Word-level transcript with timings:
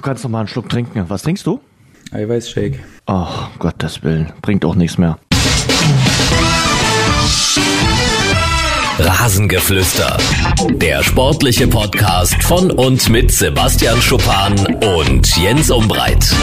Du 0.00 0.06
kannst 0.06 0.24
noch 0.24 0.30
mal 0.30 0.38
einen 0.38 0.48
Schluck 0.48 0.70
trinken. 0.70 1.04
Was 1.08 1.24
trinkst 1.24 1.46
du? 1.46 1.60
Eiweißshake. 2.10 2.78
Ach, 3.04 3.50
Gottes 3.58 4.02
Willen. 4.02 4.32
Bringt 4.40 4.64
auch 4.64 4.74
nichts 4.74 4.96
mehr. 4.96 5.18
Rasengeflüster. 8.98 10.16
Der 10.70 11.02
sportliche 11.02 11.68
Podcast 11.68 12.42
von 12.42 12.70
und 12.70 13.10
mit 13.10 13.30
Sebastian 13.30 14.00
Schuppan 14.00 14.54
und 14.96 15.36
Jens 15.36 15.70
Umbreit. 15.70 16.34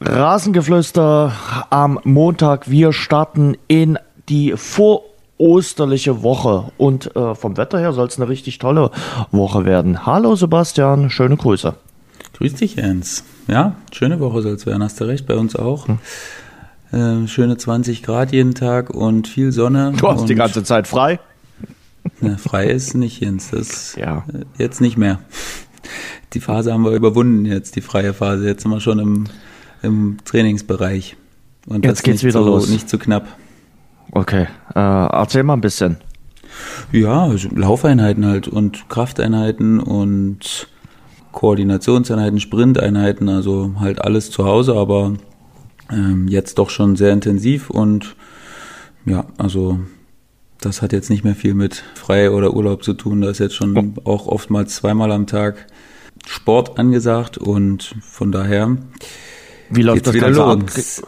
Rasengeflüster 0.00 1.34
am 1.68 2.00
Montag. 2.04 2.70
Wir 2.70 2.94
starten 2.94 3.54
in 3.68 3.98
die 4.30 4.54
vorosterliche 5.38 6.22
Woche. 6.22 6.70
Und 6.76 7.14
äh, 7.16 7.34
vom 7.34 7.56
Wetter 7.56 7.78
her 7.78 7.92
soll 7.92 8.08
es 8.08 8.18
eine 8.18 8.28
richtig 8.28 8.58
tolle 8.58 8.90
Woche 9.30 9.64
werden. 9.64 10.04
Hallo 10.04 10.34
Sebastian, 10.34 11.10
schöne 11.10 11.36
Grüße. 11.36 11.74
Grüß 12.36 12.54
dich, 12.54 12.76
Jens. 12.76 13.24
Ja, 13.46 13.76
schöne 13.92 14.20
Woche 14.20 14.42
soll 14.42 14.54
es 14.54 14.66
werden, 14.66 14.82
hast 14.82 15.00
du 15.00 15.04
recht, 15.04 15.26
bei 15.26 15.34
uns 15.34 15.56
auch. 15.56 15.88
Hm. 15.88 15.98
Äh, 16.90 17.28
schöne 17.28 17.56
20 17.56 18.02
Grad 18.02 18.32
jeden 18.32 18.54
Tag 18.54 18.90
und 18.90 19.28
viel 19.28 19.52
Sonne. 19.52 19.92
Du 19.96 20.08
hast 20.08 20.28
die 20.28 20.34
ganze 20.34 20.64
Zeit 20.64 20.86
frei. 20.86 21.20
Na, 22.20 22.36
frei 22.36 22.66
ist 22.66 22.94
nicht, 22.94 23.20
Jens. 23.20 23.50
Das 23.50 23.94
ja. 23.96 24.24
Äh, 24.32 24.44
jetzt 24.62 24.80
nicht 24.80 24.96
mehr. 24.96 25.20
Die 26.34 26.40
Phase 26.40 26.72
haben 26.72 26.84
wir 26.84 26.92
überwunden 26.92 27.44
jetzt, 27.46 27.76
die 27.76 27.80
freie 27.80 28.12
Phase. 28.12 28.46
Jetzt 28.46 28.62
sind 28.62 28.70
wir 28.70 28.80
schon 28.80 28.98
im, 28.98 29.24
im 29.82 30.18
Trainingsbereich. 30.24 31.16
Und 31.66 31.84
jetzt 31.84 32.02
geht's 32.02 32.22
wieder 32.22 32.42
so, 32.42 32.46
los. 32.46 32.68
Nicht 32.68 32.88
zu 32.88 32.98
knapp. 32.98 33.26
Okay, 34.12 34.46
äh, 34.74 34.78
erzähl 34.78 35.42
mal 35.42 35.54
ein 35.54 35.60
bisschen. 35.60 35.98
Ja, 36.92 37.24
also 37.24 37.48
Laufeinheiten 37.54 38.26
halt 38.26 38.48
und 38.48 38.88
Krafteinheiten 38.88 39.80
und 39.80 40.68
Koordinationseinheiten, 41.32 42.40
Sprinteinheiten, 42.40 43.28
also 43.28 43.74
halt 43.78 44.00
alles 44.02 44.30
zu 44.30 44.44
Hause, 44.44 44.74
aber 44.74 45.14
ähm, 45.90 46.26
jetzt 46.28 46.58
doch 46.58 46.70
schon 46.70 46.96
sehr 46.96 47.12
intensiv 47.12 47.70
und 47.70 48.16
ja, 49.04 49.26
also 49.36 49.78
das 50.60 50.82
hat 50.82 50.92
jetzt 50.92 51.10
nicht 51.10 51.24
mehr 51.24 51.34
viel 51.34 51.54
mit 51.54 51.84
Frei 51.94 52.30
oder 52.30 52.54
Urlaub 52.54 52.82
zu 52.82 52.94
tun. 52.94 53.20
Da 53.20 53.30
ist 53.30 53.38
jetzt 53.38 53.54
schon 53.54 53.94
auch 54.04 54.26
oftmals 54.26 54.74
zweimal 54.74 55.12
am 55.12 55.26
Tag 55.26 55.66
Sport 56.26 56.78
angesagt 56.78 57.38
und 57.38 57.94
von 58.02 58.32
daher. 58.32 58.76
Wie 59.70 59.82
läuft 59.82 60.06
das 60.06 60.14
wieder 60.14 60.30
los? 60.30 61.02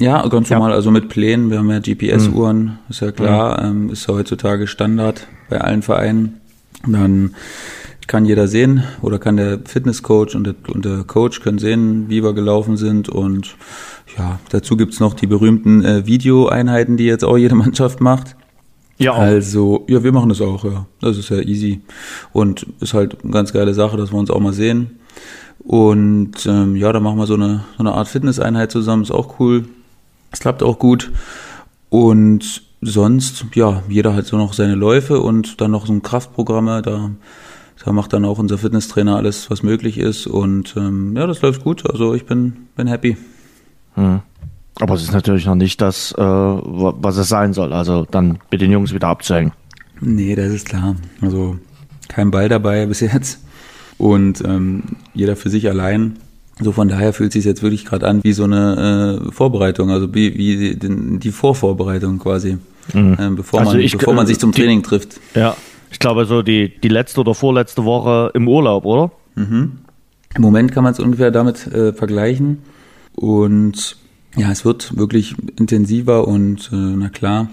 Ja, 0.00 0.26
ganz 0.28 0.48
ja. 0.48 0.58
normal, 0.58 0.72
also 0.72 0.90
mit 0.90 1.10
Plänen. 1.10 1.50
Wir 1.50 1.58
haben 1.58 1.70
ja 1.70 1.78
GPS-Uhren, 1.78 2.62
mhm. 2.62 2.78
ist 2.88 3.00
ja 3.00 3.12
klar, 3.12 3.62
mhm. 3.62 3.84
ähm, 3.84 3.90
ist 3.90 4.08
ja 4.08 4.14
heutzutage 4.14 4.66
Standard 4.66 5.28
bei 5.50 5.60
allen 5.60 5.82
Vereinen. 5.82 6.40
Dann 6.86 7.34
kann 8.06 8.24
jeder 8.24 8.48
sehen 8.48 8.82
oder 9.02 9.18
kann 9.18 9.36
der 9.36 9.60
Fitnesscoach 9.64 10.34
und 10.34 10.44
der, 10.44 10.54
und 10.72 10.86
der 10.86 11.04
Coach 11.04 11.42
können 11.42 11.58
sehen, 11.58 12.06
wie 12.08 12.24
wir 12.24 12.32
gelaufen 12.32 12.76
sind 12.78 13.08
und 13.08 13.56
ja, 14.18 14.40
dazu 14.48 14.76
gibt's 14.76 14.98
noch 14.98 15.14
die 15.14 15.26
berühmten 15.26 15.84
äh, 15.84 16.06
Videoeinheiten, 16.06 16.96
die 16.96 17.04
jetzt 17.04 17.24
auch 17.24 17.36
jede 17.36 17.54
Mannschaft 17.66 18.00
macht. 18.00 18.36
Ja. 18.98 19.12
Auch. 19.12 19.18
Also, 19.18 19.84
ja, 19.88 20.02
wir 20.02 20.12
machen 20.12 20.30
das 20.30 20.40
auch, 20.40 20.64
ja. 20.64 20.86
Das 21.00 21.18
ist 21.18 21.28
ja 21.28 21.38
easy. 21.38 21.82
Und 22.32 22.66
ist 22.80 22.94
halt 22.94 23.22
eine 23.22 23.32
ganz 23.32 23.52
geile 23.52 23.74
Sache, 23.74 23.96
dass 23.96 24.12
wir 24.12 24.18
uns 24.18 24.30
auch 24.30 24.40
mal 24.40 24.52
sehen. 24.52 24.98
Und 25.58 26.46
ähm, 26.46 26.74
ja, 26.74 26.92
dann 26.92 27.02
machen 27.02 27.18
wir 27.18 27.26
so 27.26 27.34
eine, 27.34 27.64
so 27.76 27.80
eine 27.80 27.92
Art 27.92 28.08
Fitnesseinheit 28.08 28.72
zusammen, 28.72 29.02
ist 29.02 29.10
auch 29.10 29.38
cool. 29.38 29.66
Es 30.30 30.40
klappt 30.40 30.62
auch 30.62 30.78
gut. 30.78 31.10
Und 31.88 32.62
sonst, 32.80 33.46
ja, 33.54 33.82
jeder 33.88 34.14
hat 34.14 34.26
so 34.26 34.36
noch 34.36 34.52
seine 34.52 34.74
Läufe 34.74 35.20
und 35.20 35.60
dann 35.60 35.70
noch 35.70 35.86
so 35.86 35.92
ein 35.92 36.02
Kraftprogramme, 36.02 36.82
da 36.82 37.10
da 37.84 37.92
macht 37.92 38.12
dann 38.12 38.24
auch 38.24 38.38
unser 38.38 38.58
Fitnesstrainer 38.58 39.16
alles, 39.16 39.50
was 39.50 39.62
möglich 39.62 39.96
ist. 39.96 40.26
Und 40.26 40.74
ähm, 40.76 41.16
ja, 41.16 41.26
das 41.26 41.40
läuft 41.40 41.64
gut. 41.64 41.88
Also 41.90 42.14
ich 42.14 42.26
bin, 42.26 42.68
bin 42.76 42.86
happy. 42.86 43.16
Hm. 43.94 44.20
Aber 44.80 44.94
es 44.94 45.02
ist 45.02 45.12
natürlich 45.12 45.46
noch 45.46 45.54
nicht 45.54 45.80
das, 45.80 46.12
äh, 46.12 46.22
was 46.22 47.16
es 47.16 47.28
sein 47.28 47.52
soll. 47.52 47.72
Also 47.72 48.06
dann 48.10 48.38
mit 48.50 48.60
den 48.60 48.70
Jungs 48.70 48.92
wieder 48.92 49.08
abzuhängen. 49.08 49.52
Nee, 50.00 50.34
das 50.34 50.52
ist 50.52 50.66
klar. 50.66 50.96
Also 51.22 51.58
kein 52.08 52.30
Ball 52.30 52.48
dabei 52.48 52.84
bis 52.86 53.00
jetzt. 53.00 53.40
Und 53.96 54.42
ähm, 54.44 54.82
jeder 55.14 55.36
für 55.36 55.48
sich 55.50 55.68
allein. 55.68 56.18
So 56.60 56.72
von 56.72 56.88
daher 56.88 57.12
fühlt 57.12 57.30
es 57.30 57.34
sich 57.34 57.44
jetzt 57.44 57.62
wirklich 57.62 57.84
gerade 57.84 58.06
an 58.06 58.22
wie 58.22 58.32
so 58.32 58.44
eine 58.44 59.20
äh, 59.28 59.32
Vorbereitung, 59.32 59.90
also 59.90 60.14
wie, 60.14 60.36
wie 60.36 60.74
die, 60.76 61.18
die 61.18 61.32
Vorvorbereitung 61.32 62.18
quasi, 62.18 62.58
mhm. 62.92 63.16
äh, 63.18 63.30
bevor, 63.30 63.60
also 63.60 63.72
man, 63.72 63.80
ich, 63.80 63.96
bevor 63.96 64.14
man 64.14 64.26
sich 64.26 64.38
zum 64.38 64.52
Training 64.52 64.82
trifft. 64.82 65.20
Ja, 65.34 65.56
ich 65.90 65.98
glaube, 65.98 66.26
so 66.26 66.42
die, 66.42 66.72
die 66.80 66.88
letzte 66.88 67.20
oder 67.20 67.34
vorletzte 67.34 67.84
Woche 67.84 68.30
im 68.34 68.46
Urlaub, 68.46 68.84
oder? 68.84 69.10
Mhm. 69.34 69.78
Im 70.34 70.42
Moment 70.42 70.72
kann 70.72 70.84
man 70.84 70.92
es 70.92 71.00
ungefähr 71.00 71.30
damit 71.30 71.66
äh, 71.66 71.92
vergleichen. 71.92 72.58
Und 73.16 73.96
ja, 74.36 74.50
es 74.50 74.64
wird 74.64 74.96
wirklich 74.96 75.34
intensiver 75.58 76.28
und 76.28 76.70
äh, 76.72 76.76
na 76.76 77.08
klar, 77.08 77.48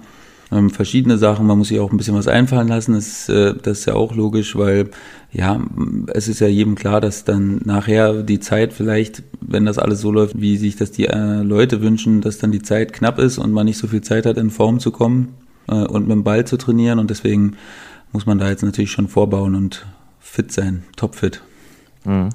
ähm, 0.51 0.69
verschiedene 0.69 1.17
Sachen. 1.17 1.45
Man 1.45 1.57
muss 1.57 1.69
sich 1.69 1.79
auch 1.79 1.91
ein 1.91 1.97
bisschen 1.97 2.15
was 2.15 2.27
einfallen 2.27 2.67
lassen. 2.67 2.93
Das, 2.93 3.27
äh, 3.29 3.53
das 3.61 3.79
ist 3.79 3.85
ja 3.85 3.95
auch 3.95 4.15
logisch, 4.15 4.55
weil 4.55 4.89
ja, 5.31 5.59
es 6.13 6.27
ist 6.27 6.39
ja 6.39 6.47
jedem 6.47 6.75
klar, 6.75 7.01
dass 7.01 7.25
dann 7.25 7.61
nachher 7.65 8.23
die 8.23 8.39
Zeit 8.39 8.73
vielleicht, 8.73 9.23
wenn 9.41 9.65
das 9.65 9.77
alles 9.77 10.01
so 10.01 10.11
läuft, 10.11 10.39
wie 10.39 10.57
sich 10.57 10.75
das 10.77 10.91
die 10.91 11.05
äh, 11.05 11.41
Leute 11.41 11.81
wünschen, 11.81 12.21
dass 12.21 12.37
dann 12.37 12.51
die 12.51 12.61
Zeit 12.61 12.93
knapp 12.93 13.19
ist 13.19 13.37
und 13.37 13.51
man 13.51 13.65
nicht 13.65 13.77
so 13.77 13.87
viel 13.87 14.01
Zeit 14.01 14.25
hat, 14.25 14.37
in 14.37 14.49
Form 14.49 14.79
zu 14.79 14.91
kommen 14.91 15.33
äh, 15.67 15.73
und 15.73 16.07
mit 16.07 16.15
dem 16.15 16.23
Ball 16.23 16.45
zu 16.45 16.57
trainieren. 16.57 16.99
Und 16.99 17.09
deswegen 17.09 17.57
muss 18.13 18.25
man 18.25 18.37
da 18.37 18.49
jetzt 18.49 18.63
natürlich 18.63 18.91
schon 18.91 19.09
vorbauen 19.09 19.55
und 19.55 19.85
fit 20.19 20.51
sein, 20.51 20.83
topfit. 20.95 21.41
Mhm. 22.05 22.29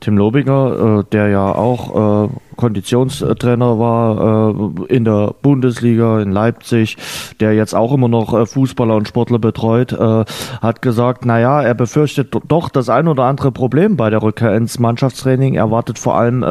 Tim 0.00 0.18
Lobinger, 0.18 1.00
äh, 1.00 1.04
der 1.10 1.28
ja 1.28 1.54
auch 1.54 2.26
äh, 2.26 2.28
Konditionstrainer 2.56 3.78
war 3.78 4.50
äh, 4.50 4.94
in 4.94 5.04
der 5.04 5.34
Bundesliga 5.42 6.20
in 6.20 6.32
Leipzig, 6.32 6.96
der 7.40 7.54
jetzt 7.54 7.74
auch 7.74 7.92
immer 7.92 8.08
noch 8.08 8.46
Fußballer 8.46 8.96
und 8.96 9.08
Sportler 9.08 9.38
betreut, 9.38 9.92
hat 9.92 10.80
gesagt, 10.80 11.26
naja, 11.26 11.60
er 11.62 11.74
befürchtet 11.74 12.34
doch 12.48 12.68
das 12.70 12.88
ein 12.88 13.08
oder 13.08 13.24
andere 13.24 13.52
Problem 13.52 13.96
bei 13.96 14.08
der 14.08 14.22
Rückkehr 14.22 14.56
ins 14.56 14.78
Mannschaftstraining. 14.78 15.54
Er 15.54 15.70
wartet 15.70 15.98
vor 15.98 16.16
allem 16.16 16.44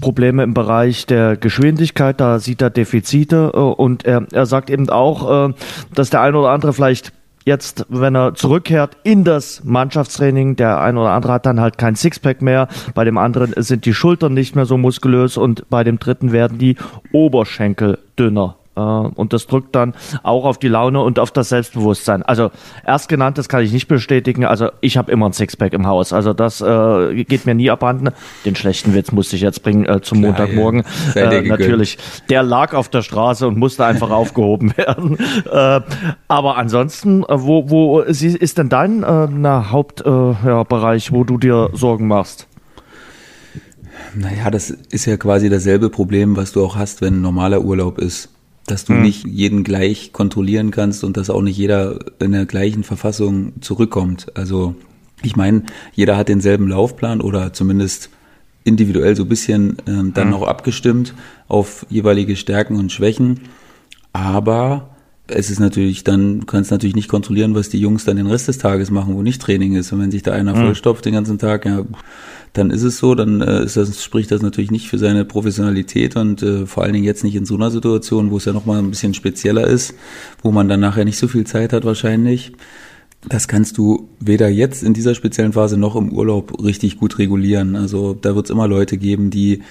Probleme 0.00 0.42
im 0.42 0.54
Bereich 0.54 1.06
der 1.06 1.36
Geschwindigkeit, 1.36 2.20
da 2.20 2.38
sieht 2.38 2.60
er 2.60 2.70
Defizite 2.70 3.52
und 3.52 4.04
er, 4.04 4.26
er 4.32 4.46
sagt 4.46 4.70
eben 4.70 4.88
auch, 4.90 5.52
dass 5.94 6.10
der 6.10 6.20
ein 6.20 6.34
oder 6.34 6.50
andere 6.50 6.72
vielleicht 6.72 7.12
jetzt, 7.44 7.86
wenn 7.88 8.14
er 8.14 8.34
zurückkehrt 8.34 8.96
in 9.04 9.24
das 9.24 9.62
Mannschaftstraining, 9.64 10.56
der 10.56 10.80
ein 10.80 10.96
oder 10.96 11.10
andere 11.10 11.34
hat 11.34 11.46
dann 11.46 11.60
halt 11.60 11.78
kein 11.78 11.96
Sixpack 11.96 12.42
mehr, 12.42 12.68
bei 12.94 13.04
dem 13.04 13.18
anderen 13.18 13.52
sind 13.56 13.84
die 13.84 13.94
Schultern 13.94 14.34
nicht 14.34 14.56
mehr 14.56 14.66
so 14.66 14.76
muskulös 14.78 15.36
und 15.36 15.68
bei 15.70 15.84
dem 15.84 15.98
dritten 15.98 16.32
werden 16.32 16.58
die 16.58 16.76
Oberschenkel 17.12 17.98
dünner. 18.18 18.56
Äh, 18.76 18.80
und 18.80 19.32
das 19.32 19.46
drückt 19.46 19.74
dann 19.74 19.94
auch 20.22 20.44
auf 20.44 20.58
die 20.58 20.68
Laune 20.68 21.00
und 21.00 21.18
auf 21.18 21.30
das 21.30 21.50
Selbstbewusstsein. 21.50 22.22
Also 22.22 22.50
erstgenanntes 22.84 23.48
kann 23.48 23.62
ich 23.62 23.72
nicht 23.72 23.88
bestätigen. 23.88 24.44
Also 24.44 24.70
ich 24.80 24.96
habe 24.96 25.12
immer 25.12 25.26
ein 25.26 25.32
Sixpack 25.32 25.72
im 25.72 25.86
Haus. 25.86 26.12
Also 26.12 26.32
das 26.32 26.60
äh, 26.60 27.24
geht 27.24 27.46
mir 27.46 27.54
nie 27.54 27.70
abhanden. 27.70 28.10
Den 28.44 28.56
schlechten 28.56 28.94
Witz 28.94 29.12
musste 29.12 29.36
ich 29.36 29.42
jetzt 29.42 29.62
bringen 29.62 29.84
äh, 29.86 30.00
zum 30.00 30.18
Klar, 30.18 30.32
Montagmorgen. 30.32 30.84
Ja. 31.14 31.30
Äh, 31.30 31.42
natürlich. 31.42 31.98
Der 32.28 32.42
lag 32.42 32.74
auf 32.74 32.88
der 32.88 33.02
Straße 33.02 33.46
und 33.46 33.58
musste 33.58 33.84
einfach 33.84 34.10
aufgehoben 34.22 34.76
werden. 34.76 35.18
Äh, 35.50 35.80
aber 36.28 36.56
ansonsten, 36.56 37.22
äh, 37.24 37.26
wo, 37.30 37.68
wo 37.68 38.00
ist 38.00 38.58
denn 38.58 38.68
dein 38.68 39.02
äh, 39.02 39.62
Hauptbereich, 39.70 41.06
äh, 41.06 41.10
ja, 41.10 41.18
wo 41.18 41.24
du 41.24 41.38
dir 41.38 41.70
Sorgen 41.74 42.06
machst? 42.06 42.48
Naja, 44.14 44.50
das 44.50 44.70
ist 44.70 45.06
ja 45.06 45.16
quasi 45.16 45.48
dasselbe 45.48 45.88
Problem, 45.88 46.36
was 46.36 46.52
du 46.52 46.64
auch 46.64 46.76
hast, 46.76 47.00
wenn 47.00 47.18
ein 47.18 47.20
normaler 47.22 47.62
Urlaub 47.62 47.98
ist 47.98 48.28
dass 48.66 48.84
du 48.84 48.94
hm. 48.94 49.02
nicht 49.02 49.26
jeden 49.26 49.64
gleich 49.64 50.12
kontrollieren 50.12 50.70
kannst 50.70 51.04
und 51.04 51.16
dass 51.16 51.30
auch 51.30 51.42
nicht 51.42 51.56
jeder 51.56 51.98
in 52.20 52.32
der 52.32 52.46
gleichen 52.46 52.84
Verfassung 52.84 53.60
zurückkommt. 53.60 54.26
Also 54.36 54.74
ich 55.22 55.36
meine, 55.36 55.64
jeder 55.92 56.16
hat 56.16 56.28
denselben 56.28 56.68
Laufplan 56.68 57.20
oder 57.20 57.52
zumindest 57.52 58.10
individuell 58.64 59.16
so 59.16 59.24
ein 59.24 59.28
bisschen 59.28 59.76
ähm, 59.86 60.12
dann 60.14 60.28
hm. 60.28 60.34
auch 60.34 60.46
abgestimmt 60.46 61.14
auf 61.48 61.86
jeweilige 61.90 62.36
Stärken 62.36 62.76
und 62.76 62.92
Schwächen. 62.92 63.40
Aber 64.12 64.91
es 65.28 65.50
ist 65.50 65.60
natürlich 65.60 66.04
dann, 66.04 66.40
du 66.40 66.46
kannst 66.46 66.70
natürlich 66.70 66.96
nicht 66.96 67.08
kontrollieren, 67.08 67.54
was 67.54 67.68
die 67.68 67.78
Jungs 67.78 68.04
dann 68.04 68.16
den 68.16 68.26
Rest 68.26 68.48
des 68.48 68.58
Tages 68.58 68.90
machen, 68.90 69.14
wo 69.14 69.22
nicht 69.22 69.40
Training 69.40 69.74
ist. 69.74 69.92
Und 69.92 70.00
wenn 70.00 70.10
sich 70.10 70.22
da 70.22 70.32
einer 70.32 70.54
hm. 70.54 70.62
vollstopft 70.62 71.04
den 71.04 71.14
ganzen 71.14 71.38
Tag, 71.38 71.64
ja, 71.64 71.84
dann 72.52 72.70
ist 72.70 72.82
es 72.82 72.98
so, 72.98 73.14
dann 73.14 73.40
äh, 73.40 73.64
ist 73.64 73.76
das, 73.76 74.02
spricht 74.02 74.30
das 74.30 74.42
natürlich 74.42 74.70
nicht 74.70 74.88
für 74.88 74.98
seine 74.98 75.24
Professionalität 75.24 76.16
und 76.16 76.42
äh, 76.42 76.66
vor 76.66 76.82
allen 76.82 76.92
Dingen 76.92 77.04
jetzt 77.04 77.24
nicht 77.24 77.36
in 77.36 77.46
so 77.46 77.54
einer 77.54 77.70
Situation, 77.70 78.30
wo 78.30 78.36
es 78.36 78.44
ja 78.44 78.52
nochmal 78.52 78.78
ein 78.78 78.90
bisschen 78.90 79.14
spezieller 79.14 79.66
ist, 79.66 79.94
wo 80.42 80.50
man 80.50 80.68
dann 80.68 80.80
nachher 80.80 81.04
nicht 81.04 81.18
so 81.18 81.28
viel 81.28 81.46
Zeit 81.46 81.72
hat 81.72 81.84
wahrscheinlich. 81.84 82.52
Das 83.28 83.46
kannst 83.46 83.78
du 83.78 84.08
weder 84.18 84.48
jetzt 84.48 84.82
in 84.82 84.94
dieser 84.94 85.14
speziellen 85.14 85.52
Phase 85.52 85.76
noch 85.76 85.94
im 85.94 86.12
Urlaub 86.12 86.62
richtig 86.62 86.98
gut 86.98 87.18
regulieren. 87.18 87.76
Also 87.76 88.14
da 88.14 88.34
wird 88.34 88.46
es 88.46 88.50
immer 88.50 88.66
Leute 88.66 88.98
geben, 88.98 89.30
die 89.30 89.62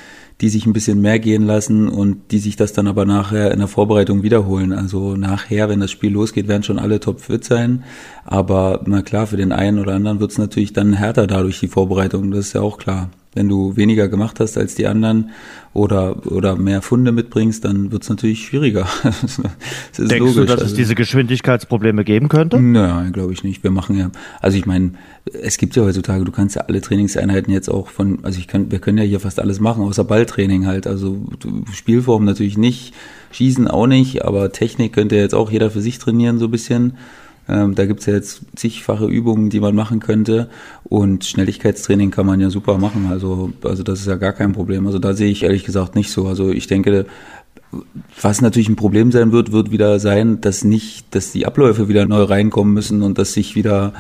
die 0.42 0.50
sich 0.50 0.66
ein 0.66 0.74
bisschen 0.74 1.00
mehr 1.02 1.20
gehen 1.20 1.46
lassen 1.46 1.88
und 1.88 2.32
die 2.32 2.40
sich 2.40 2.56
das 2.56 2.74
dann 2.74 2.88
aber 2.88 3.06
nachher 3.06 3.52
in 3.52 3.60
der 3.60 3.68
Vorbereitung 3.68 4.24
wiederholen. 4.24 4.74
Also 4.74 5.16
nachher, 5.16 5.70
wenn 5.70 5.80
das 5.80 5.92
Spiel 5.92 6.12
losgeht, 6.12 6.48
werden 6.48 6.64
schon 6.64 6.80
alle 6.80 7.00
topfit 7.00 7.44
sein. 7.44 7.84
Aber 8.26 8.82
na 8.86 9.04
klar, 9.04 9.28
für 9.28 9.38
den 9.38 9.52
einen 9.52 9.80
oder 9.80 9.94
anderen 9.94 10.20
wird 10.20 10.32
es 10.32 10.40
natürlich 10.40 10.74
dann 10.74 10.94
härter 10.94 11.28
dadurch 11.28 11.60
die 11.60 11.68
Vorbereitung, 11.68 12.32
das 12.32 12.48
ist 12.48 12.54
ja 12.54 12.62
auch 12.62 12.80
klar. 12.80 13.10
Wenn 13.34 13.48
du 13.48 13.78
weniger 13.78 14.10
gemacht 14.10 14.42
hast 14.42 14.58
als 14.58 14.76
die 14.76 14.88
anderen 14.88 15.30
oder, 15.74 16.26
oder 16.30 16.58
mehr 16.58 16.82
Funde 16.82 17.14
mitbringst, 17.14 17.64
dann 17.64 17.92
wird 17.92 18.04
es 18.04 18.10
natürlich 18.10 18.46
schwieriger. 18.46 18.86
Denkst 19.98 20.20
logisch. 20.20 20.36
du, 20.36 20.46
dass 20.46 20.60
also, 20.60 20.66
es 20.66 20.74
diese 20.74 20.96
Geschwindigkeitsprobleme 20.96 22.04
geben 22.04 22.28
könnte? 22.28 22.60
Nein, 22.60 23.14
glaube 23.14 23.32
ich 23.32 23.46
nicht. 23.46 23.64
Wir 23.64 23.72
machen 23.72 23.98
ja, 23.98 24.12
also 24.42 24.58
ich 24.58 24.66
meine, 24.66 24.92
es 25.32 25.58
gibt 25.58 25.78
ja 25.78 25.84
heutzutage, 25.84 26.26
du 26.26 26.32
kannst 26.34 26.58
ja 26.58 26.64
alle 26.64 26.82
Trainingseinheiten 26.82 27.54
jetzt 27.54 27.70
auch 27.70 27.88
von, 27.88 28.20
also 28.24 28.38
ich 28.38 28.50
kann, 28.50 28.70
wir 28.70 28.80
können 28.80 28.98
ja 28.98 29.06
hier 29.06 29.22
fast 29.22 29.40
alles 29.40 29.62
machen, 29.62 29.84
außer 29.84 30.04
Balltraining 30.04 30.66
halt. 30.66 30.86
Also 30.86 31.26
Spielform 31.72 32.26
natürlich 32.26 32.58
nicht, 32.58 32.94
Schießen 33.32 33.70
auch 33.70 33.88
nicht, 33.88 34.26
aber 34.26 34.52
Technik 34.52 34.92
könnte 34.92 35.16
jetzt 35.16 35.36
auch 35.36 35.52
jeder 35.52 35.72
für 35.72 35.82
sich 35.82 36.00
trainieren, 36.00 36.38
so 36.38 36.46
ein 36.46 36.52
bisschen. 36.52 36.98
Ähm, 37.52 37.76
da 37.76 37.86
gibt's 37.86 38.06
ja 38.06 38.14
jetzt 38.14 38.44
zigfache 38.56 39.06
Übungen, 39.06 39.50
die 39.50 39.60
man 39.60 39.76
machen 39.76 40.00
könnte. 40.00 40.50
Und 40.84 41.26
Schnelligkeitstraining 41.26 42.10
kann 42.10 42.26
man 42.26 42.40
ja 42.40 42.50
super 42.50 42.78
machen. 42.78 43.08
Also, 43.12 43.52
also 43.64 43.84
das 43.84 44.00
ist 44.00 44.08
ja 44.08 44.16
gar 44.16 44.34
kein 44.34 44.54
Problem. 44.54 44.88
Also 44.88 45.00
da 45.00 45.14
sehe 45.14 45.30
ich 45.30 45.44
ehrlich 45.44 45.66
gesagt 45.66 45.96
nicht 45.96 46.12
so. 46.12 46.28
Also 46.28 46.52
ich 46.52 46.68
denke, 46.68 47.06
was 48.22 48.42
natürlich 48.42 48.70
ein 48.70 48.76
Problem 48.76 49.12
sein 49.12 49.32
wird, 49.32 49.52
wird 49.52 49.72
wieder 49.72 50.00
sein, 50.00 50.42
dass 50.42 50.64
nicht, 50.64 51.14
dass 51.14 51.32
die 51.32 51.46
Abläufe 51.46 51.88
wieder 51.90 52.06
neu 52.06 52.24
reinkommen 52.24 52.74
müssen 52.74 53.02
und 53.02 53.18
dass 53.18 53.34
sich 53.34 53.56
wieder 53.56 53.94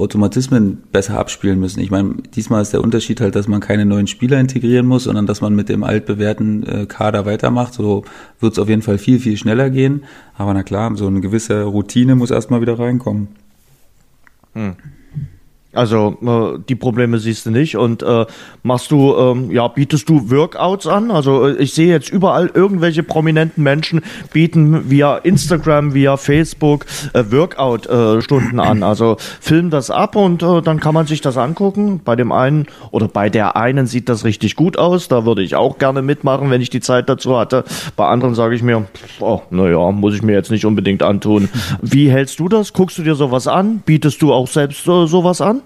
Automatismen 0.00 0.82
besser 0.92 1.18
abspielen 1.18 1.60
müssen. 1.60 1.80
Ich 1.80 1.90
meine, 1.90 2.16
diesmal 2.34 2.62
ist 2.62 2.72
der 2.72 2.82
Unterschied 2.82 3.20
halt, 3.20 3.34
dass 3.34 3.48
man 3.48 3.60
keine 3.60 3.84
neuen 3.84 4.06
Spieler 4.06 4.38
integrieren 4.38 4.86
muss, 4.86 5.04
sondern 5.04 5.26
dass 5.26 5.40
man 5.40 5.54
mit 5.54 5.68
dem 5.68 5.84
altbewährten 5.84 6.62
äh, 6.66 6.86
Kader 6.86 7.26
weitermacht. 7.26 7.74
So 7.74 8.04
wird 8.40 8.52
es 8.52 8.58
auf 8.58 8.68
jeden 8.68 8.82
Fall 8.82 8.98
viel, 8.98 9.18
viel 9.18 9.36
schneller 9.36 9.70
gehen. 9.70 10.04
Aber 10.36 10.54
na 10.54 10.62
klar, 10.62 10.94
so 10.96 11.06
eine 11.06 11.20
gewisse 11.20 11.62
Routine 11.64 12.14
muss 12.14 12.30
erstmal 12.30 12.60
wieder 12.60 12.78
reinkommen. 12.78 13.28
Hm. 14.54 14.76
Also 15.78 16.18
äh, 16.20 16.58
die 16.68 16.74
Probleme 16.74 17.20
siehst 17.20 17.46
du 17.46 17.52
nicht 17.52 17.76
und 17.76 18.02
äh, 18.02 18.26
machst 18.64 18.90
du, 18.90 19.14
ähm, 19.16 19.52
ja, 19.52 19.68
bietest 19.68 20.08
du 20.08 20.28
Workouts 20.28 20.88
an? 20.88 21.12
Also 21.12 21.46
äh, 21.46 21.52
ich 21.54 21.72
sehe 21.72 21.86
jetzt 21.86 22.10
überall 22.10 22.50
irgendwelche 22.52 23.04
prominenten 23.04 23.62
Menschen 23.62 24.02
bieten 24.32 24.90
via 24.90 25.18
Instagram, 25.18 25.94
via 25.94 26.16
Facebook 26.16 26.84
äh, 27.12 27.22
Workout-Stunden 27.30 28.58
an. 28.58 28.82
Also 28.82 29.18
film 29.40 29.70
das 29.70 29.92
ab 29.92 30.16
und 30.16 30.42
äh, 30.42 30.62
dann 30.62 30.80
kann 30.80 30.94
man 30.94 31.06
sich 31.06 31.20
das 31.20 31.36
angucken. 31.36 32.00
Bei 32.04 32.16
dem 32.16 32.32
einen 32.32 32.66
oder 32.90 33.06
bei 33.06 33.30
der 33.30 33.56
einen 33.56 33.86
sieht 33.86 34.08
das 34.08 34.24
richtig 34.24 34.56
gut 34.56 34.76
aus. 34.76 35.06
Da 35.06 35.24
würde 35.24 35.44
ich 35.44 35.54
auch 35.54 35.78
gerne 35.78 36.02
mitmachen, 36.02 36.50
wenn 36.50 36.60
ich 36.60 36.70
die 36.70 36.80
Zeit 36.80 37.08
dazu 37.08 37.38
hatte. 37.38 37.62
Bei 37.94 38.08
anderen 38.08 38.34
sage 38.34 38.56
ich 38.56 38.64
mir, 38.64 38.84
oh, 39.20 39.42
naja, 39.50 39.92
muss 39.92 40.14
ich 40.16 40.22
mir 40.22 40.32
jetzt 40.32 40.50
nicht 40.50 40.64
unbedingt 40.64 41.04
antun. 41.04 41.48
Wie 41.82 42.10
hältst 42.10 42.40
du 42.40 42.48
das? 42.48 42.72
Guckst 42.72 42.98
du 42.98 43.04
dir 43.04 43.14
sowas 43.14 43.46
an? 43.46 43.80
Bietest 43.86 44.20
du 44.22 44.32
auch 44.32 44.48
selbst 44.48 44.88
äh, 44.88 45.06
sowas 45.06 45.40
an? 45.40 45.62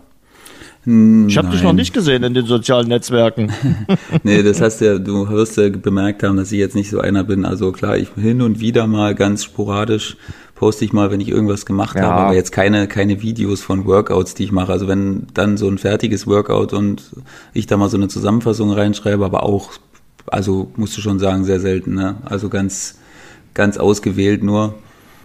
Ich 0.84 1.38
habe 1.38 1.48
dich 1.48 1.62
noch 1.62 1.72
nicht 1.72 1.94
gesehen 1.94 2.24
in 2.24 2.34
den 2.34 2.46
sozialen 2.46 2.88
Netzwerken. 2.88 3.52
nee, 4.24 4.42
das 4.42 4.60
heißt 4.60 4.80
ja, 4.80 4.98
du 4.98 5.28
wirst 5.28 5.56
ja 5.56 5.68
bemerkt 5.68 6.24
haben, 6.24 6.36
dass 6.36 6.50
ich 6.50 6.58
jetzt 6.58 6.74
nicht 6.74 6.90
so 6.90 6.98
einer 7.00 7.22
bin. 7.22 7.44
Also 7.44 7.70
klar, 7.70 7.96
ich 7.96 8.08
hin 8.16 8.42
und 8.42 8.58
wieder 8.58 8.88
mal 8.88 9.14
ganz 9.14 9.44
sporadisch 9.44 10.16
poste 10.62 10.84
ich 10.84 10.92
mal, 10.92 11.10
wenn 11.10 11.20
ich 11.20 11.28
irgendwas 11.28 11.66
gemacht 11.66 11.96
ja. 11.96 12.02
habe, 12.02 12.20
aber 12.20 12.34
jetzt 12.34 12.52
keine, 12.52 12.86
keine 12.86 13.20
Videos 13.20 13.60
von 13.62 13.84
Workouts, 13.84 14.34
die 14.34 14.44
ich 14.44 14.52
mache. 14.52 14.70
Also 14.70 14.86
wenn 14.86 15.26
dann 15.34 15.56
so 15.56 15.68
ein 15.68 15.76
fertiges 15.76 16.28
Workout 16.28 16.72
und 16.72 17.02
ich 17.52 17.66
da 17.66 17.76
mal 17.76 17.88
so 17.88 17.96
eine 17.96 18.06
Zusammenfassung 18.06 18.70
reinschreibe, 18.70 19.24
aber 19.24 19.42
auch, 19.42 19.72
also 20.28 20.70
musst 20.76 20.96
du 20.96 21.00
schon 21.00 21.18
sagen, 21.18 21.42
sehr 21.42 21.58
selten, 21.58 21.94
ne? 21.94 22.14
Also 22.24 22.48
ganz, 22.48 23.00
ganz 23.54 23.76
ausgewählt 23.76 24.44
nur. 24.44 24.74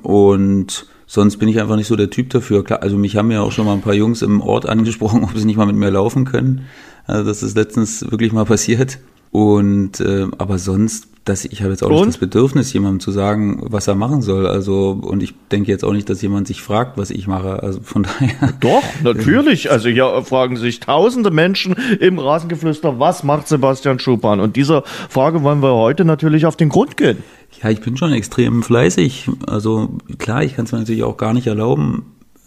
Und 0.02 0.88
Sonst 1.10 1.38
bin 1.38 1.48
ich 1.48 1.60
einfach 1.60 1.78
nicht 1.78 1.88
so 1.88 1.96
der 1.96 2.10
Typ 2.10 2.30
dafür. 2.32 2.66
Klar, 2.66 2.84
also 2.84 2.98
mich 2.98 3.16
haben 3.16 3.32
ja 3.32 3.42
auch 3.42 3.54
schon 3.54 3.66
mal 3.66 3.74
ein 3.74 3.82
paar 3.82 3.94
Jungs 3.94 4.22
im 4.22 4.42
Ort 4.42 4.68
angesprochen, 4.68 5.24
ob 5.24 5.36
sie 5.36 5.46
nicht 5.46 5.58
mal 5.58 5.66
mit 5.66 5.78
mir 5.78 5.90
laufen 5.90 6.26
können. 6.26 6.66
Also 7.06 7.24
das 7.24 7.42
ist 7.42 7.56
letztens 7.56 8.12
wirklich 8.12 8.34
mal 8.34 8.46
passiert. 8.46 9.00
Und 9.32 10.00
äh, 10.00 10.28
aber 10.38 10.58
sonst, 10.58 11.08
dass 11.26 11.46
ich 11.46 11.62
habe 11.62 11.72
jetzt 11.72 11.84
auch 11.84 11.90
und? 11.90 11.96
nicht 11.96 12.08
das 12.08 12.18
Bedürfnis, 12.18 12.72
jemandem 12.72 13.00
zu 13.00 13.12
sagen, 13.12 13.62
was 13.70 13.88
er 13.88 13.96
machen 13.96 14.22
soll. 14.22 14.48
Also 14.48 15.00
und 15.02 15.24
ich 15.24 15.34
denke 15.52 15.72
jetzt 15.72 15.84
auch 15.84 15.94
nicht, 15.94 16.10
dass 16.10 16.22
jemand 16.22 16.48
sich 16.48 16.62
fragt, 16.62 16.98
was 16.98 17.10
ich 17.10 17.28
mache. 17.28 17.64
Also 17.64 17.80
von 17.82 18.04
daher. 18.20 18.54
Doch, 18.60 18.84
natürlich. 19.04 19.72
Also 19.72 19.90
hier 19.90 20.24
fragen 20.24 20.58
sich 20.58 20.80
tausende 20.80 21.32
Menschen 21.32 21.76
im 22.00 22.20
Rasengeflüster, 22.20 23.00
was 23.00 23.24
macht 23.24 23.48
Sebastian 23.48 24.00
Schupan? 24.00 24.40
Und 24.40 24.56
dieser 24.56 24.84
Frage 24.84 25.44
wollen 25.44 25.62
wir 25.62 25.74
heute 25.74 26.04
natürlich 26.04 26.46
auf 26.46 26.56
den 26.58 26.70
Grund 26.70 26.98
gehen. 26.98 27.24
Ja, 27.62 27.70
ich 27.70 27.82
bin 27.82 27.98
schon 27.98 28.14
extrem 28.14 28.62
fleißig. 28.62 29.30
Also 29.48 29.98
klar, 30.18 30.44
ich 30.44 30.56
kann 30.56 30.66
es 30.66 30.72
mir 30.72 30.80
natürlich 30.80 31.04
auch 31.04 31.18
gar 31.18 31.34
nicht 31.34 31.48
erlauben. 31.48 32.06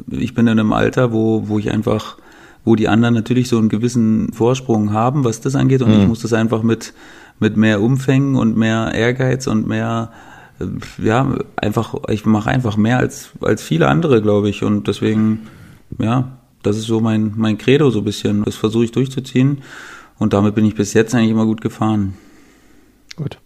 Ich 0.08 0.34
bin 0.34 0.46
in 0.46 0.58
einem 0.58 0.72
Alter, 0.72 1.12
wo, 1.12 1.48
wo 1.48 1.58
ich 1.58 1.70
einfach, 1.70 2.16
wo 2.64 2.76
die 2.76 2.88
anderen 2.88 3.14
natürlich 3.14 3.48
so 3.48 3.58
einen 3.58 3.68
gewissen 3.68 4.32
Vorsprung 4.32 4.92
haben, 4.92 5.24
was 5.24 5.40
das 5.40 5.56
angeht. 5.56 5.82
Und 5.82 5.94
mhm. 5.94 6.02
ich 6.02 6.08
muss 6.08 6.20
das 6.20 6.32
einfach 6.32 6.62
mit, 6.62 6.94
mit 7.40 7.56
mehr 7.56 7.80
Umfängen 7.80 8.36
und 8.36 8.56
mehr 8.56 8.92
Ehrgeiz 8.94 9.46
und 9.46 9.66
mehr, 9.66 10.12
äh, 10.60 10.66
ja, 11.04 11.34
einfach, 11.56 11.94
ich 12.08 12.24
mache 12.24 12.50
einfach 12.50 12.76
mehr 12.76 12.98
als, 12.98 13.30
als 13.40 13.62
viele 13.62 13.88
andere, 13.88 14.22
glaube 14.22 14.48
ich. 14.48 14.62
Und 14.62 14.86
deswegen, 14.86 15.48
ja, 15.98 16.36
das 16.62 16.76
ist 16.76 16.86
so 16.86 17.00
mein, 17.00 17.32
mein 17.36 17.58
Credo 17.58 17.90
so 17.90 18.00
ein 18.00 18.04
bisschen. 18.04 18.44
Das 18.44 18.54
versuche 18.54 18.84
ich 18.84 18.92
durchzuziehen. 18.92 19.62
Und 20.18 20.34
damit 20.34 20.54
bin 20.54 20.66
ich 20.66 20.74
bis 20.76 20.92
jetzt 20.92 21.14
eigentlich 21.14 21.30
immer 21.30 21.46
gut 21.46 21.62
gefahren. 21.62 22.14
Gut. 23.16 23.38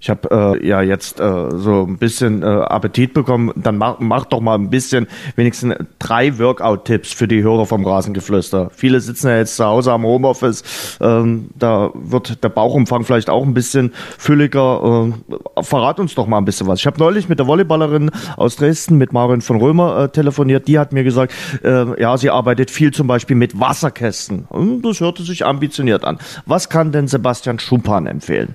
Ich 0.00 0.10
habe 0.10 0.56
äh, 0.60 0.66
ja 0.66 0.82
jetzt 0.82 1.20
äh, 1.20 1.50
so 1.56 1.86
ein 1.86 1.98
bisschen 1.98 2.42
äh, 2.42 2.46
Appetit 2.46 3.14
bekommen. 3.14 3.52
Dann 3.56 3.78
mach, 3.78 3.98
mach 3.98 4.26
doch 4.26 4.40
mal 4.40 4.54
ein 4.54 4.70
bisschen, 4.70 5.06
wenigstens 5.36 5.74
drei 5.98 6.38
Workout-Tipps 6.38 7.12
für 7.12 7.28
die 7.28 7.42
Hörer 7.42 7.66
vom 7.66 7.84
Rasengeflüster. 7.84 8.70
Viele 8.74 9.00
sitzen 9.00 9.28
ja 9.28 9.38
jetzt 9.38 9.56
zu 9.56 9.64
Hause 9.64 9.92
am 9.92 10.04
Homeoffice. 10.04 10.98
Ähm, 11.00 11.50
da 11.54 11.90
wird 11.94 12.42
der 12.42 12.48
Bauchumfang 12.48 13.04
vielleicht 13.04 13.30
auch 13.30 13.44
ein 13.44 13.54
bisschen 13.54 13.92
fülliger. 14.18 15.12
Äh, 15.56 15.62
verrat 15.62 16.00
uns 16.00 16.14
doch 16.14 16.26
mal 16.26 16.38
ein 16.38 16.44
bisschen 16.44 16.66
was. 16.66 16.80
Ich 16.80 16.86
habe 16.86 16.98
neulich 16.98 17.28
mit 17.28 17.38
der 17.38 17.46
Volleyballerin 17.46 18.10
aus 18.36 18.56
Dresden, 18.56 18.96
mit 18.98 19.12
Marin 19.12 19.40
von 19.40 19.56
Römer, 19.56 20.04
äh, 20.04 20.08
telefoniert. 20.08 20.68
Die 20.68 20.78
hat 20.78 20.92
mir 20.92 21.04
gesagt, 21.04 21.32
äh, 21.62 22.00
ja, 22.00 22.16
sie 22.16 22.30
arbeitet 22.30 22.70
viel 22.70 22.92
zum 22.92 23.06
Beispiel 23.06 23.36
mit 23.36 23.58
Wasserkästen. 23.58 24.46
Und 24.48 24.82
das 24.82 25.00
hörte 25.00 25.22
sich 25.22 25.44
ambitioniert 25.44 26.04
an. 26.04 26.18
Was 26.44 26.68
kann 26.68 26.92
denn 26.92 27.08
Sebastian 27.08 27.58
Schumpan 27.58 28.06
empfehlen? 28.06 28.54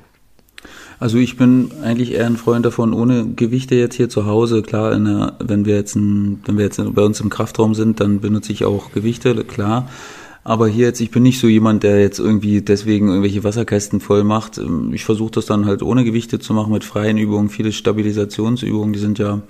Also 1.01 1.17
ich 1.17 1.35
bin 1.35 1.71
eigentlich 1.83 2.11
eher 2.11 2.27
ein 2.27 2.37
Freund 2.37 2.63
davon, 2.63 2.93
ohne 2.93 3.25
Gewichte 3.35 3.73
jetzt 3.73 3.95
hier 3.95 4.07
zu 4.07 4.27
Hause. 4.27 4.61
Klar, 4.61 4.91
der, 4.91 5.33
wenn 5.39 5.65
wir 5.65 5.73
jetzt, 5.73 5.95
ein, 5.95 6.41
wenn 6.45 6.59
wir 6.59 6.63
jetzt 6.63 6.79
bei 6.93 7.01
uns 7.01 7.19
im 7.21 7.31
Kraftraum 7.31 7.73
sind, 7.73 7.99
dann 7.99 8.19
benutze 8.19 8.51
ich 8.51 8.65
auch 8.65 8.91
Gewichte, 8.91 9.33
klar. 9.43 9.89
Aber 10.43 10.67
hier 10.67 10.85
jetzt, 10.85 11.01
ich 11.01 11.09
bin 11.09 11.23
nicht 11.23 11.39
so 11.39 11.47
jemand, 11.47 11.81
der 11.81 11.99
jetzt 11.99 12.19
irgendwie 12.19 12.61
deswegen 12.61 13.07
irgendwelche 13.07 13.43
Wasserkästen 13.43 13.99
voll 13.99 14.23
macht. 14.23 14.61
Ich 14.91 15.03
versuche 15.03 15.31
das 15.31 15.47
dann 15.47 15.65
halt 15.65 15.81
ohne 15.81 16.03
Gewichte 16.03 16.37
zu 16.37 16.53
machen 16.53 16.71
mit 16.71 16.83
freien 16.83 17.17
Übungen, 17.17 17.49
viele 17.49 17.71
Stabilisationsübungen, 17.71 18.93
die 18.93 18.99
sind 18.99 19.17
ja 19.17 19.41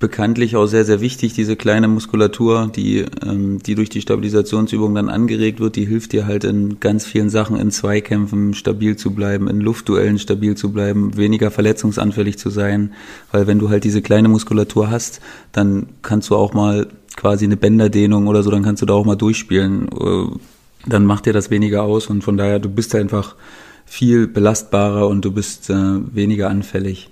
bekanntlich 0.00 0.56
auch 0.56 0.66
sehr, 0.66 0.86
sehr 0.86 1.02
wichtig, 1.02 1.34
diese 1.34 1.56
kleine 1.56 1.86
Muskulatur, 1.86 2.72
die, 2.74 3.04
ähm, 3.22 3.58
die 3.62 3.74
durch 3.74 3.90
die 3.90 4.00
Stabilisationsübung 4.00 4.94
dann 4.94 5.10
angeregt 5.10 5.60
wird, 5.60 5.76
die 5.76 5.84
hilft 5.84 6.12
dir 6.12 6.26
halt 6.26 6.42
in 6.42 6.80
ganz 6.80 7.04
vielen 7.04 7.28
Sachen, 7.28 7.56
in 7.56 7.70
Zweikämpfen 7.70 8.54
stabil 8.54 8.96
zu 8.96 9.10
bleiben, 9.10 9.46
in 9.46 9.60
Luftduellen 9.60 10.18
stabil 10.18 10.56
zu 10.56 10.72
bleiben, 10.72 11.18
weniger 11.18 11.50
verletzungsanfällig 11.50 12.38
zu 12.38 12.48
sein, 12.48 12.94
weil 13.30 13.46
wenn 13.46 13.58
du 13.58 13.68
halt 13.68 13.84
diese 13.84 14.00
kleine 14.00 14.28
Muskulatur 14.28 14.90
hast, 14.90 15.20
dann 15.52 15.90
kannst 16.00 16.30
du 16.30 16.36
auch 16.36 16.54
mal 16.54 16.88
quasi 17.16 17.44
eine 17.44 17.58
Bänderdehnung 17.58 18.26
oder 18.26 18.42
so, 18.42 18.50
dann 18.50 18.62
kannst 18.62 18.80
du 18.80 18.86
da 18.86 18.94
auch 18.94 19.04
mal 19.04 19.16
durchspielen, 19.16 19.88
äh, 19.88 20.88
dann 20.88 21.04
macht 21.04 21.26
dir 21.26 21.34
das 21.34 21.50
weniger 21.50 21.82
aus 21.82 22.06
und 22.06 22.24
von 22.24 22.38
daher, 22.38 22.58
du 22.58 22.70
bist 22.70 22.94
einfach 22.94 23.36
viel 23.84 24.26
belastbarer 24.28 25.06
und 25.08 25.26
du 25.26 25.32
bist 25.32 25.68
äh, 25.68 25.74
weniger 25.74 26.48
anfällig. 26.48 27.10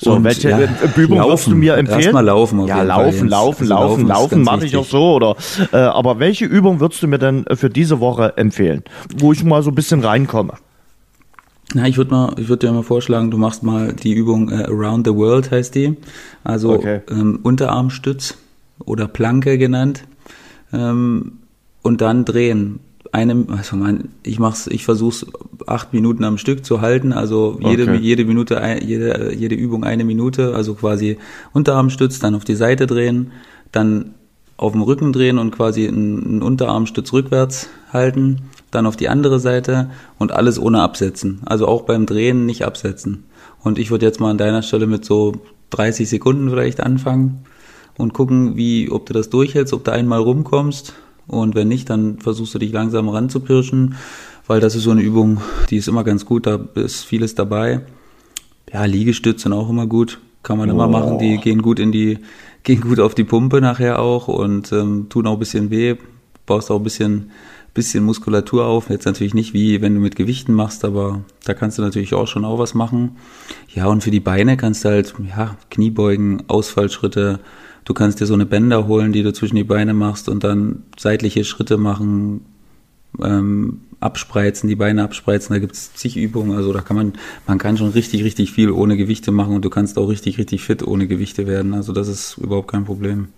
So, 0.00 0.12
und 0.12 0.24
welche 0.24 0.50
ja, 0.50 0.60
Übung 0.96 1.18
würdest 1.18 1.48
du 1.48 1.56
mir 1.56 1.76
empfehlen? 1.76 2.00
Erstmal 2.00 2.24
laufen. 2.24 2.66
ja, 2.66 2.82
laufen, 2.82 3.28
laufen, 3.28 3.64
also 3.64 3.74
laufen, 3.74 4.06
laufen, 4.06 4.06
laufen 4.06 4.42
mache 4.42 4.64
ich 4.64 4.76
auch 4.76 4.84
so. 4.84 5.14
Oder, 5.14 5.36
äh, 5.72 5.76
aber 5.78 6.20
welche 6.20 6.44
Übung 6.44 6.78
würdest 6.78 7.02
du 7.02 7.08
mir 7.08 7.18
denn 7.18 7.44
für 7.54 7.68
diese 7.68 7.98
Woche 7.98 8.36
empfehlen, 8.36 8.84
wo 9.16 9.32
ich 9.32 9.42
mal 9.42 9.62
so 9.62 9.70
ein 9.70 9.74
bisschen 9.74 10.04
reinkomme? 10.04 10.54
Na, 11.74 11.86
ich 11.86 11.98
würde 11.98 12.12
mal, 12.12 12.34
ich 12.38 12.48
würde 12.48 12.66
dir 12.66 12.72
mal 12.72 12.82
vorschlagen, 12.82 13.30
du 13.30 13.36
machst 13.36 13.62
mal 13.62 13.92
die 13.92 14.14
Übung 14.14 14.50
äh, 14.50 14.64
Around 14.64 15.06
the 15.06 15.14
World 15.14 15.50
heißt 15.50 15.74
die, 15.74 15.96
also 16.44 16.72
okay. 16.72 17.00
ähm, 17.10 17.40
Unterarmstütz 17.42 18.38
oder 18.84 19.06
Planke 19.06 19.58
genannt 19.58 20.04
ähm, 20.72 21.40
und 21.82 22.00
dann 22.00 22.24
drehen 22.24 22.80
eine, 23.12 23.46
also 23.48 23.76
mein, 23.76 24.08
ich 24.22 24.38
mach's, 24.38 24.66
ich 24.66 24.84
versuch's 24.84 25.26
acht 25.66 25.92
Minuten 25.92 26.24
am 26.24 26.38
Stück 26.38 26.64
zu 26.64 26.80
halten, 26.80 27.12
also 27.12 27.58
jede, 27.60 27.84
okay. 27.84 27.96
jede 27.96 28.24
Minute, 28.24 28.60
jede, 28.84 29.34
jede 29.34 29.54
Übung 29.54 29.84
eine 29.84 30.04
Minute, 30.04 30.54
also 30.54 30.74
quasi 30.74 31.18
Unterarmstütz, 31.52 32.18
dann 32.18 32.34
auf 32.34 32.44
die 32.44 32.54
Seite 32.54 32.86
drehen, 32.86 33.32
dann 33.72 34.14
auf 34.56 34.72
dem 34.72 34.82
Rücken 34.82 35.12
drehen 35.12 35.38
und 35.38 35.52
quasi 35.52 35.86
einen, 35.86 36.24
einen 36.24 36.42
Unterarmstütz 36.42 37.12
rückwärts 37.12 37.68
halten, 37.92 38.42
dann 38.70 38.86
auf 38.86 38.96
die 38.96 39.08
andere 39.08 39.40
Seite 39.40 39.90
und 40.18 40.32
alles 40.32 40.58
ohne 40.58 40.82
absetzen. 40.82 41.40
Also 41.46 41.66
auch 41.66 41.82
beim 41.82 42.06
Drehen 42.06 42.44
nicht 42.44 42.64
absetzen. 42.64 43.24
Und 43.62 43.78
ich 43.78 43.90
würde 43.90 44.04
jetzt 44.04 44.20
mal 44.20 44.30
an 44.30 44.38
deiner 44.38 44.62
Stelle 44.62 44.86
mit 44.86 45.04
so 45.04 45.32
30 45.70 46.08
Sekunden 46.08 46.50
vielleicht 46.50 46.80
anfangen 46.80 47.44
und 47.96 48.14
gucken, 48.14 48.56
wie, 48.56 48.90
ob 48.90 49.06
du 49.06 49.12
das 49.12 49.30
durchhältst, 49.30 49.72
ob 49.72 49.84
du 49.84 49.92
einmal 49.92 50.20
rumkommst. 50.20 50.94
Und 51.28 51.54
wenn 51.54 51.68
nicht, 51.68 51.88
dann 51.90 52.18
versuchst 52.18 52.54
du 52.54 52.58
dich 52.58 52.72
langsam 52.72 53.08
ranzupirschen, 53.08 53.94
weil 54.46 54.60
das 54.60 54.74
ist 54.74 54.82
so 54.82 54.90
eine 54.90 55.02
Übung, 55.02 55.40
die 55.70 55.76
ist 55.76 55.88
immer 55.88 56.04
ganz 56.04 56.24
gut, 56.24 56.46
da 56.46 56.58
ist 56.74 57.04
vieles 57.04 57.34
dabei. 57.34 57.82
Ja, 58.72 58.84
Liegestütze 58.84 59.44
sind 59.44 59.52
auch 59.52 59.68
immer 59.68 59.86
gut, 59.86 60.18
kann 60.42 60.58
man 60.58 60.70
oh. 60.70 60.72
immer 60.72 60.88
machen, 60.88 61.18
die 61.18 61.36
gehen 61.38 61.62
gut 61.62 61.78
in 61.78 61.92
die, 61.92 62.18
gehen 62.62 62.80
gut 62.80 62.98
auf 62.98 63.14
die 63.14 63.24
Pumpe 63.24 63.60
nachher 63.60 64.00
auch 64.00 64.28
und 64.28 64.72
ähm, 64.72 65.06
tun 65.08 65.26
auch 65.26 65.34
ein 65.34 65.38
bisschen 65.38 65.70
weh, 65.70 65.96
baust 66.46 66.70
auch 66.70 66.78
ein 66.78 66.84
bisschen 66.84 67.30
bisschen 67.78 68.02
Muskulatur 68.02 68.66
auf. 68.66 68.90
Jetzt 68.90 69.04
natürlich 69.04 69.34
nicht 69.34 69.54
wie 69.54 69.80
wenn 69.80 69.94
du 69.94 70.00
mit 70.00 70.16
Gewichten 70.16 70.52
machst, 70.52 70.84
aber 70.84 71.22
da 71.44 71.54
kannst 71.54 71.78
du 71.78 71.82
natürlich 71.82 72.12
auch 72.12 72.26
schon 72.26 72.44
auch 72.44 72.58
was 72.58 72.74
machen. 72.74 73.16
Ja, 73.72 73.86
und 73.86 74.02
für 74.02 74.10
die 74.10 74.18
Beine 74.18 74.56
kannst 74.56 74.84
du 74.84 74.88
halt, 74.88 75.14
ja, 75.28 75.56
Kniebeugen, 75.70 76.42
Ausfallschritte. 76.48 77.38
Du 77.88 77.94
kannst 77.94 78.20
dir 78.20 78.26
so 78.26 78.34
eine 78.34 78.44
Bänder 78.44 78.86
holen, 78.86 79.12
die 79.14 79.22
du 79.22 79.32
zwischen 79.32 79.56
die 79.56 79.64
Beine 79.64 79.94
machst 79.94 80.28
und 80.28 80.44
dann 80.44 80.82
seitliche 80.98 81.42
Schritte 81.42 81.78
machen, 81.78 82.42
ähm, 83.18 83.80
abspreizen, 83.98 84.68
die 84.68 84.76
Beine 84.76 85.02
abspreizen. 85.02 85.54
Da 85.54 85.58
gibt 85.58 85.72
es 85.72 85.94
zig 85.94 86.18
Übungen. 86.18 86.54
Also 86.54 86.74
da 86.74 86.82
kann 86.82 86.98
man, 86.98 87.14
man 87.46 87.56
kann 87.56 87.78
schon 87.78 87.88
richtig, 87.88 88.24
richtig 88.24 88.52
viel 88.52 88.70
ohne 88.70 88.98
Gewichte 88.98 89.32
machen 89.32 89.54
und 89.54 89.64
du 89.64 89.70
kannst 89.70 89.96
auch 89.96 90.10
richtig, 90.10 90.36
richtig 90.36 90.64
fit 90.64 90.86
ohne 90.86 91.06
Gewichte 91.06 91.46
werden. 91.46 91.72
Also 91.72 91.94
das 91.94 92.08
ist 92.08 92.36
überhaupt 92.36 92.70
kein 92.70 92.84
Problem. 92.84 93.28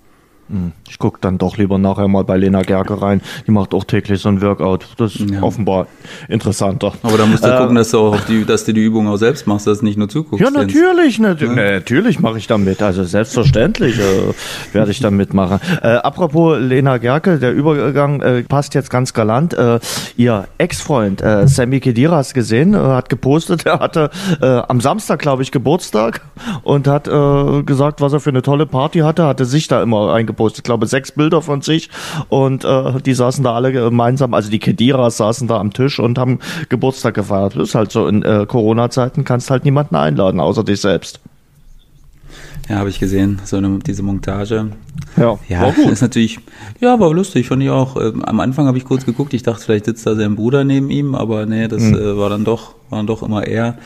Hm. 0.50 0.72
Ich 0.88 0.98
gucke 0.98 1.18
dann 1.20 1.38
doch 1.38 1.56
lieber 1.56 1.78
nachher 1.78 2.08
mal 2.08 2.24
bei 2.24 2.36
Lena 2.36 2.62
Gerke 2.62 3.00
rein. 3.00 3.20
Die 3.46 3.52
macht 3.52 3.72
auch 3.74 3.84
täglich 3.84 4.20
so 4.20 4.28
ein 4.28 4.42
Workout. 4.42 4.86
Das 4.96 5.14
ist 5.14 5.30
ja. 5.30 5.42
offenbar 5.42 5.86
interessanter. 6.28 6.92
Aber 7.02 7.16
da 7.16 7.26
musst 7.26 7.44
du 7.44 7.48
äh, 7.48 7.56
gucken, 7.56 7.76
dass 7.76 7.90
du 7.90 7.98
auch 7.98 8.20
die, 8.22 8.44
dass 8.44 8.64
du 8.64 8.72
die 8.72 8.84
Übung 8.84 9.06
auch 9.08 9.16
selbst 9.16 9.46
machst, 9.46 9.66
dass 9.66 9.78
du 9.78 9.84
nicht 9.84 9.96
nur 9.96 10.08
zuguckst. 10.08 10.44
Ja, 10.44 10.50
natürlich. 10.50 11.18
Nat 11.20 11.40
ja. 11.40 11.54
Natürlich 11.54 12.18
mache 12.18 12.38
ich 12.38 12.48
damit. 12.48 12.82
Also 12.82 13.04
selbstverständlich 13.04 13.98
äh, 13.98 14.34
werde 14.72 14.90
ich 14.90 15.00
da 15.00 15.10
mitmachen. 15.10 15.60
Äh, 15.82 15.88
apropos 15.88 16.58
Lena 16.58 16.98
Gerke, 16.98 17.38
der 17.38 17.52
Übergang 17.52 18.20
äh, 18.20 18.42
passt 18.42 18.74
jetzt 18.74 18.90
ganz 18.90 19.14
galant. 19.14 19.54
Äh, 19.54 19.78
ihr 20.16 20.48
Ex-Freund 20.58 21.22
äh, 21.22 21.46
Sammy 21.46 21.80
Kediras 21.80 22.34
gesehen, 22.34 22.74
äh, 22.74 22.78
hat 22.78 23.08
gepostet, 23.08 23.64
er 23.66 23.78
hatte 23.78 24.10
äh, 24.42 24.46
am 24.46 24.80
Samstag, 24.80 25.20
glaube 25.20 25.42
ich, 25.42 25.52
Geburtstag 25.52 26.22
und 26.62 26.88
hat 26.88 27.06
äh, 27.06 27.62
gesagt, 27.62 28.00
was 28.00 28.12
er 28.12 28.20
für 28.20 28.30
eine 28.30 28.42
tolle 28.42 28.66
Party 28.66 29.00
hatte, 29.00 29.24
hatte 29.26 29.44
sich 29.44 29.68
da 29.68 29.82
immer 29.82 30.12
eingebaut 30.12 30.39
gepostet, 30.40 30.58
ich 30.58 30.64
glaube 30.64 30.86
sechs 30.86 31.12
Bilder 31.12 31.42
von 31.42 31.60
sich 31.60 31.90
und 32.28 32.64
äh, 32.64 33.00
die 33.04 33.14
saßen 33.14 33.44
da 33.44 33.54
alle 33.54 33.72
gemeinsam, 33.72 34.34
also 34.34 34.50
die 34.50 34.58
Kediras 34.58 35.18
saßen 35.18 35.46
da 35.48 35.58
am 35.58 35.72
Tisch 35.72 35.98
und 35.98 36.18
haben 36.18 36.38
Geburtstag 36.68 37.14
gefeiert. 37.14 37.56
Das 37.56 37.70
ist 37.70 37.74
halt 37.74 37.92
so, 37.92 38.08
in 38.08 38.22
äh, 38.22 38.46
Corona-Zeiten 38.46 39.24
kannst 39.24 39.50
halt 39.50 39.64
niemanden 39.64 39.96
einladen, 39.96 40.40
außer 40.40 40.64
dich 40.64 40.80
selbst. 40.80 41.20
Ja, 42.68 42.76
habe 42.76 42.88
ich 42.88 43.00
gesehen, 43.00 43.40
so 43.44 43.56
eine, 43.56 43.80
diese 43.80 44.02
Montage. 44.02 44.70
Ja, 45.16 45.38
ja 45.48 45.60
war 45.62 45.72
gut. 45.72 45.86
ist 45.90 46.02
natürlich, 46.02 46.38
ja, 46.80 46.98
war 47.00 47.12
lustig, 47.12 47.48
fand 47.48 47.62
ich 47.62 47.70
auch. 47.70 47.96
Ähm, 47.96 48.24
am 48.24 48.40
Anfang 48.40 48.66
habe 48.66 48.78
ich 48.78 48.84
kurz 48.84 49.04
geguckt, 49.04 49.34
ich 49.34 49.42
dachte, 49.42 49.62
vielleicht 49.62 49.86
sitzt 49.86 50.06
da 50.06 50.14
sein 50.14 50.36
Bruder 50.36 50.64
neben 50.64 50.88
ihm, 50.90 51.14
aber 51.14 51.46
nee, 51.46 51.68
das 51.68 51.82
mhm. 51.82 51.96
äh, 51.96 52.16
war 52.16 52.30
dann 52.30 52.44
doch, 52.44 52.74
war 52.88 53.00
dann 53.00 53.06
doch 53.06 53.22
immer 53.22 53.44
er. 53.44 53.76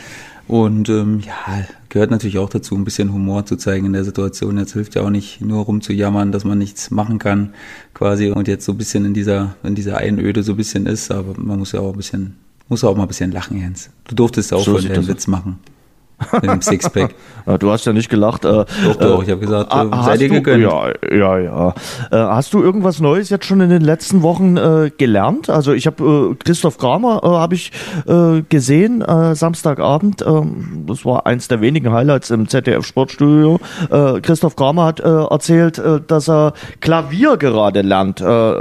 Und 0.46 0.90
ähm, 0.90 1.20
ja, 1.24 1.64
gehört 1.94 2.10
natürlich 2.10 2.38
auch 2.38 2.50
dazu, 2.50 2.74
ein 2.74 2.82
bisschen 2.82 3.12
Humor 3.12 3.46
zu 3.46 3.54
zeigen 3.54 3.86
in 3.86 3.92
der 3.92 4.02
Situation. 4.02 4.58
Jetzt 4.58 4.72
hilft 4.72 4.96
ja 4.96 5.02
auch 5.02 5.10
nicht 5.10 5.40
nur 5.40 5.64
rumzujammern, 5.64 6.32
dass 6.32 6.44
man 6.44 6.58
nichts 6.58 6.90
machen 6.90 7.20
kann, 7.20 7.54
quasi, 7.94 8.30
und 8.30 8.48
jetzt 8.48 8.64
so 8.64 8.72
ein 8.72 8.78
bisschen 8.78 9.04
in 9.04 9.14
dieser, 9.14 9.54
in 9.62 9.76
dieser 9.76 9.98
Einöde 9.98 10.42
so 10.42 10.54
ein 10.54 10.56
bisschen 10.56 10.86
ist, 10.86 11.12
aber 11.12 11.40
man 11.40 11.60
muss 11.60 11.70
ja 11.70 11.78
auch 11.78 11.92
ein 11.92 11.96
bisschen, 11.96 12.36
muss 12.68 12.82
auch 12.82 12.96
mal 12.96 13.02
ein 13.02 13.08
bisschen 13.08 13.30
lachen, 13.30 13.60
Jens. 13.60 13.90
Du 14.08 14.16
durftest 14.16 14.52
auch 14.52 14.64
so 14.64 14.76
den 14.76 15.06
Witz 15.06 15.28
machen. 15.28 15.60
Mit 16.32 16.44
dem 16.44 16.62
Sixpack. 16.62 17.14
du 17.58 17.70
hast 17.70 17.84
ja 17.84 17.92
nicht 17.92 18.08
gelacht. 18.08 18.44
Äh, 18.44 18.64
doch, 18.84 18.96
doch, 18.96 19.22
ich 19.22 19.30
habe 19.30 19.40
gesagt, 19.40 19.72
äh, 19.72 20.02
seid 20.04 20.20
ihr 20.20 20.28
gegönnt. 20.28 20.62
Ja, 20.62 20.88
ja, 21.12 21.38
ja. 21.38 21.74
Äh, 22.10 22.16
hast 22.16 22.54
du 22.54 22.62
irgendwas 22.62 23.00
Neues 23.00 23.30
jetzt 23.30 23.44
schon 23.46 23.60
in 23.60 23.70
den 23.70 23.82
letzten 23.82 24.22
Wochen 24.22 24.56
äh, 24.56 24.90
gelernt? 24.96 25.50
Also 25.50 25.72
ich 25.72 25.86
habe 25.86 26.32
äh, 26.32 26.44
Christoph 26.44 26.78
Kramer 26.78 27.20
äh, 27.22 27.28
habe 27.28 27.54
ich 27.54 27.72
äh, 28.06 28.42
gesehen 28.48 29.02
äh, 29.02 29.34
Samstagabend. 29.34 30.22
Äh, 30.22 30.42
das 30.86 31.04
war 31.04 31.26
eins 31.26 31.48
der 31.48 31.60
wenigen 31.60 31.92
Highlights 31.92 32.30
im 32.30 32.48
ZDF 32.48 32.86
Sportstudio. 32.86 33.60
Äh, 33.90 34.20
Christoph 34.20 34.56
Kramer 34.56 34.84
hat 34.86 35.00
äh, 35.00 35.24
erzählt, 35.24 35.78
äh, 35.78 36.00
dass 36.06 36.28
er 36.28 36.54
Klavier 36.80 37.36
gerade 37.36 37.82
lernt. 37.82 38.20
Äh, 38.20 38.54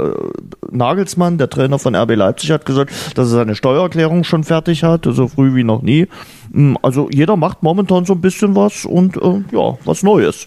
Nagelsmann, 0.70 1.38
der 1.38 1.48
Trainer 1.50 1.78
von 1.78 1.94
RB 1.94 2.16
Leipzig, 2.16 2.50
hat 2.50 2.66
gesagt, 2.66 2.92
dass 3.14 3.28
er 3.28 3.36
seine 3.36 3.54
Steuererklärung 3.54 4.24
schon 4.24 4.44
fertig 4.44 4.82
hat, 4.82 5.06
so 5.08 5.28
früh 5.28 5.54
wie 5.54 5.64
noch 5.64 5.82
nie. 5.82 6.08
Hm, 6.54 6.78
also 6.82 7.08
jeder 7.10 7.36
macht 7.36 7.62
momentan 7.62 8.04
so 8.04 8.14
ein 8.14 8.20
bisschen 8.20 8.54
was 8.54 8.84
und 8.84 9.16
äh, 9.16 9.42
ja, 9.52 9.76
was 9.84 10.02
Neues. 10.02 10.46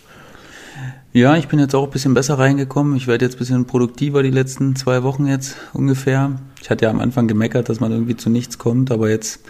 Ja, 1.14 1.36
ich 1.36 1.48
bin 1.48 1.60
jetzt 1.60 1.76
auch 1.76 1.86
ein 1.86 1.90
bisschen 1.90 2.14
besser 2.14 2.38
reingekommen. 2.38 2.96
Ich 2.96 3.08
werde 3.08 3.26
jetzt 3.26 3.36
ein 3.36 3.40
bisschen 3.40 3.66
produktiver 3.66 4.24
die 4.24 4.32
letzten 4.32 4.76
zwei 4.76 5.04
Wochen 5.04 5.26
jetzt 5.26 5.58
ungefähr. 5.74 6.40
Ich 6.62 6.70
hatte 6.70 6.86
ja 6.86 6.92
am 6.92 7.00
Anfang 7.00 7.28
gemeckert, 7.28 7.70
dass 7.70 7.80
man 7.80 7.92
irgendwie 7.92 8.16
zu 8.16 8.30
nichts 8.30 8.58
kommt, 8.58 8.92
aber 8.92 9.10
jetzt 9.10 9.42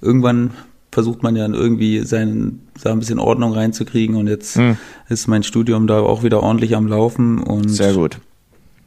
irgendwann 0.00 0.50
versucht 0.92 1.22
man 1.22 1.34
ja 1.34 1.46
irgendwie 1.46 2.00
seinen, 2.00 2.68
da 2.82 2.92
ein 2.92 3.00
bisschen 3.00 3.18
Ordnung 3.18 3.52
reinzukriegen 3.52 4.14
und 4.14 4.28
jetzt 4.28 4.56
hm. 4.56 4.76
ist 5.08 5.26
mein 5.26 5.42
Studium 5.42 5.88
da 5.88 6.00
auch 6.00 6.22
wieder 6.22 6.42
ordentlich 6.42 6.76
am 6.76 6.86
Laufen 6.86 7.38
und 7.42 7.68
sehr 7.68 7.94
gut. 7.94 8.18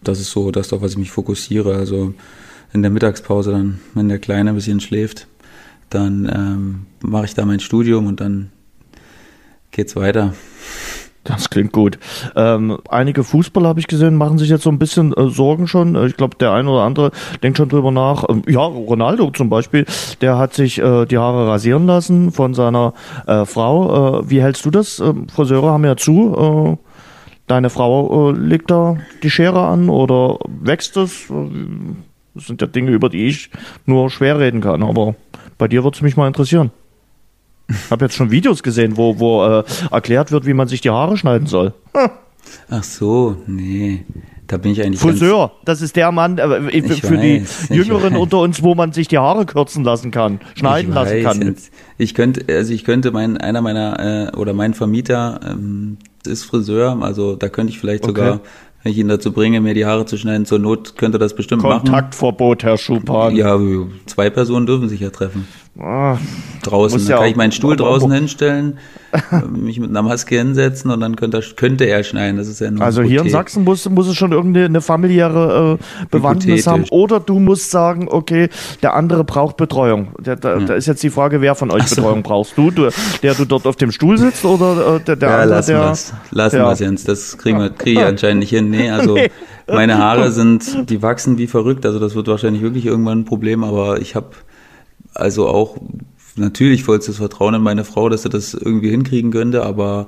Das 0.03 0.22
ist 0.22 0.31
so 0.31 0.51
das, 0.51 0.72
auf 0.72 0.81
was 0.81 0.91
ich 0.91 0.98
mich 0.98 1.12
fokussiere. 1.12 1.75
Also 1.75 2.13
in 2.72 2.81
der 2.81 2.91
Mittagspause 2.91 3.51
dann, 3.51 3.79
wenn 3.93 4.07
der 4.07 4.19
Kleine 4.19 4.51
ein 4.51 4.55
bisschen 4.55 4.79
schläft, 4.79 5.27
dann 5.89 6.29
ähm, 6.34 6.86
mache 7.01 7.25
ich 7.25 7.34
da 7.34 7.46
mein 7.46 7.60
Studium 7.60 8.08
und 8.08 8.20
dann 8.20 8.51
geht's 9.72 9.96
weiter. 9.96 10.34
Das 11.27 11.50
klingt 11.50 11.74
gut. 11.74 12.00
Ähm, 12.38 12.77
einige 12.89 13.25
Fußballer 13.25 13.67
habe 13.67 13.82
ich 13.82 13.88
gesehen, 13.88 14.15
machen 14.15 14.38
sich 14.38 14.50
jetzt 14.50 14.63
so 14.63 14.70
ein 14.70 14.79
bisschen 14.79 15.12
äh, 15.13 15.29
Sorgen 15.29 15.67
schon. 15.67 15.96
Äh, 15.96 16.08
ich 16.08 16.15
glaube, 16.15 16.38
der 16.38 16.53
eine 16.53 16.70
oder 16.70 16.84
andere 16.84 17.12
denkt 17.44 17.58
schon 17.58 17.67
drüber 17.67 17.91
nach. 17.91 18.24
Ähm, 18.29 18.44
ja, 18.48 18.62
Ronaldo 18.62 19.29
zum 19.32 19.50
Beispiel, 19.50 19.86
der 20.22 20.38
hat 20.38 20.53
sich 20.53 20.79
äh, 20.79 21.06
die 21.06 21.17
Haare 21.17 21.48
rasieren 21.48 21.86
lassen 21.86 22.32
von 22.32 22.53
seiner 22.53 22.94
äh, 23.25 23.44
Frau. 23.44 24.22
Äh, 24.22 24.29
wie 24.29 24.41
hältst 24.41 24.65
du 24.65 24.72
das? 24.72 25.00
Ähm, 25.00 25.27
Friseure 25.27 25.72
haben 25.72 25.84
ja 25.84 25.98
zu. 25.98 26.77
Äh, 26.79 26.88
deine 27.48 27.70
Frau 27.70 28.32
legt 28.32 28.72
da 28.72 28.96
die 29.22 29.29
Schere 29.29 29.65
an 29.65 29.89
oder 29.89 30.39
wächst 30.48 30.96
es? 30.96 31.25
Das 32.36 32.48
sind 32.48 32.62
ja 32.62 32.67
Dinge, 32.67 32.91
über 32.91 33.10
die 33.10 33.27
ich 33.27 33.50
nur 33.86 34.10
schwer 34.10 34.39
reden 34.39 34.62
kann, 34.62 34.84
aber 34.84 35.15
bei 35.58 35.68
dir 35.68 35.84
würde 35.84 35.96
es 35.96 36.02
mich 36.02 36.18
mal 36.18 36.28
interessieren. 36.28 36.72
Ich 37.70 37.92
habe 37.92 38.06
jetzt 38.06 38.16
schon 38.16 38.32
Videos 38.32 38.64
gesehen, 38.64 38.96
wo, 38.96 39.20
wo 39.20 39.46
äh, 39.46 39.64
erklärt 39.92 40.32
wird, 40.32 40.46
wie 40.46 40.54
man 40.54 40.68
sich 40.68 40.82
die 40.82 40.90
Haare 40.90 41.18
schneiden 41.18 41.48
soll. 41.48 41.74
Hm. 41.94 42.10
Ach 42.70 42.84
so, 42.84 43.38
nee. 43.46 44.06
Da 44.48 44.56
bin 44.56 44.72
ich 44.72 44.82
eigentlich. 44.82 45.02
Friseur, 45.02 45.52
das 45.66 45.82
ist 45.82 45.98
der 45.98 46.12
Mann 46.14 46.38
äh, 46.38 46.82
für 46.82 47.18
weiß, 47.18 47.68
die 47.70 47.74
Jüngeren 47.74 48.16
unter 48.16 48.40
uns, 48.40 48.64
wo 48.64 48.76
man 48.76 48.94
sich 48.94 49.10
die 49.10 49.18
Haare 49.18 49.46
kürzen 49.46 49.84
lassen 49.84 50.10
kann, 50.10 50.40
schneiden 50.56 50.94
lassen 50.94 51.22
kann. 51.22 51.56
Ich 51.98 52.14
könnte, 52.14 52.46
also 52.48 52.74
ich 52.74 52.86
könnte 52.86 53.12
mein, 53.12 53.38
einer 53.38 53.62
meiner 53.62 54.32
äh, 54.34 54.38
oder 54.38 54.54
mein 54.54 54.74
Vermieter 54.74 55.42
ähm, 55.46 55.98
ist 56.26 56.46
Friseur, 56.46 56.98
also 57.02 57.36
da 57.36 57.50
könnte 57.50 57.74
ich 57.74 57.80
vielleicht 57.80 58.06
okay. 58.06 58.14
sogar 58.14 58.40
wenn 58.84 58.91
ich 58.91 58.98
ihn 58.98 59.07
dazu 59.07 59.31
bringe, 59.31 59.60
mir 59.62 59.74
die 59.74 59.86
Haare 59.86 60.05
zu 60.05 60.17
schneiden, 60.17 60.46
zur 60.46 60.60
Not 60.60 60.96
könnte 60.98 61.17
das 61.17 61.36
bestimmt 61.36 61.62
Kontaktverbot, 61.62 61.84
machen. 61.84 62.01
Kontaktverbot, 62.01 62.63
Herr 62.63 62.77
Schupan. 62.77 63.36
Ja, 63.36 63.60
zwei 64.05 64.29
Personen 64.29 64.65
dürfen 64.65 64.88
sich 64.89 65.00
ja 65.00 65.10
treffen. 65.10 65.48
Ah, 65.79 66.17
draußen. 66.63 67.00
Dann 67.00 67.07
ja 67.07 67.17
kann 67.17 67.27
ich 67.27 67.36
meinen 67.36 67.51
Stuhl 67.51 67.75
draußen 67.75 68.12
hinstellen, 68.12 68.79
mich 69.50 69.79
mit 69.79 69.89
einer 69.89 70.01
Maske 70.01 70.38
hinsetzen 70.38 70.89
und 70.91 71.00
dann 71.00 71.15
könnte, 71.15 71.41
könnte 71.55 71.86
er 71.86 72.03
schneiden. 72.03 72.38
Das 72.38 72.48
ist 72.48 72.60
ja 72.60 72.72
nur 72.72 72.84
Also 72.84 73.03
hier 73.03 73.22
in 73.22 73.29
Sachsen 73.29 73.63
muss, 73.63 73.88
muss 73.89 74.07
es 74.07 74.15
schon 74.15 74.31
irgendeine 74.31 74.81
familiäre 74.81 75.77
äh, 75.79 76.05
Bewandtnis 76.10 76.65
haben. 76.65 76.86
Oder 76.89 77.19
du 77.19 77.39
musst 77.39 77.69
sagen, 77.69 78.07
okay, 78.10 78.50
der 78.81 78.96
andere 78.96 79.24
braucht 79.24 79.57
Betreuung. 79.57 80.10
Da, 80.22 80.36
da, 80.36 80.57
ja. 80.57 80.65
da 80.65 80.74
ist 80.74 80.88
jetzt 80.88 81.03
die 81.03 81.10
Frage, 81.10 81.41
wer 81.41 81.55
von 81.55 81.72
euch 81.72 81.88
so. 81.88 81.98
Betreuung 81.98 82.24
brauchst 82.24 82.57
du? 82.57 82.72
du? 82.72 82.89
Der 83.22 83.36
du 83.36 83.46
dort 83.46 83.67
auf 83.67 83.75
dem 83.75 83.91
Stuhl 83.91 84.17
sitzt 84.17 84.46
oder 84.46 84.96
äh, 84.96 85.00
der, 85.00 85.15
der 85.15 85.29
ja, 85.29 85.36
andere, 85.36 85.50
lassen 85.57 85.72
der... 85.72 85.79
Wir's. 85.79 86.13
Lassen 86.31 86.60
wir 86.60 86.74
Jens. 86.74 87.03
Das 87.03 87.38
kriegen 87.38 87.60
wir, 87.60 87.69
kriege 87.69 88.01
ich 88.01 88.05
anscheinend 88.05 88.39
nicht 88.39 88.50
hin. 88.50 88.69
Nee, 88.69 88.89
also... 88.89 89.15
nee. 89.15 89.29
Meine 89.69 89.98
Haare 89.98 90.31
sind, 90.31 90.89
die 90.89 91.01
wachsen 91.01 91.38
wie 91.38 91.46
verrückt, 91.46 91.86
also 91.86 92.00
das 92.00 92.15
wird 92.15 92.27
wahrscheinlich 92.27 92.62
wirklich 92.62 92.86
irgendwann 92.86 93.19
ein 93.19 93.25
Problem, 93.25 93.65
aber 93.65 94.00
ich 94.00 94.15
habe 94.15 94.27
also 95.19 95.47
auch 95.47 95.77
natürlich 96.36 96.83
vollstes 96.83 97.17
Vertrauen 97.17 97.55
in 97.55 97.62
meine 97.62 97.83
Frau, 97.83 98.09
dass 98.09 98.24
sie 98.24 98.29
das 98.29 98.53
irgendwie 98.53 98.89
hinkriegen 98.89 99.31
könnte, 99.31 99.63
aber 99.63 100.07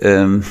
ähm, 0.00 0.42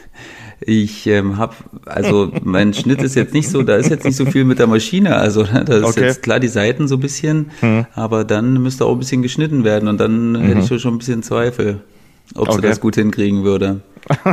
ich 0.60 1.06
ähm, 1.06 1.36
habe, 1.36 1.54
also 1.86 2.30
mein 2.42 2.74
Schnitt 2.74 3.02
ist 3.02 3.16
jetzt 3.16 3.34
nicht 3.34 3.48
so, 3.48 3.62
da 3.62 3.76
ist 3.76 3.90
jetzt 3.90 4.04
nicht 4.04 4.16
so 4.16 4.26
viel 4.26 4.44
mit 4.44 4.58
der 4.58 4.66
Maschine, 4.66 5.16
also 5.16 5.42
ne, 5.42 5.64
da 5.64 5.78
ist 5.78 5.84
okay. 5.84 6.04
jetzt 6.04 6.22
klar 6.22 6.40
die 6.40 6.48
Seiten 6.48 6.88
so 6.88 6.96
ein 6.96 7.00
bisschen, 7.00 7.50
mhm. 7.60 7.86
aber 7.94 8.24
dann 8.24 8.62
müsste 8.62 8.84
auch 8.84 8.92
ein 8.92 8.98
bisschen 8.98 9.22
geschnitten 9.22 9.64
werden 9.64 9.88
und 9.88 9.98
dann 9.98 10.32
mhm. 10.32 10.42
hätte 10.42 10.74
ich 10.74 10.80
schon 10.80 10.94
ein 10.94 10.98
bisschen 10.98 11.22
Zweifel, 11.22 11.80
ob 12.34 12.48
okay. 12.48 12.56
sie 12.56 12.62
das 12.62 12.80
gut 12.80 12.94
hinkriegen 12.94 13.44
würde. 13.44 13.80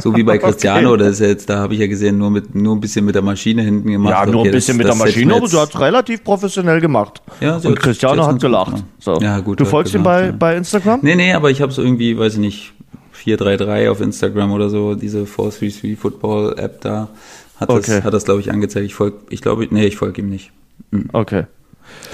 So 0.02 0.16
wie 0.16 0.24
bei 0.24 0.38
Cristiano, 0.40 0.92
okay. 0.92 1.00
das 1.00 1.10
ist 1.14 1.20
jetzt, 1.20 1.50
da 1.50 1.60
habe 1.60 1.74
ich 1.74 1.80
ja 1.80 1.88
gesehen, 1.88 2.18
nur 2.18 2.30
mit 2.30 2.54
nur 2.56 2.76
ein 2.76 2.80
bisschen 2.80 3.06
mit 3.06 3.16
der 3.16 3.22
Maschine 3.22 3.62
hinten 3.62 3.90
gemacht. 3.90 4.12
Ja, 4.12 4.26
nur 4.26 4.42
okay, 4.42 4.50
ein 4.50 4.54
bisschen 4.54 4.78
das, 4.78 4.88
mit 4.88 5.00
der 5.00 5.06
Maschine, 5.06 5.36
aber 5.36 5.48
du 5.48 5.60
hast 5.60 5.80
relativ 5.80 6.24
professionell 6.24 6.82
gemacht. 6.82 7.22
Ja, 7.40 7.60
so 7.60 7.70
Und 7.70 7.80
Cristiano 7.80 8.26
hat 8.26 8.40
gelacht. 8.40 8.84
So. 9.00 9.20
Ja, 9.22 9.40
gut. 9.40 9.60
Du 9.60 9.66
folgst 9.66 9.94
ihm 9.94 10.04
bei, 10.04 10.28
ja. 10.28 10.32
bei 10.32 10.58
Instagram? 10.58 11.00
Nee, 11.04 11.16
nee, 11.16 11.34
aber 11.34 11.52
ich 11.52 11.62
habe 11.62 11.72
so 11.72 11.82
irgendwie, 11.82 12.18
weiß 12.18 12.34
ich 12.34 12.40
nicht, 12.40 12.74
433 13.12 13.90
auf 13.90 14.02
Instagram 14.02 14.52
oder 14.52 14.70
so, 14.70 14.96
diese 14.96 15.26
433 15.26 15.98
Football 15.98 16.58
App 16.58 16.82
da, 16.82 17.10
hat 17.58 17.70
okay. 17.70 17.84
das, 17.86 18.04
hat 18.04 18.14
das 18.14 18.26
glaube 18.26 18.42
ich 18.42 18.52
angezeigt. 18.52 18.86
Ich 18.86 18.96
folge, 18.96 19.18
ich 19.30 19.42
glaube, 19.42 19.68
nee, 19.70 19.86
ich 19.86 19.96
folge 19.96 20.22
ihm 20.22 20.30
nicht. 20.30 20.52
Mhm. 20.90 21.10
Okay. 21.14 21.46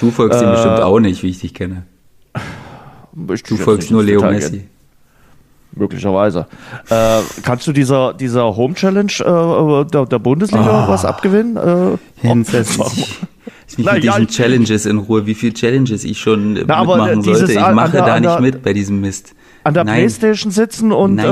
Du 0.00 0.10
folgst 0.10 0.40
äh, 0.40 0.44
ihm 0.44 0.50
bestimmt 0.50 0.80
auch 0.80 1.00
nicht, 1.00 1.22
wie 1.22 1.30
ich 1.30 1.40
dich 1.40 1.54
kenne. 1.54 1.84
Ich 3.32 3.42
du 3.42 3.56
folgst 3.56 3.90
nur 3.90 4.04
Leo 4.04 4.22
Messi. 4.22 4.64
Möglicherweise. 5.78 6.46
Äh, 6.90 7.20
kannst 7.42 7.66
du 7.66 7.72
dieser, 7.72 8.14
dieser 8.14 8.56
Home 8.56 8.74
Challenge 8.74 9.12
äh, 9.20 9.90
der, 9.90 10.06
der, 10.06 10.18
Bundesliga 10.18 10.86
oh. 10.86 10.90
was 10.90 11.04
abgewinnen? 11.04 11.56
Äh, 11.56 12.26
Jens, 12.26 12.52
jetzt 12.52 12.78
mich 13.76 13.86
Na, 13.86 13.94
mit 13.94 14.04
diesen 14.04 14.22
ja, 14.22 14.26
Challenges 14.26 14.86
in 14.86 14.98
Ruhe, 14.98 15.26
wie 15.26 15.34
viele 15.34 15.54
Challenges 15.54 16.04
ich 16.04 16.18
schon 16.18 16.54
na, 16.54 16.84
mitmachen 16.84 17.22
sollte. 17.22 17.52
Ich 17.52 17.58
mache 17.58 17.92
der, 17.92 18.06
da 18.06 18.20
nicht 18.20 18.40
mit 18.40 18.62
bei 18.62 18.72
diesem 18.72 19.00
Mist. 19.00 19.34
An 19.64 19.74
der 19.74 19.84
Nein. 19.84 19.96
Playstation 19.96 20.50
sitzen 20.50 20.92
und 20.92 21.18
äh, 21.18 21.26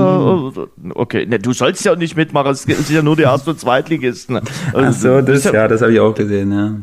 okay, 0.94 1.26
ne, 1.26 1.38
du 1.38 1.52
sollst 1.52 1.84
ja 1.84 1.96
nicht 1.96 2.16
mitmachen, 2.16 2.50
es 2.50 2.62
sind 2.62 2.90
ja 2.90 3.02
nur 3.02 3.16
die 3.16 3.22
Erst- 3.22 3.48
und 3.48 3.58
Zweitligisten. 3.58 4.40
Ach 4.74 4.92
so, 4.92 5.20
das, 5.22 5.44
ja, 5.44 5.68
das 5.68 5.80
habe 5.80 5.92
ich 5.92 6.00
auch 6.00 6.14
gesehen, 6.14 6.52
ja. 6.52 6.74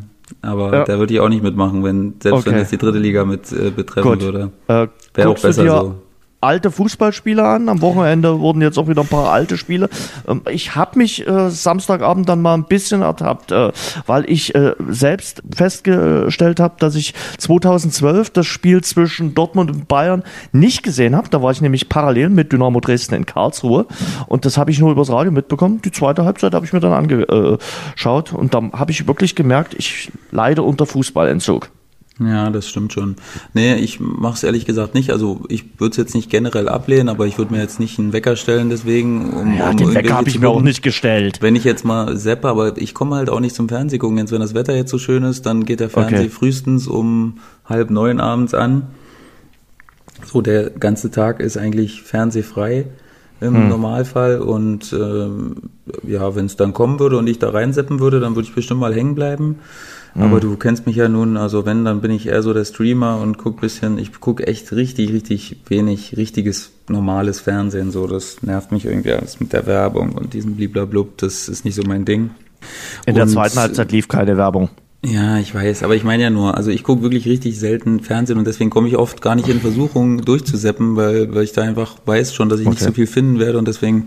Aber 0.42 0.72
ja. 0.72 0.84
da 0.84 0.98
würde 0.98 1.12
ich 1.12 1.20
auch 1.20 1.28
nicht 1.28 1.42
mitmachen, 1.42 1.84
wenn, 1.84 2.14
selbst 2.20 2.40
okay. 2.40 2.50
wenn 2.50 2.62
es 2.62 2.70
die 2.70 2.78
dritte 2.78 2.98
Liga 2.98 3.24
mit 3.24 3.52
äh, 3.52 3.70
betreffen 3.70 4.10
Gut. 4.10 4.22
würde. 4.22 4.50
Äh, 4.68 4.88
Wäre 5.14 5.28
auch 5.28 5.38
besser 5.38 5.66
so 5.66 5.94
alte 6.44 6.70
Fußballspiele 6.70 7.42
an. 7.42 7.68
Am 7.68 7.80
Wochenende 7.80 8.38
wurden 8.40 8.62
jetzt 8.62 8.78
auch 8.78 8.88
wieder 8.88 9.02
ein 9.02 9.08
paar 9.08 9.32
alte 9.32 9.56
Spiele. 9.56 9.88
Ähm, 10.28 10.42
ich 10.50 10.74
habe 10.76 10.98
mich 10.98 11.26
äh, 11.26 11.50
Samstagabend 11.50 12.28
dann 12.28 12.42
mal 12.42 12.54
ein 12.54 12.64
bisschen 12.64 13.02
ertappt, 13.02 13.52
äh, 13.52 13.72
weil 14.06 14.30
ich 14.30 14.54
äh, 14.54 14.74
selbst 14.88 15.42
festgestellt 15.54 16.60
habe, 16.60 16.74
dass 16.78 16.94
ich 16.94 17.14
2012 17.38 18.30
das 18.30 18.46
Spiel 18.46 18.82
zwischen 18.82 19.34
Dortmund 19.34 19.70
und 19.70 19.88
Bayern 19.88 20.22
nicht 20.52 20.82
gesehen 20.82 21.16
habe. 21.16 21.28
Da 21.30 21.42
war 21.42 21.50
ich 21.50 21.60
nämlich 21.60 21.88
parallel 21.88 22.28
mit 22.28 22.52
Dynamo 22.52 22.80
Dresden 22.80 23.14
in 23.14 23.26
Karlsruhe 23.26 23.86
und 24.26 24.44
das 24.44 24.58
habe 24.58 24.70
ich 24.70 24.78
nur 24.78 24.92
übers 24.92 25.10
Radio 25.10 25.32
mitbekommen. 25.32 25.80
Die 25.82 25.92
zweite 25.92 26.24
Halbzeit 26.24 26.54
habe 26.54 26.66
ich 26.66 26.72
mir 26.72 26.80
dann 26.80 26.92
angeschaut 26.92 28.32
und 28.32 28.54
dann 28.54 28.72
habe 28.72 28.90
ich 28.90 29.06
wirklich 29.06 29.34
gemerkt, 29.34 29.74
ich 29.74 30.10
leide 30.30 30.62
unter 30.62 30.86
Fußballentzug. 30.86 31.70
Ja, 32.20 32.48
das 32.50 32.68
stimmt 32.68 32.92
schon. 32.92 33.16
Nee, 33.54 33.74
ich 33.74 33.98
mache 33.98 34.34
es 34.34 34.44
ehrlich 34.44 34.66
gesagt 34.66 34.94
nicht. 34.94 35.10
Also 35.10 35.40
ich 35.48 35.80
würde 35.80 35.90
es 35.90 35.96
jetzt 35.96 36.14
nicht 36.14 36.30
generell 36.30 36.68
ablehnen, 36.68 37.08
aber 37.08 37.26
ich 37.26 37.38
würde 37.38 37.52
mir 37.52 37.60
jetzt 37.60 37.80
nicht 37.80 37.98
einen 37.98 38.12
Wecker 38.12 38.36
stellen 38.36 38.70
deswegen. 38.70 39.32
Um, 39.32 39.56
ja, 39.56 39.70
um 39.70 39.76
den 39.76 39.94
Wecker 39.94 40.14
habe 40.14 40.28
ich 40.28 40.38
mir 40.38 40.48
auch 40.48 40.62
nicht 40.62 40.82
gestellt. 40.82 41.38
Wenn 41.42 41.56
ich 41.56 41.64
jetzt 41.64 41.84
mal 41.84 42.16
seppe, 42.16 42.48
aber 42.48 42.78
ich 42.78 42.94
komme 42.94 43.16
halt 43.16 43.30
auch 43.30 43.40
nicht 43.40 43.56
zum 43.56 43.68
Fernseh 43.68 43.98
gucken. 43.98 44.18
Jetzt, 44.18 44.30
wenn 44.30 44.40
das 44.40 44.54
Wetter 44.54 44.76
jetzt 44.76 44.90
so 44.90 44.98
schön 44.98 45.24
ist, 45.24 45.44
dann 45.44 45.64
geht 45.64 45.80
der 45.80 45.90
Fernseher 45.90 46.20
okay. 46.20 46.28
frühestens 46.28 46.86
um 46.86 47.38
halb 47.64 47.90
neun 47.90 48.20
abends 48.20 48.54
an. 48.54 48.86
So, 50.24 50.40
der 50.40 50.70
ganze 50.70 51.10
Tag 51.10 51.40
ist 51.40 51.56
eigentlich 51.56 52.02
fernsehfrei 52.02 52.86
im 53.44 53.54
hm. 53.54 53.68
Normalfall. 53.68 54.38
Und 54.38 54.92
äh, 54.92 56.10
ja, 56.10 56.34
wenn 56.34 56.46
es 56.46 56.56
dann 56.56 56.72
kommen 56.72 56.98
würde 56.98 57.18
und 57.18 57.26
ich 57.26 57.38
da 57.38 57.50
reinseppen 57.50 58.00
würde, 58.00 58.20
dann 58.20 58.34
würde 58.34 58.48
ich 58.48 58.54
bestimmt 58.54 58.80
mal 58.80 58.94
hängen 58.94 59.14
bleiben. 59.14 59.56
Aber 60.16 60.36
mhm. 60.36 60.40
du 60.40 60.56
kennst 60.56 60.86
mich 60.86 60.94
ja 60.94 61.08
nun, 61.08 61.36
also 61.36 61.66
wenn, 61.66 61.84
dann 61.84 62.00
bin 62.00 62.12
ich 62.12 62.28
eher 62.28 62.42
so 62.42 62.52
der 62.52 62.64
Streamer 62.64 63.20
und 63.20 63.36
guck 63.36 63.60
bisschen, 63.60 63.98
ich 63.98 64.12
guck 64.20 64.46
echt 64.46 64.72
richtig, 64.72 65.12
richtig 65.12 65.56
wenig 65.66 66.16
richtiges, 66.16 66.70
normales 66.88 67.40
Fernsehen, 67.40 67.90
so, 67.90 68.06
das 68.06 68.42
nervt 68.42 68.70
mich 68.70 68.84
irgendwie 68.84 69.12
alles 69.12 69.40
mit 69.40 69.52
der 69.52 69.66
Werbung 69.66 70.12
und 70.12 70.32
diesem 70.32 70.54
bliblablub, 70.54 71.18
das 71.18 71.48
ist 71.48 71.64
nicht 71.64 71.74
so 71.74 71.82
mein 71.82 72.04
Ding. 72.04 72.30
In 73.06 73.14
und, 73.14 73.16
der 73.16 73.26
zweiten 73.26 73.58
Halbzeit 73.58 73.90
lief 73.90 74.06
keine 74.06 74.36
Werbung. 74.36 74.68
Ja, 75.04 75.38
ich 75.38 75.54
weiß, 75.54 75.82
aber 75.82 75.94
ich 75.94 76.04
meine 76.04 76.22
ja 76.22 76.30
nur, 76.30 76.56
also 76.56 76.70
ich 76.70 76.82
gucke 76.82 77.02
wirklich 77.02 77.26
richtig 77.26 77.58
selten 77.58 78.00
Fernsehen 78.00 78.38
und 78.38 78.46
deswegen 78.46 78.70
komme 78.70 78.88
ich 78.88 78.96
oft 78.96 79.20
gar 79.20 79.34
nicht 79.34 79.48
in 79.48 79.60
Versuchung 79.60 80.22
durchzuseppen, 80.24 80.96
weil, 80.96 81.34
weil 81.34 81.44
ich 81.44 81.52
da 81.52 81.62
einfach 81.62 81.96
weiß 82.06 82.34
schon, 82.34 82.48
dass 82.48 82.60
ich 82.60 82.66
okay. 82.66 82.74
nicht 82.74 82.84
so 82.84 82.92
viel 82.92 83.06
finden 83.06 83.38
werde 83.38 83.58
und 83.58 83.68
deswegen 83.68 84.06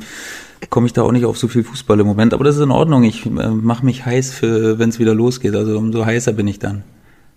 komme 0.69 0.87
ich 0.87 0.93
da 0.93 1.03
auch 1.03 1.11
nicht 1.11 1.25
auf 1.25 1.37
so 1.37 1.47
viel 1.47 1.63
Fußball 1.63 1.99
im 1.99 2.07
Moment. 2.07 2.33
Aber 2.33 2.43
das 2.43 2.55
ist 2.55 2.63
in 2.63 2.71
Ordnung. 2.71 3.03
Ich 3.03 3.25
äh, 3.25 3.29
mache 3.29 3.85
mich 3.85 4.05
heiß 4.05 4.31
für, 4.33 4.79
wenn 4.79 4.89
es 4.89 4.97
wieder 4.99 5.13
losgeht. 5.13 5.55
Also 5.55 5.77
umso 5.77 6.05
heißer 6.05 6.33
bin 6.33 6.47
ich 6.47 6.57
dann. 6.57 6.83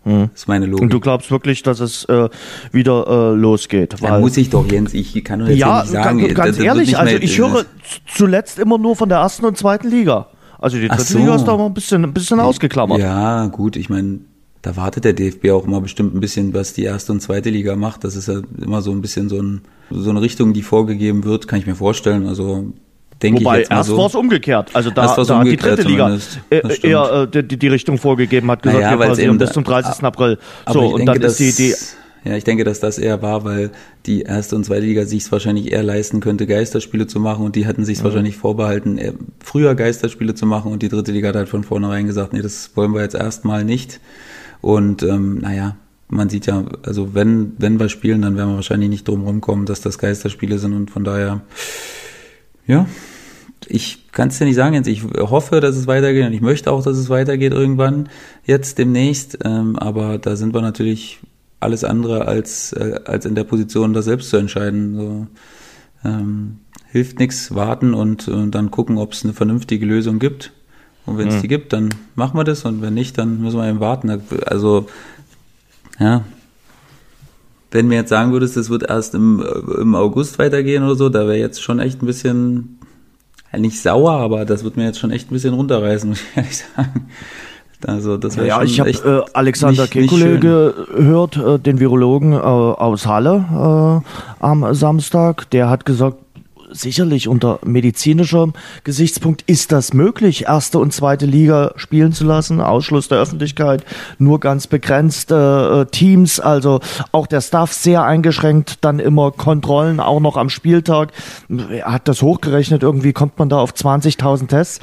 Hm. 0.04 0.30
Das 0.32 0.42
ist 0.42 0.48
meine 0.48 0.64
Logik. 0.64 0.82
Und 0.82 0.92
du 0.92 1.00
glaubst 1.00 1.30
wirklich, 1.30 1.62
dass 1.62 1.80
es 1.80 2.04
äh, 2.06 2.30
wieder 2.72 3.06
äh, 3.06 3.36
losgeht? 3.36 4.00
Weil, 4.00 4.12
ja, 4.12 4.18
muss 4.18 4.36
ich 4.38 4.48
doch, 4.48 4.70
Jens. 4.70 4.94
Ich 4.94 5.22
kann 5.22 5.40
doch 5.40 5.48
jetzt 5.48 5.58
ja, 5.58 5.82
nicht 5.82 5.92
sagen. 5.92 6.18
Ganz, 6.20 6.34
ganz 6.34 6.58
ehrlich, 6.58 6.96
also 6.96 7.16
ich 7.16 7.38
höre 7.38 7.66
zuletzt 8.06 8.58
immer 8.58 8.78
nur 8.78 8.96
von 8.96 9.10
der 9.10 9.18
ersten 9.18 9.44
und 9.44 9.58
zweiten 9.58 9.90
Liga. 9.90 10.28
Also 10.60 10.78
die 10.78 10.88
dritte 10.88 11.02
so. 11.02 11.18
Liga 11.18 11.34
ist 11.36 11.44
da 11.44 11.56
mal 11.56 11.66
ein 11.66 11.74
bisschen, 11.74 12.04
ein 12.04 12.12
bisschen 12.12 12.38
ausgeklammert. 12.38 13.00
Ja, 13.00 13.46
gut. 13.46 13.76
Ich 13.76 13.88
meine, 13.88 14.20
da 14.62 14.76
wartet 14.76 15.04
der 15.04 15.14
DFB 15.14 15.50
auch 15.50 15.64
immer 15.64 15.80
bestimmt 15.80 16.14
ein 16.14 16.20
bisschen, 16.20 16.52
was 16.52 16.74
die 16.74 16.84
erste 16.84 17.12
und 17.12 17.20
zweite 17.20 17.48
Liga 17.50 17.76
macht. 17.76 18.04
Das 18.04 18.14
ist 18.14 18.28
ja 18.28 18.42
immer 18.62 18.82
so 18.82 18.90
ein 18.90 19.00
bisschen 19.00 19.28
so, 19.28 19.40
ein, 19.40 19.62
so 19.90 20.10
eine 20.10 20.20
Richtung, 20.20 20.52
die 20.52 20.62
vorgegeben 20.62 21.24
wird, 21.24 21.48
kann 21.48 21.58
ich 21.58 21.66
mir 21.66 21.74
vorstellen. 21.74 22.26
Also 22.26 22.72
denke 23.22 23.40
Wobei, 23.40 23.54
ich 23.54 23.58
jetzt 23.60 23.70
mal 23.70 23.76
erst 23.76 23.88
so. 23.88 23.96
war 23.96 24.06
es 24.06 24.14
umgekehrt. 24.14 24.70
Also 24.74 24.90
da, 24.90 25.14
da 25.14 25.38
hat 25.38 25.46
die 25.46 25.56
dritte 25.56 25.82
Liga 25.82 26.18
äh, 26.50 26.60
eher 26.82 27.28
äh, 27.32 27.42
die, 27.42 27.58
die, 27.58 27.68
Richtung 27.68 27.96
vorgegeben, 27.96 28.50
hat 28.50 28.62
gesagt, 28.62 28.82
naja, 28.82 28.98
wir 28.98 29.06
pausieren 29.06 29.38
bis 29.38 29.52
zum 29.52 29.64
30. 29.64 30.04
April. 30.04 30.38
So, 30.70 30.80
und 30.80 31.06
denke, 31.06 31.20
dann 31.20 31.30
ist 31.30 31.40
die, 31.40 31.52
die 31.52 31.74
ja, 32.24 32.36
ich 32.36 32.44
denke, 32.44 32.64
dass 32.64 32.80
das 32.80 32.98
eher 32.98 33.22
war, 33.22 33.44
weil 33.44 33.70
die 34.06 34.22
erste 34.22 34.56
und 34.56 34.64
zweite 34.64 34.84
Liga 34.84 35.06
sich 35.06 35.24
es 35.24 35.32
wahrscheinlich 35.32 35.72
eher 35.72 35.82
leisten 35.82 36.20
könnte, 36.20 36.46
Geisterspiele 36.46 37.06
zu 37.06 37.18
machen 37.18 37.44
und 37.44 37.56
die 37.56 37.66
hatten 37.66 37.84
sich 37.84 38.00
mhm. 38.00 38.04
wahrscheinlich 38.04 38.36
vorbehalten, 38.36 39.00
früher 39.40 39.74
Geisterspiele 39.74 40.34
zu 40.34 40.46
machen 40.46 40.72
und 40.72 40.82
die 40.82 40.88
dritte 40.88 41.12
Liga 41.12 41.28
hat 41.28 41.36
halt 41.36 41.48
von 41.48 41.64
vornherein 41.64 42.06
gesagt, 42.06 42.32
nee, 42.32 42.42
das 42.42 42.72
wollen 42.76 42.92
wir 42.92 43.02
jetzt 43.02 43.14
erstmal 43.14 43.64
nicht. 43.64 44.00
Und 44.60 45.02
ähm, 45.02 45.38
naja, 45.38 45.76
man 46.08 46.28
sieht 46.28 46.46
ja, 46.46 46.64
also 46.82 47.14
wenn, 47.14 47.54
wenn 47.58 47.78
wir 47.80 47.88
spielen, 47.88 48.22
dann 48.22 48.36
werden 48.36 48.50
wir 48.50 48.56
wahrscheinlich 48.56 48.90
nicht 48.90 49.08
drum 49.08 49.22
rumkommen, 49.22 49.64
dass 49.64 49.80
das 49.80 49.98
Geisterspiele 49.98 50.58
sind 50.58 50.74
und 50.74 50.90
von 50.90 51.04
daher, 51.04 51.40
ja, 52.66 52.86
ich 53.66 54.10
kann 54.12 54.28
es 54.28 54.38
dir 54.38 54.46
nicht 54.46 54.56
sagen 54.56 54.74
jetzt. 54.74 54.88
Ich 54.88 55.04
hoffe, 55.04 55.60
dass 55.60 55.76
es 55.76 55.86
weitergeht 55.86 56.26
und 56.26 56.32
ich 56.32 56.40
möchte 56.40 56.70
auch, 56.72 56.82
dass 56.82 56.96
es 56.96 57.08
weitergeht 57.08 57.52
irgendwann 57.52 58.08
jetzt 58.44 58.78
demnächst. 58.78 59.38
Ähm, 59.44 59.78
aber 59.78 60.18
da 60.18 60.36
sind 60.36 60.54
wir 60.54 60.62
natürlich 60.62 61.20
alles 61.60 61.84
andere 61.84 62.26
als 62.26 62.72
äh, 62.72 63.00
als 63.04 63.26
in 63.26 63.34
der 63.34 63.44
Position, 63.44 63.92
das 63.92 64.06
selbst 64.06 64.30
zu 64.30 64.36
entscheiden. 64.36 64.96
So, 64.96 65.26
ähm, 66.04 66.58
hilft 66.90 67.18
nichts, 67.18 67.54
warten 67.54 67.94
und, 67.94 68.28
und 68.28 68.54
dann 68.54 68.70
gucken, 68.70 68.98
ob 68.98 69.12
es 69.12 69.24
eine 69.24 69.32
vernünftige 69.32 69.86
Lösung 69.86 70.18
gibt. 70.18 70.52
Und 71.06 71.18
wenn 71.18 71.28
es 71.28 71.36
mhm. 71.36 71.42
die 71.42 71.48
gibt, 71.48 71.72
dann 71.72 71.90
machen 72.14 72.36
wir 72.36 72.44
das 72.44 72.64
und 72.64 72.82
wenn 72.82 72.94
nicht, 72.94 73.16
dann 73.16 73.40
müssen 73.40 73.58
wir 73.58 73.68
eben 73.68 73.80
warten. 73.80 74.22
Also 74.46 74.86
ja, 75.98 76.24
wenn 77.70 77.88
mir 77.88 77.96
jetzt 77.96 78.10
sagen 78.10 78.32
würdest, 78.32 78.56
es 78.56 78.70
wird 78.70 78.82
erst 78.82 79.14
im, 79.14 79.44
im 79.78 79.94
August 79.94 80.38
weitergehen 80.38 80.82
oder 80.82 80.96
so, 80.96 81.08
da 81.08 81.20
wäre 81.20 81.38
jetzt 81.38 81.62
schon 81.62 81.78
echt 81.78 82.02
ein 82.02 82.06
bisschen 82.06 82.78
nicht 83.56 83.80
sauer, 83.80 84.12
aber 84.12 84.44
das 84.44 84.64
wird 84.64 84.76
mir 84.76 84.84
jetzt 84.84 84.98
schon 84.98 85.10
echt 85.10 85.30
ein 85.30 85.34
bisschen 85.34 85.54
runterreißen, 85.54 86.08
muss 86.08 86.20
ich 86.20 86.36
ehrlich 86.36 86.58
sagen. 86.58 87.08
Also 87.86 88.16
das 88.16 88.36
ja, 88.36 88.62
ich 88.62 88.80
habe 88.80 88.90
äh, 88.90 89.22
Alexander 89.32 89.84
Kekulé 89.84 90.38
gehört, 90.38 91.36
äh, 91.36 91.58
den 91.58 91.80
Virologen 91.80 92.32
äh, 92.32 92.36
aus 92.36 93.06
Halle 93.06 94.02
äh, 94.02 94.44
am 94.44 94.74
Samstag. 94.74 95.50
Der 95.50 95.70
hat 95.70 95.86
gesagt, 95.86 96.16
sicherlich 96.72 97.28
unter 97.28 97.58
medizinischem 97.64 98.52
Gesichtspunkt 98.84 99.42
ist 99.46 99.72
das 99.72 99.92
möglich, 99.92 100.46
erste 100.46 100.78
und 100.78 100.92
zweite 100.92 101.26
Liga 101.26 101.72
spielen 101.76 102.12
zu 102.12 102.24
lassen, 102.24 102.60
Ausschluss 102.60 103.08
der 103.08 103.18
Öffentlichkeit, 103.18 103.84
nur 104.18 104.40
ganz 104.40 104.66
begrenzte 104.66 105.86
äh, 105.86 105.90
Teams, 105.90 106.40
also 106.40 106.80
auch 107.12 107.26
der 107.26 107.40
Staff 107.40 107.72
sehr 107.72 108.04
eingeschränkt, 108.04 108.78
dann 108.82 108.98
immer 108.98 109.30
Kontrollen, 109.30 110.00
auch 110.00 110.20
noch 110.20 110.36
am 110.36 110.48
Spieltag. 110.48 111.12
Er 111.48 111.92
hat 111.92 112.08
das 112.08 112.22
hochgerechnet, 112.22 112.82
irgendwie 112.82 113.12
kommt 113.12 113.38
man 113.38 113.48
da 113.48 113.58
auf 113.58 113.72
20.000 113.72 114.48
Tests. 114.48 114.80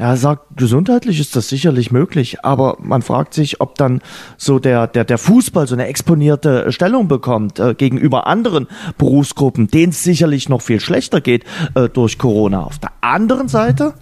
Er 0.00 0.16
sagt, 0.16 0.56
gesundheitlich 0.56 1.20
ist 1.20 1.36
das 1.36 1.50
sicherlich 1.50 1.92
möglich, 1.92 2.42
aber 2.42 2.78
man 2.80 3.02
fragt 3.02 3.34
sich, 3.34 3.60
ob 3.60 3.74
dann 3.74 4.00
so 4.38 4.58
der, 4.58 4.86
der, 4.86 5.04
der 5.04 5.18
Fußball 5.18 5.66
so 5.66 5.74
eine 5.74 5.88
exponierte 5.88 6.72
Stellung 6.72 7.06
bekommt 7.06 7.58
äh, 7.58 7.74
gegenüber 7.74 8.26
anderen 8.26 8.66
Berufsgruppen, 8.96 9.68
denen 9.68 9.90
es 9.90 10.02
sicherlich 10.02 10.48
noch 10.48 10.62
viel 10.62 10.80
schlechter 10.80 11.20
geht 11.20 11.44
äh, 11.74 11.90
durch 11.90 12.16
Corona. 12.16 12.62
Auf 12.62 12.78
der 12.78 12.92
anderen 13.02 13.48
Seite 13.48 13.92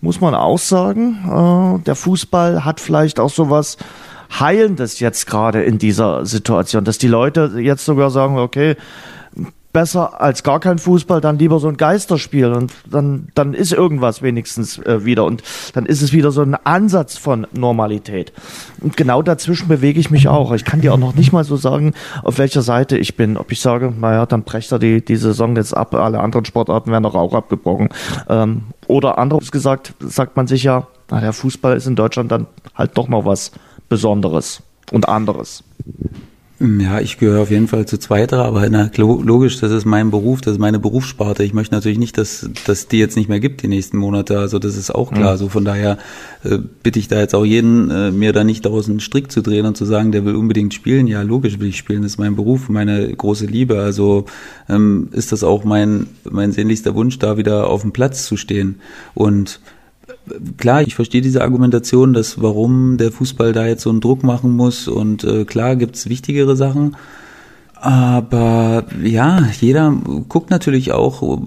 muss 0.00 0.20
man 0.20 0.32
auch 0.32 0.60
sagen, 0.60 1.80
äh, 1.80 1.82
der 1.82 1.96
Fußball 1.96 2.64
hat 2.64 2.78
vielleicht 2.78 3.18
auch 3.18 3.30
sowas 3.30 3.78
Heilendes 4.38 5.00
jetzt 5.00 5.26
gerade 5.26 5.64
in 5.64 5.78
dieser 5.78 6.24
Situation, 6.24 6.84
dass 6.84 6.98
die 6.98 7.08
Leute 7.08 7.54
jetzt 7.58 7.84
sogar 7.84 8.10
sagen, 8.10 8.38
okay, 8.38 8.76
besser 9.72 10.20
als 10.20 10.42
gar 10.42 10.60
kein 10.60 10.78
Fußball, 10.78 11.20
dann 11.20 11.38
lieber 11.38 11.58
so 11.58 11.68
ein 11.68 11.76
Geisterspiel 11.76 12.46
und 12.46 12.72
dann, 12.90 13.28
dann 13.34 13.54
ist 13.54 13.72
irgendwas 13.72 14.22
wenigstens 14.22 14.78
äh, 14.78 15.04
wieder 15.04 15.24
und 15.24 15.42
dann 15.74 15.86
ist 15.86 16.02
es 16.02 16.12
wieder 16.12 16.30
so 16.30 16.42
ein 16.42 16.54
Ansatz 16.54 17.18
von 17.18 17.46
Normalität. 17.52 18.32
Und 18.80 18.96
genau 18.96 19.22
dazwischen 19.22 19.68
bewege 19.68 20.00
ich 20.00 20.10
mich 20.10 20.28
auch. 20.28 20.52
Ich 20.52 20.64
kann 20.64 20.80
dir 20.80 20.94
auch 20.94 20.98
noch 20.98 21.14
nicht 21.14 21.32
mal 21.32 21.44
so 21.44 21.56
sagen, 21.56 21.94
auf 22.22 22.38
welcher 22.38 22.62
Seite 22.62 22.96
ich 22.96 23.16
bin. 23.16 23.36
Ob 23.36 23.52
ich 23.52 23.60
sage, 23.60 23.92
naja, 23.98 24.26
dann 24.26 24.42
brecht 24.42 24.72
er 24.72 24.78
die, 24.78 25.04
die 25.04 25.16
Saison 25.16 25.54
jetzt 25.56 25.76
ab, 25.76 25.94
alle 25.94 26.20
anderen 26.20 26.44
Sportarten 26.44 26.90
werden 26.90 27.04
doch 27.04 27.14
auch 27.14 27.34
abgebrochen. 27.34 27.90
Ähm, 28.28 28.62
oder 28.86 29.18
anderes 29.18 29.52
gesagt, 29.52 29.94
sagt 30.00 30.36
man 30.36 30.46
sich 30.46 30.62
ja, 30.62 30.86
na, 31.10 31.20
der 31.20 31.32
Fußball 31.32 31.76
ist 31.76 31.86
in 31.86 31.96
Deutschland 31.96 32.32
dann 32.32 32.46
halt 32.74 32.96
doch 32.96 33.08
noch 33.08 33.24
was 33.24 33.52
Besonderes 33.88 34.62
und 34.92 35.08
anderes. 35.08 35.62
Ja, 36.60 37.00
ich 37.00 37.18
gehöre 37.18 37.40
auf 37.40 37.50
jeden 37.50 37.68
Fall 37.68 37.86
zu 37.86 37.98
zweiter, 37.98 38.44
aber 38.44 38.68
na, 38.68 38.90
logisch, 38.96 39.60
das 39.60 39.70
ist 39.70 39.84
mein 39.84 40.10
Beruf, 40.10 40.40
das 40.40 40.54
ist 40.54 40.58
meine 40.58 40.80
Berufssparte. 40.80 41.44
Ich 41.44 41.54
möchte 41.54 41.72
natürlich 41.72 41.98
nicht, 41.98 42.18
dass, 42.18 42.50
dass 42.66 42.88
die 42.88 42.98
jetzt 42.98 43.16
nicht 43.16 43.28
mehr 43.28 43.38
gibt 43.38 43.62
die 43.62 43.68
nächsten 43.68 43.96
Monate. 43.96 44.40
Also 44.40 44.58
das 44.58 44.76
ist 44.76 44.92
auch 44.92 45.12
klar. 45.12 45.34
Mhm. 45.34 45.38
So 45.38 45.48
von 45.48 45.64
daher 45.64 45.98
äh, 46.42 46.58
bitte 46.82 46.98
ich 46.98 47.06
da 47.06 47.20
jetzt 47.20 47.36
auch 47.36 47.44
jeden, 47.44 47.90
äh, 47.92 48.10
mir 48.10 48.32
da 48.32 48.42
nicht 48.42 48.64
daraus 48.64 48.88
einen 48.88 48.98
Strick 48.98 49.30
zu 49.30 49.40
drehen 49.40 49.66
und 49.66 49.76
zu 49.76 49.84
sagen, 49.84 50.10
der 50.10 50.24
will 50.24 50.34
unbedingt 50.34 50.74
spielen. 50.74 51.06
Ja, 51.06 51.22
logisch 51.22 51.60
will 51.60 51.68
ich 51.68 51.76
spielen. 51.76 52.02
Das 52.02 52.12
ist 52.12 52.18
mein 52.18 52.34
Beruf, 52.34 52.68
meine 52.68 53.14
große 53.14 53.46
Liebe. 53.46 53.80
Also 53.80 54.24
ähm, 54.68 55.10
ist 55.12 55.30
das 55.30 55.44
auch 55.44 55.62
mein 55.62 56.08
mein 56.28 56.50
sehnlichster 56.50 56.96
Wunsch, 56.96 57.20
da 57.20 57.36
wieder 57.36 57.68
auf 57.68 57.82
dem 57.82 57.92
Platz 57.92 58.26
zu 58.26 58.36
stehen 58.36 58.80
und 59.14 59.60
klar, 60.56 60.82
ich 60.82 60.94
verstehe 60.94 61.20
diese 61.20 61.42
Argumentation, 61.42 62.12
dass 62.12 62.40
warum 62.40 62.96
der 62.96 63.12
Fußball 63.12 63.52
da 63.52 63.66
jetzt 63.66 63.82
so 63.82 63.90
einen 63.90 64.00
Druck 64.00 64.22
machen 64.22 64.56
muss 64.56 64.88
und 64.88 65.24
äh, 65.24 65.44
klar 65.44 65.76
gibt's 65.76 66.08
wichtigere 66.08 66.56
Sachen. 66.56 66.96
Aber 67.80 68.86
ja, 69.04 69.48
jeder 69.60 69.94
guckt 70.28 70.50
natürlich 70.50 70.90
auch, 70.92 71.40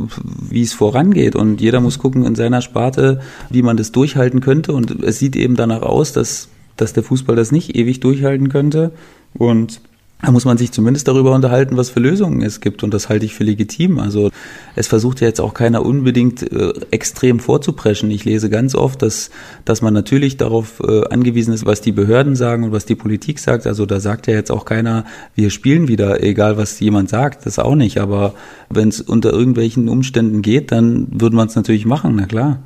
wie 0.50 0.62
es 0.62 0.74
vorangeht 0.74 1.36
und 1.36 1.60
jeder 1.60 1.82
muss 1.82 2.00
gucken 2.00 2.26
in 2.26 2.36
seiner 2.36 2.62
Sparte, 2.62 3.20
wie 3.50 3.62
man 3.62 3.76
das 3.76 3.92
durchhalten 3.92 4.40
könnte 4.40 4.72
und 4.72 5.04
es 5.04 5.20
sieht 5.20 5.36
eben 5.36 5.56
danach 5.56 5.82
aus, 5.82 6.14
dass, 6.14 6.48
dass 6.78 6.94
der 6.94 7.04
Fußball 7.04 7.36
das 7.36 7.52
nicht 7.52 7.76
ewig 7.76 8.00
durchhalten 8.00 8.48
könnte 8.48 8.94
und 9.34 9.82
da 10.22 10.32
muss 10.32 10.46
man 10.46 10.58
sich 10.58 10.72
zumindest 10.72 11.08
darüber 11.08 11.34
unterhalten, 11.34 11.78
was 11.78 11.90
für 11.90 12.00
Lösungen 12.00 12.42
es 12.42 12.62
gibt. 12.62 12.84
Und 12.84 12.94
das 12.94 13.10
halte 13.10 13.26
ich 13.26 13.34
für 13.34 13.44
legitim. 13.44 14.00
Also 14.00 14.30
es 14.76 14.88
versucht 14.88 15.20
ja 15.22 15.28
jetzt 15.28 15.42
auch 15.42 15.54
keiner 15.54 15.84
unbedingt 15.84 16.44
äh, 16.52 16.74
extrem 16.92 17.40
vorzupreschen. 17.40 18.12
Ich 18.12 18.24
lese 18.24 18.50
ganz 18.50 18.76
oft, 18.76 19.02
dass, 19.02 19.32
dass 19.66 19.82
man 19.82 19.94
natürlich 19.94 20.38
darauf 20.38 20.80
äh, 20.82 21.08
angewiesen 21.08 21.54
ist, 21.54 21.66
was 21.66 21.82
die 21.82 21.92
Behörden 21.92 22.36
sagen 22.36 22.64
und 22.66 22.72
was 22.72 22.86
die 22.86 22.96
Politik 22.96 23.40
sagt. 23.40 23.66
Also 23.66 23.86
da 23.86 24.00
sagt 24.00 24.28
ja 24.28 24.34
jetzt 24.34 24.52
auch 24.52 24.66
keiner, 24.66 25.06
wir 25.36 25.50
spielen 25.50 25.88
wieder, 25.88 26.24
egal 26.24 26.58
was 26.58 26.80
jemand 26.80 27.10
sagt. 27.10 27.46
Das 27.46 27.58
auch 27.58 27.76
nicht. 27.76 27.98
Aber 27.98 28.36
wenn 28.70 28.90
es 28.90 29.02
unter 29.02 29.32
irgendwelchen 29.34 29.90
Umständen 29.90 30.42
geht, 30.42 30.72
dann 30.72 31.08
würde 31.20 31.36
man 31.36 31.48
es 31.48 31.56
natürlich 31.56 31.86
machen, 31.86 32.16
na 32.16 32.26
klar. 32.26 32.60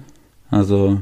Also 0.52 1.02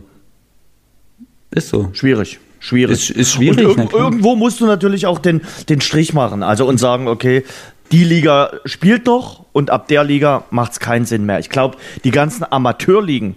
ist 1.52 1.70
so. 1.70 1.89
Schwierig 1.94 2.39
schwierig. 2.63 3.10
Ist, 3.10 3.10
ist 3.10 3.34
schwierig. 3.34 3.67
Und 3.67 3.78
irg 3.78 3.93
irgendwo 3.93 4.36
musst 4.36 4.62
du 4.62 4.65
natürlich 4.65 5.06
auch 5.06 5.19
den, 5.19 5.41
den 5.69 5.82
Strich 5.82 6.13
machen. 6.13 6.43
Also 6.43 6.65
und 6.65 6.80
sagen, 6.80 7.08
okay, 7.08 7.43
die 7.91 8.04
Liga 8.04 8.52
spielt 8.65 9.06
noch 9.06 9.45
und 9.52 9.69
ab 9.69 9.88
der 9.88 10.04
Liga 10.04 10.45
macht 10.49 10.71
es 10.71 10.80
keinen 10.80 11.06
Sinn 11.06 11.26
mehr. 11.26 11.39
Ich 11.39 11.49
glaube, 11.49 11.78
die 12.04 12.12
ganzen 12.12 12.45
Amateurligen, 12.49 13.36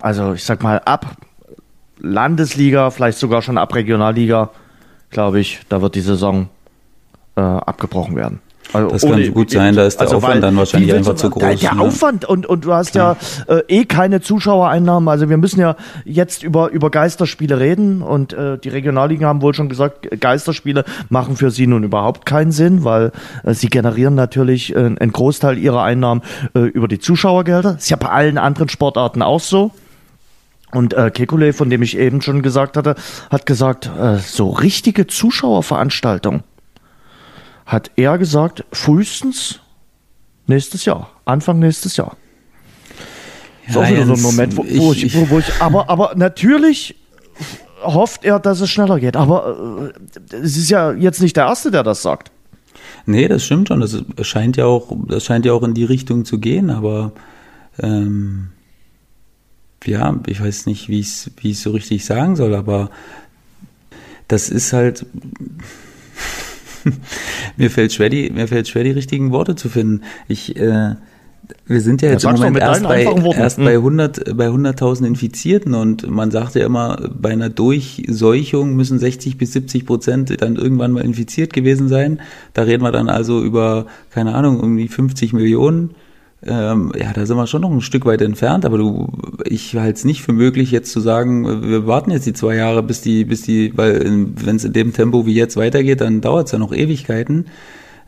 also 0.00 0.32
ich 0.32 0.44
sag 0.44 0.62
mal 0.62 0.80
ab 0.84 1.16
Landesliga, 1.98 2.90
vielleicht 2.90 3.18
sogar 3.18 3.42
schon 3.42 3.58
ab 3.58 3.74
Regionalliga, 3.74 4.50
glaube 5.10 5.40
ich, 5.40 5.60
da 5.68 5.82
wird 5.82 5.94
die 5.94 6.00
Saison 6.00 6.48
äh, 7.36 7.40
abgebrochen 7.40 8.16
werden. 8.16 8.40
Also 8.72 8.88
das 8.90 9.02
kann 9.02 9.34
gut 9.34 9.50
sein, 9.50 9.74
da 9.74 9.86
ist 9.86 9.96
der 9.96 10.06
also 10.06 10.16
Aufwand 10.16 10.42
dann 10.42 10.56
wahrscheinlich 10.56 10.92
einfach 10.92 11.14
zu 11.14 11.30
groß. 11.30 11.42
Der, 11.42 11.54
der 11.54 11.74
ne? 11.74 11.82
Aufwand 11.82 12.24
und, 12.24 12.46
und 12.46 12.64
du 12.64 12.72
hast 12.72 12.92
Klar. 12.92 13.16
ja 13.48 13.56
äh, 13.56 13.62
eh 13.68 13.84
keine 13.84 14.20
Zuschauereinnahmen. 14.20 15.08
Also 15.08 15.28
wir 15.28 15.36
müssen 15.36 15.60
ja 15.60 15.76
jetzt 16.04 16.42
über, 16.42 16.70
über 16.70 16.90
Geisterspiele 16.90 17.58
reden 17.58 18.02
und 18.02 18.32
äh, 18.32 18.58
die 18.58 18.68
Regionalligen 18.68 19.26
haben 19.26 19.42
wohl 19.42 19.54
schon 19.54 19.68
gesagt, 19.68 20.20
Geisterspiele 20.20 20.84
machen 21.08 21.36
für 21.36 21.50
sie 21.50 21.66
nun 21.66 21.84
überhaupt 21.84 22.26
keinen 22.26 22.52
Sinn, 22.52 22.84
weil 22.84 23.12
äh, 23.44 23.54
sie 23.54 23.68
generieren 23.68 24.14
natürlich 24.14 24.74
äh, 24.74 24.78
einen 24.78 25.12
Großteil 25.12 25.58
ihrer 25.58 25.82
Einnahmen 25.82 26.22
äh, 26.54 26.60
über 26.60 26.88
die 26.88 26.98
Zuschauergelder. 26.98 27.76
Ist 27.78 27.90
ja 27.90 27.96
bei 27.96 28.08
allen 28.08 28.38
anderen 28.38 28.68
Sportarten 28.68 29.22
auch 29.22 29.40
so. 29.40 29.70
Und 30.72 30.94
äh, 30.94 31.10
Kekulé, 31.14 31.52
von 31.52 31.70
dem 31.70 31.82
ich 31.82 31.96
eben 31.96 32.20
schon 32.20 32.42
gesagt 32.42 32.76
hatte, 32.76 32.96
hat 33.30 33.46
gesagt, 33.46 33.90
äh, 33.98 34.18
so 34.18 34.50
richtige 34.50 35.06
Zuschauerveranstaltungen 35.06 36.42
hat 37.66 37.90
er 37.96 38.16
gesagt, 38.16 38.64
frühestens 38.72 39.60
nächstes 40.46 40.84
Jahr, 40.84 41.10
Anfang 41.24 41.58
nächstes 41.58 41.96
Jahr. 41.96 42.16
Ja, 43.66 43.70
ist 43.70 43.76
auch 43.76 43.88
wieder 43.90 44.06
so 44.06 44.14
ein 44.14 44.22
Moment, 44.22 44.56
wo, 44.56 44.64
wo 44.64 44.92
ich, 44.92 45.04
ich, 45.04 45.30
wo, 45.30 45.38
ich, 45.38 45.60
aber, 45.60 45.90
aber 45.90 46.14
natürlich 46.14 46.94
hofft 47.82 48.24
er, 48.24 48.38
dass 48.38 48.60
es 48.60 48.70
schneller 48.70 49.00
geht. 49.00 49.16
Aber 49.16 49.92
äh, 50.30 50.36
es 50.36 50.56
ist 50.56 50.70
ja 50.70 50.92
jetzt 50.92 51.20
nicht 51.20 51.36
der 51.36 51.46
Erste, 51.46 51.70
der 51.72 51.82
das 51.82 52.02
sagt. 52.02 52.30
Nee, 53.06 53.28
das 53.28 53.44
stimmt 53.44 53.68
schon. 53.68 53.80
Das 53.80 54.26
scheint 54.26 54.56
ja 54.56 54.66
auch, 54.66 54.92
das 55.08 55.24
scheint 55.24 55.44
ja 55.44 55.52
auch 55.52 55.62
in 55.62 55.74
die 55.74 55.84
Richtung 55.84 56.24
zu 56.24 56.38
gehen, 56.38 56.70
aber 56.70 57.12
ähm, 57.80 58.48
ja, 59.84 60.18
ich 60.26 60.40
weiß 60.40 60.66
nicht, 60.66 60.88
wie 60.88 61.00
ich 61.00 61.26
es 61.44 61.62
so 61.62 61.70
richtig 61.70 62.04
sagen 62.04 62.36
soll, 62.36 62.54
aber 62.54 62.90
das 64.28 64.48
ist 64.48 64.72
halt 64.72 65.06
mir 67.56 67.70
fällt 67.70 67.92
schwer, 67.92 68.08
die, 68.08 68.30
mir 68.30 68.48
fällt 68.48 68.68
schwer, 68.68 68.84
die 68.84 68.90
richtigen 68.90 69.32
Worte 69.32 69.56
zu 69.56 69.68
finden. 69.68 70.02
Ich, 70.28 70.56
äh, 70.56 70.94
wir 71.66 71.80
sind 71.80 72.02
ja 72.02 72.10
jetzt 72.10 72.24
im 72.24 72.32
Moment 72.32 72.58
erst 72.58 72.82
bei, 72.82 73.04
erst 73.04 73.58
bei 73.58 73.74
100, 73.74 74.28
hm. 74.28 74.36
bei 74.36 74.48
100.000 74.48 75.06
Infizierten 75.06 75.74
und 75.74 76.08
man 76.08 76.30
sagt 76.30 76.54
ja 76.54 76.66
immer, 76.66 77.10
bei 77.14 77.30
einer 77.30 77.50
Durchseuchung 77.50 78.74
müssen 78.74 78.98
60 78.98 79.38
bis 79.38 79.52
70 79.52 79.86
Prozent 79.86 80.42
dann 80.42 80.56
irgendwann 80.56 80.92
mal 80.92 81.04
infiziert 81.04 81.52
gewesen 81.52 81.88
sein. 81.88 82.20
Da 82.54 82.62
reden 82.62 82.82
wir 82.82 82.92
dann 82.92 83.08
also 83.08 83.42
über, 83.42 83.86
keine 84.10 84.34
Ahnung, 84.34 84.60
um 84.60 84.76
die 84.76 84.88
50 84.88 85.32
Millionen 85.32 85.94
ähm, 86.44 86.92
ja, 86.98 87.12
da 87.12 87.24
sind 87.24 87.36
wir 87.36 87.46
schon 87.46 87.62
noch 87.62 87.70
ein 87.70 87.80
Stück 87.80 88.04
weit 88.04 88.20
entfernt, 88.20 88.64
aber 88.64 88.78
du, 88.78 89.08
ich 89.44 89.74
halte 89.74 89.98
es 89.98 90.04
nicht 90.04 90.22
für 90.22 90.32
möglich, 90.32 90.70
jetzt 90.70 90.92
zu 90.92 91.00
sagen, 91.00 91.62
wir 91.62 91.86
warten 91.86 92.10
jetzt 92.10 92.26
die 92.26 92.34
zwei 92.34 92.56
Jahre, 92.56 92.82
bis 92.82 93.00
die, 93.00 93.24
bis 93.24 93.42
die, 93.42 93.76
weil 93.76 94.04
wenn 94.04 94.56
es 94.56 94.64
in 94.64 94.72
dem 94.72 94.92
Tempo 94.92 95.26
wie 95.26 95.34
jetzt 95.34 95.56
weitergeht, 95.56 96.02
dann 96.02 96.20
dauert 96.20 96.46
es 96.46 96.52
ja 96.52 96.58
noch 96.58 96.72
Ewigkeiten. 96.72 97.46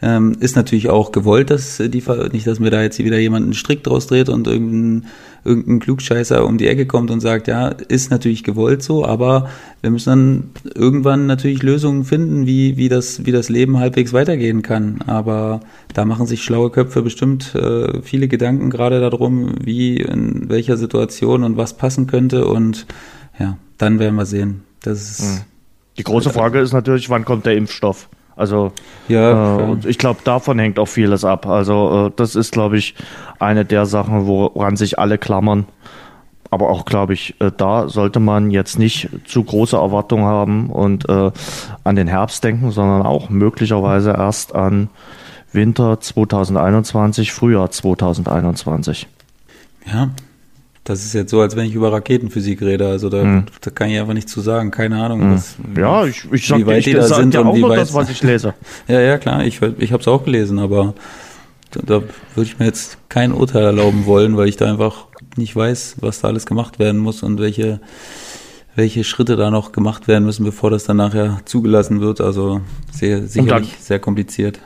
Ähm, 0.00 0.37
ist 0.38 0.54
natürlich 0.54 0.88
auch 0.90 1.11
gewollt, 1.11 1.50
dass 1.50 1.78
die, 1.78 2.02
nicht, 2.32 2.46
dass 2.46 2.61
mir 2.61 2.70
da 2.70 2.82
jetzt 2.82 2.98
wieder 3.00 3.18
jemand 3.18 3.44
einen 3.44 3.54
Strick 3.54 3.82
draus 3.82 4.06
dreht 4.06 4.28
und 4.28 4.46
irgendein, 4.46 5.08
irgendein 5.44 5.80
Klugscheißer 5.80 6.46
um 6.46 6.56
die 6.56 6.68
Ecke 6.68 6.87
kommt 6.87 7.11
und 7.11 7.18
sagt, 7.18 7.48
ja, 7.48 7.68
ist 7.68 8.12
natürlich 8.12 8.44
gewollt 8.44 8.82
so, 8.82 9.04
aber 9.04 9.48
wir 9.80 9.90
müssen 9.90 10.11
dann 10.11 10.50
irgendwann 10.72 11.26
natürlich 11.26 11.64
Lösungen 11.64 12.04
finden, 12.04 12.46
wie, 12.46 12.76
wie 12.76 12.88
das, 12.88 13.26
wie 13.26 13.32
das 13.32 13.48
Leben 13.48 13.78
halbwegs 13.78 14.12
weitergehen 14.12 14.62
kann. 14.62 15.00
Aber 15.06 15.61
da 15.94 16.04
machen 16.04 16.26
sich 16.26 16.44
schlaue 16.44 16.70
Köpfe 16.70 17.02
bestimmt 17.02 17.56
äh, 17.56 18.00
viele 18.00 18.28
Gedanken 18.28 18.70
gerade 18.70 19.00
darum, 19.00 19.54
wie, 19.64 19.96
in 19.96 20.48
welcher 20.48 20.76
Situation 20.76 21.42
und 21.42 21.56
was 21.56 21.76
passen 21.76 22.06
könnte 22.06 22.46
und 22.46 22.87
ja, 23.40 23.56
dann 23.78 23.98
werden 23.98 24.14
wir 24.14 24.26
sehen. 24.26 24.62
Das 24.82 25.11
ist, 25.11 25.22
hm. 25.22 25.40
Die 25.98 26.04
große 26.04 26.30
Frage 26.30 26.61
ist 26.61 26.72
natürlich, 26.72 27.11
wann 27.11 27.24
kommt 27.24 27.44
der 27.44 27.56
Impfstoff? 27.56 28.08
Also 28.38 28.72
ja, 29.09 29.72
äh, 29.72 29.77
ich 29.87 29.98
glaube, 29.98 30.20
davon 30.22 30.59
hängt 30.59 30.79
auch 30.79 30.87
vieles 30.87 31.24
ab. 31.24 31.46
Also 31.46 32.07
äh, 32.07 32.12
das 32.14 32.37
ist, 32.37 32.53
glaube 32.53 32.79
ich, 32.79 32.94
eine 33.40 33.64
der 33.64 33.85
Sachen, 33.85 34.27
woran 34.27 34.77
sich 34.77 34.98
alle 34.98 35.18
klammern. 35.18 35.66
Aber 36.51 36.70
auch, 36.70 36.85
glaube 36.85 37.14
ich, 37.14 37.38
äh, 37.40 37.51
da 37.55 37.88
sollte 37.88 38.20
man 38.20 38.51
jetzt 38.51 38.79
nicht 38.79 39.11
zu 39.27 39.42
große 39.42 39.77
Erwartungen 39.77 40.24
haben 40.24 40.70
und 40.70 41.09
äh, 41.09 41.31
an 41.85 41.96
den 41.96 42.07
Herbst 42.07 42.44
denken, 42.44 42.70
sondern 42.70 43.03
auch 43.03 43.29
möglicherweise 43.29 44.11
erst 44.11 44.55
an 44.55 44.88
Winter 45.53 46.01
2021, 46.01 47.33
Frühjahr 47.33 47.70
2021. 47.70 49.09
Ja, 49.87 50.11
das 50.88 51.05
ist 51.05 51.12
jetzt 51.12 51.31
so, 51.31 51.40
als 51.42 51.55
wenn 51.55 51.66
ich 51.66 51.74
über 51.74 51.92
Raketenphysik 51.92 52.62
rede. 52.62 52.88
Also 52.88 53.11
da, 53.11 53.20
hm. 53.20 53.46
da 53.61 53.70
kann 53.70 53.90
ich 53.90 53.98
einfach 53.98 54.14
nichts 54.14 54.33
zu 54.33 54.40
sagen. 54.40 54.70
Keine 54.70 55.03
Ahnung. 55.03 55.20
Hm. 55.20 55.35
Was, 55.35 55.57
ja, 55.77 56.07
ich, 56.07 56.24
ich 56.33 56.46
sag, 56.46 56.59
wie 56.59 56.66
weit 56.66 56.79
ich, 56.79 56.85
die 56.87 56.92
da 56.94 57.03
sind 57.03 57.35
ja 57.35 57.40
und 57.40 57.57
wie 57.57 57.62
weit 57.62 57.79
das, 57.79 57.92
was 57.92 58.09
ich 58.09 58.22
lese. 58.22 58.55
ja, 58.88 59.01
ja, 59.01 59.18
klar. 59.18 59.44
Ich, 59.44 59.61
ich 59.61 59.92
habe 59.92 60.01
es 60.01 60.09
auch 60.09 60.24
gelesen, 60.24 60.59
aber 60.59 60.94
da, 61.72 61.81
da 61.85 62.03
würde 62.35 62.48
ich 62.51 62.59
mir 62.59 62.64
jetzt 62.64 62.96
kein 63.11 63.33
Urteil 63.33 63.64
erlauben 63.64 64.07
wollen, 64.07 64.38
weil 64.38 64.48
ich 64.48 64.57
da 64.57 64.64
einfach 64.64 65.07
nicht 65.37 65.55
weiß, 65.55 65.96
was 66.01 66.22
da 66.22 66.29
alles 66.29 66.46
gemacht 66.46 66.79
werden 66.79 66.98
muss 66.98 67.22
und 67.22 67.38
welche 67.38 67.81
welche 68.74 69.03
Schritte 69.03 69.35
da 69.35 69.51
noch 69.51 69.72
gemacht 69.72 70.07
werden 70.07 70.24
müssen, 70.24 70.44
bevor 70.44 70.70
das 70.70 70.85
dann 70.85 70.98
nachher 70.98 71.40
zugelassen 71.44 72.01
wird. 72.01 72.20
Also 72.20 72.61
sehr 72.92 73.27
sicherlich 73.27 73.77
sehr 73.81 73.98
kompliziert. 73.98 74.61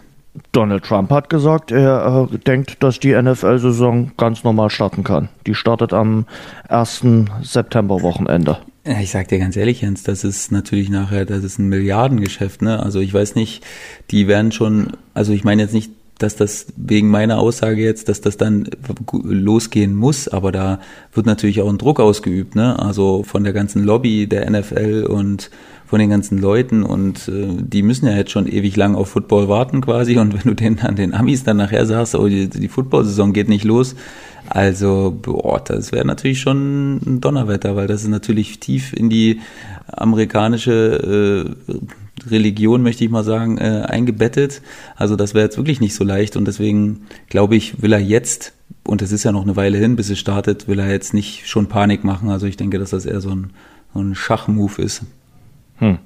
Donald 0.53 0.85
Trump 0.85 1.11
hat 1.11 1.29
gesagt, 1.29 1.71
er 1.73 2.29
äh, 2.33 2.39
denkt, 2.39 2.83
dass 2.83 2.99
die 2.99 3.15
NFL-Saison 3.15 4.13
ganz 4.17 4.45
normal 4.45 4.71
starten 4.71 5.05
kann. 5.05 5.29
Die 5.47 5.55
startet 5.55 5.93
am 5.93 6.27
1. 6.69 7.05
September-Wochenende. 7.43 8.59
Ich 8.85 9.11
sag 9.11 9.29
dir 9.29 9.39
ganz 9.39 9.57
ehrlich, 9.57 9.83
Jens, 9.83 10.03
das 10.03 10.25
ist 10.25 10.51
natürlich 10.51 10.89
nachher, 10.89 11.25
das 11.25 11.45
ist 11.45 11.59
ein 11.59 11.69
Milliardengeschäft, 11.69 12.63
ne? 12.63 12.83
Also 12.83 12.99
ich 12.99 13.13
weiß 13.15 13.35
nicht, 13.35 13.63
die 14.11 14.27
werden 14.27 14.51
schon, 14.51 14.95
also 15.15 15.33
ich 15.33 15.45
meine 15.45 15.63
jetzt 15.63 15.75
nicht 15.75 15.93
dass 16.23 16.37
das 16.37 16.67
wegen 16.77 17.09
meiner 17.09 17.39
Aussage 17.39 17.83
jetzt, 17.83 18.09
dass 18.09 18.21
das 18.21 18.37
dann 18.37 18.69
losgehen 19.13 19.95
muss, 19.95 20.29
aber 20.29 20.53
da 20.53 20.79
wird 21.13 21.27
natürlich 21.27 21.61
auch 21.61 21.69
ein 21.69 21.79
Druck 21.79 22.01
ausgeübt, 22.01 22.55
ne? 22.55 22.79
Also 22.79 23.23
von 23.25 23.45
der 23.45 23.53
ganzen 23.53 23.83
Lobby 23.83 24.27
der 24.27 24.49
NFL 24.49 25.07
und 25.09 25.51
von 25.93 25.99
den 25.99 26.09
ganzen 26.09 26.39
Leuten 26.39 26.85
und 26.85 27.29
äh, 27.29 27.49
die 27.61 27.83
müssen 27.83 28.07
ja 28.07 28.17
jetzt 28.17 28.31
schon 28.31 28.47
ewig 28.47 28.77
lang 28.77 28.95
auf 28.95 29.11
Football 29.11 29.49
warten 29.49 29.83
quasi 29.83 30.17
und 30.17 30.33
wenn 30.33 30.51
du 30.51 30.55
den 30.55 30.79
an 30.79 30.97
den 30.97 31.13
Amis 31.13 31.45
dann 31.45 31.59
nachher 31.59 31.85
sagst, 31.85 32.15
oh, 32.15 32.29
die, 32.29 32.49
die 32.49 32.69
Football-Saison 32.69 33.35
geht 33.35 33.51
nicht 33.51 33.65
los, 33.65 33.95
also 34.49 35.15
boah, 35.21 35.63
das 35.63 35.93
wäre 35.93 36.07
natürlich 36.07 36.41
schon 36.41 36.97
ein 36.97 37.21
Donnerwetter, 37.21 37.77
weil 37.77 37.89
das 37.89 38.05
ist 38.05 38.09
natürlich 38.09 38.59
tief 38.59 38.95
in 38.95 39.11
die 39.11 39.41
amerikanische 39.87 41.45
äh, 41.69 42.31
Religion, 42.31 42.83
möchte 42.83 43.05
ich 43.05 43.11
mal 43.11 43.23
sagen, 43.23 43.59
äh, 43.59 43.85
eingebettet. 43.87 44.63
Also 44.97 45.15
das 45.15 45.35
wäre 45.35 45.45
jetzt 45.45 45.59
wirklich 45.59 45.83
nicht 45.83 45.95
so 45.95 46.05
leicht 46.05 46.39
und 46.39 46.47
deswegen 46.47 47.03
glaube 47.29 47.55
ich, 47.55 47.83
will 47.83 47.93
er 47.93 48.01
jetzt, 48.01 48.55
und 48.85 49.03
es 49.03 49.13
ist 49.13 49.25
ja 49.25 49.33
noch 49.33 49.43
eine 49.43 49.57
Weile 49.57 49.77
hin, 49.77 49.97
bis 49.97 50.09
es 50.09 50.19
startet, 50.19 50.69
will 50.69 50.79
er 50.79 50.91
jetzt 50.91 51.13
nicht 51.13 51.47
schon 51.47 51.67
Panik 51.67 52.03
machen. 52.03 52.31
Also 52.31 52.47
ich 52.47 52.57
denke, 52.57 52.79
dass 52.79 52.89
das 52.89 53.05
eher 53.05 53.21
so 53.21 53.29
ein, 53.29 53.51
so 53.93 54.01
ein 54.01 54.15
Schachmove 54.15 54.79
ist. 54.79 55.03
Hm. 55.79 55.99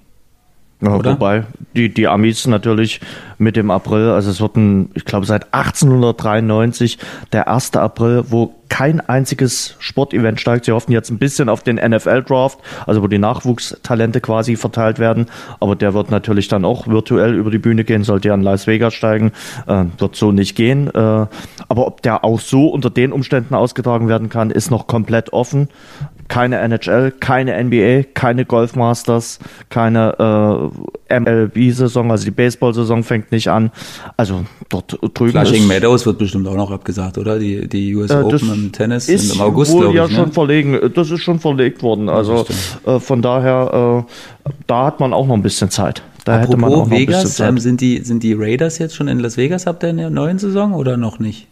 Ja, 0.82 1.02
wobei 1.02 1.44
die, 1.74 1.92
die 1.92 2.06
Amis 2.06 2.46
natürlich 2.46 3.00
mit 3.38 3.56
dem 3.56 3.70
April, 3.70 4.10
also 4.10 4.30
es 4.30 4.42
wird 4.42 4.56
ein, 4.56 4.90
ich 4.92 5.06
glaube 5.06 5.24
seit 5.24 5.54
1893 5.54 6.98
der 7.32 7.48
1. 7.48 7.76
April, 7.76 8.24
wo 8.28 8.54
kein 8.68 9.00
einziges 9.00 9.76
Sportevent 9.78 10.38
steigt. 10.38 10.66
Sie 10.66 10.72
hoffen 10.72 10.92
jetzt 10.92 11.10
ein 11.10 11.18
bisschen 11.18 11.48
auf 11.48 11.62
den 11.62 11.76
NFL-Draft, 11.76 12.58
also 12.86 13.02
wo 13.02 13.06
die 13.06 13.18
Nachwuchstalente 13.18 14.20
quasi 14.20 14.56
verteilt 14.56 14.98
werden. 14.98 15.26
Aber 15.60 15.76
der 15.76 15.94
wird 15.94 16.10
natürlich 16.10 16.48
dann 16.48 16.66
auch 16.66 16.86
virtuell 16.86 17.34
über 17.34 17.50
die 17.50 17.58
Bühne 17.58 17.84
gehen, 17.84 18.04
sollte 18.04 18.28
ja 18.28 18.34
in 18.34 18.42
Las 18.42 18.66
Vegas 18.66 18.92
steigen. 18.92 19.32
Äh, 19.66 19.84
wird 19.96 20.16
so 20.16 20.30
nicht 20.30 20.56
gehen. 20.56 20.88
Äh, 20.88 20.98
aber 20.98 21.86
ob 21.86 22.02
der 22.02 22.22
auch 22.22 22.40
so 22.40 22.68
unter 22.68 22.90
den 22.90 23.12
Umständen 23.12 23.54
ausgetragen 23.54 24.08
werden 24.08 24.28
kann, 24.28 24.50
ist 24.50 24.70
noch 24.70 24.86
komplett 24.86 25.32
offen 25.32 25.68
keine 26.28 26.58
NHL, 26.58 27.12
keine 27.12 27.62
NBA, 27.62 28.08
keine 28.14 28.44
Golfmasters, 28.44 29.38
keine 29.68 30.70
äh, 31.08 31.20
MLB-Saison, 31.20 32.10
also 32.10 32.24
die 32.24 32.30
Baseball-Saison 32.30 33.02
fängt 33.02 33.32
nicht 33.32 33.48
an. 33.48 33.70
Also 34.16 34.44
dort 34.68 34.98
drüben 35.14 35.32
Flushing 35.32 35.62
ist, 35.62 35.68
Meadows 35.68 36.06
wird 36.06 36.18
bestimmt 36.18 36.46
auch 36.48 36.56
noch 36.56 36.70
abgesagt, 36.70 37.18
oder? 37.18 37.38
Die, 37.38 37.68
die 37.68 37.94
US 37.94 38.10
äh, 38.10 38.14
Open 38.14 38.52
im 38.52 38.72
Tennis 38.72 39.08
ist 39.08 39.34
im 39.34 39.40
August, 39.40 39.72
wohl 39.72 39.94
ja 39.94 40.04
ich, 40.04 40.10
ne? 40.10 40.16
schon 40.16 40.32
verlegen. 40.32 40.78
Das 40.94 41.10
ist 41.10 41.20
schon 41.20 41.38
verlegt 41.38 41.82
worden. 41.82 42.08
Also 42.08 42.46
äh, 42.86 42.98
von 42.98 43.22
daher, 43.22 44.04
äh, 44.44 44.50
da 44.66 44.86
hat 44.86 45.00
man 45.00 45.12
auch 45.12 45.26
noch 45.26 45.34
ein 45.34 45.42
bisschen 45.42 45.70
Zeit. 45.70 46.02
Da 46.24 46.34
Apropos 46.34 46.48
hätte 46.48 46.60
man 46.60 46.72
auch 46.72 46.76
noch 46.86 46.90
Vegas, 46.90 47.16
ein 47.16 47.22
bisschen 47.22 47.36
Zeit. 47.36 47.48
Ähm, 47.48 47.58
sind, 47.58 47.80
die, 47.80 47.98
sind 48.02 48.22
die 48.22 48.32
Raiders 48.32 48.78
jetzt 48.78 48.96
schon 48.96 49.08
in 49.08 49.20
Las 49.20 49.36
Vegas 49.36 49.66
ab 49.66 49.80
der 49.80 49.92
neuen 49.92 50.38
Saison 50.38 50.74
oder 50.74 50.96
noch 50.96 51.18
nicht? 51.18 51.46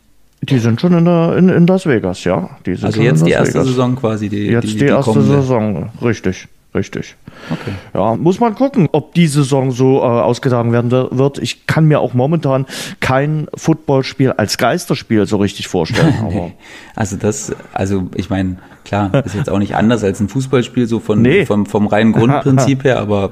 Die 0.50 0.58
sind 0.58 0.80
schon 0.80 0.92
in, 0.92 1.04
der, 1.04 1.36
in, 1.36 1.48
in 1.48 1.66
Las 1.66 1.86
Vegas, 1.86 2.24
ja. 2.24 2.50
also 2.82 3.00
jetzt 3.00 3.26
die 3.26 3.30
erste 3.30 3.54
Vegas. 3.54 3.66
Saison 3.68 3.96
quasi. 3.96 4.28
Die, 4.28 4.46
jetzt 4.46 4.64
die, 4.64 4.72
die, 4.72 4.78
die 4.78 4.84
erste 4.86 5.12
kommende. 5.12 5.36
Saison, 5.36 5.90
richtig. 6.02 6.48
Richtig. 6.74 7.14
Okay. 7.52 7.72
Ja, 7.94 8.16
muss 8.16 8.40
man 8.40 8.56
gucken, 8.56 8.88
ob 8.90 9.14
die 9.14 9.28
Saison 9.28 9.70
so 9.70 9.98
äh, 9.98 10.02
ausgetragen 10.02 10.72
werden 10.72 10.90
wird. 10.90 11.38
Ich 11.38 11.68
kann 11.68 11.84
mir 11.84 12.00
auch 12.00 12.14
momentan 12.14 12.66
kein 12.98 13.46
Footballspiel 13.54 14.32
als 14.32 14.58
Geisterspiel 14.58 15.24
so 15.26 15.36
richtig 15.36 15.68
vorstellen. 15.68 16.52
also 16.96 17.16
das, 17.16 17.54
also 17.72 18.08
ich 18.16 18.28
meine, 18.28 18.56
klar, 18.84 19.24
ist 19.24 19.36
jetzt 19.36 19.50
auch 19.50 19.60
nicht 19.60 19.76
anders 19.76 20.02
als 20.02 20.18
ein 20.18 20.28
Fußballspiel 20.28 20.88
so 20.88 20.98
von 20.98 21.22
nee. 21.22 21.46
vom, 21.46 21.66
vom 21.66 21.86
reinen 21.86 22.12
Grundprinzip 22.12 22.82
her, 22.82 22.98
aber 22.98 23.30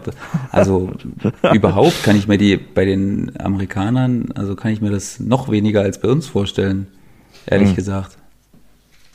also 0.52 0.90
überhaupt 1.52 2.04
kann 2.04 2.14
ich 2.14 2.28
mir 2.28 2.38
die 2.38 2.56
bei 2.56 2.84
den 2.84 3.32
Amerikanern, 3.40 4.28
also 4.36 4.54
kann 4.54 4.70
ich 4.70 4.80
mir 4.80 4.90
das 4.90 5.18
noch 5.18 5.50
weniger 5.50 5.80
als 5.80 6.00
bei 6.00 6.08
uns 6.08 6.28
vorstellen 6.28 6.86
ehrlich 7.46 7.70
mhm. 7.70 7.76
gesagt. 7.76 8.16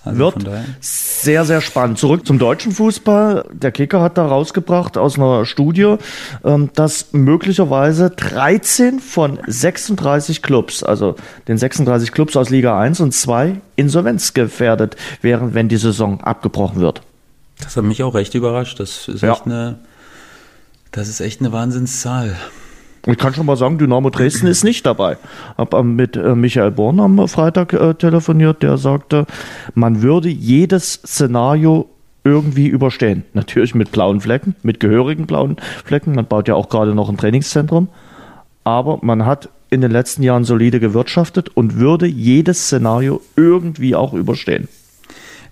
Also 0.08 0.20
wird 0.20 0.50
sehr, 0.80 1.46
sehr 1.46 1.62
spannend. 1.62 1.98
Zurück 1.98 2.26
zum 2.26 2.40
deutschen 2.40 2.72
Fußball. 2.72 3.46
Der 3.52 3.72
Kicker 3.72 4.02
hat 4.02 4.18
da 4.18 4.26
rausgebracht 4.26 4.98
aus 4.98 5.18
einer 5.18 5.46
Studie, 5.46 5.96
ähm, 6.44 6.70
dass 6.74 7.14
möglicherweise 7.14 8.10
13 8.10 9.00
von 9.00 9.40
36 9.46 10.42
Clubs, 10.42 10.84
also 10.84 11.16
den 11.48 11.58
36 11.58 12.12
Clubs 12.12 12.36
aus 12.36 12.50
Liga 12.50 12.80
1 12.80 13.02
und 13.02 13.14
2, 13.14 13.60
insolvenzgefährdet 13.76 14.96
wären, 15.22 15.54
wenn 15.54 15.68
die 15.68 15.78
Saison 15.78 16.22
abgebrochen 16.22 16.80
wird. 16.80 17.02
Das 17.60 17.76
hat 17.76 17.84
mich 17.84 18.04
auch 18.04 18.14
recht 18.14 18.36
überrascht. 18.36 18.80
Das 18.80 19.08
ist 19.08 19.22
ja. 19.22 19.34
echt 19.34 19.46
eine, 19.46 19.80
das 20.92 21.08
ist 21.08 21.20
echt 21.20 21.42
eine 21.42 21.52
Wahnsinnszahl. 21.52 22.36
Ich 23.08 23.18
kann 23.18 23.34
schon 23.34 23.46
mal 23.46 23.56
sagen, 23.56 23.78
Dynamo 23.78 24.10
Dresden 24.10 24.48
ist 24.48 24.66
nicht 24.66 24.86
dabei. 24.86 25.18
Habe 25.58 25.82
mit 25.84 26.18
äh, 26.18 26.36
Michael 26.36 26.72
Born 26.72 27.00
am 27.00 27.28
Freitag 27.30 27.72
äh, 27.72 27.94
telefoniert, 27.94 28.64
der 28.64 28.78
sagte, 28.78 29.26
man 29.76 30.02
würde 30.02 30.28
jedes 30.28 30.94
Szenario 30.94 31.90
irgendwie 32.26 32.68
überstehen. 32.68 33.24
Natürlich 33.34 33.74
mit 33.76 33.92
blauen 33.92 34.20
Flecken, 34.20 34.56
mit 34.62 34.82
gehörigen 34.82 35.26
blauen 35.26 35.56
Flecken. 35.86 36.16
Man 36.16 36.26
baut 36.26 36.50
ja 36.50 36.56
auch 36.56 36.68
gerade 36.68 36.94
noch 36.94 37.08
ein 37.10 37.18
Trainingszentrum. 37.18 37.88
Aber 38.66 39.00
man 39.02 39.26
hat 39.26 39.48
in 39.70 39.80
den 39.80 39.92
letzten 39.92 40.24
Jahren 40.24 40.44
solide 40.44 40.82
gewirtschaftet 40.82 41.56
und 41.56 41.78
würde 41.78 42.08
jedes 42.08 42.66
Szenario 42.66 43.22
irgendwie 43.38 43.96
auch 43.96 44.14
überstehen. 44.14 44.68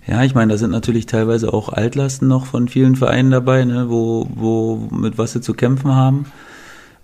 Ja, 0.06 0.22
ich 0.22 0.34
meine, 0.34 0.52
da 0.52 0.58
sind 0.58 0.70
natürlich 0.70 1.06
teilweise 1.06 1.52
auch 1.52 1.70
Altlasten 1.70 2.28
noch 2.28 2.46
von 2.46 2.68
vielen 2.68 2.96
Vereinen 2.96 3.30
dabei, 3.30 3.64
ne, 3.64 3.86
wo, 3.88 4.28
wo 4.34 4.76
mit 4.90 5.16
was 5.16 5.32
sie 5.32 5.40
zu 5.40 5.54
kämpfen 5.54 5.94
haben. 5.94 6.26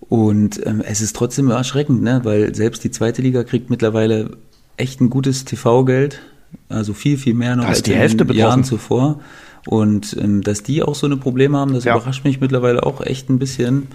Und 0.09 0.65
ähm, 0.67 0.83
es 0.87 1.01
ist 1.01 1.17
trotzdem 1.17 1.51
erschreckend, 1.51 2.03
ne? 2.03 2.21
weil 2.25 2.55
selbst 2.55 2.85
die 2.85 2.91
zweite 2.91 3.23
Liga 3.23 3.45
kriegt 3.45 3.71
mittlerweile 3.71 4.31
echt 4.77 5.01
ein 5.01 5.11
gutes 5.11 5.45
TV-Geld, 5.45 6.21
also 6.69 6.93
viel, 6.93 7.17
viel 7.17 7.35
mehr 7.35 7.57
noch 7.57 7.67
als 7.67 7.83
die 7.83 7.95
Hälfte 7.95 8.23
in 8.23 8.29
den 8.29 8.37
Jahren 8.37 8.65
zuvor. 8.65 9.21
Und 9.67 10.17
ähm, 10.21 10.43
dass 10.43 10.63
die 10.63 10.83
auch 10.83 10.97
so 10.97 11.07
eine 11.07 11.17
Probleme 11.17 11.57
haben, 11.57 11.73
das 11.73 11.85
ja. 11.85 11.95
überrascht 11.95 12.25
mich 12.25 12.41
mittlerweile 12.41 12.83
auch 12.83 13.01
echt 13.01 13.31
ein 13.31 13.39
bisschen. 13.39 13.87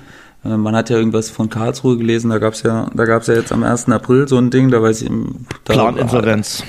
Äh, 0.45 0.55
man 0.55 0.75
hat 0.75 0.89
ja 0.89 0.97
irgendwas 0.97 1.29
von 1.29 1.49
Karlsruhe 1.49 1.97
gelesen, 1.97 2.29
da 2.29 2.37
gab's 2.37 2.63
ja, 2.63 2.89
da 2.93 3.05
gab's 3.05 3.27
ja 3.27 3.33
jetzt 3.33 3.51
am 3.51 3.63
1. 3.63 3.89
April 3.89 4.27
so 4.27 4.37
ein 4.37 4.49
Ding, 4.49 4.71
da 4.71 4.81
weiß 4.81 5.01
ich. 5.01 5.09
Da, 5.65 5.73
Planinsolvenz. 5.73 6.63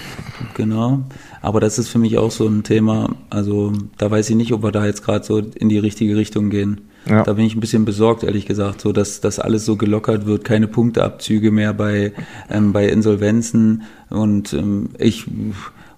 Genau. 0.54 1.04
Aber 1.40 1.60
das 1.60 1.78
ist 1.78 1.88
für 1.88 1.98
mich 1.98 2.18
auch 2.18 2.32
so 2.32 2.46
ein 2.46 2.64
Thema. 2.64 3.14
Also 3.30 3.72
da 3.96 4.10
weiß 4.10 4.28
ich 4.30 4.36
nicht, 4.36 4.52
ob 4.52 4.64
wir 4.64 4.72
da 4.72 4.84
jetzt 4.84 5.04
gerade 5.04 5.24
so 5.24 5.38
in 5.38 5.68
die 5.68 5.78
richtige 5.78 6.16
Richtung 6.16 6.50
gehen. 6.50 6.87
Ja. 7.08 7.22
Da 7.22 7.32
bin 7.32 7.44
ich 7.44 7.54
ein 7.54 7.60
bisschen 7.60 7.84
besorgt, 7.84 8.22
ehrlich 8.22 8.46
gesagt, 8.46 8.80
so 8.80 8.92
dass 8.92 9.20
das 9.20 9.38
alles 9.38 9.64
so 9.64 9.76
gelockert 9.76 10.26
wird, 10.26 10.44
keine 10.44 10.68
Punkteabzüge 10.68 11.50
mehr 11.50 11.72
bei, 11.72 12.12
ähm, 12.50 12.72
bei 12.72 12.88
Insolvenzen. 12.88 13.82
Und 14.10 14.52
ähm, 14.52 14.90
ich 14.98 15.26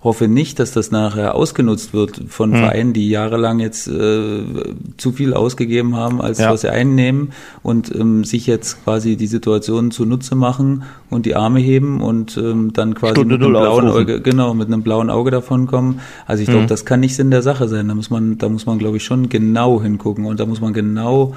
hoffe 0.02 0.28
nicht, 0.28 0.58
dass 0.58 0.72
das 0.72 0.90
nachher 0.90 1.34
ausgenutzt 1.34 1.92
wird 1.92 2.22
von 2.28 2.50
mhm. 2.50 2.56
Vereinen, 2.56 2.92
die 2.94 3.10
jahrelang 3.10 3.60
jetzt 3.60 3.86
äh, 3.86 4.42
zu 4.96 5.12
viel 5.12 5.34
ausgegeben 5.34 5.94
haben, 5.94 6.22
als 6.22 6.38
ja. 6.38 6.50
was 6.50 6.62
sie 6.62 6.70
einnehmen 6.70 7.32
und 7.62 7.94
ähm, 7.94 8.24
sich 8.24 8.46
jetzt 8.46 8.82
quasi 8.84 9.16
die 9.16 9.26
Situation 9.26 9.90
zunutze 9.90 10.34
machen 10.36 10.84
und 11.10 11.26
die 11.26 11.36
Arme 11.36 11.60
heben 11.60 12.00
und 12.00 12.38
ähm, 12.38 12.72
dann 12.72 12.94
quasi 12.94 13.12
Stunde 13.12 13.36
mit 13.36 13.44
einem 13.44 13.52
blauen 13.52 13.88
Auge, 13.88 14.20
genau, 14.22 14.54
mit 14.54 14.68
einem 14.68 14.82
blauen 14.82 15.10
Auge 15.10 15.30
davon 15.30 15.66
kommen. 15.66 16.00
Also 16.26 16.42
ich 16.42 16.48
mhm. 16.48 16.52
glaube, 16.52 16.66
das 16.68 16.86
kann 16.86 17.00
nicht 17.00 17.14
Sinn 17.14 17.30
der 17.30 17.42
Sache 17.42 17.68
sein. 17.68 17.88
Da 17.88 17.94
muss 17.94 18.08
man, 18.08 18.38
da 18.38 18.48
muss 18.48 18.64
man, 18.64 18.78
glaube 18.78 18.96
ich, 18.96 19.04
schon 19.04 19.28
genau 19.28 19.82
hingucken 19.82 20.24
und 20.24 20.40
da 20.40 20.46
muss 20.46 20.62
man 20.62 20.72
genau 20.72 21.34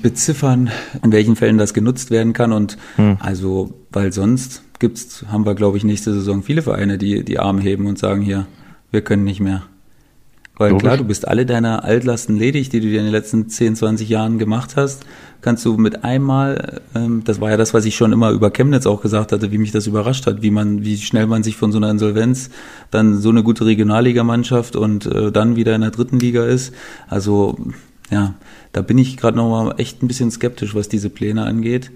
beziffern, 0.00 0.70
in 1.02 1.10
welchen 1.10 1.34
Fällen 1.34 1.58
das 1.58 1.74
genutzt 1.74 2.12
werden 2.12 2.32
kann 2.32 2.52
und 2.52 2.78
mhm. 2.96 3.16
also, 3.18 3.70
weil 3.90 4.12
sonst 4.12 4.62
gibt's, 4.78 5.24
haben 5.28 5.46
wir, 5.46 5.54
glaube 5.54 5.76
ich, 5.76 5.84
nächste 5.84 6.12
Saison 6.12 6.42
viele 6.42 6.62
Vereine, 6.62 6.98
die 6.98 7.24
die 7.24 7.38
Arme 7.38 7.60
heben 7.60 7.86
und 7.86 7.98
sagen, 7.98 8.22
hier, 8.22 8.46
wir 8.90 9.02
können 9.02 9.24
nicht 9.24 9.40
mehr. 9.40 9.62
Weil 10.58 10.70
Logisch. 10.70 10.82
klar, 10.82 10.96
du 10.96 11.04
bist 11.04 11.28
alle 11.28 11.46
deiner 11.46 11.84
Altlasten 11.84 12.36
ledig, 12.36 12.68
die 12.68 12.80
du 12.80 12.88
dir 12.88 12.98
in 12.98 13.04
den 13.04 13.12
letzten 13.12 13.48
10, 13.48 13.76
20 13.76 14.08
Jahren 14.08 14.38
gemacht 14.38 14.74
hast, 14.74 15.04
kannst 15.40 15.64
du 15.64 15.76
mit 15.76 16.02
einmal, 16.02 16.82
ähm, 16.96 17.22
das 17.24 17.40
war 17.40 17.50
ja 17.50 17.56
das, 17.56 17.74
was 17.74 17.84
ich 17.84 17.94
schon 17.94 18.12
immer 18.12 18.30
über 18.30 18.50
Chemnitz 18.50 18.84
auch 18.84 19.00
gesagt 19.00 19.30
hatte, 19.30 19.52
wie 19.52 19.58
mich 19.58 19.70
das 19.70 19.86
überrascht 19.86 20.26
hat, 20.26 20.42
wie 20.42 20.50
man, 20.50 20.84
wie 20.84 20.96
schnell 20.96 21.28
man 21.28 21.44
sich 21.44 21.56
von 21.56 21.70
so 21.70 21.78
einer 21.78 21.90
Insolvenz 21.90 22.50
dann 22.90 23.18
so 23.18 23.28
eine 23.28 23.44
gute 23.44 23.66
Regionalligamannschaft 23.66 24.74
und 24.74 25.06
äh, 25.06 25.30
dann 25.30 25.54
wieder 25.54 25.76
in 25.76 25.82
der 25.82 25.92
dritten 25.92 26.18
Liga 26.18 26.44
ist. 26.44 26.74
Also 27.06 27.56
ja, 28.10 28.34
da 28.72 28.82
bin 28.82 28.98
ich 28.98 29.16
gerade 29.16 29.36
noch 29.36 29.48
mal 29.48 29.74
echt 29.78 30.02
ein 30.02 30.08
bisschen 30.08 30.32
skeptisch, 30.32 30.74
was 30.74 30.88
diese 30.88 31.08
Pläne 31.08 31.44
angeht. 31.44 31.92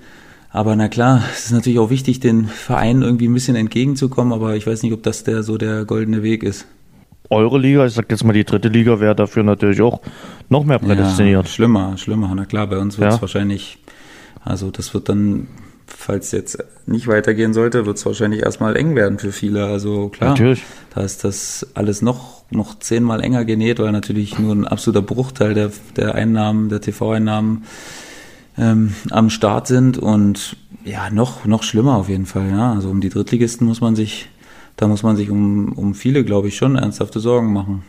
Aber 0.53 0.77
na 0.77 0.88
klar, 0.88 1.23
es 1.33 1.47
ist 1.47 1.53
natürlich 1.53 1.79
auch 1.79 1.88
wichtig, 1.88 2.21
den 2.21 2.45
Vereinen 2.45 3.03
irgendwie 3.03 3.27
ein 3.27 3.33
bisschen 3.33 3.57
entgegenzukommen, 3.57 4.35
aber 4.35 4.55
ich 4.55 4.67
weiß 4.67 4.83
nicht, 4.83 4.93
ob 4.93 5.03
das 5.03 5.25
der 5.25 5.43
so 5.43 5.57
der 5.57 5.87
goldene 5.87 6.23
Weg 6.23 6.43
ist. 6.43 6.67
Eure 7.31 7.59
Liga, 7.59 7.87
ich 7.87 7.95
sag 7.95 8.11
jetzt 8.11 8.25
mal 8.25 8.35
die 8.35 8.45
dritte 8.45 8.69
Liga, 8.69 9.01
wäre 9.01 9.15
dafür 9.15 9.43
natürlich 9.43 9.81
auch 9.81 10.03
noch 10.51 10.65
mehr 10.65 10.79
prädestiniert. 10.79 11.47
Ja, 11.47 11.51
schlimmer, 11.51 11.97
schlimmer. 11.97 12.31
Na 12.35 12.45
klar, 12.45 12.67
bei 12.67 12.77
uns 12.77 12.99
wird 12.99 13.09
es 13.09 13.17
ja. 13.17 13.23
wahrscheinlich, 13.23 13.79
also 14.45 14.71
das 14.71 14.93
wird 14.93 15.09
dann, 15.09 15.47
falls 15.87 16.33
jetzt 16.33 16.62
nicht 16.85 17.09
weitergehen 17.09 17.55
sollte, 17.55 17.87
wird 17.87 17.97
es 17.97 18.05
wahrscheinlich 18.05 18.43
erstmal 18.43 18.77
eng 18.77 18.95
werden 18.95 19.19
für 19.19 19.33
viele. 19.33 19.65
Also 19.65 20.11
klar, 20.11 20.31
natürlich. 20.31 20.62
da 20.95 21.01
ist 21.01 21.25
das 21.25 21.67
alles 21.73 22.03
noch, 22.03 22.45
noch 22.51 22.79
zehnmal 22.79 23.23
enger 23.23 23.47
genäht, 23.47 23.79
weil 23.79 23.93
natürlich 23.93 24.38
nur 24.38 24.55
ein 24.55 24.67
absoluter 24.67 25.01
Bruchteil 25.01 25.55
der, 25.55 25.73
der 25.97 26.15
Einnahmen, 26.15 26.69
der 26.69 26.83
TV-Einnahmen 26.83 27.62
ähm, 28.59 28.95
am 29.11 29.31
Start 29.31 29.67
sind 29.67 29.99
und 29.99 30.57
ja, 30.85 31.11
noch, 31.11 31.45
noch 31.45 31.62
schlimmer 31.62 31.97
auf 31.97 32.09
jeden 32.09 32.27
Fall, 32.27 32.51
ja. 32.51 32.73
Also 32.73 32.91
um 32.91 33.01
die 33.01 33.09
Drittligisten 33.09 33.67
muss 33.67 33.81
man 33.81 33.97
sich, 33.97 34.29
da 34.77 34.88
muss 34.88 35.03
man 35.03 35.17
sich 35.17 35.31
um, 35.31 35.73
um 35.73 35.95
viele, 35.95 36.25
glaube 36.25 36.49
ich, 36.49 36.57
schon 36.57 36.77
ernsthafte 36.77 37.21
Sorgen 37.21 37.53
machen. 37.53 37.83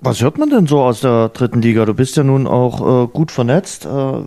Was 0.00 0.22
hört 0.22 0.38
man 0.38 0.48
denn 0.48 0.68
so 0.68 0.80
aus 0.80 1.00
der 1.00 1.28
dritten 1.30 1.60
Liga? 1.60 1.84
Du 1.84 1.92
bist 1.92 2.16
ja 2.16 2.22
nun 2.22 2.46
auch 2.46 3.06
äh, 3.06 3.08
gut 3.08 3.32
vernetzt. 3.32 3.84
Äh, 3.84 4.20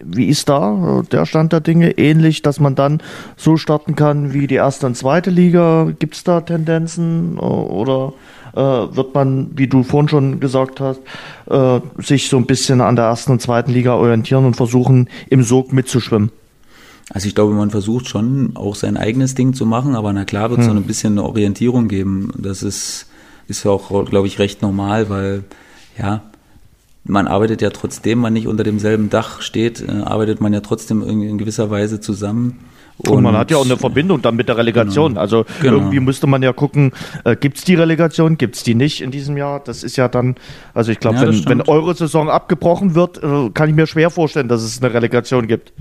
wie 0.00 0.26
ist 0.26 0.48
da 0.48 1.00
äh, 1.00 1.02
der 1.08 1.26
Stand 1.26 1.52
der 1.52 1.60
Dinge? 1.60 1.98
Ähnlich, 1.98 2.42
dass 2.42 2.60
man 2.60 2.76
dann 2.76 3.02
so 3.36 3.56
starten 3.56 3.96
kann 3.96 4.32
wie 4.32 4.46
die 4.46 4.54
erste 4.54 4.86
und 4.86 4.96
zweite 4.96 5.30
Liga? 5.30 5.92
Gibt 5.98 6.14
es 6.14 6.22
da 6.22 6.40
Tendenzen? 6.40 7.36
Äh, 7.36 7.40
oder 7.40 8.12
äh, 8.54 8.60
wird 8.60 9.14
man, 9.14 9.50
wie 9.54 9.66
du 9.66 9.82
vorhin 9.82 10.08
schon 10.08 10.40
gesagt 10.40 10.80
hast, 10.80 11.00
äh, 11.50 11.80
sich 11.98 12.28
so 12.28 12.36
ein 12.36 12.46
bisschen 12.46 12.80
an 12.80 12.96
der 12.96 13.06
ersten 13.06 13.32
und 13.32 13.42
zweiten 13.42 13.72
Liga 13.72 13.94
orientieren 13.94 14.44
und 14.44 14.54
versuchen, 14.54 15.08
im 15.28 15.42
Sog 15.42 15.72
mitzuschwimmen? 15.72 16.30
Also 17.10 17.28
ich 17.28 17.34
glaube, 17.34 17.52
man 17.52 17.70
versucht 17.70 18.08
schon 18.08 18.52
auch 18.54 18.74
sein 18.74 18.96
eigenes 18.96 19.34
Ding 19.34 19.54
zu 19.54 19.66
machen, 19.66 19.94
aber 19.94 20.12
na 20.12 20.24
klar 20.24 20.50
wird 20.50 20.60
es 20.60 20.66
hm. 20.66 20.74
so 20.74 20.80
ein 20.80 20.86
bisschen 20.86 21.12
eine 21.14 21.24
Orientierung 21.24 21.88
geben. 21.88 22.32
Das 22.38 22.62
ist 22.62 23.08
ist 23.48 23.64
ja 23.64 23.70
auch, 23.70 24.04
glaube 24.06 24.26
ich, 24.26 24.38
recht 24.38 24.62
normal, 24.62 25.08
weil 25.08 25.44
ja, 25.98 26.22
man 27.04 27.26
arbeitet 27.26 27.62
ja 27.62 27.70
trotzdem, 27.70 28.18
man 28.18 28.32
nicht 28.32 28.46
unter 28.46 28.64
demselben 28.64 29.10
Dach 29.10 29.42
steht, 29.42 29.80
äh, 29.86 29.90
arbeitet 29.90 30.40
man 30.40 30.52
ja 30.52 30.60
trotzdem 30.60 31.02
in 31.02 31.38
gewisser 31.38 31.70
Weise 31.70 32.00
zusammen. 32.00 32.60
Und, 32.98 33.10
und, 33.10 33.22
man 33.22 33.36
hat 33.36 33.50
ja 33.50 33.56
auch 33.56 33.64
eine 33.64 33.76
Verbindung 33.76 34.22
dann 34.22 34.36
mit 34.36 34.48
der 34.48 34.56
Relegation. 34.56 35.12
Genau, 35.12 35.20
also 35.20 35.44
genau. 35.60 35.78
irgendwie 35.78 36.00
müsste 36.00 36.26
man 36.26 36.42
ja 36.42 36.52
gucken, 36.52 36.92
äh, 37.24 37.34
gibt 37.34 37.58
es 37.58 37.64
die 37.64 37.74
Relegation, 37.74 38.38
gibt 38.38 38.56
es 38.56 38.62
die 38.62 38.74
nicht 38.74 39.00
in 39.00 39.10
diesem 39.10 39.36
Jahr? 39.36 39.60
Das 39.60 39.82
ist 39.82 39.96
ja 39.96 40.08
dann, 40.08 40.36
also 40.74 40.92
ich 40.92 41.00
glaube, 41.00 41.16
ja, 41.16 41.26
wenn, 41.26 41.44
wenn 41.46 41.60
eure 41.62 41.94
Saison 41.94 42.28
abgebrochen 42.28 42.94
wird, 42.94 43.22
äh, 43.22 43.50
kann 43.50 43.68
ich 43.68 43.74
mir 43.74 43.86
schwer 43.86 44.10
vorstellen, 44.10 44.48
dass 44.48 44.62
es 44.62 44.82
eine 44.82 44.94
Relegation 44.94 45.48
gibt. 45.48 45.72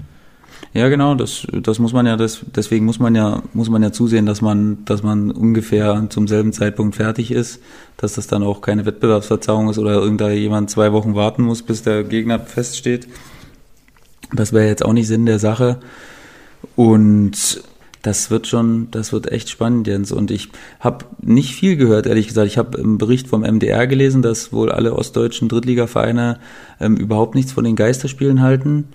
Ja, 0.73 0.87
genau, 0.87 1.15
das, 1.15 1.45
das 1.51 1.79
muss 1.79 1.91
man 1.91 2.05
ja, 2.05 2.15
das, 2.15 2.45
deswegen 2.55 2.85
muss 2.85 2.97
man 2.97 3.13
ja, 3.13 3.43
muss 3.53 3.69
man 3.69 3.83
ja 3.83 3.91
zusehen, 3.91 4.25
dass 4.25 4.41
man, 4.41 4.85
dass 4.85 5.03
man 5.03 5.29
ungefähr 5.29 6.05
zum 6.09 6.29
selben 6.29 6.53
Zeitpunkt 6.53 6.95
fertig 6.95 7.31
ist, 7.31 7.61
dass 7.97 8.13
das 8.13 8.27
dann 8.27 8.41
auch 8.41 8.61
keine 8.61 8.85
Wettbewerbsverzerrung 8.85 9.69
ist 9.69 9.79
oder 9.79 9.95
irgendjemand 9.95 10.69
zwei 10.69 10.93
Wochen 10.93 11.13
warten 11.13 11.43
muss, 11.43 11.61
bis 11.61 11.83
der 11.83 12.05
Gegner 12.05 12.39
feststeht. 12.39 13.09
Das 14.33 14.53
wäre 14.53 14.67
jetzt 14.67 14.85
auch 14.85 14.93
nicht 14.93 15.07
Sinn 15.07 15.25
der 15.25 15.39
Sache. 15.39 15.79
Und 16.81 17.61
das 18.01 18.31
wird 18.31 18.47
schon, 18.47 18.87
das 18.89 19.13
wird 19.13 19.31
echt 19.31 19.49
spannend, 19.49 19.85
Jens. 19.85 20.11
Und 20.11 20.31
ich 20.31 20.49
habe 20.79 21.05
nicht 21.21 21.53
viel 21.53 21.75
gehört, 21.75 22.07
ehrlich 22.07 22.27
gesagt. 22.27 22.47
Ich 22.47 22.57
habe 22.57 22.79
im 22.79 22.97
Bericht 22.97 23.27
vom 23.27 23.41
MDR 23.41 23.85
gelesen, 23.85 24.23
dass 24.23 24.51
wohl 24.51 24.71
alle 24.71 24.95
ostdeutschen 24.95 25.47
Drittligavereine 25.47 26.39
ähm, 26.79 26.97
überhaupt 26.97 27.35
nichts 27.35 27.51
von 27.51 27.63
den 27.63 27.75
Geisterspielen 27.75 28.41
halten. 28.41 28.85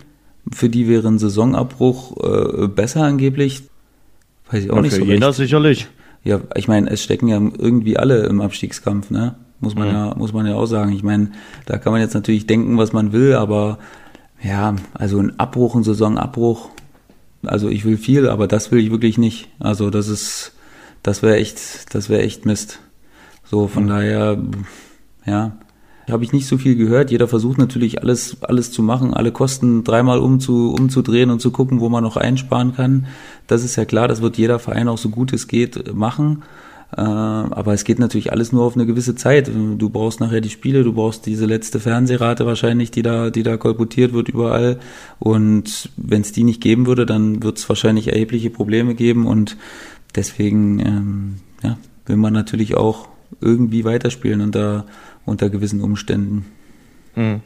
Für 0.52 0.68
die 0.68 0.88
wäre 0.88 1.06
ein 1.06 1.20
Saisonabbruch 1.20 2.16
äh, 2.24 2.66
besser 2.66 3.04
angeblich. 3.04 3.62
Weiß 4.50 4.64
ich 4.64 4.70
auch 4.72 4.76
ja, 4.76 4.82
nicht 4.82 4.96
so 4.96 5.04
recht. 5.04 5.34
sicherlich. 5.34 5.86
Ja, 6.24 6.40
ich 6.56 6.66
meine, 6.66 6.90
es 6.90 7.04
stecken 7.04 7.28
ja 7.28 7.36
irgendwie 7.36 7.96
alle 7.96 8.26
im 8.26 8.40
Abstiegskampf, 8.40 9.10
ne? 9.10 9.36
Muss 9.60 9.76
man 9.76 9.88
mhm. 9.88 9.94
ja, 9.94 10.14
muss 10.16 10.32
man 10.32 10.44
ja 10.46 10.56
auch 10.56 10.66
sagen. 10.66 10.92
Ich 10.92 11.04
meine, 11.04 11.30
da 11.66 11.78
kann 11.78 11.92
man 11.92 12.02
jetzt 12.02 12.14
natürlich 12.14 12.48
denken, 12.48 12.76
was 12.78 12.92
man 12.92 13.12
will, 13.12 13.34
aber 13.34 13.78
ja, 14.42 14.74
also 14.92 15.20
ein 15.20 15.38
Abbruch, 15.38 15.76
ein 15.76 15.84
Saisonabbruch, 15.84 16.70
also 17.44 17.68
ich 17.68 17.84
will 17.84 17.96
viel, 17.96 18.28
aber 18.28 18.46
das 18.46 18.70
will 18.70 18.80
ich 18.80 18.90
wirklich 18.90 19.18
nicht. 19.18 19.48
Also 19.58 19.90
das 19.90 20.08
ist, 20.08 20.52
das 21.02 21.22
wäre 21.22 21.36
echt, 21.36 21.94
das 21.94 22.08
wäre 22.08 22.22
echt 22.22 22.46
Mist. 22.46 22.80
So, 23.44 23.68
von 23.68 23.84
mhm. 23.84 23.88
daher, 23.88 24.38
ja, 25.24 25.56
habe 26.12 26.24
ich 26.24 26.32
nicht 26.32 26.46
so 26.46 26.56
viel 26.56 26.76
gehört. 26.76 27.10
Jeder 27.10 27.28
versucht 27.28 27.58
natürlich 27.58 28.00
alles, 28.00 28.42
alles 28.42 28.70
zu 28.70 28.82
machen, 28.82 29.12
alle 29.12 29.32
Kosten 29.32 29.82
dreimal 29.82 30.18
umzu, 30.18 30.72
umzudrehen 30.72 31.30
und 31.30 31.40
zu 31.40 31.50
gucken, 31.50 31.80
wo 31.80 31.88
man 31.88 32.04
noch 32.04 32.16
einsparen 32.16 32.74
kann. 32.74 33.06
Das 33.46 33.64
ist 33.64 33.76
ja 33.76 33.84
klar, 33.84 34.06
das 34.08 34.22
wird 34.22 34.38
jeder 34.38 34.58
Verein 34.58 34.88
auch 34.88 34.98
so 34.98 35.08
gut 35.08 35.32
es 35.32 35.48
geht 35.48 35.94
machen. 35.94 36.42
Äh, 36.92 37.00
aber 37.00 37.72
es 37.72 37.84
geht 37.84 37.98
natürlich 37.98 38.32
alles 38.32 38.52
nur 38.52 38.64
auf 38.64 38.74
eine 38.74 38.86
gewisse 38.86 39.14
Zeit. 39.14 39.48
Du 39.48 39.90
brauchst 39.90 40.20
nachher 40.20 40.40
die 40.40 40.50
Spiele, 40.50 40.84
du 40.84 40.92
brauchst 40.92 41.26
diese 41.26 41.46
letzte 41.46 41.80
Fernsehrate 41.80 42.46
wahrscheinlich, 42.46 42.90
die 42.90 43.02
da, 43.02 43.30
die 43.30 43.42
da 43.42 43.56
kolportiert 43.56 44.12
wird 44.12 44.28
überall. 44.28 44.78
Und 45.18 45.90
wenn 45.96 46.22
es 46.22 46.32
die 46.32 46.44
nicht 46.44 46.60
geben 46.60 46.86
würde, 46.86 47.06
dann 47.06 47.42
wird 47.42 47.58
es 47.58 47.68
wahrscheinlich 47.68 48.12
erhebliche 48.12 48.50
Probleme 48.50 48.94
geben. 48.94 49.26
Und 49.26 49.56
deswegen 50.14 50.78
ähm, 50.80 51.34
ja, 51.62 51.76
will 52.06 52.16
man 52.16 52.32
natürlich 52.32 52.76
auch 52.76 53.08
irgendwie 53.40 53.84
weiterspielen 53.84 54.52
da 54.52 54.84
unter 55.24 55.50
gewissen 55.50 55.80
Umständen. 55.80 56.46
Mhm. 57.16 57.40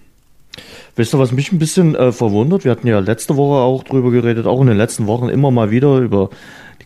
Weißt 0.96 1.12
du, 1.12 1.18
was 1.18 1.32
mich 1.32 1.52
ein 1.52 1.58
bisschen 1.58 1.94
äh, 1.94 2.12
verwundert? 2.12 2.64
Wir 2.64 2.72
hatten 2.72 2.86
ja 2.86 2.98
letzte 2.98 3.36
Woche 3.36 3.62
auch 3.62 3.84
drüber 3.84 4.10
geredet, 4.10 4.46
auch 4.46 4.60
in 4.60 4.66
den 4.66 4.76
letzten 4.76 5.06
Wochen 5.06 5.28
immer 5.28 5.50
mal 5.50 5.70
wieder 5.70 5.98
über 5.98 6.30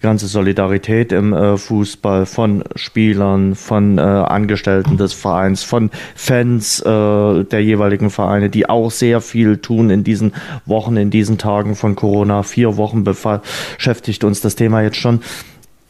ganze 0.05 0.27
Solidarität 0.27 1.13
im 1.13 1.33
äh, 1.33 1.57
Fußball 1.57 2.27
von 2.27 2.63
Spielern, 2.77 3.55
von 3.55 3.97
äh, 3.97 4.03
Angestellten 4.03 4.99
des 4.99 5.15
Vereins, 5.15 5.65
von 5.65 5.91
Fans 6.15 6.81
äh, 6.81 6.85
der 7.45 7.65
jeweiligen 7.65 8.11
Vereine, 8.11 8.51
die 8.51 8.69
auch 8.69 8.91
sehr 8.91 9.23
viel 9.23 9.57
tun 9.57 9.89
in 9.89 10.05
diesen 10.05 10.35
Wochen, 10.67 10.99
in 10.99 11.11
diesen 11.11 11.39
Tagen 11.39 11.75
von 11.75 11.97
Corona. 11.97 12.43
Vier 12.43 12.77
Wochen 12.77 13.03
beschäftigt 13.03 14.25
uns 14.25 14.43
das 14.43 14.57
Thema 14.57 14.83
jetzt 14.83 14.99
schon. 14.99 15.21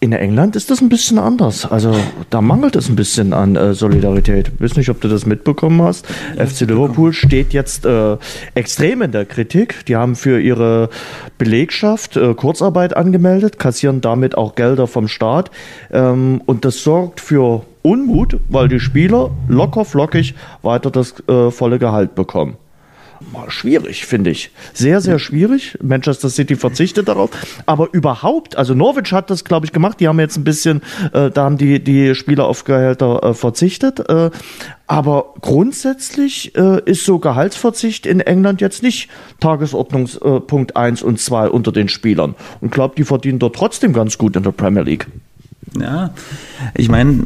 In 0.05 0.13
England 0.13 0.55
ist 0.55 0.71
das 0.71 0.83
ein 0.83 0.91
bisschen 0.91 1.19
anders. 1.19 1.65
Also 1.65 1.97
da 2.29 2.43
mangelt 2.43 2.77
es 2.77 2.91
ein 2.91 2.95
bisschen 2.95 3.33
an 3.33 3.57
äh, 3.57 3.73
Solidarität. 3.73 4.53
Ich 4.55 4.61
weiß 4.61 4.77
nicht, 4.77 4.91
ob 4.91 5.01
du 5.01 5.09
das 5.09 5.25
mitbekommen 5.25 5.81
hast. 5.81 6.07
Ja, 6.37 6.45
FC 6.45 6.69
Liverpool 6.69 7.15
steht 7.15 7.55
jetzt 7.55 7.87
äh, 7.87 8.19
extrem 8.55 9.01
in 9.01 9.13
der 9.13 9.25
Kritik. 9.25 9.87
Die 9.87 9.97
haben 9.97 10.15
für 10.15 10.39
ihre 10.39 10.91
Belegschaft 11.39 12.19
äh, 12.19 12.35
Kurzarbeit 12.35 12.95
angemeldet, 12.95 13.59
kassieren 13.59 14.03
damit 14.03 14.37
auch 14.37 14.57
Gelder 14.57 14.89
vom 14.89 15.09
Staat. 15.09 15.51
Ähm, 15.91 16.43
und 16.45 16.67
das 16.67 16.83
sorgt 16.83 17.23
für 17.23 17.63
Unmut, 17.81 18.39
weil 18.51 18.69
die 18.69 18.81
Spieler 18.81 19.31
locker 19.49 19.87
flockig 19.87 20.35
weiter 20.61 20.91
das 20.91 21.15
äh, 21.31 21.51
volle 21.51 21.79
Gehalt 21.79 22.15
bekommen 22.15 22.59
schwierig, 23.49 24.07
finde 24.07 24.31
ich. 24.31 24.51
Sehr, 24.73 25.01
sehr 25.01 25.19
schwierig. 25.19 25.79
Manchester 25.83 26.29
City 26.29 26.57
verzichtet 26.57 27.09
darauf. 27.09 27.31
Aber 27.67 27.89
überhaupt, 27.93 28.57
also 28.57 28.75
Norwich 28.75 29.13
hat 29.13 29.31
das, 29.31 29.45
glaube 29.45 29.67
ich, 29.67 29.73
gemacht. 29.73 30.01
Die 30.01 30.09
haben 30.09 30.21
jetzt 30.21 30.37
ein 30.37 30.45
bisschen, 30.45 30.83
äh, 31.13 31.31
da 31.31 31.45
haben 31.45 31.59
die, 31.59 31.83
die 31.83 32.15
Spieler 32.15 32.47
auf 32.47 32.65
Gehälter 32.65 33.23
äh, 33.23 33.35
verzichtet. 33.35 34.09
Äh, 34.09 34.31
aber 34.87 35.35
grundsätzlich 35.41 36.55
äh, 36.57 36.81
ist 36.85 37.05
so 37.05 37.19
Gehaltsverzicht 37.19 38.07
in 38.07 38.21
England 38.21 38.61
jetzt 38.61 38.83
nicht 38.83 39.09
Tagesordnungspunkt 39.41 40.73
äh, 40.73 40.79
1 40.79 41.03
und 41.03 41.21
2 41.21 41.49
unter 41.49 41.73
den 41.73 41.89
Spielern. 41.89 42.35
Und 42.61 42.71
glaube, 42.71 42.95
die 42.97 43.05
verdienen 43.05 43.39
dort 43.39 43.57
trotzdem 43.57 43.93
ganz 43.93 44.19
gut 44.19 44.37
in 44.37 44.43
der 44.43 44.53
Premier 44.53 44.83
League. 44.83 45.07
Ja, 45.81 46.15
ich 46.75 46.89
meine, 46.89 47.25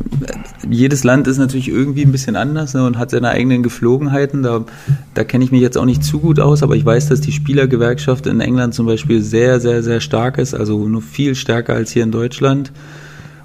jedes 0.68 1.04
Land 1.04 1.26
ist 1.26 1.36
natürlich 1.36 1.68
irgendwie 1.68 2.02
ein 2.02 2.12
bisschen 2.12 2.34
anders 2.34 2.72
ne, 2.72 2.84
und 2.86 2.96
hat 2.96 3.10
seine 3.10 3.28
eigenen 3.28 3.62
Geflogenheiten. 3.62 4.42
Da, 4.42 4.64
da 5.12 5.24
kenne 5.24 5.44
ich 5.44 5.52
mich 5.52 5.60
jetzt 5.60 5.76
auch 5.76 5.84
nicht 5.84 6.02
zu 6.02 6.18
gut 6.18 6.40
aus, 6.40 6.62
aber 6.62 6.74
ich 6.74 6.84
weiß, 6.84 7.08
dass 7.08 7.20
die 7.20 7.32
Spielergewerkschaft 7.32 8.26
in 8.26 8.40
England 8.40 8.74
zum 8.74 8.86
Beispiel 8.86 9.20
sehr, 9.22 9.60
sehr, 9.60 9.82
sehr 9.82 10.00
stark 10.00 10.38
ist, 10.38 10.54
also 10.54 10.88
nur 10.88 11.02
viel 11.02 11.34
stärker 11.34 11.74
als 11.74 11.90
hier 11.90 12.04
in 12.04 12.12
Deutschland. 12.12 12.72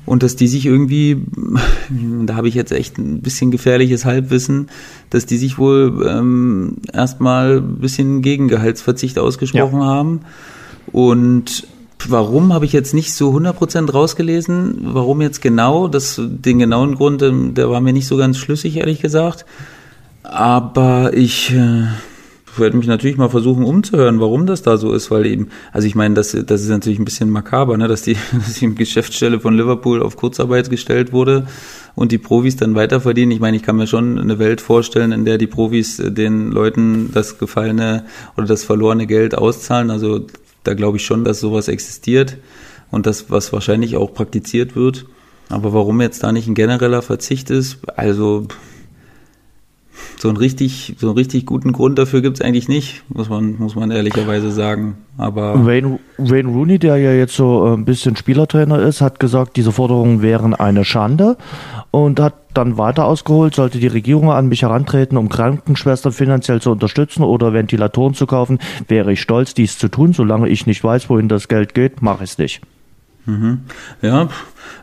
Und 0.05 0.21
dass 0.21 0.35
die 0.35 0.47
sich 0.47 0.65
irgendwie, 0.65 1.17
da 2.25 2.35
habe 2.35 2.47
ich 2.47 2.55
jetzt 2.55 2.71
echt 2.71 2.97
ein 2.97 3.21
bisschen 3.21 3.51
gefährliches 3.51 4.05
Halbwissen, 4.05 4.69
dass 5.09 5.25
die 5.25 5.37
sich 5.37 5.57
wohl 5.57 6.05
ähm, 6.07 6.77
erstmal 6.91 7.57
ein 7.57 7.77
bisschen 7.77 8.21
gegen 8.21 8.47
Gehaltsverzicht 8.47 9.17
ausgesprochen 9.19 9.79
ja. 9.79 9.85
haben. 9.85 10.21
Und 10.91 11.67
Warum 12.09 12.53
habe 12.53 12.65
ich 12.65 12.73
jetzt 12.73 12.93
nicht 12.93 13.13
so 13.13 13.31
100% 13.31 13.91
rausgelesen? 13.91 14.79
Warum 14.93 15.21
jetzt 15.21 15.41
genau? 15.41 15.87
Das, 15.87 16.19
den 16.19 16.59
genauen 16.59 16.95
Grund, 16.95 17.21
ähm, 17.21 17.53
der 17.53 17.69
war 17.69 17.81
mir 17.81 17.93
nicht 17.93 18.07
so 18.07 18.17
ganz 18.17 18.37
schlüssig, 18.37 18.77
ehrlich 18.77 19.01
gesagt. 19.01 19.45
Aber 20.23 21.11
ich 21.13 21.51
äh, 21.51 21.87
werde 22.57 22.77
mich 22.77 22.87
natürlich 22.87 23.17
mal 23.17 23.29
versuchen 23.29 23.63
umzuhören, 23.63 24.19
warum 24.19 24.45
das 24.45 24.61
da 24.61 24.77
so 24.77 24.93
ist, 24.93 25.11
weil 25.11 25.25
eben, 25.25 25.49
also 25.71 25.87
ich 25.87 25.95
meine, 25.95 26.15
das, 26.15 26.31
das 26.31 26.61
ist 26.61 26.69
natürlich 26.69 26.99
ein 26.99 27.05
bisschen 27.05 27.29
makaber, 27.29 27.77
ne, 27.77 27.87
dass 27.87 28.03
die, 28.03 28.15
dass 28.33 28.55
die 28.55 28.73
Geschäftsstelle 28.73 29.39
von 29.39 29.55
Liverpool 29.55 30.01
auf 30.01 30.17
Kurzarbeit 30.17 30.69
gestellt 30.69 31.13
wurde 31.13 31.47
und 31.95 32.11
die 32.11 32.17
Profis 32.17 32.55
dann 32.55 32.75
weiter 32.75 33.01
verdienen. 33.01 33.31
Ich 33.31 33.39
meine, 33.39 33.57
ich 33.57 33.63
kann 33.63 33.75
mir 33.75 33.87
schon 33.87 34.19
eine 34.19 34.39
Welt 34.39 34.61
vorstellen, 34.61 35.11
in 35.11 35.25
der 35.25 35.37
die 35.37 35.47
Profis 35.47 35.97
den 35.97 36.51
Leuten 36.51 37.11
das 37.13 37.37
gefallene 37.37 38.05
oder 38.37 38.47
das 38.47 38.63
verlorene 38.63 39.07
Geld 39.07 39.35
auszahlen. 39.35 39.91
Also 39.91 40.25
da 40.63 40.73
glaube 40.73 40.97
ich 40.97 41.05
schon, 41.05 41.23
dass 41.23 41.39
sowas 41.39 41.67
existiert 41.67 42.37
und 42.91 43.05
das, 43.05 43.29
was 43.29 43.53
wahrscheinlich 43.53 43.97
auch 43.97 44.13
praktiziert 44.13 44.75
wird. 44.75 45.05
Aber 45.49 45.73
warum 45.73 46.01
jetzt 46.01 46.23
da 46.23 46.31
nicht 46.31 46.47
ein 46.47 46.55
genereller 46.55 47.01
Verzicht 47.01 47.49
ist, 47.49 47.79
also 47.95 48.47
so 50.23 50.29
einen 50.29 50.37
richtig, 50.37 50.95
so 50.99 51.07
einen 51.07 51.17
richtig 51.17 51.45
guten 51.45 51.73
Grund 51.73 51.99
dafür 51.99 52.21
gibt 52.21 52.37
es 52.37 52.41
eigentlich 52.41 52.69
nicht, 52.69 53.03
muss 53.09 53.27
man, 53.27 53.57
muss 53.57 53.75
man 53.75 53.91
ehrlicherweise 53.91 54.51
sagen. 54.51 54.95
Aber 55.17 55.65
Wayne, 55.65 55.99
Wayne 56.17 56.47
Rooney, 56.47 56.79
der 56.79 56.95
ja 56.95 57.11
jetzt 57.11 57.35
so 57.35 57.67
äh, 57.67 57.73
ein 57.73 57.83
bisschen 57.83 58.15
Spielertrainer 58.15 58.79
ist, 58.79 59.01
hat 59.01 59.19
gesagt, 59.19 59.57
diese 59.57 59.73
Forderungen 59.73 60.21
wären 60.21 60.55
eine 60.55 60.85
Schande 60.85 61.35
und 61.91 62.21
hat 62.21 62.35
dann 62.53 62.77
weiter 62.77 63.03
ausgeholt, 63.03 63.53
sollte 63.53 63.79
die 63.79 63.87
Regierung 63.87 64.31
an 64.31 64.47
mich 64.47 64.61
herantreten, 64.61 65.17
um 65.17 65.27
Krankenschwestern 65.27 66.13
finanziell 66.13 66.61
zu 66.61 66.71
unterstützen 66.71 67.23
oder 67.23 67.51
Ventilatoren 67.51 68.13
zu 68.13 68.25
kaufen, 68.25 68.59
wäre 68.87 69.11
ich 69.11 69.19
stolz, 69.19 69.53
dies 69.53 69.77
zu 69.77 69.89
tun. 69.89 70.13
Solange 70.13 70.47
ich 70.47 70.65
nicht 70.65 70.85
weiß, 70.85 71.09
wohin 71.09 71.27
das 71.27 71.49
Geld 71.49 71.73
geht, 71.73 72.01
mache 72.01 72.23
ich 72.23 72.29
es 72.29 72.37
nicht. 72.37 72.61
Mhm. 73.25 73.65
Ja, 74.01 74.29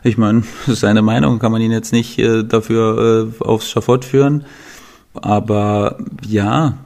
ich 0.03 0.19
meine, 0.19 0.43
das 0.65 0.75
ist 0.75 0.79
seine 0.81 1.01
Meinung, 1.01 1.39
kann 1.39 1.51
man 1.51 1.61
ihn 1.61 1.71
jetzt 1.71 1.93
nicht 1.93 2.19
äh, 2.19 2.43
dafür 2.43 3.31
äh, 3.41 3.43
aufs 3.43 3.71
Schafott 3.71 4.05
führen. 4.05 4.45
Aber 5.13 5.97
ja, 6.27 6.77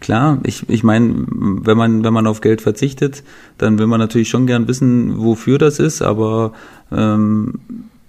klar, 0.00 0.38
ich, 0.44 0.68
ich 0.68 0.82
meine, 0.82 1.26
wenn 1.28 1.76
man, 1.76 2.04
wenn 2.04 2.12
man 2.12 2.26
auf 2.26 2.40
Geld 2.40 2.60
verzichtet, 2.60 3.22
dann 3.58 3.78
will 3.78 3.86
man 3.86 4.00
natürlich 4.00 4.28
schon 4.28 4.46
gern 4.46 4.68
wissen, 4.68 5.18
wofür 5.18 5.58
das 5.58 5.78
ist, 5.78 6.02
aber 6.02 6.52
ähm, 6.90 7.60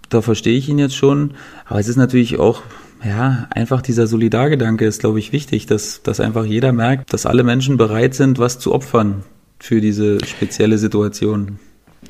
da 0.10 0.22
verstehe 0.22 0.58
ich 0.58 0.70
ihn 0.70 0.80
jetzt 0.80 0.96
schon. 0.96 1.32
Aber 1.66 1.80
es 1.80 1.88
ist 1.88 1.98
natürlich 1.98 2.40
auch, 2.40 2.62
ja, 3.04 3.48
einfach 3.50 3.82
dieser 3.82 4.08
Solidargedanke 4.08 4.86
ist, 4.86 5.00
glaube 5.00 5.20
ich, 5.20 5.32
wichtig, 5.32 5.66
dass, 5.66 6.04
dass 6.04 6.20
einfach 6.20 6.46
jeder 6.46 6.72
merkt, 6.72 7.14
dass 7.14 7.26
alle 7.26 7.44
Menschen 7.44 7.78
bereit 7.78 8.14
sind, 8.14 8.38
was 8.38 8.60
zu 8.60 8.74
opfern 8.74 9.24
für 9.60 9.82
diese 9.82 10.24
spezielle 10.26 10.78
Situation. 10.78 11.60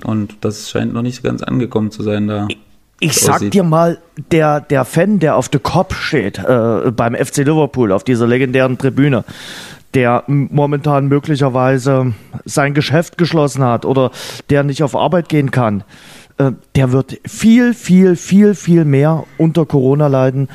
Und 0.04 0.38
das 0.42 0.70
scheint 0.70 0.94
noch 0.94 1.02
nicht 1.02 1.24
ganz 1.24 1.44
angekommen 1.44 1.92
zu 1.92 2.02
sein 2.04 2.28
da. 2.28 2.48
Ich 3.04 3.16
sag 3.16 3.36
aussieht. 3.36 3.56
dir 3.56 3.64
mal, 3.64 3.98
der, 4.32 4.62
der 4.62 4.86
Fan, 4.86 5.18
der 5.18 5.36
auf 5.36 5.50
der 5.50 5.60
Kopf 5.60 6.00
steht, 6.00 6.38
äh, 6.38 6.92
beim 6.92 7.16
FC 7.16 7.38
Liverpool, 7.38 7.92
auf 7.92 8.04
dieser 8.04 8.28
legendären 8.28 8.78
Tribüne, 8.78 9.26
der 9.96 10.24
momentan 10.28 11.08
möglicherweise 11.08 12.14
sein 12.46 12.76
Geschäft 12.76 13.18
geschlossen 13.18 13.64
hat 13.64 13.86
oder 13.86 14.12
der 14.52 14.62
nicht 14.62 14.84
auf 14.84 14.96
Arbeit 14.96 15.30
gehen 15.30 15.50
kann, 15.50 15.84
äh, 16.38 16.52
der 16.76 16.92
wird 16.92 17.20
viel, 17.26 17.74
viel, 17.74 18.16
viel, 18.16 18.54
viel 18.54 18.86
mehr 18.86 19.24
unter 19.40 19.66
Corona 19.66 20.06
leiden 20.06 20.48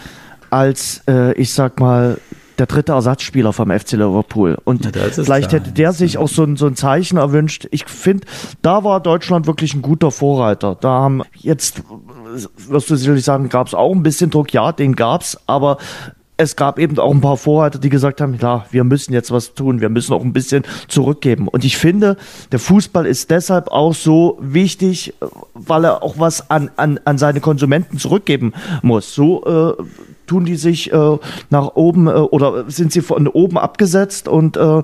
als, 0.49 1.03
äh, 1.09 1.32
ich 1.32 1.53
sag 1.53 1.80
mal, 1.80 2.18
der 2.59 2.66
dritte 2.66 2.92
Ersatzspieler 2.92 3.53
vom 3.53 3.70
FC 3.70 3.92
Liverpool. 3.92 4.57
Und 4.64 4.84
ja, 4.84 5.03
vielleicht 5.11 5.53
hätte 5.53 5.72
der 5.72 5.92
sich 5.92 6.18
auch 6.18 6.28
so 6.28 6.44
ein, 6.44 6.57
so 6.57 6.66
ein 6.66 6.76
Zeichen 6.76 7.18
erwünscht. 7.18 7.68
Ich 7.70 7.84
finde, 7.86 8.26
da 8.62 8.84
war 8.84 9.01
Deutschland 9.01 9.47
wirklich 9.47 9.74
ein 9.74 9.82
guter 9.82 10.11
Vorreiter. 10.11 10.76
Da 10.80 10.88
haben 10.88 11.22
jetzt, 11.34 11.82
wirst 12.68 12.91
du 12.91 12.97
sicherlich 12.97 13.24
sagen, 13.24 13.49
gab 13.49 13.66
es 13.66 13.74
auch 13.74 13.93
ein 13.93 14.03
bisschen 14.03 14.30
Druck. 14.30 14.53
Ja, 14.53 14.72
den 14.72 14.97
gab's, 14.97 15.39
aber 15.47 15.78
es 16.39 16.57
gab 16.57 16.78
eben 16.78 16.99
auch 16.99 17.12
ein 17.12 17.20
paar 17.20 17.37
Vorreiter, 17.37 17.78
die 17.78 17.89
gesagt 17.89 18.20
haben, 18.20 18.37
ja, 18.41 18.66
wir 18.70 18.84
müssen 18.84 19.12
jetzt 19.12 19.30
was 19.30 19.55
tun, 19.55 19.80
wir 19.80 19.89
müssen 19.89 20.12
auch 20.12 20.22
ein 20.22 20.32
bisschen 20.32 20.64
zurückgeben. 20.89 21.49
Und 21.49 21.64
ich 21.64 21.78
finde, 21.78 22.16
der 22.53 22.59
Fußball 22.59 23.07
ist 23.07 23.30
deshalb 23.30 23.68
auch 23.68 23.95
so 23.95 24.39
wichtig, 24.41 25.14
weil 25.55 25.84
er 25.84 26.03
auch 26.03 26.18
was 26.18 26.51
an, 26.51 26.70
an, 26.76 27.01
an 27.05 27.16
seine 27.16 27.41
Konsumenten 27.41 27.99
zurückgeben 27.99 28.53
muss. 28.82 29.14
So 29.14 29.76
äh, 29.78 29.82
tun 30.26 30.45
die 30.45 30.57
sich 30.57 30.93
äh, 30.93 31.18
nach 31.51 31.68
oben 31.74 32.07
äh, 32.07 32.11
oder 32.11 32.70
sind 32.70 32.93
sie 32.93 33.01
von 33.01 33.28
oben 33.28 33.57
abgesetzt 33.57 34.28
und 34.28 34.57
äh, 34.57 34.82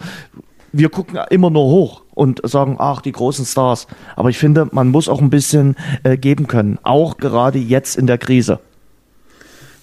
wir 0.72 0.88
gucken 0.88 1.18
immer 1.30 1.50
nur 1.50 1.64
hoch 1.64 2.02
und 2.14 2.40
sagen, 2.44 2.76
ach, 2.78 3.00
die 3.02 3.12
großen 3.12 3.44
Stars. 3.44 3.86
Aber 4.16 4.30
ich 4.30 4.38
finde, 4.38 4.68
man 4.72 4.88
muss 4.88 5.08
auch 5.08 5.20
ein 5.20 5.30
bisschen 5.30 5.76
äh, 6.02 6.16
geben 6.16 6.46
können, 6.46 6.78
auch 6.82 7.16
gerade 7.16 7.58
jetzt 7.58 7.96
in 7.96 8.06
der 8.06 8.18
Krise. 8.18 8.60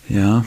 Ja. 0.08 0.44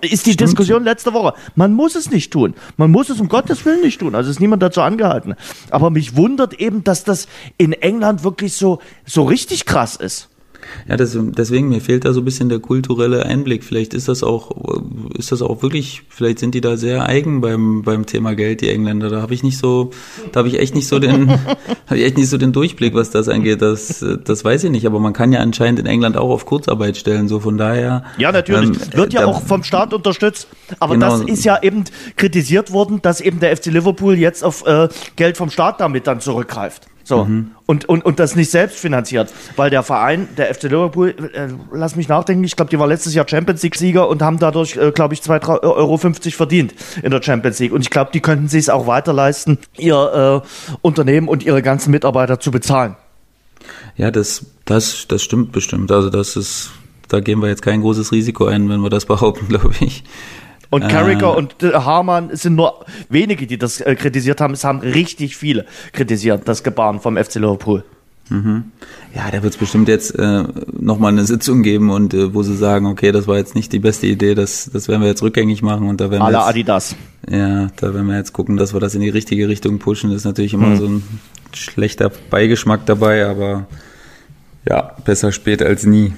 Ist 0.00 0.24
die 0.24 0.32
Stimmt. 0.32 0.48
Diskussion 0.48 0.84
letzte 0.84 1.12
Woche. 1.12 1.34
Man 1.56 1.74
muss 1.74 1.94
es 1.94 2.10
nicht 2.10 2.32
tun. 2.32 2.54
Man 2.78 2.90
muss 2.90 3.10
es 3.10 3.20
um 3.20 3.28
Gottes 3.28 3.66
Willen 3.66 3.82
nicht 3.82 4.00
tun. 4.00 4.14
Also 4.14 4.30
ist 4.30 4.40
niemand 4.40 4.62
dazu 4.62 4.80
angehalten. 4.80 5.34
Aber 5.70 5.90
mich 5.90 6.16
wundert 6.16 6.54
eben, 6.54 6.84
dass 6.84 7.04
das 7.04 7.28
in 7.58 7.74
England 7.74 8.24
wirklich 8.24 8.54
so, 8.56 8.78
so 9.04 9.24
richtig 9.24 9.66
krass 9.66 9.96
ist. 9.96 10.30
Ja, 10.88 10.96
das, 10.96 11.16
deswegen, 11.18 11.68
mir 11.68 11.80
fehlt 11.80 12.04
da 12.04 12.12
so 12.12 12.20
ein 12.20 12.24
bisschen 12.24 12.48
der 12.48 12.58
kulturelle 12.58 13.24
Einblick. 13.24 13.64
Vielleicht 13.64 13.94
ist 13.94 14.08
das 14.08 14.22
auch, 14.22 14.50
ist 15.16 15.32
das 15.32 15.42
auch 15.42 15.62
wirklich, 15.62 16.02
vielleicht 16.08 16.38
sind 16.38 16.54
die 16.54 16.60
da 16.60 16.76
sehr 16.76 17.06
eigen 17.06 17.40
beim, 17.40 17.82
beim 17.82 18.06
Thema 18.06 18.34
Geld, 18.34 18.60
die 18.60 18.68
Engländer. 18.68 19.10
Da 19.10 19.22
habe 19.22 19.34
ich 19.34 19.42
nicht 19.42 19.58
so, 19.58 19.90
da 20.32 20.38
habe 20.38 20.48
ich 20.48 20.58
echt 20.58 20.74
nicht 20.74 20.88
so 20.88 20.98
den, 20.98 21.30
habe 21.86 21.98
ich 21.98 22.04
echt 22.04 22.16
nicht 22.16 22.28
so 22.28 22.38
den 22.38 22.52
Durchblick, 22.52 22.94
was 22.94 23.10
das 23.10 23.28
angeht. 23.28 23.62
Das, 23.62 24.04
das 24.24 24.44
weiß 24.44 24.64
ich 24.64 24.70
nicht. 24.70 24.86
Aber 24.86 25.00
man 25.00 25.12
kann 25.12 25.32
ja 25.32 25.40
anscheinend 25.40 25.80
in 25.80 25.86
England 25.86 26.16
auch 26.16 26.30
auf 26.30 26.46
Kurzarbeit 26.46 26.96
stellen, 26.96 27.28
so 27.28 27.40
von 27.40 27.56
daher. 27.56 28.04
Ja, 28.18 28.32
natürlich. 28.32 28.70
Ähm, 28.70 28.94
Wird 28.94 29.12
ja 29.12 29.22
da, 29.22 29.26
auch 29.26 29.42
vom 29.42 29.62
Staat 29.62 29.94
unterstützt. 29.94 30.48
Aber 30.80 30.94
genau. 30.94 31.18
das 31.18 31.28
ist 31.28 31.44
ja 31.44 31.62
eben 31.62 31.84
kritisiert 32.16 32.72
worden, 32.72 33.00
dass 33.02 33.20
eben 33.20 33.40
der 33.40 33.56
FC 33.56 33.66
Liverpool 33.66 34.18
jetzt 34.18 34.44
auf 34.44 34.66
äh, 34.66 34.88
Geld 35.16 35.36
vom 35.36 35.50
Staat 35.50 35.80
damit 35.80 36.06
dann 36.06 36.20
zurückgreift. 36.20 36.88
So. 37.04 37.26
Mhm. 37.26 37.50
Und, 37.66 37.84
und, 37.86 38.04
und 38.04 38.18
das 38.18 38.34
nicht 38.34 38.50
selbst 38.50 38.78
finanziert. 38.78 39.32
Weil 39.56 39.70
der 39.70 39.82
Verein, 39.82 40.28
der 40.36 40.52
FC 40.54 40.64
Liverpool, 40.64 41.14
äh, 41.34 41.48
lass 41.72 41.96
mich 41.96 42.08
nachdenken, 42.08 42.44
ich 42.44 42.56
glaube, 42.56 42.70
die 42.70 42.78
war 42.78 42.86
letztes 42.86 43.14
Jahr 43.14 43.28
Champions 43.28 43.62
League-Sieger 43.62 44.08
und 44.08 44.22
haben 44.22 44.38
dadurch, 44.38 44.76
äh, 44.76 44.90
glaube 44.90 45.14
ich, 45.14 45.20
2,50 45.20 45.62
Euro 45.62 45.98
verdient 45.98 46.74
in 47.02 47.10
der 47.10 47.22
Champions 47.22 47.58
League. 47.58 47.72
Und 47.72 47.82
ich 47.82 47.90
glaube, 47.90 48.10
die 48.12 48.20
könnten 48.20 48.48
sich 48.48 48.60
es 48.60 48.68
auch 48.70 48.86
weiter 48.86 49.12
leisten, 49.12 49.58
ihr 49.76 50.42
äh, 50.42 50.76
Unternehmen 50.80 51.28
und 51.28 51.44
ihre 51.44 51.62
ganzen 51.62 51.90
Mitarbeiter 51.90 52.40
zu 52.40 52.50
bezahlen. 52.50 52.96
Ja, 53.96 54.10
das, 54.10 54.46
das, 54.64 55.06
das 55.08 55.22
stimmt 55.22 55.52
bestimmt. 55.52 55.92
Also 55.92 56.10
das 56.10 56.36
ist, 56.36 56.70
da 57.08 57.20
gehen 57.20 57.40
wir 57.40 57.48
jetzt 57.48 57.62
kein 57.62 57.82
großes 57.82 58.12
Risiko 58.12 58.46
ein, 58.46 58.68
wenn 58.68 58.80
wir 58.80 58.90
das 58.90 59.06
behaupten, 59.06 59.48
glaube 59.48 59.74
ich. 59.80 60.04
Und 60.70 60.88
Carricker 60.88 61.34
äh. 61.34 61.38
und 61.38 61.56
Hamann 61.62 62.34
sind 62.36 62.54
nur 62.54 62.84
wenige, 63.08 63.46
die 63.46 63.58
das 63.58 63.80
äh, 63.80 63.94
kritisiert 63.94 64.40
haben. 64.40 64.54
Es 64.54 64.64
haben 64.64 64.80
richtig 64.80 65.36
viele 65.36 65.66
kritisiert, 65.92 66.42
das 66.46 66.62
Gebaren 66.62 67.00
vom 67.00 67.16
FC 67.16 67.36
Liverpool. 67.36 67.84
Mhm. 68.30 68.72
Ja, 69.14 69.30
da 69.30 69.42
wird 69.42 69.52
es 69.52 69.58
bestimmt 69.58 69.88
jetzt 69.88 70.18
äh, 70.18 70.44
nochmal 70.72 71.12
eine 71.12 71.24
Sitzung 71.24 71.62
geben 71.62 71.90
und 71.90 72.14
äh, 72.14 72.34
wo 72.34 72.42
sie 72.42 72.56
sagen, 72.56 72.86
okay, 72.86 73.12
das 73.12 73.28
war 73.28 73.36
jetzt 73.36 73.54
nicht 73.54 73.72
die 73.72 73.78
beste 73.78 74.06
Idee, 74.06 74.34
das, 74.34 74.70
das 74.72 74.88
werden 74.88 75.02
wir 75.02 75.08
jetzt 75.08 75.22
rückgängig 75.22 75.62
machen 75.62 75.88
und 75.88 76.00
da 76.00 76.10
werden 76.10 76.22
wir 76.22 76.30
jetzt, 76.30 76.48
Adidas. 76.48 76.96
Ja, 77.28 77.68
da 77.76 77.94
werden 77.94 78.06
wir 78.06 78.16
jetzt 78.16 78.32
gucken, 78.32 78.56
dass 78.56 78.72
wir 78.72 78.80
das 78.80 78.94
in 78.94 79.02
die 79.02 79.10
richtige 79.10 79.48
Richtung 79.48 79.78
pushen. 79.78 80.10
Das 80.10 80.18
ist 80.18 80.24
natürlich 80.24 80.54
immer 80.54 80.68
mhm. 80.68 80.76
so 80.76 80.86
ein 80.86 81.02
schlechter 81.52 82.10
Beigeschmack 82.30 82.86
dabei, 82.86 83.26
aber 83.26 83.66
ja, 84.68 84.94
besser 85.04 85.30
spät 85.30 85.62
als 85.62 85.84
nie. 85.84 86.14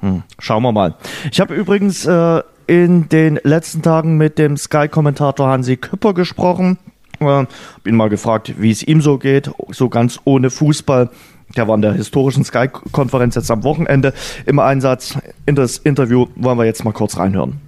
Hm. 0.00 0.22
Schauen 0.38 0.62
wir 0.62 0.72
mal. 0.72 0.94
Ich 1.32 1.40
habe 1.40 1.54
übrigens 1.54 2.04
äh, 2.04 2.42
in 2.68 3.08
den 3.08 3.40
letzten 3.42 3.82
Tagen 3.82 4.16
mit 4.16 4.38
dem 4.38 4.56
Sky-Kommentator 4.56 5.48
Hansi 5.48 5.78
Küpper 5.78 6.14
gesprochen. 6.14 6.78
Äh, 7.18 7.46
bin 7.82 7.96
mal 7.96 8.10
gefragt, 8.10 8.54
wie 8.58 8.70
es 8.70 8.82
ihm 8.82 9.00
so 9.00 9.18
geht, 9.18 9.50
so 9.70 9.88
ganz 9.88 10.20
ohne 10.24 10.50
Fußball. 10.50 11.10
Der 11.56 11.66
war 11.66 11.74
in 11.74 11.82
der 11.82 11.94
historischen 11.94 12.44
Sky-Konferenz 12.44 13.34
jetzt 13.34 13.50
am 13.50 13.64
Wochenende 13.64 14.12
im 14.44 14.58
Einsatz. 14.58 15.18
In 15.46 15.54
das 15.54 15.78
Interview 15.78 16.26
wollen 16.36 16.58
wir 16.58 16.66
jetzt 16.66 16.84
mal 16.84 16.92
kurz 16.92 17.16
reinhören. 17.16 17.58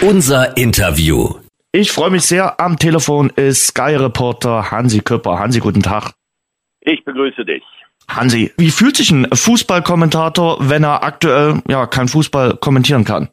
Unser 0.00 0.56
Interview. 0.56 1.34
Ich 1.72 1.90
freue 1.90 2.10
mich 2.10 2.22
sehr. 2.22 2.60
Am 2.60 2.78
Telefon 2.78 3.30
ist 3.30 3.66
Sky-Reporter 3.66 4.70
Hansi 4.70 5.00
Küpper. 5.00 5.40
Hansi, 5.40 5.58
guten 5.58 5.82
Tag. 5.82 6.12
Ich 6.80 7.04
begrüße 7.04 7.44
dich. 7.44 7.64
Hansi, 8.08 8.52
wie 8.56 8.70
fühlt 8.70 8.96
sich 8.96 9.10
ein 9.10 9.26
Fußballkommentator, 9.32 10.68
wenn 10.68 10.84
er 10.84 11.02
aktuell 11.02 11.62
ja 11.68 11.86
kein 11.86 12.08
Fußball 12.08 12.56
kommentieren 12.56 13.04
kann? 13.04 13.28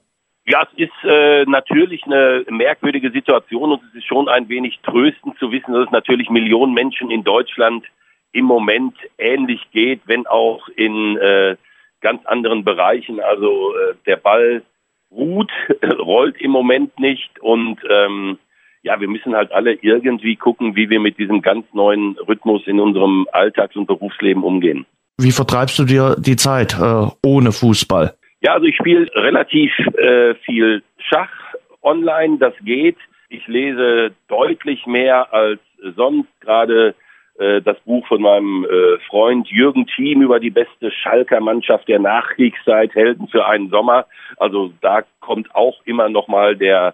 Ja, 0.50 0.64
es 0.64 0.80
ist 0.80 1.04
äh, 1.04 1.44
natürlich 1.46 2.04
eine 2.06 2.46
merkwürdige 2.50 3.12
Situation 3.12 3.74
und 3.74 3.82
es 3.90 3.96
ist 3.96 4.08
schon 4.08 4.30
ein 4.30 4.48
wenig 4.48 4.80
tröstend 4.82 5.38
zu 5.40 5.52
wissen, 5.52 5.74
dass 5.74 5.88
es 5.88 5.92
natürlich 5.92 6.30
Millionen 6.30 6.74
Menschen 6.74 7.12
in 7.12 7.26
Deutschland 7.26 7.84
im 8.32 8.46
Moment 8.46 8.96
ähnlich 9.18 9.60
geht, 9.72 10.02
wenn 10.06 10.26
auch 10.26 10.70
in 10.70 11.18
äh, 11.18 11.58
ganz 12.00 12.26
anderen 12.26 12.64
Bereichen. 12.64 13.20
Also 13.20 13.74
äh, 13.74 13.96
der 14.06 14.16
Ball 14.16 14.64
ruht, 15.12 15.52
rollt 16.00 16.40
im 16.40 16.52
Moment 16.52 16.98
nicht 16.98 17.40
und 17.42 17.80
ähm, 17.90 18.40
ja, 18.84 19.02
wir 19.02 19.10
müssen 19.10 19.36
halt 19.36 19.52
alle 19.52 19.74
irgendwie 19.74 20.38
gucken, 20.38 20.78
wie 20.78 20.90
wir 20.90 21.02
mit 21.02 21.18
diesem 21.18 21.42
ganz 21.42 21.66
neuen 21.74 22.18
Rhythmus 22.26 22.62
in 22.68 22.80
unserem 22.80 23.28
Alltags- 23.34 23.76
und 23.76 23.88
Berufsleben 23.88 24.44
umgehen. 24.44 24.86
Wie 25.18 25.32
vertreibst 25.32 25.78
du 25.78 25.84
dir 25.84 26.16
die 26.18 26.38
Zeit 26.38 26.78
äh, 26.80 27.08
ohne 27.22 27.52
Fußball? 27.52 28.14
Ja, 28.48 28.54
also 28.54 28.66
ich 28.66 28.78
spiele 28.78 29.14
relativ 29.14 29.78
äh, 29.98 30.34
viel 30.36 30.82
Schach 31.00 31.54
online, 31.82 32.38
das 32.38 32.54
geht. 32.64 32.96
Ich 33.28 33.46
lese 33.46 34.16
deutlich 34.30 34.86
mehr 34.86 35.34
als 35.34 35.60
sonst 35.98 36.30
gerade 36.40 36.96
äh, 37.40 37.62
das 37.62 37.78
Buch 37.82 38.08
von 38.08 38.22
meinem 38.22 38.64
äh, 38.64 39.00
Freund 39.10 39.50
Jürgen 39.50 39.86
Thiem 39.86 40.22
über 40.22 40.40
die 40.40 40.50
beste 40.50 40.92
Schalker 40.92 41.42
Mannschaft 41.42 41.90
der 41.90 42.00
Nachkriegszeit, 42.00 42.96
Helden 42.96 43.28
für 43.28 43.46
einen 43.46 43.70
Sommer. 43.70 44.06
Also 44.38 44.72
da 44.80 45.02
kommt 45.20 45.54
auch 45.54 45.82
immer 45.84 46.08
noch 46.08 46.30
mal 46.30 46.56
der, 46.56 46.94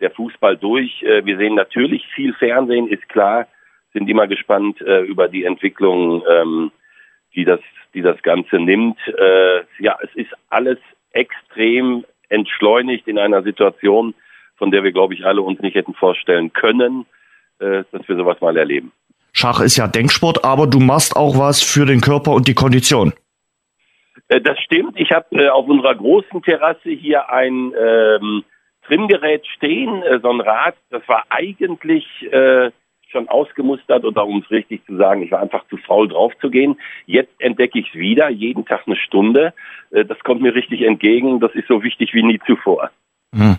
der 0.00 0.10
Fußball 0.10 0.56
durch. 0.56 1.02
Äh, 1.02 1.26
wir 1.26 1.36
sehen 1.36 1.54
natürlich 1.54 2.06
viel 2.14 2.32
Fernsehen, 2.32 2.88
ist 2.88 3.06
klar, 3.10 3.46
sind 3.92 4.08
immer 4.08 4.26
gespannt 4.26 4.80
äh, 4.80 5.02
über 5.02 5.28
die 5.28 5.44
Entwicklung, 5.44 6.24
ähm, 6.26 6.72
die 7.34 7.44
das 7.44 7.60
die 7.94 8.02
das 8.02 8.20
Ganze 8.22 8.56
nimmt. 8.56 8.98
Äh, 9.06 9.62
ja, 9.78 9.96
es 10.02 10.14
ist 10.14 10.32
alles 10.50 10.78
extrem 11.14 12.04
entschleunigt 12.28 13.08
in 13.08 13.18
einer 13.18 13.42
Situation, 13.42 14.14
von 14.56 14.70
der 14.70 14.84
wir, 14.84 14.92
glaube 14.92 15.14
ich, 15.14 15.24
alle 15.24 15.42
uns 15.42 15.60
nicht 15.60 15.74
hätten 15.74 15.94
vorstellen 15.94 16.52
können, 16.52 17.06
äh, 17.58 17.84
dass 17.92 18.06
wir 18.06 18.16
sowas 18.16 18.40
mal 18.40 18.56
erleben. 18.56 18.92
Schach 19.32 19.60
ist 19.60 19.76
ja 19.76 19.88
Denksport, 19.88 20.44
aber 20.44 20.66
du 20.66 20.78
machst 20.78 21.16
auch 21.16 21.38
was 21.38 21.62
für 21.62 21.86
den 21.86 22.00
Körper 22.00 22.32
und 22.32 22.46
die 22.46 22.54
Kondition. 22.54 23.12
Äh, 24.28 24.40
das 24.40 24.58
stimmt. 24.60 24.98
Ich 24.98 25.10
habe 25.10 25.26
äh, 25.32 25.48
auf 25.48 25.66
unserer 25.66 25.94
großen 25.94 26.42
Terrasse 26.42 26.90
hier 26.90 27.30
ein 27.30 27.72
ähm, 27.78 28.44
Trimgerät 28.86 29.46
stehen, 29.56 30.02
so 30.22 30.30
ein 30.30 30.40
Rad. 30.40 30.76
Das 30.90 31.02
war 31.08 31.24
eigentlich 31.30 32.04
äh, 32.30 32.70
schon 33.14 33.28
ausgemustert 33.28 34.04
oder 34.04 34.26
um 34.26 34.42
es 34.44 34.50
richtig 34.50 34.84
zu 34.86 34.96
sagen, 34.96 35.22
ich 35.22 35.30
war 35.30 35.40
einfach 35.40 35.64
zu 35.68 35.76
faul 35.78 36.08
drauf 36.08 36.32
zu 36.40 36.50
gehen. 36.50 36.76
Jetzt 37.06 37.32
entdecke 37.38 37.78
ich 37.78 37.88
es 37.88 37.94
wieder, 37.94 38.28
jeden 38.28 38.66
Tag 38.66 38.82
eine 38.86 38.96
Stunde. 38.96 39.54
Äh, 39.90 40.04
das 40.04 40.18
kommt 40.20 40.42
mir 40.42 40.54
richtig 40.54 40.82
entgegen. 40.82 41.40
Das 41.40 41.54
ist 41.54 41.68
so 41.68 41.82
wichtig 41.82 42.12
wie 42.12 42.22
nie 42.22 42.40
zuvor. 42.46 42.90
Hm. 43.34 43.56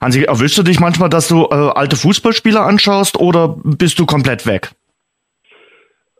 Hansi, 0.00 0.24
erwischst 0.24 0.58
du 0.58 0.62
dich 0.62 0.80
manchmal, 0.80 1.08
dass 1.08 1.28
du 1.28 1.44
äh, 1.44 1.54
alte 1.74 1.96
Fußballspieler 1.96 2.62
anschaust 2.62 3.18
oder 3.18 3.56
bist 3.64 3.98
du 3.98 4.06
komplett 4.06 4.46
weg? 4.46 4.70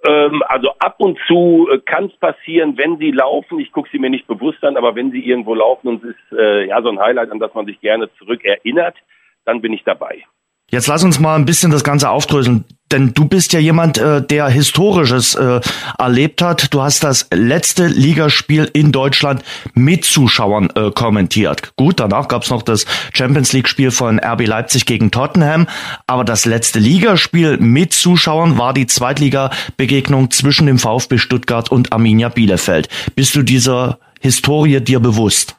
Ähm, 0.07 0.43
also 0.49 0.71
ab 0.79 0.97
und 0.99 1.19
zu 1.27 1.69
äh, 1.71 1.79
kann 1.79 2.07
es 2.07 2.17
passieren, 2.19 2.77
wenn 2.77 2.99
sie 2.99 3.11
laufen. 3.11 3.59
Ich 3.59 3.73
gucke 3.73 3.89
sie 3.91 3.99
mir 3.99 4.11
nicht 4.11 4.27
bewusst 4.27 4.63
an, 4.63 4.77
aber 4.77 4.95
wenn 4.95 5.11
sie 5.11 5.21
irgendwo 5.21 5.55
laufen 5.55 5.89
und 5.89 6.05
es 6.05 6.11
ist 6.11 6.39
äh, 6.39 6.69
ja 6.69 6.81
so 6.83 6.91
ein 6.91 6.99
Highlight, 6.99 7.31
an 7.31 7.41
das 7.41 7.55
man 7.55 7.67
sich 7.67 7.81
gerne 7.81 8.09
zurück 8.19 8.45
erinnert, 8.45 8.97
dann 9.45 9.61
bin 9.61 9.73
ich 9.73 9.83
dabei. 9.85 10.25
Jetzt 10.71 10.89
lass 10.89 11.05
uns 11.05 11.21
mal 11.21 11.37
ein 11.37 11.45
bisschen 11.45 11.71
das 11.71 11.85
Ganze 11.85 12.11
aufdröseln, 12.11 12.65
denn 12.93 13.13
du 13.15 13.27
bist 13.27 13.53
ja 13.53 13.61
jemand, 13.61 13.99
äh, 13.99 14.23
der 14.23 14.49
Historisches 14.49 15.35
äh, 15.35 15.61
erlebt 15.99 16.43
hat. 16.43 16.73
Du 16.73 16.83
hast 16.83 17.03
das 17.05 17.29
letzte 17.33 17.87
Ligaspiel 17.87 18.69
in 18.73 18.93
Deutschland 18.93 19.43
mit 19.75 20.05
Zuschauern 20.05 20.71
äh, 20.75 20.91
kommentiert. 20.91 21.73
Gut, 21.77 22.01
danach 22.01 22.29
gab's 22.29 22.51
noch 22.51 22.63
das 22.63 22.85
Champions 23.13 23.53
League-Spiel 23.53 23.91
von 23.91 24.19
RB 24.19 24.47
Leipzig 24.47 24.87
gegen 24.87 25.11
Tottenham, 25.11 25.67
aber 26.07 26.25
das 26.25 26.47
letzte 26.47 26.79
Ligaspiel 26.79 27.57
mit 27.59 27.93
Zuschauern 27.93 28.59
war 28.59 28.73
die 28.73 28.87
Zweitliga-Begegnung 28.87 30.31
zwischen 30.31 30.67
dem 30.67 30.79
VfB 30.79 31.19
Stuttgart 31.19 31.71
und 31.71 31.93
Arminia 31.93 32.29
Bielefeld. 32.29 32.89
Bist 33.15 33.35
du 33.35 33.43
dieser 33.43 33.99
Historie 34.21 34.81
dir 34.81 35.01
bewusst? 35.01 35.57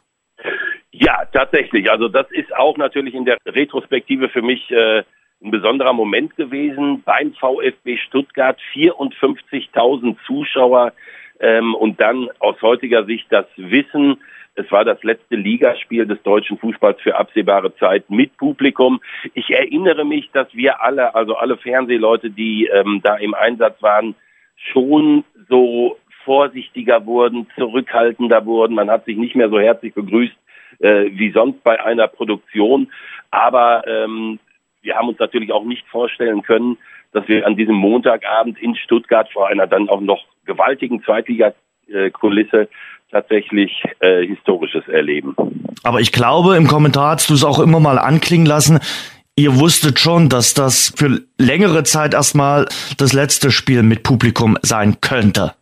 Ja, 0.91 1.25
tatsächlich. 1.31 1.91
Also 1.91 2.07
das 2.07 2.25
ist 2.31 2.55
auch 2.55 2.77
natürlich 2.77 3.13
in 3.13 3.25
der 3.25 3.37
Retrospektive 3.45 4.29
für 4.29 4.41
mich 4.41 4.71
äh, 4.71 5.03
ein 5.41 5.51
besonderer 5.51 5.93
Moment 5.93 6.35
gewesen. 6.35 7.03
Beim 7.03 7.33
VfB 7.33 7.97
Stuttgart 7.97 8.59
54.000 8.73 10.15
Zuschauer 10.25 10.93
ähm, 11.39 11.75
und 11.75 11.99
dann 12.01 12.29
aus 12.39 12.61
heutiger 12.61 13.05
Sicht 13.05 13.27
das 13.29 13.45
Wissen, 13.55 14.17
es 14.55 14.71
war 14.71 14.83
das 14.83 15.01
letzte 15.03 15.35
Ligaspiel 15.35 16.07
des 16.07 16.21
deutschen 16.23 16.57
Fußballs 16.57 16.99
für 17.01 17.15
absehbare 17.15 17.75
Zeit 17.75 18.09
mit 18.09 18.35
Publikum. 18.37 18.99
Ich 19.35 19.51
erinnere 19.51 20.03
mich, 20.03 20.31
dass 20.31 20.47
wir 20.53 20.81
alle, 20.81 21.13
also 21.13 21.35
alle 21.35 21.57
Fernsehleute, 21.57 22.31
die 22.31 22.65
ähm, 22.65 23.01
da 23.03 23.17
im 23.17 23.35
Einsatz 23.35 23.79
waren, 23.83 24.15
schon 24.55 25.23
so 25.47 25.97
vorsichtiger 26.25 27.05
wurden, 27.05 27.47
zurückhaltender 27.55 28.47
wurden. 28.47 28.73
Man 28.73 28.89
hat 28.89 29.05
sich 29.05 29.15
nicht 29.15 29.35
mehr 29.35 29.49
so 29.49 29.59
herzlich 29.59 29.93
begrüßt 29.93 30.35
äh, 30.79 31.11
wie 31.11 31.31
sonst 31.31 31.63
bei 31.63 31.79
einer 31.83 32.07
Produktion. 32.07 32.91
Aber 33.29 33.87
ähm, 33.87 34.39
wir 34.87 34.95
haben 34.95 35.09
uns 35.09 35.19
natürlich 35.19 35.51
auch 35.51 35.65
nicht 35.65 35.85
vorstellen 35.89 36.41
können, 36.41 36.77
dass 37.11 37.27
wir 37.27 37.45
an 37.45 37.57
diesem 37.57 37.75
Montagabend 37.75 38.57
in 38.59 38.75
Stuttgart 38.75 39.29
vor 39.31 39.47
einer 39.49 39.67
dann 39.67 39.89
auch 39.89 39.99
noch 39.99 40.23
gewaltigen 40.45 41.03
Zweitliga-Kulisse 41.03 42.69
tatsächlich 43.11 43.83
äh, 43.99 44.25
Historisches 44.25 44.87
erleben. 44.87 45.35
Aber 45.83 45.99
ich 45.99 46.11
glaube, 46.11 46.55
im 46.55 46.67
Kommentar 46.67 47.15
hast 47.15 47.29
du 47.29 47.33
es 47.33 47.43
auch 47.43 47.59
immer 47.59 47.79
mal 47.79 47.99
anklingen 47.99 48.47
lassen. 48.47 48.79
Ihr 49.35 49.59
wusstet 49.59 49.99
schon, 49.99 50.29
dass 50.29 50.53
das 50.53 50.93
für 50.95 51.21
längere 51.37 51.83
Zeit 51.83 52.13
erstmal 52.13 52.65
das 52.97 53.13
letzte 53.13 53.51
Spiel 53.51 53.83
mit 53.83 54.03
Publikum 54.03 54.57
sein 54.61 54.99
könnte. 55.01 55.53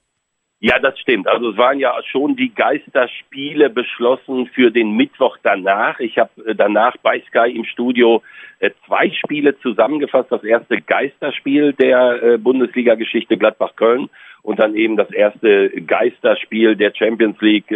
Ja, 0.68 0.80
das 0.80 0.98
stimmt. 1.00 1.28
Also 1.28 1.52
es 1.52 1.58
waren 1.58 1.78
ja 1.78 1.94
schon 2.10 2.36
die 2.36 2.52
Geisterspiele 2.52 3.70
beschlossen 3.70 4.48
für 4.48 4.72
den 4.72 4.94
Mittwoch 4.94 5.38
danach. 5.44 6.00
Ich 6.00 6.18
habe 6.18 6.32
äh, 6.44 6.56
danach 6.56 6.98
bei 7.04 7.22
Sky 7.28 7.56
im 7.56 7.66
Studio 7.66 8.24
äh, 8.58 8.72
zwei 8.88 9.12
Spiele 9.12 9.60
zusammengefasst. 9.60 10.32
Das 10.32 10.44
erste 10.44 10.82
Geisterspiel 10.82 11.74
der 11.74 12.24
äh, 12.24 12.38
Bundesliga-Geschichte 12.40 13.38
Gladbach-Köln 13.38 14.10
und 14.42 14.58
dann 14.58 14.74
eben 14.74 14.98
das 14.98 15.12
erste 15.12 15.70
Geisterspiel 15.70 16.76
der 16.76 16.96
Champions 16.96 17.40
League 17.42 17.72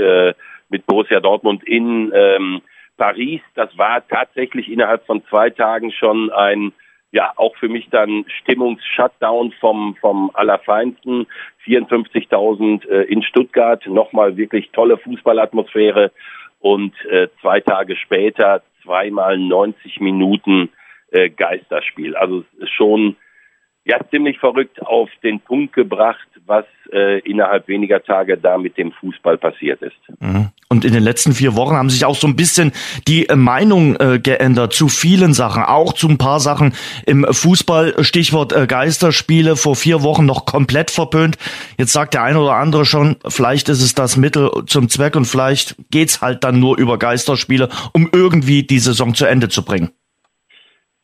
mit 0.69 0.85
Borussia 0.87 1.19
Dortmund 1.19 1.63
in 1.63 2.11
ähm, 2.15 2.61
Paris. 2.97 3.41
Das 3.53 3.75
war 3.77 4.07
tatsächlich 4.07 4.67
innerhalb 4.67 5.05
von 5.05 5.23
zwei 5.29 5.51
Tagen 5.51 5.91
schon 5.91 6.31
ein 6.31 6.73
ja 7.11 7.33
auch 7.35 7.55
für 7.57 7.69
mich 7.69 7.89
dann 7.89 8.25
Stimmungs-Shutdown 8.41 9.53
vom, 9.59 9.95
vom 9.99 10.31
Allerfeinsten. 10.33 11.27
54.000 11.65 12.87
äh, 12.87 13.03
in 13.03 13.23
Stuttgart, 13.23 13.85
nochmal 13.87 14.37
wirklich 14.37 14.69
tolle 14.71 14.97
Fußballatmosphäre 14.97 16.11
und 16.59 16.93
äh, 17.05 17.27
zwei 17.41 17.61
Tage 17.61 17.95
später 17.95 18.61
zweimal 18.83 19.37
90 19.37 19.99
Minuten 19.99 20.69
äh, 21.11 21.29
Geisterspiel. 21.29 22.15
Also 22.15 22.43
schon 22.77 23.15
ja 23.85 23.99
ziemlich 24.09 24.39
verrückt 24.39 24.81
auf 24.81 25.09
den 25.23 25.39
Punkt 25.39 25.73
gebracht, 25.73 26.27
was 26.45 26.65
äh, 26.91 27.19
innerhalb 27.19 27.67
weniger 27.67 28.03
Tage 28.03 28.37
da 28.37 28.57
mit 28.57 28.77
dem 28.77 28.91
Fußball 28.91 29.37
passiert 29.37 29.81
ist. 29.81 29.99
Mhm. 30.19 30.48
Und 30.71 30.85
in 30.85 30.93
den 30.93 31.01
letzten 31.01 31.33
vier 31.33 31.55
Wochen 31.55 31.75
haben 31.75 31.89
sich 31.89 32.05
auch 32.05 32.13
so 32.13 32.27
ein 32.27 32.35
bisschen 32.35 32.73
die 33.07 33.27
äh, 33.27 33.35
Meinung 33.35 33.95
äh, 33.95 34.19
geändert 34.19 34.71
zu 34.71 34.87
vielen 34.87 35.33
Sachen, 35.33 35.63
auch 35.63 35.93
zu 35.93 36.07
ein 36.07 36.19
paar 36.19 36.39
Sachen 36.39 36.75
im 37.07 37.25
Fußball. 37.25 38.03
Stichwort 38.03 38.53
äh, 38.53 38.67
Geisterspiele 38.67 39.55
vor 39.55 39.75
vier 39.75 40.03
Wochen 40.03 40.27
noch 40.27 40.45
komplett 40.45 40.91
verpönt. 40.91 41.39
Jetzt 41.79 41.91
sagt 41.91 42.13
der 42.13 42.21
eine 42.21 42.39
oder 42.39 42.53
andere 42.53 42.85
schon, 42.85 43.15
vielleicht 43.27 43.67
ist 43.67 43.81
es 43.81 43.95
das 43.95 44.15
Mittel 44.15 44.51
zum 44.67 44.89
Zweck 44.89 45.15
und 45.15 45.25
vielleicht 45.25 45.75
geht's 45.89 46.21
halt 46.21 46.43
dann 46.43 46.59
nur 46.59 46.77
über 46.77 46.99
Geisterspiele, 46.99 47.69
um 47.93 48.07
irgendwie 48.13 48.61
die 48.61 48.79
Saison 48.79 49.15
zu 49.15 49.25
Ende 49.25 49.49
zu 49.49 49.65
bringen. 49.65 49.89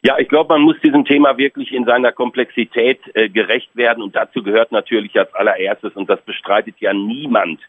Ja, 0.04 0.20
ich 0.20 0.30
glaube, 0.30 0.54
man 0.54 0.62
muss 0.62 0.76
diesem 0.84 1.06
Thema 1.06 1.40
wirklich 1.40 1.72
in 1.72 1.86
seiner 1.86 2.12
Komplexität 2.12 3.00
äh, 3.16 3.30
gerecht 3.30 3.76
werden 3.76 4.04
und 4.04 4.16
dazu 4.16 4.44
gehört 4.44 4.72
natürlich 4.72 5.18
als 5.18 5.34
allererstes, 5.34 5.94
und 5.96 6.08
das 6.08 6.22
bestreitet 6.22 6.76
ja 6.80 6.94
niemand, 6.94 7.60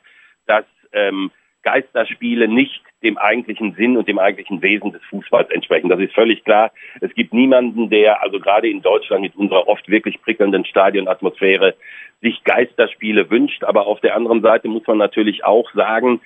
dass 0.46 0.66
ähm, 0.92 1.30
Geisterspiele 1.66 2.46
nicht 2.46 2.80
dem 3.02 3.18
eigentlichen 3.18 3.74
Sinn 3.74 3.96
und 3.96 4.06
dem 4.06 4.20
eigentlichen 4.20 4.62
Wesen 4.62 4.92
des 4.92 5.02
Fußballs 5.10 5.50
entsprechen. 5.50 5.88
Das 5.88 5.98
ist 5.98 6.14
völlig 6.14 6.44
klar. 6.44 6.70
Es 7.00 7.12
gibt 7.14 7.34
niemanden, 7.34 7.90
der, 7.90 8.22
also 8.22 8.38
gerade 8.38 8.70
in 8.70 8.82
Deutschland 8.82 9.22
mit 9.22 9.34
unserer 9.34 9.66
oft 9.66 9.88
wirklich 9.88 10.22
prickelnden 10.22 10.64
Stadionatmosphäre, 10.64 11.74
sich 12.22 12.44
Geisterspiele 12.44 13.28
wünscht. 13.30 13.64
Aber 13.64 13.88
auf 13.88 13.98
der 13.98 14.14
anderen 14.14 14.42
Seite 14.42 14.68
muss 14.68 14.86
man 14.86 14.98
natürlich 14.98 15.44
auch 15.44 15.68
sagen, 15.74 16.20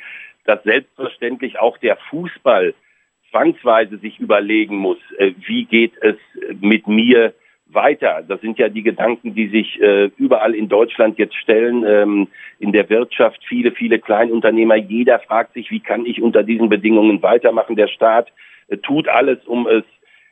dass 0.44 0.62
selbstverständlich 0.64 1.58
auch 1.58 1.78
der 1.78 1.96
Fußball 2.10 2.74
zwangsweise 3.30 3.96
sich 3.96 4.18
überlegen 4.18 4.76
muss, 4.76 4.98
äh, 5.16 5.32
wie 5.46 5.64
geht 5.64 5.92
es 6.02 6.16
mit 6.60 6.86
mir 6.86 7.32
weiter. 7.72 8.22
Das 8.26 8.40
sind 8.40 8.58
ja 8.58 8.68
die 8.68 8.82
Gedanken, 8.82 9.34
die 9.34 9.48
sich 9.48 9.80
äh, 9.80 10.10
überall 10.16 10.54
in 10.54 10.68
Deutschland 10.68 11.18
jetzt 11.18 11.36
stellen, 11.36 11.84
ähm, 11.86 12.28
in 12.58 12.72
der 12.72 12.88
Wirtschaft, 12.88 13.40
viele, 13.46 13.72
viele 13.72 13.98
Kleinunternehmer. 13.98 14.76
Jeder 14.76 15.18
fragt 15.20 15.54
sich, 15.54 15.70
wie 15.70 15.80
kann 15.80 16.06
ich 16.06 16.20
unter 16.22 16.42
diesen 16.42 16.68
Bedingungen 16.68 17.22
weitermachen? 17.22 17.76
Der 17.76 17.88
Staat 17.88 18.32
äh, 18.68 18.76
tut 18.78 19.08
alles, 19.08 19.38
um 19.46 19.66
es 19.66 19.84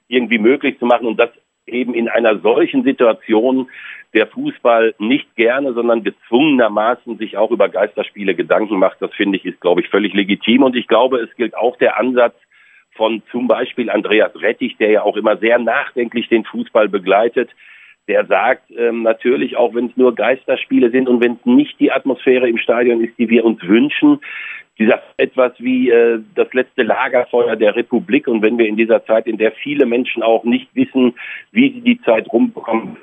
irgendwie 0.08 0.38
möglich 0.38 0.78
zu 0.78 0.86
machen 0.86 1.06
und 1.06 1.18
das 1.18 1.30
eben 1.66 1.94
in 1.94 2.08
einer 2.08 2.38
solchen 2.38 2.82
Situation 2.82 3.68
der 4.14 4.26
Fußball 4.26 4.94
nicht 4.98 5.36
gerne, 5.36 5.74
sondern 5.74 6.02
gezwungenermaßen 6.02 7.18
sich 7.18 7.36
auch 7.36 7.50
über 7.50 7.68
Geisterspiele 7.68 8.34
Gedanken 8.34 8.78
macht. 8.78 9.00
Das 9.00 9.12
finde 9.14 9.36
ich 9.36 9.44
ist, 9.44 9.60
glaube 9.60 9.82
ich, 9.82 9.88
völlig 9.88 10.14
legitim 10.14 10.62
und 10.62 10.76
ich 10.76 10.86
glaube, 10.88 11.18
es 11.18 11.34
gilt 11.36 11.54
auch 11.56 11.76
der 11.76 11.98
Ansatz, 11.98 12.34
von 12.98 13.22
zum 13.30 13.48
Beispiel 13.48 13.88
Andreas 13.88 14.32
Rettich, 14.34 14.76
der 14.76 14.90
ja 14.90 15.02
auch 15.02 15.16
immer 15.16 15.38
sehr 15.38 15.58
nachdenklich 15.58 16.28
den 16.28 16.44
Fußball 16.44 16.88
begleitet, 16.88 17.48
der 18.08 18.26
sagt 18.26 18.70
ähm, 18.76 19.02
natürlich, 19.02 19.56
auch 19.56 19.74
wenn 19.74 19.86
es 19.86 19.96
nur 19.96 20.14
Geisterspiele 20.14 20.90
sind 20.90 21.08
und 21.08 21.22
wenn 21.22 21.34
es 21.34 21.46
nicht 21.46 21.78
die 21.78 21.92
Atmosphäre 21.92 22.48
im 22.48 22.58
Stadion 22.58 23.02
ist, 23.02 23.16
die 23.18 23.30
wir 23.30 23.44
uns 23.44 23.62
wünschen, 23.62 24.20
dieser 24.78 25.02
etwas 25.16 25.52
wie 25.58 25.90
äh, 25.90 26.20
das 26.34 26.52
letzte 26.52 26.82
Lagerfeuer 26.82 27.56
der 27.56 27.76
Republik 27.76 28.26
und 28.26 28.42
wenn 28.42 28.58
wir 28.58 28.66
in 28.66 28.76
dieser 28.76 29.04
Zeit, 29.04 29.26
in 29.26 29.38
der 29.38 29.52
viele 29.52 29.86
Menschen 29.86 30.22
auch 30.22 30.44
nicht 30.44 30.68
wissen, 30.74 31.14
wie 31.52 31.72
sie 31.72 31.80
die 31.80 32.02
Zeit 32.02 32.26
rumbekommen 32.32 32.96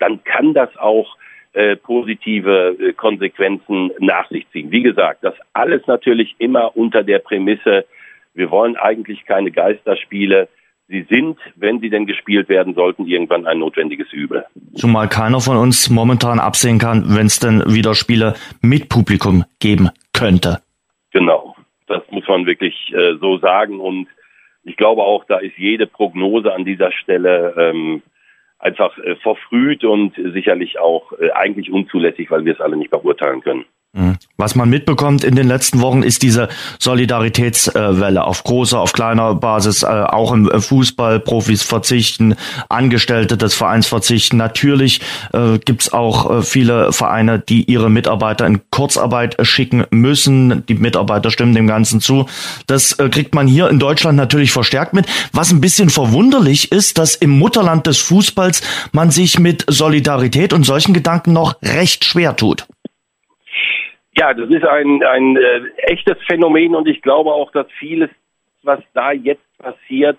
dann 0.00 0.24
kann 0.24 0.54
das 0.54 0.74
auch 0.76 1.16
äh, 1.52 1.76
positive 1.76 2.76
äh, 2.78 2.92
Konsequenzen 2.94 3.90
nach 3.98 4.28
sich 4.30 4.48
ziehen. 4.50 4.70
Wie 4.70 4.82
gesagt, 4.82 5.22
das 5.22 5.34
alles 5.52 5.86
natürlich 5.86 6.34
immer 6.38 6.76
unter 6.76 7.02
der 7.02 7.18
Prämisse, 7.18 7.84
wir 8.34 8.50
wollen 8.50 8.76
eigentlich 8.76 9.24
keine 9.24 9.50
Geisterspiele. 9.50 10.48
Sie 10.88 11.06
sind, 11.08 11.38
wenn 11.54 11.78
sie 11.80 11.88
denn 11.88 12.06
gespielt 12.06 12.48
werden 12.48 12.74
sollten, 12.74 13.06
irgendwann 13.06 13.46
ein 13.46 13.60
notwendiges 13.60 14.12
Übel. 14.12 14.44
Zumal 14.74 15.08
keiner 15.08 15.40
von 15.40 15.56
uns 15.56 15.88
momentan 15.88 16.40
absehen 16.40 16.78
kann, 16.78 17.04
wenn 17.16 17.26
es 17.26 17.38
denn 17.38 17.62
wieder 17.66 17.94
Spiele 17.94 18.34
mit 18.60 18.88
Publikum 18.88 19.44
geben 19.60 19.90
könnte. 20.12 20.58
Genau. 21.12 21.56
das 21.86 22.02
muss 22.10 22.26
man 22.28 22.46
wirklich 22.46 22.92
äh, 22.92 23.16
so 23.20 23.38
sagen. 23.38 23.80
Und 23.80 24.08
ich 24.64 24.76
glaube 24.76 25.02
auch, 25.02 25.24
da 25.24 25.38
ist 25.38 25.56
jede 25.56 25.86
Prognose 25.86 26.52
an 26.52 26.64
dieser 26.64 26.92
Stelle 26.92 27.54
ähm, 27.56 28.02
einfach 28.58 28.96
äh, 28.98 29.16
verfrüht 29.16 29.84
und 29.84 30.14
sicherlich 30.16 30.78
auch 30.78 31.12
äh, 31.18 31.30
eigentlich 31.30 31.70
unzulässig, 31.70 32.30
weil 32.30 32.44
wir 32.44 32.52
es 32.52 32.60
alle 32.60 32.76
nicht 32.76 32.90
beurteilen 32.90 33.40
können. 33.40 33.64
Mhm. 33.92 34.18
Was 34.36 34.54
man 34.54 34.70
mitbekommt 34.70 35.24
in 35.24 35.34
den 35.34 35.48
letzten 35.48 35.80
Wochen 35.80 36.04
ist 36.04 36.22
diese 36.22 36.48
Solidaritätswelle 36.78 38.22
auf 38.22 38.44
großer, 38.44 38.78
auf 38.78 38.92
kleiner 38.92 39.34
Basis, 39.34 39.82
äh, 39.82 39.86
auch 39.86 40.32
im 40.32 40.48
Fußball, 40.48 41.18
Profis 41.18 41.64
verzichten, 41.64 42.36
Angestellte 42.68 43.36
des 43.36 43.54
Vereins 43.54 43.88
verzichten. 43.88 44.36
Natürlich 44.36 45.00
äh, 45.32 45.58
gibt's 45.58 45.92
auch 45.92 46.38
äh, 46.38 46.42
viele 46.42 46.92
Vereine, 46.92 47.40
die 47.40 47.64
ihre 47.64 47.90
Mitarbeiter 47.90 48.46
in 48.46 48.60
Kurzarbeit 48.70 49.36
schicken 49.44 49.84
müssen. 49.90 50.64
Die 50.66 50.74
Mitarbeiter 50.74 51.32
stimmen 51.32 51.54
dem 51.56 51.66
Ganzen 51.66 52.00
zu. 52.00 52.26
Das 52.68 52.92
äh, 52.92 53.08
kriegt 53.08 53.34
man 53.34 53.48
hier 53.48 53.68
in 53.68 53.80
Deutschland 53.80 54.16
natürlich 54.16 54.52
verstärkt 54.52 54.94
mit. 54.94 55.06
Was 55.32 55.50
ein 55.50 55.60
bisschen 55.60 55.90
verwunderlich 55.90 56.70
ist, 56.70 56.96
dass 56.96 57.16
im 57.16 57.30
Mutterland 57.30 57.88
des 57.88 57.98
Fußballs 57.98 58.62
man 58.92 59.10
sich 59.10 59.40
mit 59.40 59.64
Solidarität 59.68 60.52
und 60.52 60.64
solchen 60.64 60.94
Gedanken 60.94 61.32
noch 61.32 61.56
recht 61.60 62.04
schwer 62.04 62.36
tut. 62.36 62.66
Ja, 64.16 64.34
das 64.34 64.48
ist 64.50 64.64
ein, 64.64 65.02
ein 65.04 65.36
äh, 65.36 65.60
echtes 65.86 66.16
Phänomen 66.26 66.74
und 66.74 66.88
ich 66.88 67.00
glaube 67.02 67.32
auch, 67.32 67.52
dass 67.52 67.66
vieles, 67.78 68.10
was 68.62 68.80
da 68.92 69.12
jetzt 69.12 69.44
passiert, 69.58 70.18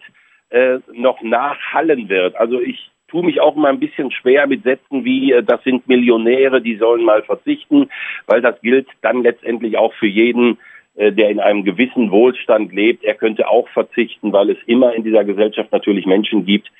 äh, 0.50 0.80
noch 0.94 1.22
nachhallen 1.22 2.10
wird. 2.10 2.36
Also 2.36 2.60
ich 2.60 2.92
tue 3.08 3.24
mich 3.24 3.42
auch 3.42 3.56
mal 3.56 3.70
ein 3.70 3.80
bisschen 3.80 4.12
schwer 4.12 4.48
mit 4.48 4.64
Sätzen 4.64 5.04
wie, 5.04 5.34
äh, 5.34 5.44
das 5.44 5.62
sind 5.64 5.88
Millionäre, 5.88 6.62
die 6.62 6.78
sollen 6.78 7.04
mal 7.04 7.22
verzichten, 7.24 7.89
weil 8.28 8.42
das 8.42 8.60
gilt 8.62 8.88
dann 9.02 9.24
letztendlich 9.24 9.78
auch 9.78 9.94
für 9.96 10.08
jeden, 10.08 10.58
äh, 10.96 11.12
der 11.12 11.30
in 11.30 11.39
einem 11.39 11.64
gewissen 11.64 12.12
Wohlstand 12.12 12.74
lebt. 12.74 13.04
Er 13.04 13.16
könnte 13.16 13.50
auch 13.50 13.68
verzichten, 13.70 14.32
weil 14.32 14.50
es 14.52 14.58
immer 14.66 14.94
in 14.94 15.04
dieser 15.04 15.26
Gesellschaft 15.26 15.72
natürlich 15.72 16.06
Menschen 16.06 16.46
gibt, 16.46 16.72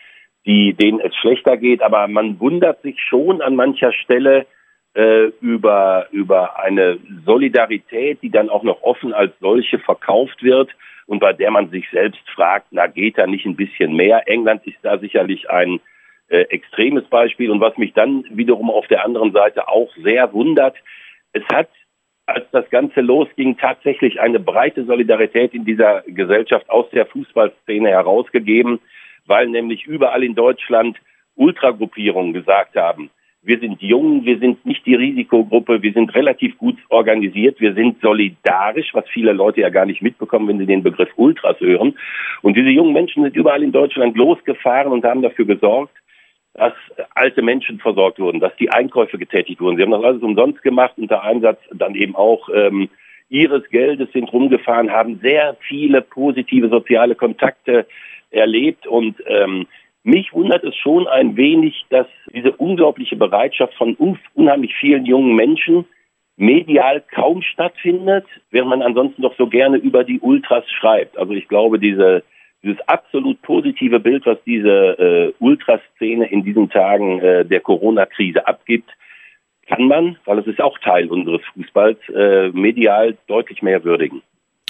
die, 0.46 0.74
denen 0.74 1.02
es 1.02 1.16
schlechter 1.16 1.58
geht. 1.58 1.82
Aber 1.82 2.08
man 2.08 2.40
wundert 2.40 2.82
sich 2.82 3.00
schon 3.00 3.42
an 3.42 3.56
mancher 3.56 3.92
Stelle, 3.92 4.46
äh, 4.94 5.28
über, 5.42 6.08
über 6.12 6.60
eine 6.60 7.00
Solidarität, 7.26 8.22
die 8.22 8.30
dann 8.30 8.50
auch 8.50 8.64
noch 8.64 8.82
offen 8.82 9.14
als 9.14 9.34
solche 9.40 9.80
verkauft 9.80 10.44
wird 10.44 10.70
und 11.06 11.20
bei 11.20 11.34
der 11.34 11.52
man 11.52 11.70
sich 11.70 11.90
selbst 11.92 12.22
fragt, 12.30 12.68
na 12.72 12.88
geht 12.88 13.18
da 13.18 13.28
nicht 13.28 13.46
ein 13.46 13.56
bisschen 13.56 13.96
mehr? 13.96 14.28
England 14.28 14.66
ist 14.68 14.78
da 14.82 14.98
sicherlich 14.98 15.50
ein 15.50 15.80
äh, 16.30 16.42
extremes 16.44 17.06
Beispiel 17.06 17.52
und 17.52 17.62
was 17.62 17.78
mich 17.78 17.94
dann 17.94 18.26
wiederum 18.30 18.70
auf 18.70 18.88
der 18.88 19.06
anderen 19.06 19.32
Seite 19.32 19.68
auch 19.68 19.90
sehr 20.04 20.32
wundert, 20.34 20.76
es 21.34 21.44
hat 21.54 21.70
als 22.26 22.46
das 22.52 22.70
Ganze 22.70 23.02
losging, 23.02 23.58
tatsächlich 23.58 24.20
eine 24.22 24.40
breite 24.40 24.86
Solidarität 24.86 25.54
in 25.54 25.66
dieser 25.66 26.04
Gesellschaft 26.08 26.70
aus 26.70 26.90
der 26.92 27.06
Fußballszene 27.08 27.90
herausgegeben, 27.90 28.80
weil 29.26 29.48
nämlich 29.48 29.86
überall 29.86 30.24
in 30.24 30.36
Deutschland 30.36 30.98
Ultragruppierungen 31.36 32.34
gesagt 32.34 32.76
haben, 32.76 33.10
wir 33.44 33.60
sind 33.60 33.82
jung, 33.82 34.24
wir 34.24 34.38
sind 34.38 34.64
nicht 34.66 34.86
die 34.86 34.94
Risikogruppe, 34.94 35.82
wir 35.82 35.94
sind 35.94 36.14
relativ 36.14 36.58
gut 36.60 36.78
organisiert, 36.90 37.60
wir 37.60 37.74
sind 37.74 38.00
solidarisch, 38.02 38.94
was 38.94 39.06
viele 39.10 39.34
Leute 39.34 39.62
ja 39.62 39.70
gar 39.70 39.86
nicht 39.86 40.02
mitbekommen, 40.02 40.48
wenn 40.48 40.60
sie 40.60 40.68
den 40.68 40.84
Begriff 40.84 41.10
Ultras 41.16 41.60
hören. 41.60 41.98
Und 42.44 42.56
diese 42.56 42.70
jungen 42.70 42.94
Menschen 42.94 43.24
sind 43.24 43.36
überall 43.36 43.64
in 43.64 43.72
Deutschland 43.72 44.16
losgefahren 44.16 44.92
und 44.92 45.04
haben 45.04 45.24
dafür 45.24 45.46
gesorgt, 45.46 45.96
dass 46.54 46.74
alte 47.16 47.42
Menschen 47.42 47.80
versorgt 47.80 48.20
wurden, 48.20 48.40
dass 48.40 48.56
die 48.58 48.70
Einkäufe 48.70 49.18
getätigt 49.18 49.60
wurden. 49.60 49.78
Sie 49.78 49.84
haben 49.84 49.92
das 49.92 50.04
alles 50.04 50.22
umsonst 50.22 50.62
gemacht, 50.62 50.94
unter 50.98 51.24
Einsatz 51.24 51.60
dann 51.74 51.96
eben 51.96 52.16
auch 52.16 52.48
ähm, 52.54 52.90
ihres 53.30 53.68
Geldes 53.70 54.12
sind 54.12 54.32
rumgefahren, 54.32 54.92
haben 54.92 55.20
sehr 55.22 55.56
viele 55.68 56.02
positive 56.02 56.70
soziale 56.70 57.16
Kontakte 57.16 57.88
erlebt 58.30 58.86
und 58.86 59.16
ähm, 59.26 59.66
mich 60.04 60.34
wundert 60.34 60.64
es 60.64 60.76
schon 60.76 61.08
ein 61.08 61.38
wenig, 61.38 61.86
dass 61.90 62.08
diese 62.34 62.52
unglaubliche 62.54 63.16
Bereitschaft 63.16 63.74
von 63.76 63.96
unheimlich 64.34 64.74
vielen 64.80 65.06
jungen 65.06 65.36
Menschen 65.36 65.86
medial 66.38 67.04
kaum 67.14 67.44
stattfindet, 67.44 68.26
während 68.50 68.70
man 68.70 68.82
ansonsten 68.82 69.22
doch 69.22 69.36
so 69.38 69.48
gerne 69.48 69.78
über 69.78 70.04
die 70.04 70.20
Ultras 70.20 70.64
schreibt. 70.80 71.18
Also 71.18 71.34
ich 71.34 71.48
glaube, 71.48 71.78
diese, 71.78 72.24
dieses 72.64 72.80
absolut 72.88 73.40
positive 73.44 74.00
Bild, 74.00 74.26
was 74.26 74.40
diese 74.46 74.70
äh, 74.70 75.34
Ultraszene 75.40 76.26
in 76.32 76.44
diesen 76.44 76.70
Tagen 76.70 77.20
äh, 77.20 77.46
der 77.46 77.60
Corona-Krise 77.60 78.48
abgibt, 78.48 78.90
kann 79.68 79.88
man, 79.88 80.18
weil 80.26 80.40
es 80.40 80.48
ist 80.48 80.60
auch 80.60 80.78
Teil 80.80 81.10
unseres 81.10 81.42
Fußballs, 81.54 82.00
äh, 82.10 82.50
medial 82.50 83.16
deutlich 83.28 83.62
mehr 83.62 83.84
würdigen. 83.84 84.24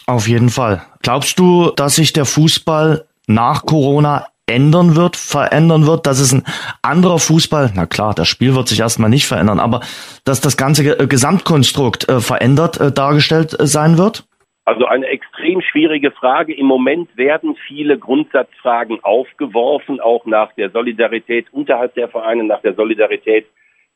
Auf 0.08 0.28
jeden 0.28 0.50
Fall. 0.50 0.82
Glaubst 1.02 1.40
du, 1.40 1.72
dass 1.72 1.96
sich 1.96 2.12
der 2.12 2.26
Fußball 2.26 3.06
nach 3.28 3.66
Corona 3.66 4.28
ändern 4.52 4.96
wird, 4.96 5.16
verändern 5.16 5.88
wird, 5.88 6.06
dass 6.06 6.20
es 6.20 6.34
ein 6.34 6.44
anderer 6.82 7.20
Fußball, 7.20 7.72
na 7.76 7.86
klar, 7.86 8.14
das 8.14 8.28
Spiel 8.28 8.56
wird 8.56 8.68
sich 8.68 8.80
erstmal 8.80 9.10
nicht 9.10 9.26
verändern, 9.26 9.60
aber 9.60 9.82
dass 10.26 10.42
das 10.42 10.58
ganze 10.58 11.08
Gesamtkonstrukt 11.08 12.10
äh, 12.10 12.20
verändert 12.20 12.80
äh, 12.80 12.92
dargestellt 12.92 13.60
äh, 13.60 13.66
sein 13.66 13.98
wird? 13.98 14.26
Also 14.64 14.86
eine 14.86 15.08
extrem 15.08 15.62
schwierige 15.62 16.12
Frage. 16.12 16.54
Im 16.54 16.68
Moment 16.68 17.18
werden 17.18 17.56
viele 17.68 17.98
Grundsatzfragen 17.98 19.04
aufgeworfen, 19.04 20.00
auch 20.00 20.26
nach 20.26 20.54
der 20.54 20.70
Solidarität 20.70 21.48
unterhalb 21.52 21.96
der 21.96 22.10
Vereine, 22.10 22.44
nach 22.44 22.62
der 22.62 22.76
Solidarität 22.76 23.48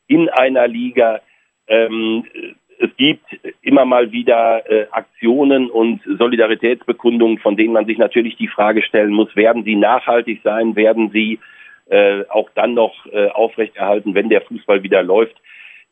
in 0.08 0.28
einer 0.28 0.66
Liga. 0.66 1.20
Ähm, 1.68 2.24
es 2.78 2.90
gibt 2.96 3.24
immer 3.62 3.84
mal 3.84 4.12
wieder 4.12 4.68
äh, 4.70 4.86
Aktionen 4.90 5.70
und 5.70 6.00
Solidaritätsbekundungen, 6.18 7.38
von 7.38 7.56
denen 7.56 7.72
man 7.72 7.86
sich 7.86 7.98
natürlich 7.98 8.36
die 8.36 8.48
Frage 8.48 8.82
stellen 8.82 9.12
muss, 9.12 9.34
werden 9.36 9.64
sie 9.64 9.76
nachhaltig 9.76 10.40
sein, 10.42 10.76
werden 10.76 11.10
sie 11.10 11.38
äh, 11.88 12.24
auch 12.28 12.50
dann 12.54 12.74
noch 12.74 13.06
äh, 13.12 13.28
aufrechterhalten, 13.28 14.14
wenn 14.14 14.28
der 14.28 14.42
Fußball 14.42 14.82
wieder 14.82 15.02
läuft. 15.02 15.36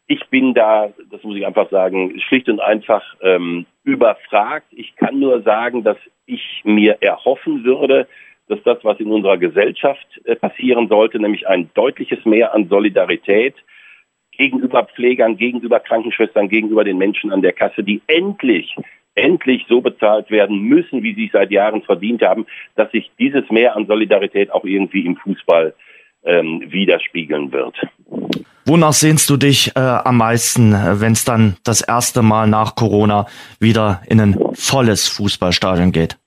Ich 0.06 0.26
bin 0.28 0.52
da, 0.52 0.92
das 1.10 1.22
muss 1.22 1.36
ich 1.36 1.46
einfach 1.46 1.70
sagen, 1.70 2.20
schlicht 2.20 2.48
und 2.48 2.60
einfach 2.60 3.02
ähm, 3.22 3.64
überfragt. 3.84 4.66
Ich 4.70 4.94
kann 4.96 5.18
nur 5.18 5.42
sagen, 5.42 5.82
dass 5.82 5.96
ich 6.26 6.62
mir 6.64 6.98
erhoffen 7.00 7.64
würde, 7.64 8.06
dass 8.48 8.62
das, 8.64 8.78
was 8.82 9.00
in 9.00 9.10
unserer 9.10 9.38
Gesellschaft 9.38 10.06
äh, 10.24 10.36
passieren 10.36 10.88
sollte, 10.88 11.18
nämlich 11.18 11.48
ein 11.48 11.70
deutliches 11.74 12.24
Mehr 12.26 12.52
an 12.54 12.68
Solidarität, 12.68 13.54
gegenüber 14.36 14.84
Pflegern, 14.84 15.36
gegenüber 15.36 15.80
Krankenschwestern, 15.80 16.48
gegenüber 16.48 16.84
den 16.84 16.98
Menschen 16.98 17.32
an 17.32 17.42
der 17.42 17.52
Kasse, 17.52 17.82
die 17.82 18.02
endlich 18.06 18.74
endlich 19.14 19.64
so 19.68 19.80
bezahlt 19.80 20.30
werden 20.30 20.60
müssen, 20.62 21.02
wie 21.02 21.14
sie 21.14 21.26
es 21.26 21.32
seit 21.32 21.50
Jahren 21.50 21.82
verdient 21.82 22.22
haben, 22.22 22.46
dass 22.74 22.90
sich 22.90 23.10
dieses 23.18 23.48
Mehr 23.50 23.76
an 23.76 23.86
Solidarität 23.86 24.50
auch 24.50 24.64
irgendwie 24.64 25.06
im 25.06 25.16
Fußball 25.16 25.74
ähm, 26.24 26.62
widerspiegeln 26.66 27.52
wird. 27.52 27.76
Wonach 28.66 28.92
sehnst 28.92 29.28
du 29.28 29.36
dich 29.36 29.72
äh, 29.76 29.80
am 29.80 30.16
meisten, 30.16 30.72
wenn 30.72 31.12
es 31.12 31.24
dann 31.24 31.56
das 31.64 31.82
erste 31.82 32.22
Mal 32.22 32.48
nach 32.48 32.74
Corona 32.74 33.26
wieder 33.60 34.00
in 34.08 34.20
ein 34.20 34.38
volles 34.54 35.06
Fußballstadion 35.08 35.92
geht? 35.92 36.18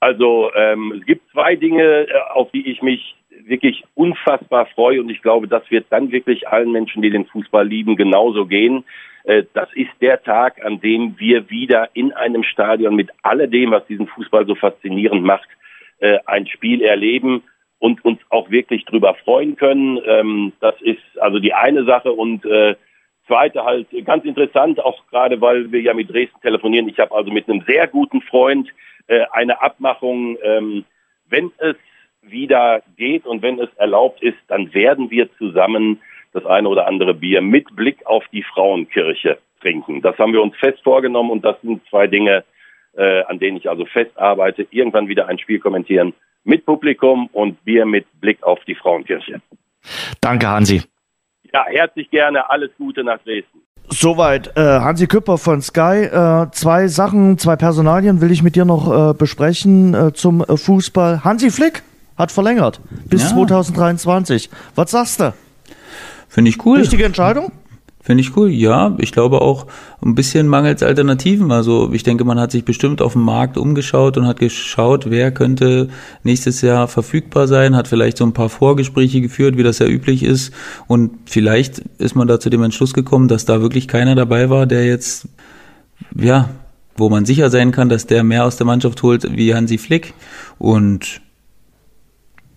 Also 0.00 0.50
ähm, 0.56 0.94
es 0.98 1.06
gibt 1.06 1.30
zwei 1.30 1.54
Dinge, 1.56 1.82
äh, 1.82 2.08
auf 2.34 2.50
die 2.50 2.68
ich 2.68 2.82
mich 2.82 3.16
wirklich 3.50 3.84
unfassbar 3.94 4.66
freue 4.66 5.00
und 5.02 5.10
ich 5.10 5.20
glaube, 5.20 5.48
das 5.48 5.68
wird 5.70 5.86
dann 5.90 6.12
wirklich 6.12 6.48
allen 6.48 6.72
Menschen, 6.72 7.02
die 7.02 7.10
den 7.10 7.26
Fußball 7.26 7.66
lieben, 7.66 7.96
genauso 7.96 8.46
gehen. 8.46 8.84
Äh, 9.24 9.44
das 9.52 9.68
ist 9.74 9.90
der 10.00 10.22
Tag, 10.22 10.64
an 10.64 10.80
dem 10.80 11.18
wir 11.18 11.50
wieder 11.50 11.90
in 11.94 12.12
einem 12.12 12.44
Stadion 12.44 12.94
mit 12.94 13.10
alledem, 13.22 13.72
was 13.72 13.86
diesen 13.86 14.06
Fußball 14.06 14.46
so 14.46 14.54
faszinierend 14.54 15.24
macht, 15.24 15.48
äh, 15.98 16.18
ein 16.26 16.46
Spiel 16.46 16.80
erleben 16.82 17.42
und 17.78 18.04
uns 18.04 18.20
auch 18.30 18.50
wirklich 18.50 18.84
drüber 18.84 19.14
freuen 19.24 19.56
können. 19.56 20.00
Ähm, 20.06 20.52
das 20.60 20.74
ist 20.80 21.02
also 21.20 21.38
die 21.38 21.52
eine 21.52 21.84
Sache 21.84 22.12
und 22.12 22.44
äh, 22.44 22.76
zweite 23.26 23.64
halt 23.64 23.88
ganz 24.04 24.24
interessant, 24.24 24.80
auch 24.80 25.06
gerade 25.08 25.40
weil 25.40 25.70
wir 25.70 25.80
ja 25.80 25.92
mit 25.92 26.08
Dresden 26.10 26.40
telefonieren. 26.40 26.88
Ich 26.88 26.98
habe 26.98 27.14
also 27.14 27.30
mit 27.30 27.48
einem 27.48 27.62
sehr 27.66 27.86
guten 27.86 28.22
Freund 28.22 28.68
eine 29.32 29.60
Abmachung, 29.60 30.38
ähm, 30.40 30.84
wenn 31.28 31.50
es 31.58 31.74
wieder 32.22 32.82
geht 32.96 33.26
und 33.26 33.42
wenn 33.42 33.58
es 33.58 33.72
erlaubt 33.76 34.22
ist, 34.22 34.38
dann 34.48 34.72
werden 34.74 35.10
wir 35.10 35.32
zusammen 35.36 36.00
das 36.32 36.46
eine 36.46 36.68
oder 36.68 36.86
andere 36.86 37.14
Bier 37.14 37.40
mit 37.40 37.74
Blick 37.74 38.06
auf 38.06 38.24
die 38.32 38.42
Frauenkirche 38.42 39.38
trinken. 39.60 40.00
Das 40.02 40.16
haben 40.18 40.32
wir 40.32 40.42
uns 40.42 40.56
fest 40.56 40.80
vorgenommen 40.82 41.30
und 41.30 41.44
das 41.44 41.60
sind 41.62 41.82
zwei 41.88 42.06
Dinge, 42.06 42.44
äh, 42.96 43.22
an 43.24 43.38
denen 43.38 43.56
ich 43.56 43.68
also 43.68 43.84
fest 43.86 44.16
arbeite. 44.16 44.66
Irgendwann 44.70 45.08
wieder 45.08 45.28
ein 45.28 45.38
Spiel 45.38 45.58
kommentieren 45.58 46.14
mit 46.44 46.64
Publikum 46.64 47.28
und 47.32 47.62
Bier 47.64 47.84
mit 47.84 48.06
Blick 48.20 48.42
auf 48.42 48.60
die 48.66 48.74
Frauenkirche. 48.74 49.40
Danke, 50.20 50.48
Hansi. 50.48 50.82
Ja, 51.52 51.66
herzlich 51.66 52.10
gerne. 52.10 52.48
Alles 52.48 52.70
Gute 52.78 53.02
nach 53.02 53.18
Dresden. 53.18 53.62
Soweit. 53.88 54.56
Äh, 54.56 54.60
Hansi 54.60 55.08
Küpper 55.08 55.36
von 55.36 55.60
Sky. 55.60 56.04
Äh, 56.04 56.50
zwei 56.52 56.86
Sachen, 56.86 57.38
zwei 57.38 57.56
Personalien 57.56 58.20
will 58.20 58.30
ich 58.30 58.42
mit 58.42 58.54
dir 58.54 58.64
noch 58.64 59.10
äh, 59.10 59.14
besprechen 59.14 59.94
äh, 59.94 60.12
zum 60.12 60.42
äh, 60.42 60.56
Fußball. 60.56 61.24
Hansi 61.24 61.50
Flick 61.50 61.82
hat 62.20 62.30
verlängert 62.30 62.80
bis 63.06 63.22
ja. 63.22 63.28
2023. 63.28 64.50
Was 64.74 64.90
sagst 64.90 65.20
du? 65.20 65.34
Finde 66.28 66.50
ich 66.50 66.64
cool. 66.64 66.78
Richtige 66.78 67.04
Entscheidung? 67.04 67.50
Finde 68.02 68.22
ich 68.22 68.36
cool, 68.36 68.50
ja. 68.50 68.94
Ich 68.98 69.12
glaube 69.12 69.40
auch 69.40 69.66
ein 70.02 70.14
bisschen 70.14 70.48
mangels 70.48 70.82
Alternativen. 70.82 71.52
Also 71.52 71.92
ich 71.92 72.02
denke, 72.02 72.24
man 72.24 72.38
hat 72.38 72.50
sich 72.50 72.64
bestimmt 72.64 73.02
auf 73.02 73.12
dem 73.12 73.22
Markt 73.22 73.58
umgeschaut 73.58 74.16
und 74.16 74.26
hat 74.26 74.38
geschaut, 74.38 75.10
wer 75.10 75.32
könnte 75.32 75.88
nächstes 76.22 76.62
Jahr 76.62 76.88
verfügbar 76.88 77.46
sein, 77.46 77.76
hat 77.76 77.88
vielleicht 77.88 78.16
so 78.16 78.24
ein 78.24 78.32
paar 78.32 78.48
Vorgespräche 78.48 79.20
geführt, 79.20 79.56
wie 79.58 79.62
das 79.62 79.80
ja 79.80 79.86
üblich 79.86 80.22
ist. 80.22 80.52
Und 80.86 81.10
vielleicht 81.26 81.78
ist 81.98 82.16
man 82.16 82.26
da 82.26 82.40
zu 82.40 82.48
dem 82.48 82.62
Entschluss 82.62 82.94
gekommen, 82.94 83.28
dass 83.28 83.44
da 83.44 83.60
wirklich 83.60 83.86
keiner 83.86 84.14
dabei 84.14 84.48
war, 84.48 84.66
der 84.66 84.86
jetzt, 84.86 85.28
ja, 86.16 86.48
wo 86.96 87.10
man 87.10 87.26
sicher 87.26 87.50
sein 87.50 87.70
kann, 87.70 87.88
dass 87.88 88.06
der 88.06 88.24
mehr 88.24 88.44
aus 88.44 88.56
der 88.56 88.66
Mannschaft 88.66 89.02
holt 89.02 89.36
wie 89.36 89.54
Hansi 89.54 89.78
Flick. 89.78 90.14
Und 90.58 91.20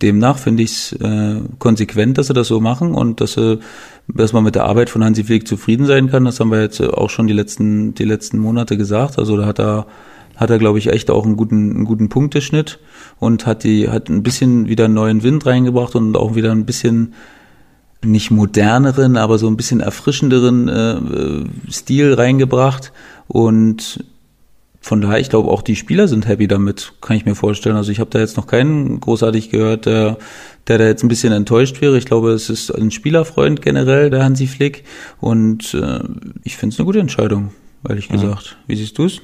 demnach 0.04 0.38
finde 0.38 0.62
ich 0.62 0.70
es 0.70 0.92
äh, 0.92 1.40
konsequent, 1.58 2.18
dass 2.18 2.28
sie 2.28 2.34
das 2.34 2.48
so 2.48 2.60
machen 2.60 2.94
und 2.94 3.20
dass, 3.20 3.32
sie, 3.32 3.58
dass 4.06 4.32
man 4.32 4.44
mit 4.44 4.54
der 4.54 4.64
Arbeit 4.64 4.90
von 4.90 5.02
Hansi 5.02 5.24
Flick 5.24 5.48
zufrieden 5.48 5.86
sein 5.86 6.10
kann. 6.10 6.24
Das 6.24 6.38
haben 6.38 6.50
wir 6.50 6.60
jetzt 6.60 6.80
auch 6.80 7.10
schon 7.10 7.26
die 7.26 7.32
letzten, 7.32 7.94
die 7.94 8.04
letzten 8.04 8.38
Monate 8.38 8.76
gesagt. 8.76 9.18
Also 9.18 9.36
da 9.36 9.46
hat 9.46 9.58
er, 9.58 9.86
hat 10.36 10.50
er, 10.50 10.58
glaube 10.58 10.78
ich, 10.78 10.88
echt 10.88 11.10
auch 11.10 11.24
einen 11.24 11.36
guten, 11.36 11.74
einen 11.74 11.84
guten 11.84 12.08
Punkteschnitt 12.08 12.78
und 13.18 13.46
hat 13.46 13.64
die, 13.64 13.88
hat 13.88 14.08
ein 14.08 14.22
bisschen 14.22 14.68
wieder 14.68 14.84
einen 14.84 14.94
neuen 14.94 15.22
Wind 15.22 15.46
reingebracht 15.46 15.96
und 15.96 16.16
auch 16.16 16.34
wieder 16.34 16.52
ein 16.52 16.66
bisschen 16.66 17.14
nicht 18.04 18.30
moderneren, 18.30 19.16
aber 19.16 19.38
so 19.38 19.46
ein 19.46 19.56
bisschen 19.56 19.80
erfrischenderen 19.80 20.68
äh, 20.68 21.72
Stil 21.72 22.12
reingebracht. 22.14 22.92
Und 23.26 24.04
von 24.84 25.00
daher, 25.00 25.18
ich 25.18 25.30
glaube, 25.30 25.50
auch 25.50 25.62
die 25.62 25.76
Spieler 25.76 26.08
sind 26.08 26.28
happy 26.28 26.46
damit, 26.46 26.92
kann 27.00 27.16
ich 27.16 27.24
mir 27.24 27.34
vorstellen. 27.34 27.74
Also 27.74 27.90
ich 27.90 28.00
habe 28.00 28.10
da 28.10 28.18
jetzt 28.18 28.36
noch 28.36 28.46
keinen 28.46 29.00
großartig 29.00 29.48
gehört, 29.48 29.86
der, 29.86 30.18
der 30.68 30.76
da 30.76 30.84
jetzt 30.84 31.02
ein 31.02 31.08
bisschen 31.08 31.32
enttäuscht 31.32 31.80
wäre. 31.80 31.96
Ich 31.96 32.04
glaube, 32.04 32.32
es 32.32 32.50
ist 32.50 32.70
ein 32.70 32.90
Spielerfreund 32.90 33.62
generell, 33.62 34.10
der 34.10 34.22
Hansi 34.22 34.46
Flick. 34.46 34.84
Und 35.22 35.72
äh, 35.72 36.00
ich 36.42 36.58
finde 36.58 36.74
es 36.74 36.78
eine 36.78 36.84
gute 36.84 36.98
Entscheidung, 36.98 37.52
ehrlich 37.88 38.10
mhm. 38.10 38.16
gesagt. 38.16 38.58
Wie 38.66 38.76
siehst 38.76 38.98
du 38.98 39.06
es? 39.06 39.22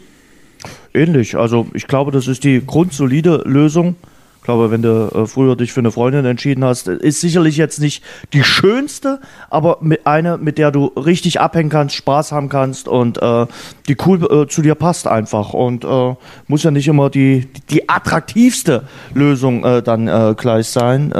Ähnlich. 0.94 1.36
Also 1.36 1.66
ich 1.74 1.86
glaube, 1.86 2.10
das 2.10 2.26
ist 2.26 2.42
die 2.42 2.64
grundsolide 2.66 3.42
Lösung. 3.44 3.96
Ich 4.40 4.44
glaube, 4.44 4.70
wenn 4.70 4.80
du 4.80 5.10
äh, 5.14 5.26
früher 5.26 5.54
dich 5.54 5.70
für 5.70 5.80
eine 5.80 5.90
Freundin 5.92 6.24
entschieden 6.24 6.64
hast, 6.64 6.88
ist 6.88 7.20
sicherlich 7.20 7.58
jetzt 7.58 7.78
nicht 7.78 8.02
die 8.32 8.42
schönste, 8.42 9.20
aber 9.50 9.80
eine, 10.04 10.38
mit 10.38 10.56
der 10.56 10.70
du 10.70 10.86
richtig 10.86 11.40
abhängen 11.40 11.68
kannst, 11.68 11.94
Spaß 11.94 12.32
haben 12.32 12.48
kannst 12.48 12.88
und 12.88 13.20
äh, 13.20 13.46
die 13.86 13.98
cool 14.06 14.24
äh, 14.24 14.48
zu 14.48 14.62
dir 14.62 14.76
passt 14.76 15.06
einfach 15.06 15.52
und 15.52 15.84
äh, 15.84 16.14
muss 16.48 16.62
ja 16.62 16.70
nicht 16.70 16.88
immer 16.88 17.10
die, 17.10 17.48
die 17.68 17.90
attraktivste 17.90 18.84
Lösung 19.12 19.62
äh, 19.62 19.82
dann 19.82 20.36
gleich 20.36 20.68
sein. 20.68 21.12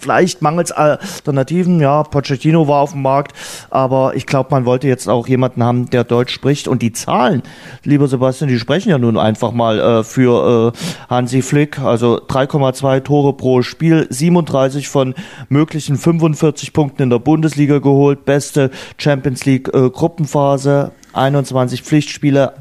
Vielleicht 0.00 0.42
mangels 0.42 0.72
Alternativen. 0.72 1.78
Ja, 1.78 2.02
Pochettino 2.02 2.66
war 2.66 2.80
auf 2.80 2.92
dem 2.92 3.02
Markt, 3.02 3.32
aber 3.68 4.16
ich 4.16 4.26
glaube, 4.26 4.48
man 4.50 4.64
wollte 4.64 4.88
jetzt 4.88 5.08
auch 5.08 5.28
jemanden 5.28 5.62
haben, 5.62 5.90
der 5.90 6.04
Deutsch 6.04 6.32
spricht. 6.32 6.68
Und 6.68 6.80
die 6.80 6.92
Zahlen, 6.92 7.42
lieber 7.84 8.08
Sebastian, 8.08 8.48
die 8.48 8.58
sprechen 8.58 8.88
ja 8.88 8.98
nun 8.98 9.18
einfach 9.18 9.52
mal 9.52 9.78
äh, 9.78 10.04
für 10.04 10.72
äh, 10.74 11.10
Hansi 11.10 11.42
Flick. 11.42 11.78
Also 11.78 12.16
3,2 12.16 13.02
Tore 13.04 13.34
pro 13.34 13.62
Spiel, 13.62 14.06
37 14.08 14.88
von 14.88 15.14
möglichen 15.48 15.96
45 15.96 16.72
Punkten 16.72 17.02
in 17.02 17.10
der 17.10 17.18
Bundesliga 17.18 17.78
geholt, 17.78 18.24
beste 18.24 18.70
Champions 18.96 19.44
League 19.44 19.68
äh, 19.74 19.90
Gruppenphase, 19.90 20.92
21 21.12 21.82
Pflichtspiele, 21.82 22.54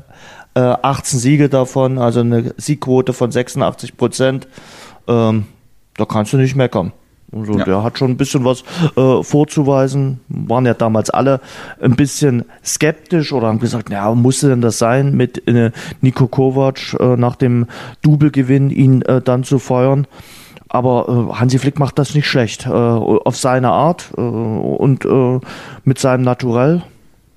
18 0.55 1.17
äh, 1.17 1.21
Siege 1.21 1.49
davon, 1.49 1.97
also 1.97 2.19
eine 2.21 2.53
Siegquote 2.57 3.13
von 3.13 3.31
86 3.31 3.95
Prozent. 3.95 4.47
Ähm, 5.07 5.45
da 5.95 6.05
kannst 6.05 6.33
du 6.33 6.37
nicht 6.37 6.55
meckern. 6.55 6.91
Also 7.31 7.59
ja. 7.59 7.65
der 7.65 7.83
hat 7.83 7.97
schon 7.97 8.11
ein 8.11 8.17
bisschen 8.17 8.45
was 8.45 8.63
äh, 8.95 9.23
vorzuweisen. 9.23 10.19
Waren 10.29 10.65
ja 10.65 10.73
damals 10.73 11.09
alle 11.09 11.41
ein 11.81 11.95
bisschen 11.95 12.45
skeptisch 12.63 13.33
oder 13.33 13.47
haben 13.47 13.59
gesagt, 13.59 13.89
ja, 13.89 14.13
musste 14.15 14.49
denn 14.49 14.61
das 14.61 14.77
sein, 14.77 15.15
mit 15.15 15.47
äh, 15.47 15.71
Niko 16.01 16.27
Kovac 16.27 16.95
äh, 16.99 17.15
nach 17.15 17.35
dem 17.35 17.67
Double-Gewinn 18.01 18.69
ihn 18.69 19.01
äh, 19.03 19.21
dann 19.21 19.43
zu 19.43 19.59
feuern. 19.59 20.07
Aber 20.69 21.29
äh, 21.31 21.35
Hansi 21.35 21.59
Flick 21.59 21.79
macht 21.79 21.97
das 21.99 22.13
nicht 22.15 22.27
schlecht. 22.27 22.65
Äh, 22.65 22.69
auf 22.69 23.35
seine 23.35 23.69
Art 23.69 24.11
äh, 24.17 24.21
und 24.21 25.05
äh, 25.05 25.39
mit 25.83 25.99
seinem 25.99 26.23
Naturell. 26.23 26.83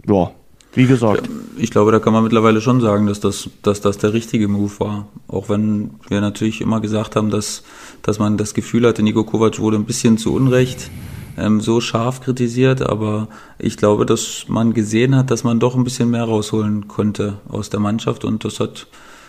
Ja, 0.06 0.30
wie 0.74 0.86
gesagt. 0.86 1.28
Ich 1.56 1.70
glaube, 1.70 1.92
da 1.92 1.98
kann 1.98 2.12
man 2.12 2.22
mittlerweile 2.22 2.60
schon 2.60 2.80
sagen, 2.80 3.06
dass 3.06 3.20
das, 3.20 3.50
dass 3.62 3.80
das 3.80 3.98
der 3.98 4.12
richtige 4.12 4.48
Move 4.48 4.72
war. 4.78 5.08
Auch 5.28 5.48
wenn 5.48 5.90
wir 6.08 6.20
natürlich 6.20 6.60
immer 6.60 6.80
gesagt 6.80 7.16
haben, 7.16 7.30
dass, 7.30 7.62
dass 8.02 8.18
man 8.18 8.36
das 8.36 8.54
Gefühl 8.54 8.86
hatte, 8.86 9.02
Nico 9.02 9.24
Kovac 9.24 9.58
wurde 9.58 9.76
ein 9.76 9.84
bisschen 9.84 10.18
zu 10.18 10.34
Unrecht 10.34 10.90
ähm, 11.36 11.60
so 11.60 11.80
scharf 11.80 12.20
kritisiert, 12.20 12.82
aber 12.82 13.28
ich 13.58 13.76
glaube, 13.76 14.06
dass 14.06 14.46
man 14.48 14.74
gesehen 14.74 15.16
hat, 15.16 15.30
dass 15.30 15.44
man 15.44 15.60
doch 15.60 15.74
ein 15.74 15.84
bisschen 15.84 16.10
mehr 16.10 16.24
rausholen 16.24 16.88
konnte 16.88 17.38
aus 17.48 17.70
der 17.70 17.80
Mannschaft 17.80 18.24
und 18.24 18.44
das 18.44 18.60
hat 18.60 18.86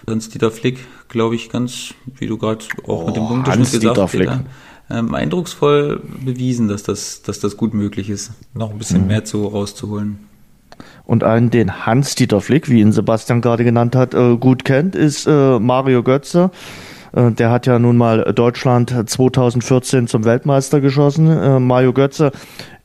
Hans-Dieter 0.08 0.52
Flick, 0.52 0.80
glaube 1.08 1.36
ich, 1.36 1.50
ganz, 1.50 1.94
wie 2.18 2.28
du 2.28 2.38
gerade 2.38 2.66
auch 2.86 3.04
oh, 3.04 3.06
mit 3.08 3.16
dem 3.16 3.28
Punkt 3.28 3.72
gesagt 3.72 3.98
hast, 3.98 4.18
ähm, 4.90 5.16
eindrucksvoll 5.16 6.02
bewiesen, 6.26 6.68
dass 6.68 6.84
das, 6.84 7.22
dass 7.22 7.40
das 7.40 7.56
gut 7.56 7.74
möglich 7.74 8.10
ist, 8.10 8.32
noch 8.54 8.72
ein 8.72 8.78
bisschen 8.78 9.02
mhm. 9.02 9.08
mehr 9.08 9.24
zu 9.24 9.46
rauszuholen. 9.48 10.20
Und 11.06 11.24
einen, 11.24 11.50
den 11.50 11.86
Hans-Dieter 11.86 12.42
Flick, 12.42 12.70
wie 12.70 12.80
ihn 12.80 12.92
Sebastian 12.92 13.42
gerade 13.42 13.64
genannt 13.64 13.96
hat, 13.96 14.14
äh, 14.14 14.38
gut 14.38 14.64
kennt, 14.64 14.96
ist 14.96 15.28
äh, 15.28 15.60
Mario 15.60 16.02
Götze. 16.02 16.50
Äh, 17.12 17.32
der 17.32 17.52
hat 17.52 17.66
ja 17.66 17.78
nun 17.78 17.98
mal 17.98 18.32
Deutschland 18.34 19.10
2014 19.10 20.08
zum 20.08 20.24
Weltmeister 20.24 20.80
geschossen. 20.80 21.66
Mario 21.68 21.92
Götze, 21.92 22.32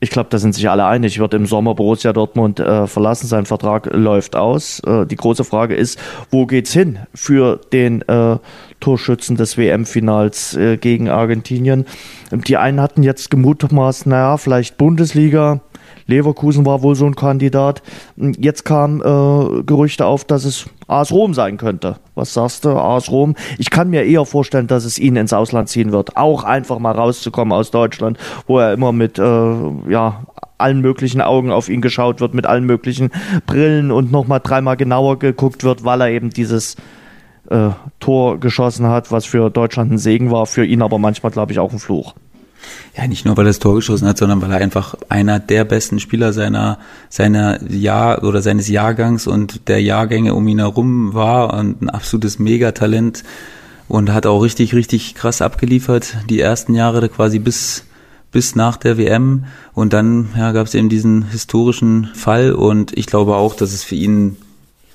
ich 0.01 0.11
glaube, 0.11 0.31
da 0.31 0.39
sind 0.39 0.55
sich 0.55 0.69
alle 0.69 0.85
einig, 0.85 1.21
wird 1.21 1.33
im 1.33 1.47
Sommer 1.47 1.77
Borussia 1.77 2.12
Dortmund 2.12 2.59
verlassen. 2.59 3.29
Sein 3.29 3.47
Vertrag 3.47 3.89
läuft 3.93 4.37
aus. 4.37 4.83
die 4.87 5.16
große 5.16 5.45
Frage 5.45 5.75
ist, 5.75 5.99
wo 6.31 6.47
geht's 6.47 6.73
hin 6.73 7.01
für 7.14 7.61
den 7.73 8.05
Torschützen 8.79 9.37
des 9.37 9.59
WM-Finals 9.59 10.57
gegen 10.81 11.09
Argentinien? 11.09 11.85
Die 12.31 12.57
einen 12.57 12.81
hatten 12.81 13.03
jetzt 13.03 13.29
gemutmaßt, 13.31 14.07
naja, 14.07 14.37
vielleicht 14.37 14.79
Bundesliga 14.79 15.62
Leverkusen 16.09 16.67
war 16.67 16.83
wohl 16.83 16.95
so 16.95 17.07
ein 17.07 17.15
Kandidat. 17.15 17.83
Jetzt 18.17 18.65
kamen 18.65 19.01
äh, 19.01 19.63
Gerüchte 19.63 20.07
auf, 20.07 20.25
dass 20.25 20.45
es 20.45 20.67
AS 20.89 21.13
Rom 21.13 21.35
sein 21.35 21.59
könnte. 21.59 21.97
Was 22.15 22.35
sagst 22.35 22.65
du, 22.65 22.71
AS 22.71 23.11
Rom? 23.11 23.37
Ich 23.59 23.71
kann 23.71 23.91
mir 23.91 24.05
eher 24.05 24.25
vorstellen, 24.25 24.67
dass 24.67 24.85
es 24.85 24.99
ihn 24.99 25.17
ins 25.17 25.35
Ausland 25.35 25.69
ziehen 25.69 25.93
wird. 25.93 26.17
Auch 26.17 26.45
einfach 26.45 26.79
mal 26.79 26.93
rauszukommen 26.93 27.53
aus 27.53 27.71
Deutschland, 27.71 28.19
wo 28.47 28.59
er 28.59 28.73
immer 28.73 28.93
mit 28.93 29.19
äh, 29.19 29.23
ja, 29.23 30.23
allen 30.57 30.81
möglichen 30.81 31.21
Augen 31.21 31.53
auf 31.53 31.69
ihn 31.69 31.83
geschaut 31.83 32.21
wird, 32.21 32.33
mit 32.33 32.47
allen 32.47 32.65
möglichen 32.65 33.11
Brillen 33.47 33.91
und 33.91 34.11
nochmal 34.11 34.41
dreimal 34.43 34.79
genauer 34.79 35.19
geguckt 35.19 35.63
wird, 35.63 35.85
weil 35.85 36.01
er 36.01 36.09
eben 36.09 36.31
dieses 36.31 36.77
äh, 37.51 37.71
Tor 38.01 38.41
geschossen 38.41 38.87
hat, 38.87 39.13
was 39.13 39.27
für 39.27 39.51
Deutschland 39.51 39.93
ein 39.93 39.99
Segen 39.99 40.31
war, 40.31 40.47
für 40.47 40.65
ihn 40.65 40.81
aber 40.81 40.99
manchmal, 40.99 41.33
glaube 41.33 41.53
ich, 41.53 41.59
auch 41.59 41.73
ein 41.73 41.79
Fluch. 41.79 42.15
Ja, 42.97 43.07
nicht 43.07 43.25
nur, 43.25 43.37
weil 43.37 43.47
er 43.47 43.51
das 43.51 43.59
Tor 43.59 43.77
geschossen 43.77 44.09
hat, 44.09 44.19
sondern 44.19 44.43
weil 44.43 44.51
er 44.51 44.59
einfach 44.59 44.95
einer 45.09 45.39
der 45.39 45.65
besten 45.65 46.01
Spieler 46.01 46.33
seiner, 46.33 46.79
seiner 47.09 47.63
Jahr 47.71 48.25
oder 48.25 48.43
seines 48.43 48.69
Jahrgangs 48.69 49.27
und 49.27 49.69
der 49.69 49.81
Jahrgänge 49.81 50.35
um 50.35 50.47
ihn 50.49 50.59
herum 50.59 51.15
war 51.15 51.55
und 51.55 51.83
ein 51.83 51.91
absolutes 51.91 52.39
Megatalent 52.39 53.23
und 53.89 54.13
hat 54.13 54.27
auch 54.27 54.41
richtig, 54.41 54.75
richtig 54.75 55.15
krass 55.15 55.41
abgeliefert, 55.41 56.17
die 56.29 56.41
ersten 56.41 56.75
Jahre 56.75 57.09
quasi 57.09 57.39
bis, 57.39 57.85
bis 58.33 58.55
nach 58.55 58.77
der 58.77 58.99
WM. 58.99 59.45
Und 59.73 59.93
dann 59.93 60.31
ja, 60.37 60.53
gab 60.53 60.67
es 60.67 60.75
eben 60.75 60.89
diesen 60.89 61.31
historischen 61.31 62.11
Fall 62.15 62.53
und 62.53 62.97
ich 62.97 63.07
glaube 63.07 63.37
auch, 63.37 63.55
dass 63.55 63.73
es 63.73 63.85
für 63.85 63.95
ihn 63.95 64.37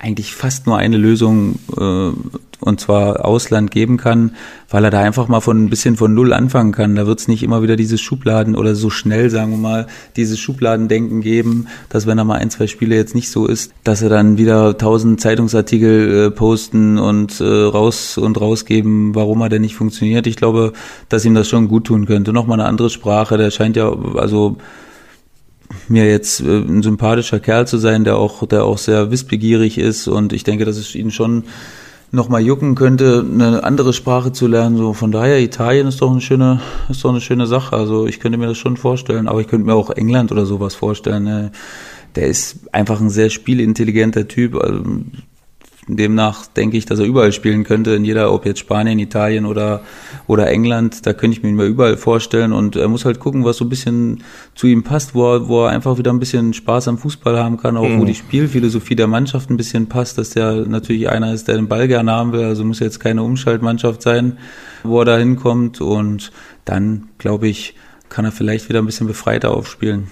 eigentlich 0.03 0.35
fast 0.35 0.67
nur 0.67 0.77
eine 0.77 0.97
Lösung 0.97 1.59
äh, 1.77 2.11
und 2.59 2.79
zwar 2.79 3.25
Ausland 3.25 3.71
geben 3.71 3.97
kann, 3.97 4.35
weil 4.69 4.83
er 4.83 4.91
da 4.91 5.01
einfach 5.01 5.27
mal 5.27 5.39
von 5.39 5.63
ein 5.63 5.69
bisschen 5.69 5.95
von 5.95 6.13
Null 6.13 6.33
anfangen 6.33 6.71
kann. 6.71 6.95
Da 6.95 7.07
wird 7.07 7.19
es 7.19 7.27
nicht 7.27 7.43
immer 7.43 7.61
wieder 7.61 7.75
dieses 7.75 8.01
Schubladen 8.01 8.55
oder 8.55 8.75
so 8.75 8.89
schnell, 8.89 9.29
sagen 9.29 9.51
wir 9.51 9.57
mal, 9.57 9.87
dieses 10.15 10.39
Schubladendenken 10.39 11.21
geben, 11.21 11.67
dass 11.89 12.05
wenn 12.05 12.17
er 12.17 12.25
mal 12.25 12.39
ein, 12.39 12.49
zwei 12.49 12.67
Spiele 12.67 12.95
jetzt 12.95 13.15
nicht 13.15 13.29
so 13.29 13.47
ist, 13.47 13.71
dass 13.83 14.01
er 14.01 14.09
dann 14.09 14.37
wieder 14.37 14.77
tausend 14.77 15.21
Zeitungsartikel 15.21 16.27
äh, 16.27 16.31
posten 16.31 16.97
und 16.97 17.39
äh, 17.39 17.43
raus 17.43 18.17
und 18.17 18.39
rausgeben, 18.39 19.15
warum 19.15 19.41
er 19.41 19.49
denn 19.49 19.61
nicht 19.61 19.75
funktioniert. 19.75 20.27
Ich 20.27 20.35
glaube, 20.35 20.73
dass 21.07 21.25
ihm 21.25 21.33
das 21.33 21.47
schon 21.47 21.69
gut 21.69 21.85
tun 21.85 22.05
könnte. 22.05 22.33
Nochmal 22.33 22.59
eine 22.59 22.67
andere 22.67 22.89
Sprache, 22.89 23.37
der 23.37 23.51
scheint 23.51 23.77
ja, 23.77 23.93
also 24.15 24.57
mir 25.87 26.09
jetzt 26.09 26.41
äh, 26.41 26.59
ein 26.59 26.83
sympathischer 26.83 27.39
Kerl 27.39 27.67
zu 27.67 27.77
sein, 27.77 28.03
der 28.03 28.17
auch, 28.17 28.45
der 28.47 28.63
auch 28.65 28.77
sehr 28.77 29.11
wissbegierig 29.11 29.77
ist 29.77 30.07
und 30.07 30.33
ich 30.33 30.43
denke, 30.43 30.65
dass 30.65 30.77
es 30.77 30.95
ihn 30.95 31.11
schon 31.11 31.43
nochmal 32.13 32.43
jucken 32.43 32.75
könnte, 32.75 33.25
eine 33.27 33.63
andere 33.63 33.91
Sprache 33.91 34.31
zu 34.31 34.47
lernen. 34.47 34.77
So 34.77 34.93
von 34.93 35.11
daher, 35.11 35.41
Italien 35.41 35.87
ist 35.87 35.99
doch 35.99 36.11
eine 36.11 36.21
schöne, 36.21 36.61
ist 36.87 37.03
doch 37.03 37.09
eine 37.09 37.21
schöne 37.21 37.47
Sache. 37.47 37.75
Also 37.75 38.05
ich 38.05 38.19
könnte 38.19 38.37
mir 38.37 38.47
das 38.47 38.57
schon 38.57 38.77
vorstellen, 38.77 39.27
aber 39.27 39.41
ich 39.41 39.47
könnte 39.47 39.65
mir 39.65 39.73
auch 39.73 39.89
England 39.89 40.31
oder 40.31 40.45
sowas 40.45 40.75
vorstellen. 40.75 41.23
Ne? 41.23 41.51
Der 42.15 42.27
ist 42.27 42.71
einfach 42.71 43.01
ein 43.01 43.09
sehr 43.09 43.31
spielintelligenter 43.31 44.27
Typ. 44.27 44.55
Also 44.55 44.83
demnach 45.87 46.45
denke 46.45 46.77
ich, 46.77 46.85
dass 46.85 46.99
er 46.99 47.05
überall 47.05 47.31
spielen 47.33 47.63
könnte, 47.63 47.91
in 47.91 48.05
jeder, 48.05 48.31
ob 48.31 48.45
jetzt 48.45 48.59
Spanien, 48.59 48.99
Italien 48.99 49.45
oder, 49.45 49.81
oder 50.27 50.47
England, 50.47 51.05
da 51.05 51.13
könnte 51.13 51.37
ich 51.37 51.43
mir 51.43 51.65
überall 51.65 51.97
vorstellen 51.97 52.53
und 52.53 52.75
er 52.75 52.87
muss 52.87 53.05
halt 53.05 53.19
gucken, 53.19 53.43
was 53.43 53.57
so 53.57 53.65
ein 53.65 53.69
bisschen 53.69 54.23
zu 54.55 54.67
ihm 54.67 54.83
passt, 54.83 55.13
wo 55.13 55.35
er, 55.35 55.47
wo 55.47 55.65
er 55.65 55.71
einfach 55.71 55.97
wieder 55.97 56.11
ein 56.11 56.19
bisschen 56.19 56.53
Spaß 56.53 56.87
am 56.87 56.97
Fußball 56.97 57.37
haben 57.37 57.57
kann, 57.57 57.77
auch 57.77 57.87
mhm. 57.87 57.99
wo 57.99 58.05
die 58.05 58.15
Spielphilosophie 58.15 58.95
der 58.95 59.07
Mannschaft 59.07 59.49
ein 59.49 59.57
bisschen 59.57 59.87
passt, 59.87 60.17
dass 60.17 60.31
der 60.31 60.65
natürlich 60.65 61.09
einer 61.09 61.33
ist, 61.33 61.47
der 61.47 61.55
den 61.55 61.67
Ball 61.67 61.87
gerne 61.87 62.11
haben 62.11 62.31
will, 62.31 62.43
also 62.43 62.63
muss 62.63 62.79
jetzt 62.79 62.99
keine 62.99 63.23
Umschaltmannschaft 63.23 64.01
sein, 64.01 64.37
wo 64.83 64.99
er 64.99 65.05
da 65.05 65.17
hinkommt 65.17 65.81
und 65.81 66.31
dann, 66.65 67.09
glaube 67.17 67.47
ich, 67.47 67.75
kann 68.09 68.25
er 68.25 68.31
vielleicht 68.31 68.69
wieder 68.69 68.79
ein 68.79 68.85
bisschen 68.85 69.07
befreiter 69.07 69.51
aufspielen. 69.51 70.11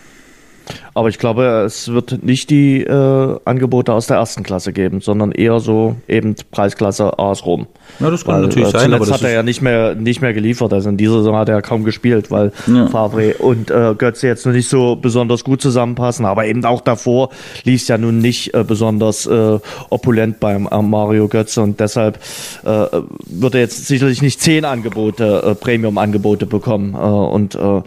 Aber 0.94 1.10
ich 1.10 1.20
glaube, 1.20 1.64
es 1.66 1.92
wird 1.92 2.24
nicht 2.24 2.50
die 2.50 2.84
äh, 2.84 3.40
Angebote 3.46 3.94
aus 3.94 4.08
der 4.08 4.18
ersten 4.18 4.44
Klasse 4.44 4.74
geben, 4.74 5.02
sondern 5.02 5.32
eher 5.32 5.60
so 5.60 5.96
eben 6.08 6.36
Preisklasse 6.52 7.18
AS 7.18 7.46
Rom. 7.46 7.68
Ja, 8.00 8.10
das 8.10 8.26
kann 8.26 8.36
weil, 8.36 8.42
natürlich 8.42 8.68
äh, 8.70 8.72
sein. 8.72 8.82
Zuletzt 8.86 9.04
aber 9.04 9.14
hat 9.14 9.24
er 9.24 9.32
ja 9.32 9.44
nicht 9.44 9.62
mehr, 9.62 9.96
nicht 9.96 10.22
mehr 10.22 10.34
geliefert. 10.34 10.74
Also 10.74 10.90
in 10.90 10.98
dieser 10.98 11.20
Saison 11.20 11.36
hat 11.38 11.50
er 11.50 11.56
ja 11.56 11.62
kaum 11.62 11.84
gespielt, 11.84 12.32
weil 12.32 12.52
ja. 12.68 12.88
Favre 12.88 13.36
und 13.36 13.72
äh, 13.72 13.96
Götze 13.98 14.28
jetzt 14.28 14.46
noch 14.46 14.54
nicht 14.54 14.70
so 14.70 14.96
besonders 14.96 15.44
gut 15.44 15.62
zusammenpassen. 15.62 16.26
Aber 16.26 16.46
eben 16.46 16.64
auch 16.66 16.82
davor 16.82 17.30
lief 17.64 17.82
es 17.82 17.88
ja 17.88 17.98
nun 17.98 18.20
nicht 18.20 18.54
äh, 18.54 18.64
besonders 18.64 19.26
äh, 19.26 19.60
opulent 19.90 20.40
beim 20.40 20.68
äh, 20.70 20.82
Mario 20.82 21.28
Götze 21.28 21.62
und 21.62 21.80
deshalb 21.80 22.20
äh, 22.64 22.86
wird 23.26 23.56
er 23.56 23.62
jetzt 23.62 23.88
sicherlich 23.88 24.22
nicht 24.22 24.42
zehn 24.42 24.66
Angebote, 24.66 25.44
äh, 25.46 25.56
Premium-Angebote 25.56 26.46
bekommen. 26.46 26.94
Äh, 26.94 26.98
und 26.98 27.56
äh, 27.56 27.82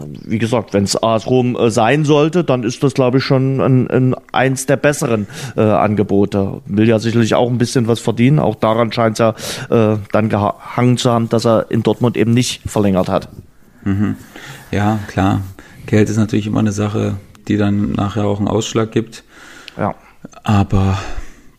wie 0.00 0.38
gesagt, 0.38 0.74
wenn 0.74 0.84
es 0.84 1.00
AS 1.02 1.26
Rom 1.26 1.56
äh, 1.56 1.70
sein 1.70 2.04
sollte, 2.04 2.44
dann 2.44 2.62
ist 2.62 2.82
das, 2.82 2.94
glaube 2.94 3.18
ich, 3.18 3.24
schon 3.24 3.60
ein, 3.60 3.90
ein, 3.90 4.14
eins 4.32 4.66
der 4.66 4.76
besseren 4.76 5.26
äh, 5.56 5.60
Angebote. 5.60 6.60
Will 6.66 6.88
ja 6.88 6.98
sicherlich 6.98 7.34
auch 7.34 7.50
ein 7.50 7.58
bisschen 7.58 7.88
was 7.88 8.00
verdienen. 8.00 8.38
Auch 8.38 8.54
daran 8.54 8.92
scheint 8.92 9.18
es 9.18 9.18
ja 9.18 9.92
äh, 9.94 9.98
dann 10.12 10.28
gehangen 10.28 10.96
zu 10.96 11.10
haben, 11.10 11.28
dass 11.28 11.46
er 11.46 11.70
in 11.70 11.82
Dortmund 11.82 12.16
eben 12.16 12.32
nicht 12.32 12.62
verlängert 12.68 13.08
hat. 13.08 13.28
Mhm. 13.84 14.16
Ja, 14.70 14.98
klar. 15.08 15.42
Geld 15.86 16.10
ist 16.10 16.16
natürlich 16.16 16.46
immer 16.46 16.60
eine 16.60 16.72
Sache, 16.72 17.16
die 17.48 17.56
dann 17.56 17.92
nachher 17.92 18.24
auch 18.24 18.38
einen 18.38 18.48
Ausschlag 18.48 18.92
gibt. 18.92 19.24
Ja. 19.76 19.94
Aber 20.42 20.98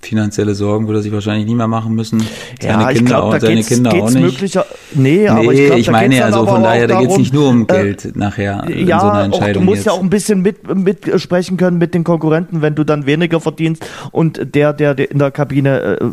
finanzielle 0.01 0.55
Sorgen 0.55 0.87
würde 0.87 0.99
er 0.99 1.03
sich 1.03 1.11
wahrscheinlich 1.11 1.45
nie 1.45 1.55
mehr 1.55 1.67
machen 1.67 1.93
müssen. 1.93 2.23
Seine 2.61 2.83
ja, 2.83 2.91
Kinder, 2.91 3.05
glaub, 3.05 3.23
auch, 3.35 3.39
seine 3.39 3.63
Kinder 3.63 3.93
auch 3.93 4.09
nicht. 4.09 4.21
Möglicher, 4.21 4.65
nee, 4.93 5.27
aber 5.27 5.41
nee, 5.41 5.51
ich, 5.51 5.65
glaub, 5.65 5.79
ich 5.79 5.91
meine, 5.91 6.25
also 6.25 6.45
von 6.45 6.63
daher, 6.63 6.87
da 6.87 6.99
geht 7.01 7.11
es 7.11 7.17
nicht 7.17 7.33
nur 7.33 7.49
um 7.49 7.63
äh, 7.63 7.65
Geld 7.65 8.05
äh, 8.05 8.11
nachher 8.15 8.65
ja, 8.67 8.75
in 8.75 8.87
so 8.87 8.93
einer 8.93 9.23
Entscheidung. 9.23 9.49
Auch, 9.49 9.53
du 9.53 9.65
musst 9.65 9.75
jetzt. 9.77 9.85
ja 9.85 9.91
auch 9.93 10.01
ein 10.01 10.09
bisschen 10.09 10.41
mit, 10.41 10.75
mit 10.75 11.21
sprechen 11.21 11.57
können 11.57 11.77
mit 11.77 11.93
den 11.93 12.03
Konkurrenten, 12.03 12.61
wenn 12.61 12.75
du 12.75 12.83
dann 12.83 13.05
weniger 13.05 13.39
verdienst 13.39 13.85
und 14.11 14.55
der, 14.55 14.73
der, 14.73 14.95
der 14.95 15.11
in 15.11 15.19
der 15.19 15.31
Kabine 15.31 15.99
äh, 15.99 16.05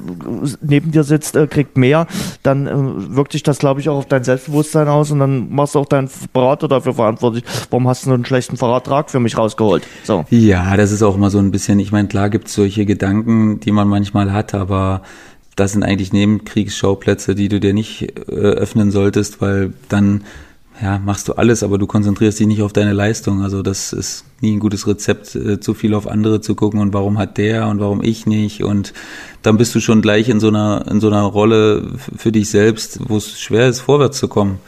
neben 0.60 0.90
dir 0.90 1.04
sitzt, 1.04 1.36
äh, 1.36 1.46
kriegt 1.46 1.76
mehr, 1.76 2.06
dann 2.42 2.66
äh, 2.66 3.16
wirkt 3.16 3.32
sich 3.32 3.42
das, 3.42 3.58
glaube 3.58 3.80
ich, 3.80 3.88
auch 3.88 3.98
auf 3.98 4.06
dein 4.06 4.24
Selbstbewusstsein 4.24 4.88
aus 4.88 5.10
und 5.10 5.20
dann 5.20 5.50
machst 5.50 5.74
du 5.74 5.78
auch 5.78 5.86
deinen 5.86 6.10
Berater 6.32 6.68
dafür 6.68 6.94
verantwortlich. 6.94 7.44
Warum 7.70 7.88
hast 7.88 8.06
du 8.06 8.12
einen 8.12 8.24
schlechten 8.24 8.56
Vertrag 8.56 9.10
für 9.10 9.20
mich 9.20 9.38
rausgeholt? 9.38 9.86
So. 10.04 10.24
Ja, 10.30 10.76
das 10.76 10.92
ist 10.92 11.02
auch 11.02 11.14
immer 11.14 11.30
so 11.30 11.38
ein 11.38 11.50
bisschen, 11.50 11.78
ich 11.78 11.92
meine, 11.92 12.08
klar 12.08 12.30
gibt 12.30 12.48
es 12.48 12.54
solche 12.54 12.84
Gedanken, 12.84 13.60
die 13.60 13.72
man 13.72 13.85
manchmal 13.86 14.32
hat, 14.32 14.54
aber 14.54 15.02
das 15.56 15.72
sind 15.72 15.82
eigentlich 15.82 16.12
Nebenkriegsschauplätze, 16.12 17.34
die 17.34 17.48
du 17.48 17.60
dir 17.60 17.72
nicht 17.72 18.02
äh, 18.28 18.34
öffnen 18.34 18.90
solltest, 18.90 19.40
weil 19.40 19.72
dann 19.88 20.22
ja, 20.82 20.98
machst 20.98 21.28
du 21.28 21.32
alles, 21.32 21.62
aber 21.62 21.78
du 21.78 21.86
konzentrierst 21.86 22.38
dich 22.38 22.46
nicht 22.46 22.60
auf 22.60 22.72
deine 22.72 22.92
Leistung. 22.92 23.42
Also 23.42 23.62
das 23.62 23.94
ist 23.94 24.24
nie 24.42 24.54
ein 24.54 24.60
gutes 24.60 24.86
Rezept, 24.86 25.34
äh, 25.34 25.58
zu 25.58 25.72
viel 25.72 25.94
auf 25.94 26.06
andere 26.06 26.42
zu 26.42 26.54
gucken 26.54 26.80
und 26.80 26.92
warum 26.92 27.16
hat 27.16 27.38
der 27.38 27.68
und 27.68 27.80
warum 27.80 28.02
ich 28.02 28.26
nicht. 28.26 28.62
Und 28.62 28.92
dann 29.40 29.56
bist 29.56 29.74
du 29.74 29.80
schon 29.80 30.02
gleich 30.02 30.28
in 30.28 30.40
so 30.40 30.48
einer, 30.48 30.84
in 30.90 31.00
so 31.00 31.06
einer 31.06 31.22
Rolle 31.22 31.92
für 32.16 32.32
dich 32.32 32.50
selbst, 32.50 33.00
wo 33.08 33.16
es 33.16 33.40
schwer 33.40 33.68
ist, 33.68 33.80
vorwärts 33.80 34.18
zu 34.18 34.28
kommen, 34.28 34.58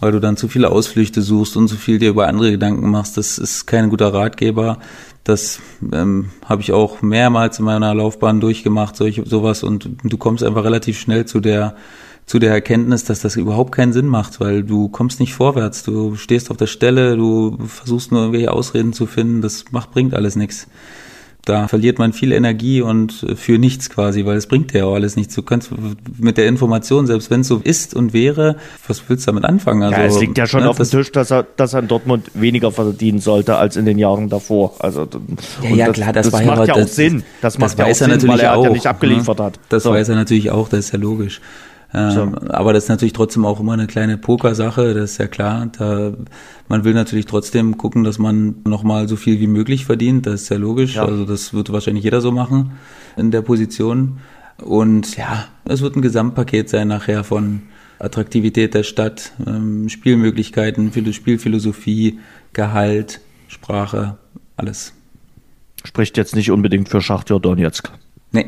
weil 0.00 0.12
du 0.12 0.20
dann 0.20 0.36
zu 0.36 0.48
viele 0.48 0.70
Ausflüchte 0.70 1.22
suchst 1.22 1.56
und 1.56 1.68
zu 1.68 1.76
viel 1.76 1.98
dir 1.98 2.10
über 2.10 2.28
andere 2.28 2.50
Gedanken 2.50 2.90
machst. 2.90 3.16
Das 3.16 3.38
ist 3.38 3.66
kein 3.66 3.90
guter 3.90 4.12
Ratgeber. 4.12 4.78
Das 5.24 5.60
ähm, 5.92 6.30
habe 6.44 6.62
ich 6.62 6.72
auch 6.72 7.00
mehrmals 7.00 7.58
in 7.58 7.64
meiner 7.64 7.94
Laufbahn 7.94 8.40
durchgemacht, 8.40 8.96
solche, 8.96 9.24
sowas. 9.26 9.62
Und 9.62 9.88
du 10.02 10.16
kommst 10.18 10.44
einfach 10.44 10.64
relativ 10.64 10.98
schnell 10.98 11.24
zu 11.24 11.40
der, 11.40 11.76
zu 12.26 12.38
der 12.38 12.52
Erkenntnis, 12.52 13.04
dass 13.04 13.20
das 13.20 13.36
überhaupt 13.36 13.72
keinen 13.72 13.92
Sinn 13.92 14.06
macht, 14.06 14.40
weil 14.40 14.62
du 14.62 14.88
kommst 14.88 15.20
nicht 15.20 15.34
vorwärts. 15.34 15.82
Du 15.82 16.16
stehst 16.16 16.50
auf 16.50 16.58
der 16.58 16.66
Stelle, 16.66 17.16
du 17.16 17.56
versuchst 17.66 18.12
nur 18.12 18.20
irgendwelche 18.20 18.52
Ausreden 18.52 18.92
zu 18.92 19.06
finden. 19.06 19.40
Das 19.40 19.64
macht, 19.70 19.92
bringt 19.92 20.14
alles 20.14 20.36
nichts 20.36 20.66
da 21.44 21.68
verliert 21.68 21.98
man 21.98 22.12
viel 22.12 22.32
Energie 22.32 22.80
und 22.80 23.22
äh, 23.22 23.36
für 23.36 23.58
nichts 23.58 23.90
quasi, 23.90 24.24
weil 24.24 24.36
es 24.36 24.46
bringt 24.46 24.72
ja 24.72 24.84
auch 24.84 24.94
alles 24.94 25.16
nichts. 25.16 25.34
Du 25.34 25.42
kannst 25.42 25.70
mit 26.18 26.38
der 26.38 26.46
Information, 26.46 27.06
selbst 27.06 27.30
wenn 27.30 27.40
es 27.42 27.48
so 27.48 27.60
ist 27.62 27.94
und 27.94 28.12
wäre, 28.12 28.56
was 28.88 29.02
willst 29.08 29.26
du 29.26 29.32
damit 29.32 29.44
anfangen? 29.44 29.82
Also, 29.82 29.96
ja, 29.96 30.06
es 30.06 30.20
liegt 30.20 30.38
ja 30.38 30.46
schon 30.46 30.62
ne, 30.62 30.70
auf 30.70 30.76
dem 30.76 30.88
Tisch, 30.88 31.12
dass 31.12 31.30
er, 31.30 31.44
dass 31.56 31.74
er 31.74 31.80
in 31.80 31.88
Dortmund 31.88 32.30
weniger 32.34 32.72
verdienen 32.72 33.18
sollte 33.18 33.56
als 33.56 33.76
in 33.76 33.84
den 33.84 33.98
Jahren 33.98 34.28
davor. 34.28 34.74
Also, 34.78 35.06
ja, 35.62 35.76
ja 35.76 35.92
klar, 35.92 36.12
das, 36.12 36.30
das 36.30 36.44
macht 36.44 36.68
ja 36.68 36.74
auch 36.74 36.78
das, 36.78 36.96
Sinn. 36.96 37.22
Das, 37.40 37.58
macht 37.58 37.72
das 37.72 37.78
ja 37.78 37.84
weiß 37.84 37.84
auch 37.84 37.88
er 37.88 37.94
Sinn, 37.94 38.10
natürlich 38.10 38.38
weil 38.38 38.44
er 38.44 38.56
auch, 38.56 38.64
ja 38.64 38.70
nicht 38.70 38.86
abgeliefert 38.86 39.38
ne? 39.38 39.44
hat. 39.44 39.60
Das 39.68 39.82
so. 39.82 39.90
weiß 39.90 40.08
er 40.08 40.16
natürlich 40.16 40.50
auch, 40.50 40.68
das 40.68 40.80
ist 40.80 40.92
ja 40.92 40.98
logisch. 40.98 41.40
Ähm, 41.96 42.34
aber 42.48 42.72
das 42.72 42.84
ist 42.84 42.88
natürlich 42.88 43.12
trotzdem 43.12 43.44
auch 43.44 43.60
immer 43.60 43.72
eine 43.72 43.86
kleine 43.86 44.18
Pokersache, 44.18 44.94
das 44.94 45.12
ist 45.12 45.18
ja 45.18 45.28
klar. 45.28 45.68
Da, 45.78 46.12
man 46.68 46.82
will 46.82 46.92
natürlich 46.92 47.26
trotzdem 47.26 47.78
gucken, 47.78 48.02
dass 48.02 48.18
man 48.18 48.56
nochmal 48.64 49.08
so 49.08 49.14
viel 49.14 49.38
wie 49.38 49.46
möglich 49.46 49.84
verdient, 49.86 50.26
das 50.26 50.42
ist 50.42 50.48
ja 50.48 50.56
logisch. 50.56 50.96
Ja. 50.96 51.04
Also 51.04 51.24
das 51.24 51.54
wird 51.54 51.72
wahrscheinlich 51.72 52.02
jeder 52.02 52.20
so 52.20 52.32
machen 52.32 52.72
in 53.16 53.30
der 53.30 53.42
Position. 53.42 54.18
Und 54.58 55.16
ja, 55.16 55.46
es 55.64 55.82
wird 55.82 55.94
ein 55.94 56.02
Gesamtpaket 56.02 56.68
sein 56.68 56.88
nachher 56.88 57.22
von 57.22 57.62
Attraktivität 58.00 58.74
der 58.74 58.82
Stadt, 58.82 59.32
ähm, 59.46 59.88
Spielmöglichkeiten, 59.88 60.90
Spielphilosophie, 61.12 62.18
Gehalt, 62.52 63.20
Sprache, 63.46 64.18
alles. 64.56 64.94
Spricht 65.84 66.16
jetzt 66.16 66.34
nicht 66.34 66.50
unbedingt 66.50 66.88
für 66.88 67.00
Schachtjör 67.00 67.38
Donetsk. 67.38 67.92
Nee. 68.32 68.46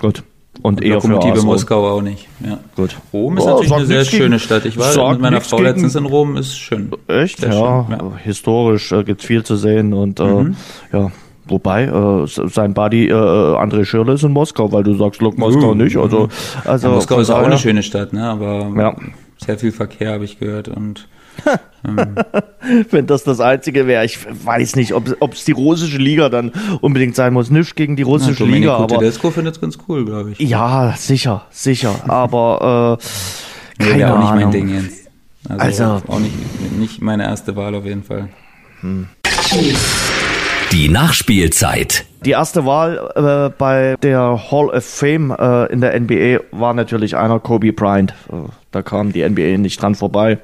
Gut. 0.00 0.22
Und 0.60 0.82
eher 0.82 0.96
Lokomotive 0.96 1.36
für 1.36 1.46
Moskau 1.46 1.88
auch 1.88 2.02
nicht. 2.02 2.28
Ja. 2.44 2.58
Gut. 2.76 2.96
Rom 3.12 3.38
ist 3.38 3.44
oh, 3.44 3.48
natürlich 3.48 3.72
eine 3.72 3.86
sehr 3.86 4.04
schöne 4.04 4.38
Stadt. 4.38 4.66
Ich 4.66 4.76
war 4.76 5.12
mit 5.12 5.20
meiner 5.22 5.40
Frau 5.40 5.56
gegen... 5.56 5.68
letztens 5.68 5.94
in 5.94 6.04
Rom, 6.04 6.36
ist 6.36 6.58
schön. 6.58 6.92
Echt? 7.08 7.42
Ja, 7.42 7.86
ja, 7.88 8.12
Historisch 8.22 8.92
äh, 8.92 9.02
gibt 9.02 9.22
viel 9.22 9.42
zu 9.44 9.56
sehen 9.56 9.94
und 9.94 10.20
äh, 10.20 10.24
mhm. 10.24 10.56
ja. 10.92 11.10
Wobei, 11.46 11.84
äh, 11.84 12.26
sein 12.26 12.72
Buddy 12.72 13.08
äh, 13.08 13.12
André 13.12 13.84
Schirle 13.84 14.12
ist 14.12 14.22
in 14.22 14.32
Moskau, 14.32 14.70
weil 14.70 14.84
du 14.84 14.94
sagst, 14.94 15.20
look, 15.20 15.38
Moskau 15.38 15.72
uh, 15.72 15.74
nicht. 15.74 15.96
Also, 15.96 16.28
also 16.64 16.88
ja, 16.88 16.94
Moskau 16.94 17.18
ist 17.18 17.30
auch 17.30 17.42
eine 17.42 17.58
schöne 17.58 17.82
Stadt, 17.82 18.12
ne? 18.12 18.24
aber 18.24 18.70
ja. 18.76 18.96
sehr 19.44 19.58
viel 19.58 19.72
Verkehr 19.72 20.12
habe 20.12 20.24
ich 20.24 20.38
gehört 20.38 20.68
und 20.68 21.08
Wenn 22.90 23.06
das 23.06 23.24
das 23.24 23.40
Einzige 23.40 23.86
wäre. 23.86 24.04
Ich 24.04 24.18
weiß 24.24 24.76
nicht, 24.76 24.94
ob 24.94 25.32
es 25.32 25.44
die 25.44 25.52
russische 25.52 25.98
Liga 25.98 26.28
dann 26.28 26.52
unbedingt 26.80 27.16
sein 27.16 27.32
muss. 27.32 27.50
Nicht 27.50 27.76
gegen 27.76 27.96
die 27.96 28.02
russische 28.02 28.44
ja, 28.44 28.50
Liga. 28.50 28.76
Aber 28.76 28.98
Tedesco 28.98 29.30
findet 29.30 29.56
es 29.56 29.60
ganz 29.60 29.78
cool, 29.88 30.04
glaube 30.04 30.32
ich. 30.32 30.38
Ja, 30.38 30.94
sicher, 30.96 31.46
sicher. 31.50 31.94
Aber 32.08 32.98
äh, 33.78 33.82
keine 33.82 33.96
nee, 33.96 34.04
auch 34.04 34.18
nicht 34.18 34.34
mein 34.34 34.50
Ding 34.50 34.68
jetzt. 34.68 35.10
Also, 35.48 35.84
also, 35.84 36.02
auch 36.06 36.20
nicht, 36.20 36.34
nicht 36.78 37.02
meine 37.02 37.24
erste 37.24 37.56
Wahl 37.56 37.74
auf 37.74 37.84
jeden 37.84 38.04
Fall. 38.04 38.28
Hm. 38.80 39.08
Die 40.70 40.88
Nachspielzeit. 40.88 42.06
Die 42.24 42.30
erste 42.30 42.64
Wahl 42.64 43.10
äh, 43.16 43.52
bei 43.58 43.96
der 44.02 44.50
Hall 44.50 44.68
of 44.68 44.84
Fame 44.84 45.34
äh, 45.36 45.66
in 45.72 45.80
der 45.80 45.98
NBA 45.98 46.40
war 46.52 46.72
natürlich 46.72 47.16
einer 47.16 47.40
Kobe 47.40 47.72
Bryant. 47.72 48.14
Äh, 48.30 48.36
da 48.70 48.82
kam 48.82 49.12
die 49.12 49.28
NBA 49.28 49.58
nicht 49.58 49.82
dran 49.82 49.96
vorbei 49.96 50.38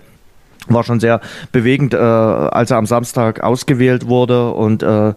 war 0.74 0.84
schon 0.84 1.00
sehr 1.00 1.20
bewegend, 1.52 1.94
äh, 1.94 1.96
als 1.96 2.70
er 2.70 2.78
am 2.78 2.86
Samstag 2.86 3.42
ausgewählt 3.42 4.06
wurde 4.06 4.50
und 4.52 4.82
äh, 4.82 5.14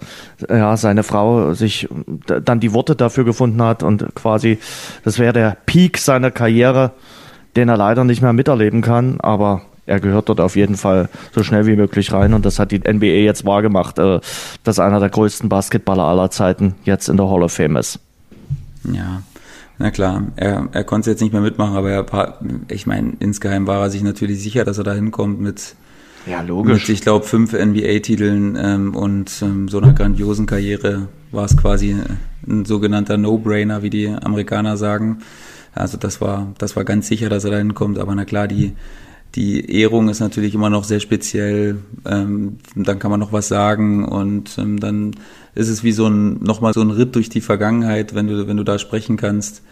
ja, 0.49 0.77
seine 0.77 1.03
Frau 1.03 1.53
sich 1.53 1.87
dann 2.25 2.59
die 2.59 2.73
Worte 2.73 2.95
dafür 2.95 3.23
gefunden 3.23 3.61
hat 3.61 3.83
und 3.83 4.15
quasi, 4.15 4.59
das 5.03 5.19
wäre 5.19 5.33
der 5.33 5.57
Peak 5.65 5.97
seiner 5.97 6.31
Karriere, 6.31 6.91
den 7.55 7.69
er 7.69 7.77
leider 7.77 8.03
nicht 8.03 8.21
mehr 8.21 8.33
miterleben 8.33 8.81
kann, 8.81 9.19
aber 9.19 9.61
er 9.85 9.99
gehört 9.99 10.29
dort 10.29 10.39
auf 10.39 10.55
jeden 10.55 10.77
Fall 10.77 11.09
so 11.33 11.43
schnell 11.43 11.65
wie 11.65 11.75
möglich 11.75 12.13
rein 12.13 12.33
und 12.33 12.45
das 12.45 12.59
hat 12.59 12.71
die 12.71 12.79
NBA 12.79 13.05
jetzt 13.05 13.45
wahrgemacht, 13.45 13.99
äh, 13.99 14.19
dass 14.63 14.79
einer 14.79 14.99
der 14.99 15.09
größten 15.09 15.49
Basketballer 15.49 16.03
aller 16.03 16.31
Zeiten 16.31 16.75
jetzt 16.83 17.09
in 17.09 17.17
der 17.17 17.29
Hall 17.29 17.43
of 17.43 17.51
Fame 17.51 17.77
ist. 17.77 17.99
Ja, 18.83 19.21
na 19.77 19.91
klar, 19.91 20.27
er, 20.35 20.67
er 20.71 20.83
konnte 20.83 21.09
jetzt 21.09 21.21
nicht 21.21 21.33
mehr 21.33 21.41
mitmachen, 21.41 21.75
aber 21.75 21.91
er, 21.91 22.39
ich 22.69 22.85
meine, 22.85 23.13
insgeheim 23.19 23.67
war 23.67 23.81
er 23.81 23.89
sich 23.89 24.03
natürlich 24.03 24.41
sicher, 24.41 24.63
dass 24.63 24.77
er 24.77 24.83
da 24.83 24.93
hinkommt 24.93 25.41
mit, 25.41 25.75
ja, 26.25 26.41
logisch. 26.41 26.87
mit 26.87 26.89
ich 26.89 27.01
glaube, 27.01 27.25
fünf 27.25 27.53
NBA-Titeln 27.53 28.57
ähm, 28.61 28.95
und 28.95 29.41
ähm, 29.41 29.67
so 29.69 29.79
einer 29.79 29.93
grandiosen 29.93 30.45
Karriere 30.45 31.07
war 31.31 31.45
es 31.45 31.57
quasi 31.57 31.95
ein 32.47 32.65
sogenannter 32.65 33.17
No-Brainer, 33.17 33.81
wie 33.83 33.89
die 33.89 34.07
Amerikaner 34.07 34.77
sagen. 34.77 35.19
Also 35.73 35.97
das 35.97 36.21
war, 36.21 36.53
das 36.57 36.75
war 36.75 36.83
ganz 36.83 37.07
sicher, 37.07 37.29
dass 37.29 37.45
er 37.45 37.51
da 37.51 37.57
hinkommt, 37.57 37.97
aber 37.97 38.13
na 38.13 38.25
klar, 38.25 38.47
die, 38.47 38.73
die 39.35 39.79
Ehrung 39.79 40.09
ist 40.09 40.19
natürlich 40.19 40.53
immer 40.53 40.69
noch 40.69 40.83
sehr 40.83 40.99
speziell. 40.99 41.77
Ähm, 42.05 42.57
dann 42.75 42.99
kann 42.99 43.11
man 43.11 43.19
noch 43.19 43.31
was 43.31 43.47
sagen 43.47 44.05
und 44.05 44.57
ähm, 44.57 44.79
dann 44.79 45.11
ist 45.55 45.69
es 45.69 45.83
wie 45.83 45.91
so 45.91 46.07
ein 46.07 46.43
nochmal 46.43 46.73
so 46.73 46.81
ein 46.81 46.91
Ritt 46.91 47.15
durch 47.15 47.29
die 47.29 47.41
Vergangenheit, 47.41 48.15
wenn 48.15 48.27
du 48.27 48.47
wenn 48.47 48.57
du 48.57 48.63
da 48.63 48.79
sprechen 48.79 49.17
kannst. 49.17 49.63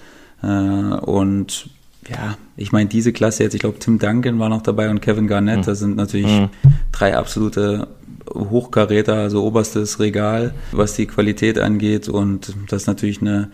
Äh, 0.42 0.48
und 0.48 1.70
ja, 2.10 2.38
ich 2.58 2.72
meine 2.72 2.90
diese 2.90 3.14
Klasse 3.14 3.44
jetzt, 3.44 3.54
ich 3.54 3.62
glaube 3.62 3.80
Tim 3.80 4.00
Duncan 4.00 4.40
war 4.40 4.50
noch 4.50 4.62
dabei 4.62 4.90
und 4.90 5.02
Kevin 5.02 5.28
Garnett. 5.28 5.60
Mhm. 5.60 5.64
Das 5.64 5.80
sind 5.80 5.96
natürlich 5.96 6.40
mhm. 6.40 6.50
drei 6.92 7.18
absolute 7.18 7.88
Hochkaräter, 8.34 9.16
also 9.16 9.44
oberstes 9.44 10.00
Regal, 10.00 10.54
was 10.72 10.94
die 10.94 11.08
Qualität 11.08 11.58
angeht 11.60 12.10
und 12.10 12.54
das 12.70 12.84
ist 12.84 12.88
natürlich 12.88 13.22
eine 13.22 13.50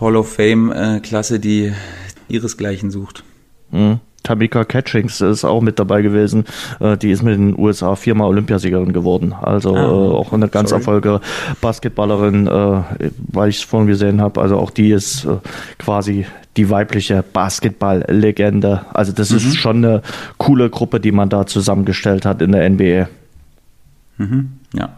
Hall 0.00 0.16
of 0.16 0.32
Fame 0.32 0.72
äh, 0.72 1.00
Klasse, 1.00 1.40
die 1.40 1.72
ihresgleichen 2.28 2.90
sucht. 2.90 3.24
Mhm. 3.70 4.00
Tamika 4.26 4.64
Catchings 4.64 5.20
ist 5.20 5.44
auch 5.44 5.60
mit 5.60 5.78
dabei 5.78 6.02
gewesen. 6.02 6.46
Äh, 6.80 6.96
die 6.96 7.12
ist 7.12 7.22
mit 7.22 7.38
den 7.38 7.56
USA 7.56 7.94
viermal 7.94 8.26
Olympiasiegerin 8.26 8.92
geworden. 8.92 9.32
Also 9.40 9.76
ah, 9.76 9.82
äh, 9.82 9.84
auch 9.84 10.32
eine 10.32 10.48
ganz 10.48 10.72
erfolgreiche 10.72 11.20
Basketballerin, 11.60 12.48
äh, 12.48 13.10
weil 13.28 13.50
ich 13.50 13.58
es 13.58 13.62
vorhin 13.62 13.86
gesehen 13.86 14.20
habe. 14.20 14.40
Also 14.40 14.58
auch 14.58 14.70
die 14.70 14.90
ist 14.90 15.28
quasi 15.78 16.26
die 16.56 16.70
weibliche 16.70 17.22
Basketball-Legende. 17.32 18.86
Also 18.92 19.12
das 19.12 19.30
mhm. 19.30 19.36
ist 19.36 19.56
schon 19.56 19.84
eine 19.84 20.02
coole 20.38 20.70
Gruppe, 20.70 20.98
die 20.98 21.12
man 21.12 21.28
da 21.28 21.46
zusammengestellt 21.46 22.26
hat 22.26 22.42
in 22.42 22.50
der 22.50 22.68
NBA. 22.68 23.08
Mhm. 24.18 24.58
Ja. 24.74 24.88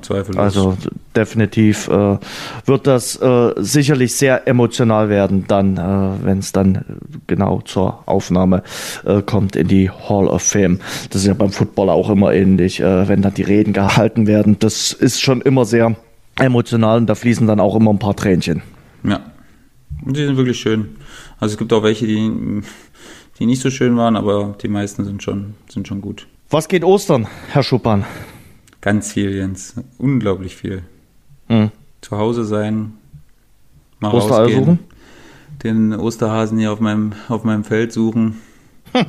Zweifellos. 0.00 0.38
Also 0.38 0.76
definitiv 1.14 1.88
äh, 1.88 2.18
wird 2.64 2.86
das 2.86 3.16
äh, 3.20 3.52
sicherlich 3.58 4.14
sehr 4.14 4.48
emotional 4.48 5.10
werden, 5.10 5.44
dann, 5.46 5.76
äh, 5.76 6.24
wenn 6.24 6.38
es 6.38 6.52
dann 6.52 6.84
genau 7.26 7.60
zur 7.60 8.02
Aufnahme 8.06 8.62
äh, 9.04 9.20
kommt 9.20 9.56
in 9.56 9.68
die 9.68 9.90
Hall 9.90 10.26
of 10.26 10.42
Fame. 10.42 10.80
Das 11.10 11.22
ist 11.22 11.26
ja 11.26 11.34
beim 11.34 11.52
Football 11.52 11.90
auch 11.90 12.08
immer 12.08 12.32
ähnlich, 12.32 12.80
äh, 12.80 13.08
wenn 13.08 13.20
dann 13.20 13.34
die 13.34 13.42
Reden 13.42 13.74
gehalten 13.74 14.26
werden. 14.26 14.56
Das 14.58 14.92
ist 14.92 15.20
schon 15.20 15.42
immer 15.42 15.66
sehr 15.66 15.94
emotional 16.38 16.98
und 16.98 17.06
da 17.06 17.14
fließen 17.14 17.46
dann 17.46 17.60
auch 17.60 17.76
immer 17.76 17.92
ein 17.92 17.98
paar 17.98 18.16
Tränchen. 18.16 18.62
Ja, 19.04 19.20
die 20.02 20.24
sind 20.24 20.36
wirklich 20.36 20.58
schön. 20.58 20.96
Also 21.38 21.52
es 21.52 21.58
gibt 21.58 21.72
auch 21.74 21.82
welche, 21.82 22.06
die, 22.06 22.62
die 23.38 23.46
nicht 23.46 23.60
so 23.60 23.70
schön 23.70 23.96
waren, 23.96 24.16
aber 24.16 24.56
die 24.62 24.68
meisten 24.68 25.04
sind 25.04 25.22
schon, 25.22 25.54
sind 25.68 25.86
schon 25.86 26.00
gut. 26.00 26.26
Was 26.48 26.68
geht 26.68 26.84
Ostern, 26.84 27.26
Herr 27.50 27.62
Schuppan? 27.62 28.04
Ganz 28.84 29.12
viel, 29.12 29.34
Jens. 29.34 29.76
Unglaublich 29.96 30.56
viel. 30.56 30.82
Hm. 31.48 31.70
Zu 32.02 32.18
Hause 32.18 32.44
sein, 32.44 32.92
mal 33.98 34.12
Ostereier 34.12 34.40
rausgehen, 34.40 34.64
suchen? 34.64 34.78
den 35.62 35.94
Osterhasen 35.94 36.58
hier 36.58 36.70
auf 36.70 36.80
meinem, 36.80 37.12
auf 37.30 37.44
meinem 37.44 37.64
Feld 37.64 37.94
suchen. 37.94 38.42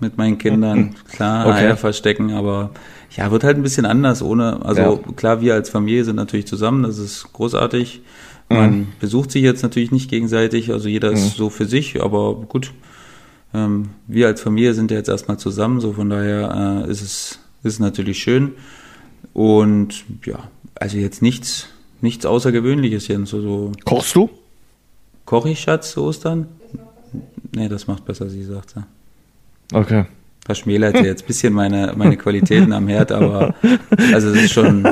mit 0.00 0.18
meinen 0.18 0.36
Kindern. 0.36 0.94
Klar, 1.10 1.46
okay. 1.46 1.64
Eier 1.64 1.78
verstecken, 1.78 2.32
aber 2.32 2.72
ja, 3.16 3.30
wird 3.30 3.42
halt 3.42 3.56
ein 3.56 3.62
bisschen 3.62 3.86
anders 3.86 4.20
ohne, 4.20 4.66
also 4.66 4.82
ja. 4.82 5.12
klar, 5.16 5.40
wir 5.40 5.54
als 5.54 5.70
Familie 5.70 6.04
sind 6.04 6.16
natürlich 6.16 6.46
zusammen, 6.46 6.82
das 6.82 6.98
ist 6.98 7.32
großartig. 7.32 8.02
Man 8.50 8.70
mhm. 8.70 8.86
besucht 9.00 9.30
sich 9.30 9.42
jetzt 9.42 9.62
natürlich 9.62 9.92
nicht 9.92 10.10
gegenseitig, 10.10 10.70
also 10.72 10.90
jeder 10.90 11.10
ist 11.10 11.24
mhm. 11.24 11.38
so 11.38 11.48
für 11.48 11.64
sich, 11.64 12.02
aber 12.02 12.34
gut. 12.34 12.72
Ähm, 13.54 13.88
wir 14.06 14.26
als 14.26 14.42
Familie 14.42 14.74
sind 14.74 14.90
ja 14.90 14.98
jetzt 14.98 15.08
erstmal 15.08 15.38
zusammen, 15.38 15.80
so 15.80 15.94
von 15.94 16.10
daher 16.10 16.84
äh, 16.86 16.90
ist 16.90 17.00
es 17.00 17.38
ist 17.62 17.80
natürlich 17.80 18.18
schön. 18.18 18.52
Und 19.32 20.04
ja, 20.24 20.48
also 20.74 20.96
jetzt 20.96 21.22
nichts, 21.22 21.68
nichts 22.00 22.26
Außergewöhnliches 22.26 23.06
hier. 23.06 23.24
So, 23.26 23.40
so 23.40 23.72
Kochst 23.84 24.14
du? 24.14 24.30
Koche 25.24 25.50
ich, 25.50 25.60
Schatz, 25.60 25.92
zu 25.92 26.02
Ostern? 26.02 26.48
Nee, 27.54 27.68
das 27.68 27.86
macht 27.86 28.04
besser, 28.04 28.28
sie 28.28 28.44
sagt 28.44 28.70
sie. 28.70 28.84
Okay. 29.72 30.04
Verschmälert 30.44 30.96
jetzt 31.00 31.22
ein 31.22 31.26
bisschen 31.26 31.52
meine, 31.52 31.92
meine 31.96 32.16
Qualitäten 32.16 32.72
am 32.72 32.88
Herd, 32.88 33.12
aber 33.12 33.54
also 34.12 34.30
es 34.30 34.44
ist 34.44 34.52
schon, 34.52 34.82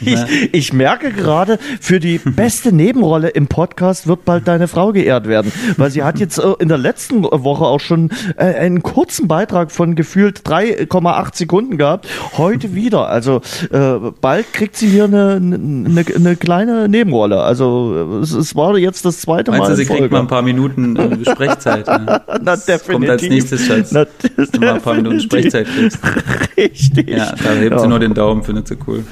ich, 0.00 0.18
ich 0.52 0.72
merke 0.72 1.10
gerade, 1.12 1.58
für 1.80 2.00
die 2.00 2.18
beste 2.24 2.74
Nebenrolle 2.74 3.28
im 3.28 3.46
Podcast 3.46 4.06
wird 4.06 4.24
bald 4.24 4.46
deine 4.48 4.68
Frau 4.68 4.92
geehrt 4.92 5.26
werden, 5.28 5.52
weil 5.76 5.90
sie 5.90 6.02
hat 6.02 6.18
jetzt 6.18 6.38
äh, 6.38 6.54
in 6.58 6.68
der 6.68 6.78
letzten 6.78 7.24
Woche 7.24 7.64
auch 7.64 7.80
schon 7.80 8.10
äh, 8.36 8.44
einen 8.44 8.82
kurzen 8.82 9.28
Beitrag 9.28 9.72
von 9.72 9.94
gefühlt 9.94 10.40
3,8 10.40 11.36
Sekunden 11.36 11.78
gehabt. 11.78 12.08
Heute 12.36 12.74
wieder. 12.74 13.08
Also 13.08 13.40
äh, 13.70 14.10
bald 14.20 14.52
kriegt 14.52 14.76
sie 14.76 14.88
hier 14.88 15.04
eine, 15.04 15.36
eine, 15.36 16.04
eine 16.14 16.36
kleine 16.36 16.88
Nebenrolle. 16.88 17.42
Also 17.42 18.20
es, 18.22 18.32
es, 18.32 18.54
war 18.56 18.76
jetzt 18.76 19.04
das 19.04 19.20
zweite 19.20 19.50
Meinst 19.50 19.62
Mal. 19.62 19.68
Meinst 19.68 19.80
du, 19.80 19.94
sie 19.94 19.98
kriegt 19.98 20.12
mal 20.12 20.20
ein 20.20 20.26
paar 20.26 20.42
Minuten 20.42 21.24
Sprechzeit? 21.24 21.86
Ne? 21.86 22.20
Na, 22.42 22.56
definitiv. 22.56 22.92
Kommt 22.92 23.08
als 23.08 23.22
nächstes, 23.22 23.66
Schatz. 23.66 23.92
Na, 23.92 24.04
du 24.04 24.60
mal 24.60 24.74
ein 24.74 24.82
paar 24.82 24.94
Minuten 24.94 25.20
Sprechzeit 25.20 25.66
kriegst. 25.66 25.98
Richtig. 26.56 27.10
Ja, 27.10 27.32
da 27.42 27.52
hebt 27.54 27.72
ja. 27.72 27.78
sie 27.78 27.88
nur 27.88 27.98
den 27.98 28.14
Daumen, 28.14 28.42
findet 28.42 28.68
sie 28.68 28.76
cool. 28.86 29.04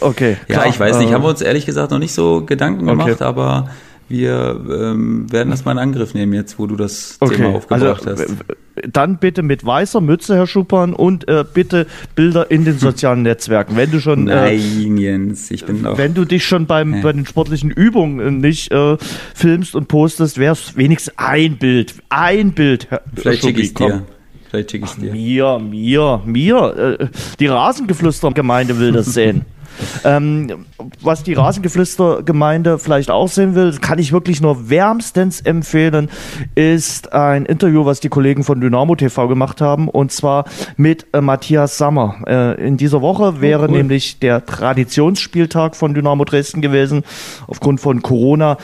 Okay. 0.00 0.36
Ja, 0.48 0.54
klar. 0.54 0.66
ich 0.68 0.78
weiß 0.80 0.98
nicht, 0.98 1.12
haben 1.12 1.22
wir 1.22 1.30
uns 1.30 1.40
ehrlich 1.40 1.66
gesagt 1.66 1.90
noch 1.90 1.98
nicht 1.98 2.12
so 2.12 2.44
Gedanken 2.44 2.88
okay. 2.88 3.04
gemacht, 3.04 3.22
aber 3.22 3.68
wir 4.12 4.60
ähm, 4.70 5.32
werden 5.32 5.50
das 5.50 5.64
mal 5.64 5.72
in 5.72 5.78
Angriff 5.78 6.12
nehmen 6.12 6.34
jetzt, 6.34 6.58
wo 6.58 6.66
du 6.66 6.76
das 6.76 7.16
okay. 7.20 7.36
Thema 7.36 7.54
aufgebracht 7.54 8.06
also, 8.06 8.24
hast. 8.24 8.44
Dann 8.86 9.16
bitte 9.16 9.42
mit 9.42 9.64
weißer 9.64 10.02
Mütze, 10.02 10.34
Herr 10.36 10.46
Schuppan, 10.46 10.92
und 10.92 11.26
äh, 11.28 11.44
bitte 11.50 11.86
Bilder 12.14 12.50
in 12.50 12.66
den 12.66 12.78
sozialen 12.78 13.22
Netzwerken. 13.22 13.74
Wenn 13.76 13.90
du 13.90 14.00
schon 14.00 14.28
äh, 14.28 14.34
Nein, 14.34 14.98
Jens, 14.98 15.50
ich 15.50 15.64
bin 15.64 15.86
auch, 15.86 15.96
Wenn 15.96 16.12
du 16.12 16.26
dich 16.26 16.44
schon 16.44 16.66
beim, 16.66 16.94
ja. 16.96 17.02
bei 17.02 17.12
den 17.12 17.24
sportlichen 17.24 17.70
Übungen 17.70 18.38
nicht 18.38 18.70
äh, 18.70 18.98
filmst 19.34 19.74
und 19.74 19.88
postest, 19.88 20.36
wäre 20.36 20.52
es 20.52 20.76
wenigstens 20.76 21.14
ein 21.16 21.56
Bild. 21.56 21.94
Ein 22.10 22.52
Bild, 22.52 22.90
Herr 22.90 23.00
Vielleicht 23.14 23.42
schicke 23.42 23.62
ich 23.62 23.72
dir. 23.72 24.02
Vielleicht 24.50 24.72
schicke 24.72 24.84
ich 24.84 24.92
dir. 24.92 25.12
Mir, 25.12 25.58
mir, 25.58 26.22
mir. 26.26 26.98
Äh, 27.00 27.06
die 27.40 27.46
Rasengeflüster-Gemeinde 27.46 28.78
will 28.78 28.92
das 28.92 29.06
sehen. 29.06 29.46
Ähm, 30.04 30.66
was 31.00 31.22
die 31.22 31.34
Rasengeflüster-Gemeinde 31.34 32.78
vielleicht 32.78 33.10
auch 33.10 33.28
sehen 33.28 33.54
will, 33.54 33.76
kann 33.78 33.98
ich 33.98 34.12
wirklich 34.12 34.40
nur 34.40 34.68
wärmstens 34.68 35.40
empfehlen, 35.40 36.10
ist 36.54 37.12
ein 37.12 37.46
Interview, 37.46 37.84
was 37.84 38.00
die 38.00 38.08
Kollegen 38.08 38.44
von 38.44 38.60
Dynamo 38.60 38.94
TV 38.96 39.28
gemacht 39.28 39.60
haben, 39.60 39.88
und 39.88 40.12
zwar 40.12 40.44
mit 40.76 41.06
äh, 41.12 41.20
Matthias 41.20 41.78
Sammer. 41.78 42.16
Äh, 42.26 42.66
in 42.66 42.76
dieser 42.76 43.02
Woche 43.02 43.40
wäre 43.40 43.64
oh, 43.64 43.68
cool. 43.68 43.78
nämlich 43.78 44.18
der 44.18 44.44
Traditionsspieltag 44.44 45.76
von 45.76 45.94
Dynamo 45.94 46.24
Dresden 46.24 46.60
gewesen. 46.60 47.02
Aufgrund 47.46 47.80
von 47.80 48.02
Corona 48.02 48.56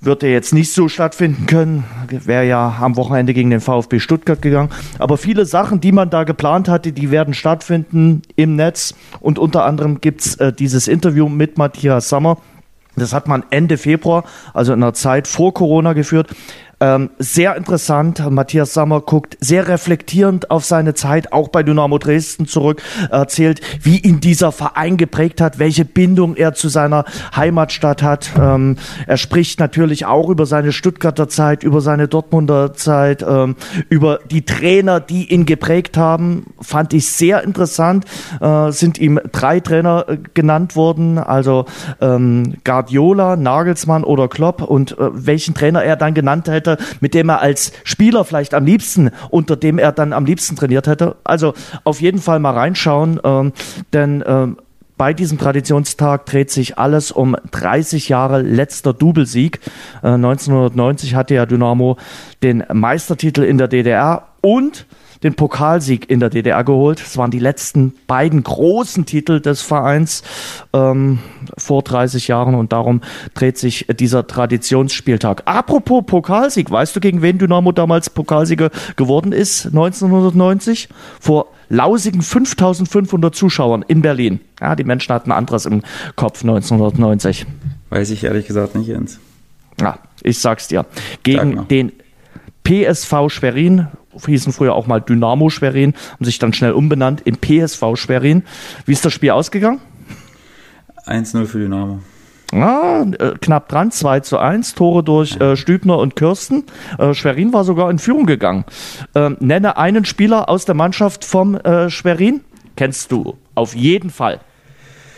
wird 0.00 0.22
er 0.22 0.30
jetzt 0.30 0.52
nicht 0.52 0.72
so 0.72 0.88
stattfinden 0.88 1.46
können. 1.46 1.84
Wäre 2.08 2.46
ja 2.46 2.76
am 2.80 2.96
Wochenende 2.96 3.34
gegen 3.34 3.50
den 3.50 3.60
VfB 3.60 3.98
Stuttgart 3.98 4.40
gegangen. 4.40 4.70
Aber 4.98 5.16
viele 5.16 5.46
Sachen, 5.46 5.80
die 5.80 5.92
man 5.92 6.10
da 6.10 6.24
geplant 6.24 6.68
hatte, 6.68 6.92
die 6.92 7.10
werden 7.10 7.34
stattfinden 7.34 8.22
im 8.36 8.56
Netz. 8.56 8.94
Und 9.20 9.38
unter 9.38 9.64
anderem 9.64 10.00
gibt's 10.00 10.36
äh, 10.36 10.52
dieses 10.52 10.88
Interview 10.88 11.28
mit 11.28 11.58
Matthias 11.58 12.08
Sammer. 12.08 12.38
Das 12.96 13.12
hat 13.12 13.28
man 13.28 13.44
Ende 13.50 13.76
Februar, 13.76 14.24
also 14.54 14.72
in 14.72 14.80
der 14.80 14.94
Zeit 14.94 15.28
vor 15.28 15.52
Corona 15.52 15.92
geführt. 15.92 16.34
Ähm, 16.78 17.08
sehr 17.18 17.56
interessant. 17.56 18.22
Matthias 18.30 18.74
Sammer 18.74 19.00
guckt 19.00 19.38
sehr 19.40 19.66
reflektierend 19.66 20.50
auf 20.50 20.66
seine 20.66 20.92
Zeit, 20.92 21.32
auch 21.32 21.48
bei 21.48 21.62
Dynamo 21.62 21.96
Dresden 21.96 22.46
zurück, 22.46 22.82
erzählt, 23.10 23.62
wie 23.80 23.98
ihn 23.98 24.20
dieser 24.20 24.52
Verein 24.52 24.98
geprägt 24.98 25.40
hat, 25.40 25.58
welche 25.58 25.86
Bindung 25.86 26.36
er 26.36 26.52
zu 26.52 26.68
seiner 26.68 27.06
Heimatstadt 27.34 28.02
hat. 28.02 28.30
Ähm, 28.38 28.76
er 29.06 29.16
spricht 29.16 29.58
natürlich 29.58 30.04
auch 30.04 30.28
über 30.28 30.44
seine 30.44 30.72
Stuttgarter 30.72 31.30
Zeit, 31.30 31.62
über 31.62 31.80
seine 31.80 32.08
Dortmunder 32.08 32.74
Zeit, 32.74 33.24
ähm, 33.26 33.56
über 33.88 34.20
die 34.30 34.44
Trainer, 34.44 35.00
die 35.00 35.32
ihn 35.32 35.46
geprägt 35.46 35.96
haben. 35.96 36.44
Fand 36.60 36.92
ich 36.92 37.06
sehr 37.06 37.42
interessant. 37.42 38.04
Äh, 38.42 38.70
sind 38.72 38.98
ihm 38.98 39.18
drei 39.32 39.60
Trainer 39.60 40.04
äh, 40.08 40.18
genannt 40.34 40.76
worden, 40.76 41.16
also 41.16 41.64
ähm, 42.02 42.56
Guardiola, 42.64 43.36
Nagelsmann 43.36 44.04
oder 44.04 44.28
Klopp 44.28 44.60
und 44.60 44.98
äh, 44.98 45.08
welchen 45.12 45.54
Trainer 45.54 45.82
er 45.82 45.96
dann 45.96 46.12
genannt 46.12 46.48
hätte 46.48 46.65
hätte, 46.66 46.82
mit 47.00 47.14
dem 47.14 47.28
er 47.28 47.40
als 47.40 47.72
Spieler 47.84 48.24
vielleicht 48.24 48.54
am 48.54 48.64
liebsten, 48.64 49.10
unter 49.30 49.56
dem 49.56 49.78
er 49.78 49.92
dann 49.92 50.12
am 50.12 50.24
liebsten 50.24 50.56
trainiert 50.56 50.86
hätte. 50.86 51.16
Also 51.24 51.54
auf 51.84 52.00
jeden 52.00 52.20
Fall 52.20 52.38
mal 52.38 52.52
reinschauen, 52.52 53.20
ähm, 53.24 53.52
denn 53.92 54.24
ähm, 54.26 54.58
bei 54.98 55.12
diesem 55.12 55.36
Traditionstag 55.36 56.24
dreht 56.24 56.50
sich 56.50 56.78
alles 56.78 57.12
um 57.12 57.36
30 57.50 58.08
Jahre 58.08 58.40
letzter 58.40 58.94
Doublesieg. 58.94 59.60
Äh, 60.02 60.08
1990 60.08 61.14
hatte 61.14 61.34
ja 61.34 61.44
Dynamo 61.44 61.98
den 62.42 62.64
Meistertitel 62.72 63.42
in 63.42 63.58
der 63.58 63.68
DDR 63.68 64.28
und 64.40 64.86
den 65.22 65.34
Pokalsieg 65.34 66.08
in 66.10 66.20
der 66.20 66.30
DDR 66.30 66.64
geholt. 66.64 67.00
Es 67.00 67.16
waren 67.16 67.30
die 67.30 67.38
letzten 67.38 67.94
beiden 68.06 68.42
großen 68.42 69.06
Titel 69.06 69.40
des 69.40 69.62
Vereins 69.62 70.22
ähm, 70.72 71.18
vor 71.56 71.82
30 71.82 72.28
Jahren 72.28 72.54
und 72.54 72.72
darum 72.72 73.00
dreht 73.34 73.58
sich 73.58 73.86
dieser 73.98 74.26
Traditionsspieltag. 74.26 75.42
Apropos 75.46 76.04
Pokalsieg, 76.06 76.70
weißt 76.70 76.94
du, 76.96 77.00
gegen 77.00 77.22
wen 77.22 77.38
Dynamo 77.38 77.72
damals 77.72 78.10
Pokalsieger 78.10 78.70
geworden 78.96 79.32
ist 79.32 79.66
1990? 79.66 80.88
Vor 81.20 81.46
lausigen 81.68 82.22
5500 82.22 83.34
Zuschauern 83.34 83.84
in 83.86 84.02
Berlin. 84.02 84.40
Ja, 84.60 84.76
die 84.76 84.84
Menschen 84.84 85.12
hatten 85.12 85.32
anderes 85.32 85.66
im 85.66 85.82
Kopf 86.14 86.42
1990. 86.42 87.46
Weiß 87.90 88.10
ich 88.10 88.24
ehrlich 88.24 88.46
gesagt 88.46 88.74
nicht, 88.74 88.88
Jens. 88.88 89.18
Ja, 89.80 89.98
ich 90.22 90.38
sag's 90.38 90.68
dir. 90.68 90.86
Gegen 91.22 91.68
den 91.68 91.92
PSV 92.66 93.28
Schwerin, 93.28 93.86
hießen 94.26 94.52
früher 94.52 94.74
auch 94.74 94.88
mal 94.88 95.00
Dynamo 95.00 95.50
Schwerin, 95.50 95.94
haben 96.12 96.24
sich 96.24 96.40
dann 96.40 96.52
schnell 96.52 96.72
umbenannt 96.72 97.20
in 97.20 97.36
PSV 97.36 97.94
Schwerin. 97.94 98.42
Wie 98.86 98.92
ist 98.92 99.04
das 99.04 99.12
Spiel 99.12 99.30
ausgegangen? 99.30 99.80
1-0 101.06 101.46
für 101.46 101.60
Dynamo. 101.60 102.00
Ah, 102.52 103.04
äh, 103.18 103.34
knapp 103.40 103.68
dran, 103.68 103.92
2 103.92 104.20
zu 104.20 104.38
1, 104.38 104.74
Tore 104.74 105.04
durch 105.04 105.36
äh, 105.36 105.56
Stübner 105.56 105.98
und 105.98 106.16
Kirsten. 106.16 106.64
Äh, 106.98 107.14
Schwerin 107.14 107.52
war 107.52 107.62
sogar 107.62 107.88
in 107.88 108.00
Führung 108.00 108.26
gegangen. 108.26 108.64
Ähm, 109.14 109.36
nenne 109.38 109.76
einen 109.76 110.04
Spieler 110.04 110.48
aus 110.48 110.64
der 110.64 110.74
Mannschaft 110.74 111.24
vom 111.24 111.54
äh, 111.54 111.88
Schwerin. 111.88 112.40
Kennst 112.74 113.12
du 113.12 113.36
auf 113.54 113.76
jeden 113.76 114.10
Fall. 114.10 114.40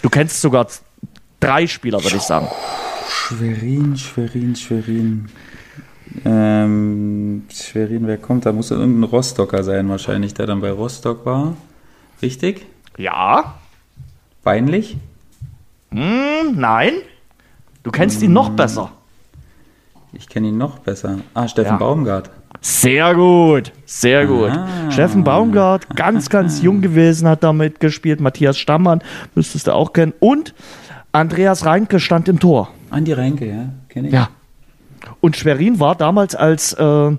Du 0.03 0.11
kennst 0.11 0.41
sogar 0.43 0.67
drei 1.41 1.67
Spieler, 1.67 2.03
würde 2.03 2.17
ich 2.17 2.23
sagen. 2.23 2.49
Schwerin, 3.09 3.97
Schwerin, 3.97 4.55
Schwerin. 4.55 5.29
Ähm, 6.25 7.45
Schwerin, 7.51 8.07
wer 8.07 8.19
kommt? 8.19 8.47
Da 8.47 8.53
muss 8.53 8.71
irgendein 8.71 9.05
Rostocker 9.05 9.63
sein, 9.63 9.89
wahrscheinlich, 9.89 10.35
der 10.35 10.47
dann 10.47 10.61
bei 10.61 10.71
Rostock 10.71 11.25
war. 11.27 11.57
Richtig? 12.23 12.67
Ja. 12.97 13.55
Peinlich? 14.43 14.97
Hm, 15.91 16.57
nein. 16.57 16.93
Du 17.83 17.91
kennst 17.91 18.23
ihn 18.23 18.33
noch 18.33 18.51
besser. 18.51 18.91
Ich 20.13 20.29
kenne 20.29 20.49
ihn 20.49 20.59
noch 20.59 20.79
besser. 20.79 21.19
Ah, 21.35 21.49
Steffen 21.49 21.73
ja. 21.73 21.77
Baumgart. 21.77 22.31
Sehr 22.61 23.15
gut, 23.15 23.73
sehr 23.85 24.27
gut. 24.27 24.51
Ah. 24.51 24.91
Steffen 24.91 25.23
Baumgart, 25.23 25.95
ganz, 25.95 26.29
ganz 26.29 26.63
jung 26.63 26.81
gewesen, 26.81 27.29
hat 27.29 27.45
damit 27.45 27.79
gespielt. 27.79 28.21
Matthias 28.21 28.59
Stammann, 28.59 29.03
müsstest 29.35 29.67
du 29.67 29.75
auch 29.75 29.93
kennen. 29.93 30.15
Und 30.19 30.55
Andreas 31.13 31.67
Reinke 31.67 32.01
stand 32.01 32.29
im 32.29 32.41
Tor. 32.41 32.71
Andi 32.91 33.13
Reinke, 33.13 33.47
ja, 33.47 33.69
kenne 33.89 34.09
ich. 34.09 34.15
Ja. 34.15 34.31
Und 35.21 35.37
Schwerin 35.37 35.81
war 35.81 35.95
damals 35.95 36.35
als 36.35 36.73
äh, 36.75 37.11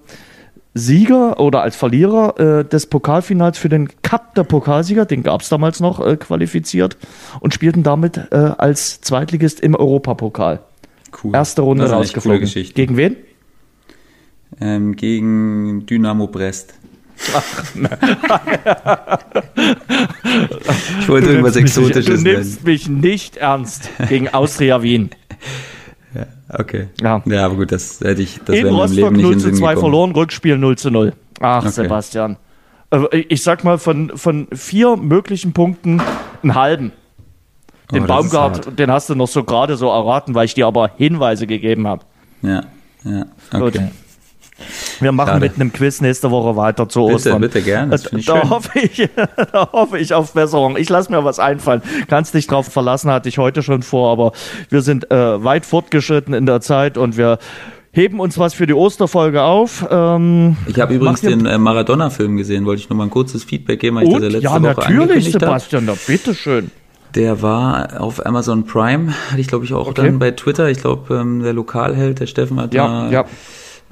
Sieger 0.74 1.40
oder 1.40 1.62
als 1.62 1.76
Verlierer 1.76 2.40
äh, 2.40 2.66
des 2.66 2.88
Pokalfinals 2.88 3.58
für 3.58 3.70
den 3.70 3.90
Cup 4.02 4.36
der 4.36 4.44
Pokalsieger, 4.44 5.06
den 5.06 5.24
gab 5.24 5.42
es 5.42 5.50
damals 5.50 5.80
noch, 5.80 6.06
äh, 6.06 6.16
qualifiziert 6.16 6.98
und 7.40 7.54
spielten 7.54 7.84
damit 7.84 8.18
äh, 8.32 8.36
als 8.36 9.02
Zweitligist 9.02 9.60
im 9.60 9.76
Europapokal. 9.76 10.62
Cool. 11.24 11.36
Erste 11.36 11.64
Runde 11.64 11.90
rausgeflogen. 11.90 12.48
Gegen 12.74 12.98
wen? 12.98 13.16
Ähm, 14.62 14.96
gegen 14.96 15.86
Dynamo 15.86 16.28
Brest. 16.28 16.76
Ach, 17.34 17.64
ich 21.00 21.10
wollte 21.10 21.30
irgendwas 21.30 21.56
Exotisches 21.58 22.24
Du 22.24 22.30
nimmst 22.30 22.64
mich 22.64 22.88
nicht 22.88 23.38
ernst 23.38 23.90
gegen 24.08 24.30
Austria 24.30 24.82
Wien. 24.82 25.10
Okay. 26.52 26.88
Ja. 27.02 27.22
ja, 27.26 27.46
aber 27.46 27.56
gut, 27.56 27.72
das 27.72 28.00
hätte 28.02 28.22
ich, 28.22 28.40
das 28.44 28.56
in 28.56 28.66
wäre 28.66 28.76
Rostock 28.76 28.96
Leben 28.96 29.16
nicht 29.18 29.24
0 29.24 29.38
zu 29.38 29.52
2 29.52 29.78
verloren, 29.78 30.12
Rückspiel 30.12 30.58
0 30.58 30.78
zu 30.78 30.90
0. 30.90 31.14
Ach, 31.40 31.62
okay. 31.62 31.72
Sebastian. 31.72 32.38
Äh, 32.92 33.18
ich 33.30 33.44
sag 33.44 33.64
mal, 33.64 33.78
von, 33.78 34.18
von 34.18 34.48
vier 34.52 34.98
möglichen 34.98 35.54
Punkten 35.54 36.02
einen 36.42 36.56
halben. 36.56 36.92
Den 37.92 38.04
oh, 38.04 38.08
Baumgart, 38.08 38.78
den 38.78 38.92
hast 38.92 39.10
du 39.10 39.16
noch 39.16 39.28
so 39.28 39.44
gerade 39.44 39.76
so 39.76 39.90
erraten, 39.90 40.36
weil 40.36 40.46
ich 40.46 40.54
dir 40.54 40.68
aber 40.68 40.92
Hinweise 40.98 41.48
gegeben 41.48 41.88
habe. 41.88 42.04
Ja, 42.42 42.64
ja, 43.04 43.26
okay. 43.52 43.60
Gut. 43.60 43.80
Wir 45.02 45.12
machen 45.12 45.30
Schade. 45.30 45.40
mit 45.42 45.56
einem 45.56 45.74
Quiz 45.74 46.02
nächste 46.02 46.32
Woche 46.32 46.56
weiter 46.56 46.90
zu 46.90 47.02
Ostern. 47.02 47.42
Bitte, 47.42 47.62
gerne. 47.62 47.98
Da, 47.98 48.18
da 48.26 48.50
hoffe 48.50 48.80
ich, 48.80 49.10
da 49.52 49.70
hoffe 49.72 49.98
ich 49.98 50.14
auf 50.14 50.34
Besserung. 50.34 50.78
Ich 50.78 50.90
lasse 50.90 51.12
mir 51.12 51.24
was 51.24 51.40
einfallen. 51.40 51.82
Kannst 52.08 52.34
dich 52.34 52.48
drauf 52.48 52.68
verlassen, 52.68 53.12
hatte 53.12 53.30
ich 53.30 53.38
heute 53.38 53.64
schon 53.64 53.84
vor, 53.84 54.12
aber 54.12 54.34
wir 54.70 54.82
sind 54.82 55.10
äh, 55.12 55.44
weit 55.44 55.66
fortgeschritten 55.66 56.34
in 56.34 56.46
der 56.46 56.62
Zeit 56.62 56.98
und 56.98 57.18
wir 57.18 57.40
heben 57.92 58.20
uns 58.20 58.38
was 58.38 58.54
für 58.54 58.68
die 58.68 58.74
Osterfolge 58.74 59.42
auf. 59.42 59.86
Ähm, 59.90 60.58
ich 60.68 60.80
habe 60.80 60.94
übrigens 60.94 61.22
den 61.22 61.46
äh, 61.46 61.58
Maradona-Film 61.58 62.38
gesehen, 62.38 62.66
wollte 62.66 62.82
ich 62.82 62.90
nur 62.90 62.98
mal 62.98 63.06
ein 63.06 63.10
kurzes 63.10 63.44
Feedback 63.44 63.80
geben, 63.80 63.98
weil 63.98 64.04
ich 64.04 64.14
das 64.14 64.22
ja 64.22 64.28
letzte 64.28 64.44
ja, 64.44 64.52
Woche 64.52 64.62
natürlich, 64.62 65.32
Sebastian, 65.32 65.88
da 65.88 65.96
bitteschön. 66.08 66.72
Der 67.16 67.42
war 67.42 68.00
auf 68.00 68.24
Amazon 68.24 68.66
Prime, 68.66 69.14
hatte 69.32 69.42
ich 69.42 69.48
glaube 69.48 69.66
ich 69.66 69.74
auch 69.74 69.88
okay. 69.88 70.04
dann 70.04 70.20
bei 70.20 70.32
Twitter. 70.32 70.70
Ich 70.70 70.80
glaube, 70.80 71.16
ähm, 71.16 71.42
der 71.42 71.54
Lokalheld, 71.54 72.20
der 72.20 72.28
Steffen 72.28 72.62
hat 72.62 72.74
ja, 72.74 73.08
da 73.08 73.12
ja 73.12 73.26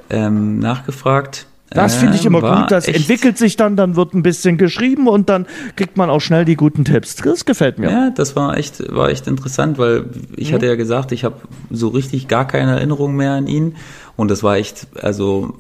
ähm, 0.10 0.60
nachgefragt. 0.60 1.48
Das 1.70 1.96
finde 1.96 2.16
ich 2.16 2.26
immer 2.26 2.42
gut. 2.42 2.72
Das 2.72 2.88
entwickelt 2.88 3.38
sich 3.38 3.58
dann, 3.58 3.76
dann 3.76 3.96
wird 3.96 4.14
ein 4.14 4.24
bisschen 4.24 4.58
geschrieben 4.58 5.08
und 5.08 5.28
dann 5.28 5.46
kriegt 5.76 5.98
man 5.98 6.10
auch 6.10 6.22
schnell 6.22 6.46
die 6.46 6.56
guten 6.56 6.86
Tipps. 6.86 7.16
Das 7.16 7.44
gefällt 7.44 7.78
mir. 7.78 7.90
Ja, 7.90 8.10
das 8.10 8.36
war 8.36 8.58
echt, 8.58 8.94
war 8.94 9.10
echt 9.10 9.28
interessant, 9.28 9.78
weil 9.78 10.06
ich 10.36 10.52
mhm. 10.52 10.56
hatte 10.56 10.66
ja 10.68 10.76
gesagt, 10.76 11.12
ich 11.12 11.24
habe 11.26 11.36
so 11.70 11.90
richtig 11.90 12.28
gar 12.28 12.48
keine 12.48 12.72
Erinnerung 12.72 13.16
mehr 13.16 13.34
an 13.34 13.48
ihn. 13.48 13.76
Und 14.16 14.32
das 14.32 14.44
war 14.44 14.56
echt, 14.56 14.88
also 15.02 15.56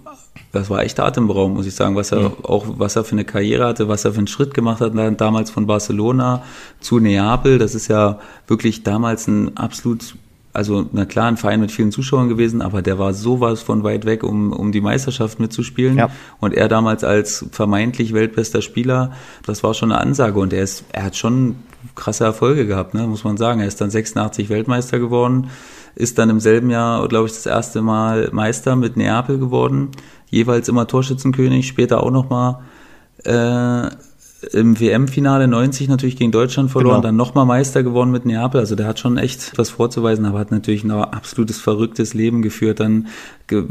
das 0.53 0.69
war 0.69 0.81
echt 0.81 0.99
atemberaubend, 0.99 1.57
muss 1.57 1.67
ich 1.67 1.75
sagen, 1.75 1.95
was 1.95 2.11
er 2.13 2.29
mhm. 2.29 2.33
auch, 2.43 2.65
was 2.77 2.95
er 2.95 3.03
für 3.03 3.11
eine 3.11 3.25
Karriere 3.25 3.65
hatte, 3.65 3.89
was 3.89 4.05
er 4.05 4.13
für 4.13 4.19
einen 4.19 4.27
Schritt 4.27 4.53
gemacht 4.53 4.79
hat, 4.79 4.93
damals 5.19 5.51
von 5.51 5.67
Barcelona 5.67 6.43
zu 6.79 6.99
Neapel. 6.99 7.57
Das 7.57 7.75
ist 7.75 7.89
ja 7.89 8.19
wirklich 8.47 8.83
damals 8.83 9.27
ein 9.27 9.57
absolut 9.57 10.15
also 10.57 10.89
na 10.91 11.05
klar, 11.05 11.27
ein 11.27 11.37
Verein 11.37 11.59
mit 11.59 11.71
vielen 11.71 11.91
Zuschauern 11.91 12.29
gewesen, 12.29 12.63
aber 12.63 12.81
der 12.81 12.97
war 12.97 13.13
sowas 13.13 13.61
von 13.61 13.83
weit 13.83 14.05
weg, 14.05 14.23
um, 14.23 14.51
um 14.51 14.71
die 14.71 14.81
Meisterschaft 14.81 15.39
mitzuspielen. 15.39 15.99
Ja. 15.99 16.09
Und 16.39 16.55
er 16.55 16.67
damals 16.67 17.03
als 17.03 17.45
vermeintlich 17.51 18.11
weltbester 18.11 18.63
Spieler, 18.63 19.11
das 19.45 19.61
war 19.63 19.75
schon 19.75 19.91
eine 19.91 20.01
Ansage. 20.01 20.39
Und 20.39 20.53
er 20.53 20.63
ist, 20.63 20.83
er 20.91 21.03
hat 21.03 21.15
schon 21.15 21.57
krasse 21.93 22.23
Erfolge 22.23 22.65
gehabt, 22.65 22.95
ne, 22.95 23.05
muss 23.05 23.23
man 23.23 23.37
sagen. 23.37 23.59
Er 23.59 23.67
ist 23.67 23.79
dann 23.81 23.91
86 23.91 24.49
Weltmeister 24.49 24.97
geworden, 24.97 25.51
ist 25.93 26.17
dann 26.17 26.31
im 26.31 26.39
selben 26.39 26.71
Jahr, 26.71 27.07
glaube 27.07 27.27
ich, 27.27 27.33
das 27.33 27.45
erste 27.45 27.83
Mal 27.83 28.29
Meister 28.31 28.75
mit 28.75 28.97
Neapel 28.97 29.37
geworden, 29.37 29.89
jeweils 30.31 30.69
immer 30.69 30.87
Torschützenkönig, 30.87 31.67
später 31.67 32.01
auch 32.01 32.09
nochmal 32.09 32.61
äh, 33.25 33.89
im 34.51 34.79
WM-Finale 34.79 35.47
90 35.47 35.87
natürlich 35.87 36.15
gegen 36.15 36.31
Deutschland 36.31 36.69
verloren, 36.69 36.97
genau. 36.97 37.07
dann 37.07 37.15
nochmal 37.15 37.45
Meister 37.45 37.81
geworden 37.81 38.11
mit 38.11 38.25
Neapel. 38.25 38.59
Also 38.59 38.75
der 38.75 38.85
hat 38.85 38.99
schon 38.99 39.17
echt 39.17 39.57
was 39.57 39.71
vorzuweisen, 39.71 40.25
aber 40.25 40.37
hat 40.37 40.51
natürlich 40.51 40.83
ein 40.83 40.91
absolutes 40.91 41.59
verrücktes 41.59 42.13
Leben 42.13 42.43
geführt. 42.43 42.79
Dann, 42.79 43.07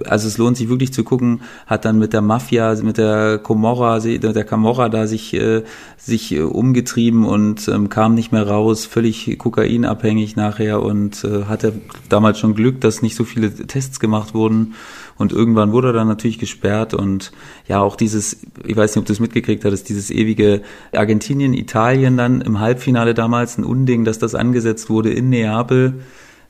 also 0.06 0.26
es 0.26 0.38
lohnt 0.38 0.56
sich 0.56 0.68
wirklich 0.68 0.92
zu 0.92 1.04
gucken, 1.04 1.42
hat 1.66 1.84
dann 1.84 2.00
mit 2.00 2.12
der 2.12 2.20
Mafia, 2.20 2.74
mit 2.82 2.98
der 2.98 3.38
Comorra, 3.38 4.00
der 4.00 4.44
Camorra 4.44 4.88
da 4.88 5.06
sich, 5.06 5.34
äh, 5.34 5.62
sich 5.98 6.32
äh, 6.32 6.40
umgetrieben 6.40 7.24
und 7.24 7.68
ähm, 7.68 7.88
kam 7.88 8.16
nicht 8.16 8.32
mehr 8.32 8.48
raus, 8.48 8.86
völlig 8.86 9.38
kokainabhängig 9.38 10.34
nachher 10.34 10.82
und 10.82 11.22
äh, 11.22 11.44
hatte 11.44 11.74
damals 12.08 12.40
schon 12.40 12.54
Glück, 12.54 12.80
dass 12.80 13.02
nicht 13.02 13.14
so 13.14 13.22
viele 13.22 13.54
Tests 13.54 14.00
gemacht 14.00 14.34
wurden. 14.34 14.74
Und 15.18 15.32
irgendwann 15.32 15.72
wurde 15.72 15.88
er 15.88 15.92
dann 15.94 16.08
natürlich 16.08 16.38
gesperrt 16.38 16.92
und 16.92 17.32
ja, 17.68 17.80
auch 17.80 17.96
dieses, 17.96 18.38
ich 18.64 18.76
weiß 18.76 18.94
nicht, 18.94 19.00
ob 19.00 19.06
du 19.06 19.12
es 19.12 19.20
mitgekriegt 19.20 19.64
hattest, 19.64 19.88
dieses 19.88 20.10
ewige 20.10 20.62
Argentinien, 20.94 21.54
Italien 21.54 22.16
dann 22.16 22.42
im 22.42 22.60
Halbfinale 22.60 23.14
damals, 23.14 23.56
ein 23.56 23.64
Unding, 23.64 24.04
dass 24.04 24.18
das 24.18 24.34
angesetzt 24.34 24.90
wurde 24.90 25.10
in 25.10 25.30
Neapel. 25.30 26.00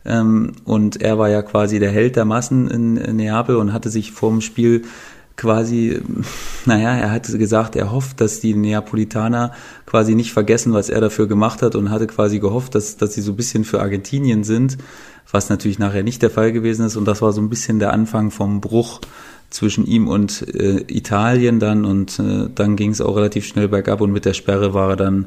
Ähm, 0.04 0.52
und 0.64 1.00
er 1.00 1.18
war 1.18 1.28
ja 1.28 1.42
quasi 1.42 1.78
der 1.78 1.90
Held 1.90 2.16
der 2.16 2.24
Massen 2.24 2.68
in 2.68 3.16
Neapel 3.16 3.56
und 3.56 3.72
hatte 3.72 3.90
sich 3.90 4.12
vorm 4.12 4.40
Spiel 4.40 4.82
quasi, 5.36 6.00
naja, 6.66 6.96
er 6.96 7.10
hatte 7.10 7.36
gesagt, 7.38 7.76
er 7.76 7.92
hofft, 7.92 8.20
dass 8.20 8.40
die 8.40 8.54
Neapolitaner 8.54 9.52
quasi 9.84 10.14
nicht 10.14 10.32
vergessen, 10.32 10.72
was 10.72 10.88
er 10.88 11.00
dafür 11.00 11.28
gemacht 11.28 11.62
hat 11.62 11.74
und 11.74 11.90
hatte 11.90 12.06
quasi 12.06 12.38
gehofft, 12.38 12.74
dass, 12.74 12.96
dass 12.96 13.14
sie 13.14 13.22
so 13.22 13.32
ein 13.32 13.36
bisschen 13.36 13.64
für 13.64 13.80
Argentinien 13.80 14.44
sind 14.44 14.78
was 15.30 15.48
natürlich 15.48 15.78
nachher 15.78 16.02
nicht 16.02 16.22
der 16.22 16.30
Fall 16.30 16.52
gewesen 16.52 16.86
ist. 16.86 16.96
Und 16.96 17.06
das 17.06 17.22
war 17.22 17.32
so 17.32 17.40
ein 17.40 17.48
bisschen 17.48 17.78
der 17.78 17.92
Anfang 17.92 18.30
vom 18.30 18.60
Bruch 18.60 19.00
zwischen 19.50 19.86
ihm 19.86 20.08
und 20.08 20.42
äh, 20.54 20.84
Italien 20.88 21.60
dann. 21.60 21.84
Und 21.84 22.18
äh, 22.18 22.48
dann 22.54 22.76
ging 22.76 22.90
es 22.90 23.00
auch 23.00 23.16
relativ 23.16 23.46
schnell 23.46 23.68
bergab 23.68 24.00
und 24.00 24.12
mit 24.12 24.24
der 24.24 24.34
Sperre 24.34 24.74
war 24.74 24.90
er 24.90 24.96
dann 24.96 25.26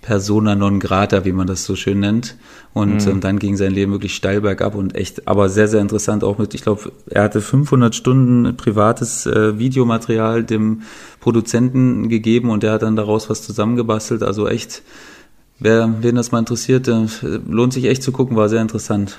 persona 0.00 0.54
non 0.54 0.80
grata, 0.80 1.24
wie 1.24 1.32
man 1.32 1.46
das 1.46 1.64
so 1.64 1.76
schön 1.76 2.00
nennt. 2.00 2.36
Und 2.72 3.04
mhm. 3.04 3.10
ähm, 3.10 3.20
dann 3.20 3.38
ging 3.38 3.56
sein 3.56 3.72
Leben 3.72 3.92
wirklich 3.92 4.14
steil 4.14 4.40
bergab 4.40 4.74
und 4.74 4.94
echt, 4.94 5.26
aber 5.26 5.48
sehr, 5.48 5.68
sehr 5.68 5.80
interessant 5.80 6.24
auch 6.24 6.38
mit, 6.38 6.54
ich 6.54 6.62
glaube, 6.62 6.92
er 7.08 7.24
hatte 7.24 7.40
500 7.40 7.94
Stunden 7.94 8.56
privates 8.56 9.26
äh, 9.26 9.58
Videomaterial 9.58 10.44
dem 10.44 10.82
Produzenten 11.20 12.08
gegeben 12.08 12.50
und 12.50 12.62
der 12.62 12.72
hat 12.72 12.82
dann 12.82 12.96
daraus 12.96 13.28
was 13.28 13.42
zusammengebastelt. 13.42 14.22
Also 14.22 14.48
echt, 14.48 14.82
wer, 15.58 15.94
wen 16.00 16.14
das 16.14 16.32
mal 16.32 16.38
interessiert, 16.38 16.88
äh, 16.88 17.06
lohnt 17.48 17.72
sich 17.72 17.86
echt 17.86 18.02
zu 18.02 18.12
gucken, 18.12 18.36
war 18.36 18.48
sehr 18.48 18.62
interessant. 18.62 19.18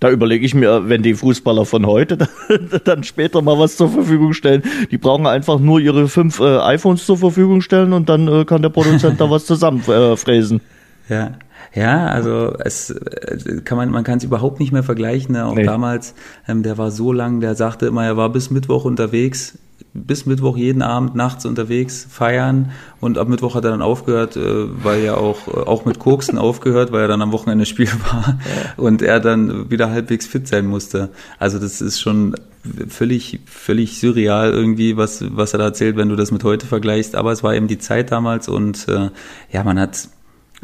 Da 0.00 0.10
überlege 0.10 0.46
ich 0.46 0.54
mir, 0.54 0.88
wenn 0.88 1.02
die 1.02 1.14
Fußballer 1.14 1.66
von 1.66 1.86
heute 1.86 2.16
dann 2.84 3.04
später 3.04 3.42
mal 3.42 3.58
was 3.58 3.76
zur 3.76 3.90
Verfügung 3.90 4.32
stellen, 4.32 4.62
die 4.90 4.96
brauchen 4.96 5.26
einfach 5.26 5.58
nur 5.58 5.78
ihre 5.78 6.08
fünf 6.08 6.40
äh, 6.40 6.58
iPhones 6.58 7.04
zur 7.04 7.18
Verfügung 7.18 7.60
stellen 7.60 7.92
und 7.92 8.08
dann 8.08 8.26
äh, 8.26 8.44
kann 8.46 8.62
der 8.62 8.70
Produzent 8.70 9.20
da 9.20 9.30
was 9.30 9.44
zusammenfräsen. 9.44 10.60
Äh, 11.08 11.14
ja. 11.14 11.32
Ja, 11.72 12.06
also 12.06 12.56
es 12.58 12.90
äh, 12.90 13.60
kann 13.64 13.78
man, 13.78 13.90
man 13.90 14.02
kann 14.02 14.18
es 14.18 14.24
überhaupt 14.24 14.58
nicht 14.58 14.72
mehr 14.72 14.82
vergleichen. 14.82 15.34
Ne? 15.34 15.46
Auch 15.46 15.54
nee. 15.54 15.62
damals, 15.62 16.14
ähm, 16.48 16.62
der 16.62 16.78
war 16.78 16.90
so 16.90 17.12
lang, 17.12 17.40
der 17.40 17.54
sagte 17.54 17.86
immer, 17.86 18.04
er 18.04 18.16
war 18.16 18.30
bis 18.30 18.50
Mittwoch 18.50 18.84
unterwegs 18.84 19.58
bis 19.92 20.26
Mittwoch 20.26 20.56
jeden 20.56 20.82
Abend 20.82 21.14
nachts 21.14 21.44
unterwegs 21.44 22.06
feiern 22.08 22.70
und 23.00 23.18
ab 23.18 23.28
Mittwoch 23.28 23.54
hat 23.54 23.64
er 23.64 23.70
dann 23.70 23.82
aufgehört, 23.82 24.36
äh, 24.36 24.84
weil 24.84 25.02
er 25.02 25.18
auch, 25.18 25.48
äh, 25.48 25.50
auch 25.50 25.84
mit 25.84 25.98
Koksen 25.98 26.38
aufgehört, 26.38 26.92
weil 26.92 27.02
er 27.02 27.08
dann 27.08 27.22
am 27.22 27.32
Wochenende 27.32 27.66
Spiel 27.66 27.90
war 28.10 28.38
und 28.76 29.02
er 29.02 29.20
dann 29.20 29.70
wieder 29.70 29.90
halbwegs 29.90 30.26
fit 30.26 30.46
sein 30.46 30.66
musste. 30.66 31.10
Also 31.38 31.58
das 31.58 31.80
ist 31.80 32.00
schon 32.00 32.34
völlig, 32.88 33.40
völlig 33.46 33.98
surreal 33.98 34.52
irgendwie, 34.52 34.96
was, 34.96 35.24
was 35.34 35.54
er 35.54 35.58
da 35.58 35.64
erzählt, 35.66 35.96
wenn 35.96 36.08
du 36.08 36.16
das 36.16 36.30
mit 36.30 36.44
heute 36.44 36.66
vergleichst. 36.66 37.16
Aber 37.16 37.32
es 37.32 37.42
war 37.42 37.54
eben 37.54 37.68
die 37.68 37.78
Zeit 37.78 38.12
damals 38.12 38.48
und 38.48 38.86
äh, 38.88 39.10
ja, 39.50 39.64
man 39.64 39.78
hat 39.78 40.08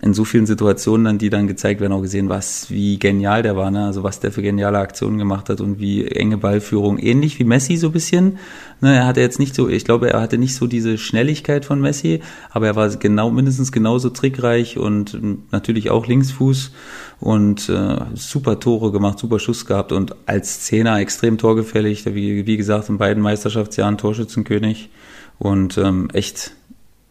in 0.02 0.12
so 0.12 0.24
vielen 0.24 0.44
Situationen 0.44 1.04
dann, 1.04 1.18
die 1.18 1.30
dann 1.30 1.46
gezeigt 1.46 1.80
werden, 1.80 1.92
auch 1.92 2.02
gesehen, 2.02 2.28
was, 2.28 2.70
wie 2.70 2.98
genial 2.98 3.42
der 3.42 3.56
war, 3.56 3.70
ne? 3.70 3.86
Also 3.86 4.02
was 4.02 4.20
der 4.20 4.30
für 4.30 4.42
geniale 4.42 4.78
Aktionen 4.78 5.16
gemacht 5.16 5.48
hat 5.48 5.62
und 5.62 5.80
wie 5.80 6.06
enge 6.06 6.36
Ballführung. 6.36 6.98
Ähnlich 6.98 7.38
wie 7.38 7.44
Messi 7.44 7.76
so 7.76 7.86
ein 7.88 7.92
bisschen. 7.92 8.38
Ne? 8.82 8.94
Er 8.94 9.06
hatte 9.06 9.20
jetzt 9.20 9.38
nicht 9.38 9.54
so, 9.54 9.68
ich 9.68 9.86
glaube, 9.86 10.10
er 10.10 10.20
hatte 10.20 10.36
nicht 10.36 10.54
so 10.54 10.66
diese 10.66 10.98
Schnelligkeit 10.98 11.64
von 11.64 11.80
Messi, 11.80 12.20
aber 12.50 12.66
er 12.66 12.76
war 12.76 12.90
genau, 12.90 13.30
mindestens 13.30 13.72
genauso 13.72 14.10
trickreich 14.10 14.76
und 14.76 15.18
natürlich 15.50 15.88
auch 15.88 16.06
Linksfuß 16.06 16.72
und 17.20 17.68
äh, 17.70 17.96
super 18.14 18.60
Tore 18.60 18.92
gemacht, 18.92 19.18
super 19.18 19.38
Schuss 19.38 19.64
gehabt 19.64 19.92
und 19.92 20.14
als 20.26 20.60
Zehner 20.60 20.98
extrem 21.00 21.38
torgefällig, 21.38 22.04
wie, 22.04 22.46
wie 22.46 22.56
gesagt, 22.58 22.90
in 22.90 22.98
beiden 22.98 23.22
Meisterschaftsjahren 23.22 23.96
Torschützenkönig 23.96 24.90
und 25.38 25.78
ähm, 25.78 26.08
echt, 26.12 26.52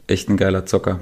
echt 0.05 0.29
ein 0.29 0.37
geiler 0.37 0.67
Zocker. 0.67 0.99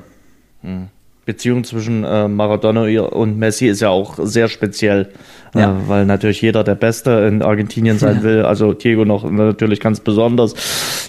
Mhm. 0.61 0.87
Beziehung 1.25 1.63
zwischen 1.63 2.03
äh, 2.03 2.27
Maradona 2.27 2.83
und 3.05 3.37
Messi 3.37 3.67
ist 3.67 3.79
ja 3.79 3.87
auch 3.87 4.15
sehr 4.21 4.49
speziell, 4.49 5.07
äh, 5.55 5.59
ja. 5.59 5.71
äh, 5.71 5.75
weil 5.87 6.05
natürlich 6.05 6.41
jeder 6.41 6.65
der 6.65 6.75
Beste 6.75 7.11
in 7.11 7.41
Argentinien 7.41 7.97
sein 7.97 8.17
ja. 8.17 8.23
will. 8.23 8.41
Also 8.43 8.73
Diego 8.73 9.05
noch 9.05 9.29
natürlich 9.29 9.79
ganz 9.79 10.01
besonders. 10.01 10.53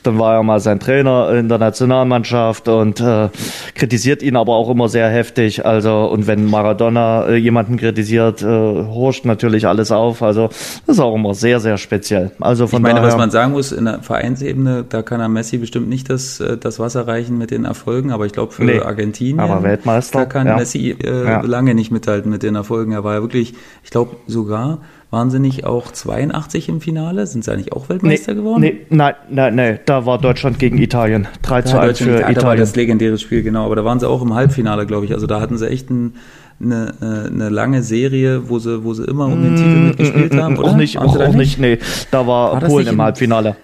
Dann 0.05 0.19
war 0.21 0.35
er 0.35 0.43
mal 0.45 0.61
sein 0.61 0.79
Trainer 0.79 1.31
in 1.33 1.49
der 1.49 1.59
Nationalmannschaft 1.59 2.69
und 2.69 3.01
äh, 3.01 3.29
kritisiert 3.75 4.23
ihn 4.23 4.37
aber 4.37 4.55
auch 4.55 4.71
immer 4.71 4.89
sehr 4.89 5.09
heftig. 5.09 5.67
Also 5.67 6.05
und 6.05 6.29
wenn 6.29 6.49
Maradona 6.49 7.27
äh, 7.27 7.35
jemanden 7.35 7.77
kritisiert, 7.77 8.41
äh, 8.43 8.47
horcht 8.47 9.25
natürlich 9.25 9.67
alles 9.67 9.91
auf. 9.91 10.23
Also 10.23 10.47
das 10.87 10.97
ist 10.97 11.01
auch 11.01 11.17
immer 11.17 11.35
sehr 11.35 11.59
sehr 11.59 11.77
speziell. 11.77 12.31
Also 12.39 12.69
von 12.69 12.79
ich 12.79 12.83
meine, 12.85 13.01
daher, 13.01 13.09
was 13.09 13.17
man 13.17 13.33
sagen 13.33 13.51
muss 13.51 13.73
in 13.73 13.87
der 13.87 14.01
Vereinsebene, 14.01 14.85
da 14.89 15.03
kann 15.03 15.21
er 15.21 15.29
Messi 15.29 15.59
bestimmt 15.59 15.89
nicht 15.89 16.09
das 16.09 16.39
äh, 16.39 16.57
das 16.57 16.79
Wasser 16.79 17.09
reichen 17.09 17.37
mit 17.37 17.51
den 17.51 17.65
Erfolgen, 17.65 18.13
aber 18.13 18.27
ich 18.27 18.33
glaube 18.33 18.53
für 18.53 18.63
nee, 18.63 18.79
Argentinien. 18.79 19.41
Aber 19.41 19.65
Weltmeister 19.65 20.04
Meister. 20.13 20.19
Da 20.21 20.25
kann 20.27 20.47
ja. 20.47 20.57
Messi 20.57 20.91
äh, 20.91 21.25
ja. 21.25 21.41
lange 21.41 21.75
nicht 21.75 21.91
mithalten 21.91 22.31
mit 22.31 22.43
den 22.43 22.55
Erfolgen. 22.55 22.93
Er 22.93 23.05
war 23.05 23.15
ja 23.15 23.21
wirklich, 23.23 23.55
ich 23.83 23.91
glaube 23.91 24.17
sogar, 24.27 24.79
waren 25.11 25.31
sie 25.31 25.39
nicht 25.39 25.65
auch 25.65 25.93
82 25.93 26.69
im 26.69 26.81
Finale? 26.81 27.27
Sind 27.27 27.45
sie 27.45 27.53
eigentlich 27.53 27.73
auch 27.73 27.89
Weltmeister 27.89 28.33
nee, 28.33 28.41
geworden? 28.41 28.61
Nee, 28.61 28.81
nein, 28.91 29.15
nein, 29.31 29.55
nein, 29.55 29.79
da 29.87 30.07
war 30.07 30.19
Deutschland 30.19 30.59
gegen 30.59 30.79
Italien. 30.79 31.29
3 31.43 31.63
zu 31.63 31.79
1 31.79 31.99
für 31.99 32.17
Italien. 32.17 32.35
Da 32.35 32.43
war 32.43 32.57
das 32.57 32.75
legendäre 32.75 33.19
Spiel, 33.19 33.43
genau. 33.43 33.67
Aber 33.67 33.77
da 33.77 33.85
waren 33.85 34.01
sie 34.01 34.09
auch 34.09 34.23
im 34.23 34.35
Halbfinale, 34.35 34.87
glaube 34.87 35.07
ich. 35.07 35.13
Also 35.13 35.27
da 35.27 35.41
hatten 35.41 35.57
sie 35.57 35.69
echt 35.69 35.89
ein, 35.89 36.15
eine, 36.61 36.95
äh, 37.01 37.29
eine 37.29 37.49
lange 37.49 37.83
Serie, 37.83 38.49
wo 38.49 38.59
sie, 38.59 38.85
wo 38.85 38.93
sie 38.95 39.05
immer 39.05 39.27
um 39.27 39.43
den 39.43 39.57
Titel 39.57 39.69
mm, 39.69 39.87
mitgespielt 39.87 40.35
mm, 40.35 40.41
haben, 40.41 40.59
oder? 40.59 40.69
Auch 40.71 40.77
nicht, 40.77 40.99
auch, 40.99 41.17
auch 41.17 41.35
nicht, 41.35 41.59
nee. 41.61 41.79
Da 42.11 42.27
war, 42.27 42.53
war 42.53 42.61
Polen 42.61 42.89
im 42.89 43.01
Halbfinale. 43.01 43.57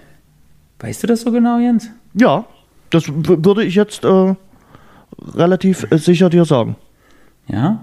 Weißt 0.79 1.03
du 1.03 1.07
das 1.09 1.23
so 1.23 1.33
genau, 1.33 1.59
Jens? 1.59 1.91
Ja, 2.15 2.45
das 2.91 3.05
würde 3.09 3.65
ich 3.65 3.75
jetzt 3.75 4.05
äh, 4.05 4.35
relativ 5.35 5.87
äh, 5.91 5.99
sicher 5.99 6.31
dir 6.31 6.45
sagen. 6.45 6.77
Ja? 7.47 7.81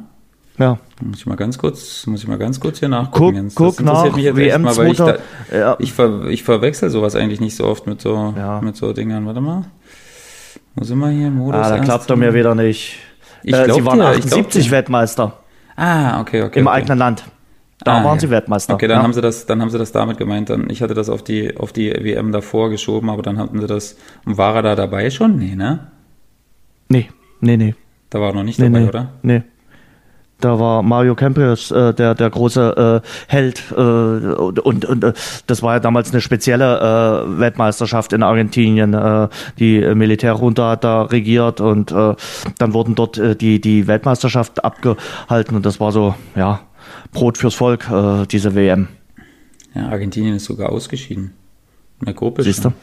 Ja. 0.58 0.80
Muss 1.02 1.20
ich 1.20 1.26
mal 1.28 1.36
ganz 1.36 1.58
kurz, 1.58 2.08
muss 2.08 2.24
ich 2.24 2.28
mal 2.28 2.38
ganz 2.38 2.60
kurz 2.60 2.80
hier 2.80 2.90
nachgucken. 2.90 3.52
Guck, 3.54 3.78
guck 3.78 3.86
nach 3.86 4.16
mich 4.16 4.24
jetzt 4.24 4.36
WM 4.36 4.64
mal, 4.64 4.76
weil 4.76 4.92
ich, 4.92 4.98
da, 4.98 5.18
ja. 5.54 5.76
ich, 5.80 5.94
ver, 5.94 6.26
ich 6.26 6.44
verwechsel 6.44 6.90
sowas 6.90 7.16
eigentlich 7.16 7.40
nicht 7.40 7.56
so 7.56 7.66
oft 7.66 7.86
mit 7.86 8.02
so, 8.02 8.34
ja. 8.36 8.60
mit 8.62 8.76
so 8.76 8.92
Dingern. 8.92 9.26
Warte 9.28 9.42
mal. 9.42 9.66
Wo 10.76 10.84
sind 10.84 10.98
wir 11.00 11.10
hier? 11.10 11.30
Modus 11.30 11.62
ah, 11.62 11.70
da 11.70 11.80
klappt 11.80 12.10
er 12.10 12.16
mir 12.16 12.34
wieder 12.34 12.56
nicht. 12.56 12.98
Ich 13.44 13.54
äh, 13.54 13.72
sie 13.72 13.86
waren 13.86 14.00
dir, 14.00 14.08
78 14.08 14.72
Weltmeister. 14.72 15.34
Ah, 15.76 16.22
okay, 16.22 16.42
okay. 16.42 16.60
Im 16.60 16.68
okay. 16.68 16.76
eigenen 16.76 16.98
Land. 16.98 17.24
Da 17.84 18.00
ah, 18.00 18.04
waren 18.04 18.16
ja. 18.16 18.22
sie 18.22 18.30
Weltmeister. 18.32 18.74
Okay, 18.74 18.88
dann 18.88 18.98
ja. 18.98 19.04
haben 19.04 19.14
sie 19.14 19.22
das, 19.22 19.46
dann 19.46 19.62
haben 19.62 19.70
sie 19.70 19.78
das 19.78 19.92
damit 19.92 20.18
gemeint. 20.18 20.50
Dann, 20.50 20.70
ich 20.72 20.82
hatte 20.82 20.96
das 20.96 21.10
auf 21.10 21.24
die, 21.24 21.56
auf 21.56 21.72
die 21.72 21.92
WM 21.92 22.32
davor 22.32 22.72
geschoben, 22.72 23.12
aber 23.12 23.22
dann 23.22 23.38
hatten 23.38 23.62
sie 23.62 23.68
das. 23.68 23.98
Und 24.26 24.40
war 24.40 24.56
er 24.56 24.64
da 24.64 24.76
dabei 24.76 25.12
schon? 25.12 25.38
Nee, 25.38 25.56
ne? 25.56 25.92
Nee, 26.90 27.10
nee, 27.42 27.58
nee. 27.58 27.76
Da 28.10 28.20
war 28.20 28.30
er 28.30 28.36
noch 28.36 28.44
nicht 28.44 28.60
nee, 28.60 28.66
dabei, 28.66 28.80
nee, 28.80 28.88
oder? 28.88 29.10
Nee. 29.22 29.42
Da 30.40 30.60
war 30.60 30.84
Mario 30.84 31.16
Kempes 31.16 31.72
äh, 31.72 31.96
der, 31.96 32.14
der 32.14 32.30
große 32.30 33.02
äh, 33.04 33.08
Held 33.28 33.64
äh, 33.72 33.82
und, 33.82 34.60
und, 34.60 34.86
und 34.86 35.04
äh, 35.04 35.14
das 35.48 35.64
war 35.64 35.74
ja 35.74 35.80
damals 35.80 36.12
eine 36.12 36.22
spezielle 36.22 36.78
äh, 37.26 37.40
Weltmeisterschaft 37.40 38.14
in 38.14 38.22
Argentinien. 38.22 38.94
Äh, 38.94 39.30
die 39.58 39.80
Militärjunta 39.96 40.72
hat 40.72 40.84
da 40.84 41.04
regiert 41.04 41.60
und 41.60 41.92
äh, 41.92 42.16
dann 42.60 42.74
wurden 42.74 42.94
dort 42.94 43.18
äh, 43.18 43.36
die, 43.36 43.60
die 43.60 43.88
Weltmeisterschaft 43.88 44.64
abgehalten 44.64 45.56
und 45.56 45.66
das 45.66 45.80
war 45.80 45.92
so, 45.92 46.14
ja, 46.36 46.60
Brot 47.12 47.40
fürs 47.40 47.56
Volk, 47.56 47.90
äh, 47.90 48.28
diese 48.28 48.54
WM. 48.54 48.90
Ja, 49.74 49.90
Argentinien 49.90 50.36
ist 50.36 50.46
sogar 50.46 50.70
ausgeschieden. 50.70 51.34
Siehst 52.40 52.64
du? 52.64 52.74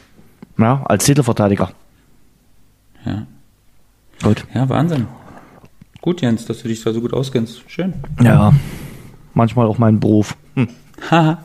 Ja, 0.59 0.83
als 0.87 1.05
Titelverteidiger. 1.05 1.71
Ja. 3.07 3.27
Gut. 4.23 4.47
Ja, 4.55 4.69
Wahnsinn. 4.69 5.07
Gut, 6.01 6.21
Jens, 6.21 6.45
dass 6.45 6.63
du 6.63 6.69
dich 6.69 6.83
da 6.83 6.93
so 6.93 7.01
gut 7.01 7.13
auskennst. 7.13 7.63
Schön. 7.67 7.95
Ja, 8.23 8.53
manchmal 9.33 9.67
auch 9.67 9.79
mein 9.79 10.01
Beruf. 10.01 10.37
Hm. 10.55 10.69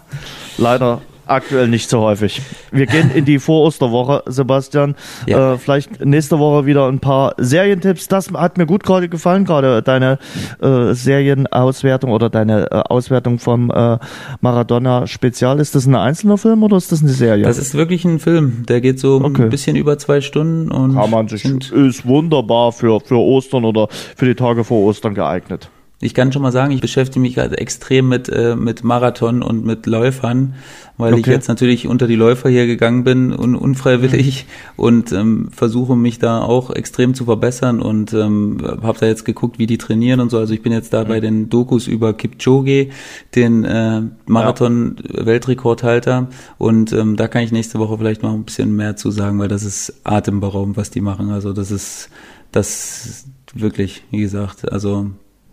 Leider 0.58 1.02
Aktuell 1.30 1.68
nicht 1.68 1.90
so 1.90 2.02
häufig. 2.02 2.42
Wir 2.72 2.88
gehen 2.88 3.12
in 3.14 3.24
die 3.24 3.40
Vorosterwoche, 3.40 4.24
Sebastian. 4.26 4.96
Ja. 5.28 5.54
Äh, 5.54 5.58
vielleicht 5.58 6.04
nächste 6.04 6.40
Woche 6.40 6.66
wieder 6.66 6.88
ein 6.88 7.00
paar 7.00 7.36
Serientipps. 7.38 8.08
Das 8.08 8.32
hat 8.32 8.58
mir 8.58 8.66
gut 8.66 8.84
gerade 8.84 9.10
gefallen, 9.10 9.46
gerade 9.46 9.84
deine 9.84 10.18
äh, 10.62 10.94
Serienauswertung 10.94 12.12
oder 12.12 12.30
deine 12.30 12.72
äh, 12.72 12.76
Auswertung 12.90 13.38
vom 13.38 13.70
äh, 13.70 13.98
Maradona 14.42 15.06
Spezial. 15.06 15.60
Ist 15.60 15.76
das 15.76 15.86
ein 15.86 15.96
einzelner 15.96 16.38
Film 16.38 16.64
oder 16.64 16.78
ist 16.78 16.92
das 16.92 17.02
eine 17.02 17.12
Serie? 17.12 17.44
Das 17.44 17.60
ist 17.60 17.76
wirklich 17.76 18.06
ein 18.06 18.20
Film. 18.20 18.66
Der 18.68 18.82
geht 18.82 19.00
so 19.00 19.22
okay. 19.24 19.44
ein 19.44 19.50
bisschen 19.50 19.76
über 19.76 19.98
zwei 19.98 20.22
Stunden 20.22 20.72
und 20.72 20.96
kann 20.96 21.12
man 21.12 21.28
sich 21.28 21.46
ist 21.46 22.06
wunderbar 22.06 22.72
für 22.72 23.00
für 23.02 23.18
Ostern 23.18 23.66
oder 23.66 23.88
für 23.90 24.26
die 24.26 24.36
Tage 24.36 24.64
vor 24.64 24.84
Ostern 24.86 25.14
geeignet. 25.14 25.70
Ich 26.02 26.14
kann 26.14 26.32
schon 26.32 26.42
mal 26.42 26.54
sagen, 26.54 26.72
ich 26.72 26.80
beschäftige 26.80 27.20
mich 27.20 27.36
gerade 27.36 27.58
extrem 27.58 28.08
mit, 28.08 28.30
äh, 28.30 28.56
mit 28.56 28.86
Marathon 28.86 29.44
und 29.44 29.66
mit 29.66 29.86
Läufern, 29.86 30.54
weil 30.98 31.12
okay. 31.12 31.22
ich 31.22 31.28
jetzt 31.28 31.50
natürlich 31.50 31.88
unter 31.88 32.08
die 32.08 32.16
Läufer 32.16 32.48
hier 32.48 32.68
gegangen 32.68 33.04
bin 33.04 33.34
und 33.34 33.56
unfreiwillig 33.56 34.46
mhm. 34.46 34.84
und 34.84 35.12
ähm, 35.12 35.50
versuche 35.52 35.98
mich 35.98 36.18
da 36.18 36.42
auch 36.42 36.72
extrem 36.72 37.16
zu 37.16 37.26
verbessern 37.26 37.82
und 37.82 38.14
ähm, 38.14 38.60
habe 38.82 38.98
da 38.98 39.08
jetzt 39.08 39.26
geguckt, 39.26 39.60
wie 39.60 39.68
die 39.68 39.78
trainieren 39.78 40.22
und 40.22 40.30
so. 40.30 40.38
Also 40.38 40.54
ich 40.54 40.62
bin 40.62 40.72
jetzt 40.72 40.94
da 40.94 41.04
mhm. 41.04 41.08
bei 41.10 41.20
den 41.20 41.50
Dokus 41.50 41.88
über 41.88 42.14
Kipchoge, 42.14 42.92
den 43.36 43.66
äh, 43.66 44.04
Marathon-Weltrekordhalter 44.26 46.30
und 46.58 46.94
ähm, 46.94 47.18
da 47.18 47.28
kann 47.28 47.44
ich 47.44 47.52
nächste 47.52 47.78
Woche 47.78 47.98
vielleicht 47.98 48.24
noch 48.24 48.34
ein 48.34 48.46
bisschen 48.46 48.74
mehr 48.74 48.96
zu 48.96 49.12
sagen, 49.12 49.38
weil 49.40 49.50
das 49.50 49.66
ist 49.66 50.00
atemberaubend, 50.06 50.78
was 50.78 50.92
die 50.92 51.02
machen. 51.02 51.32
Also 51.32 51.52
das 51.52 51.72
ist 51.72 52.10
das 52.54 53.26
wirklich, 53.54 54.06
wie 54.12 54.20
gesagt, 54.20 54.72
also 54.72 55.08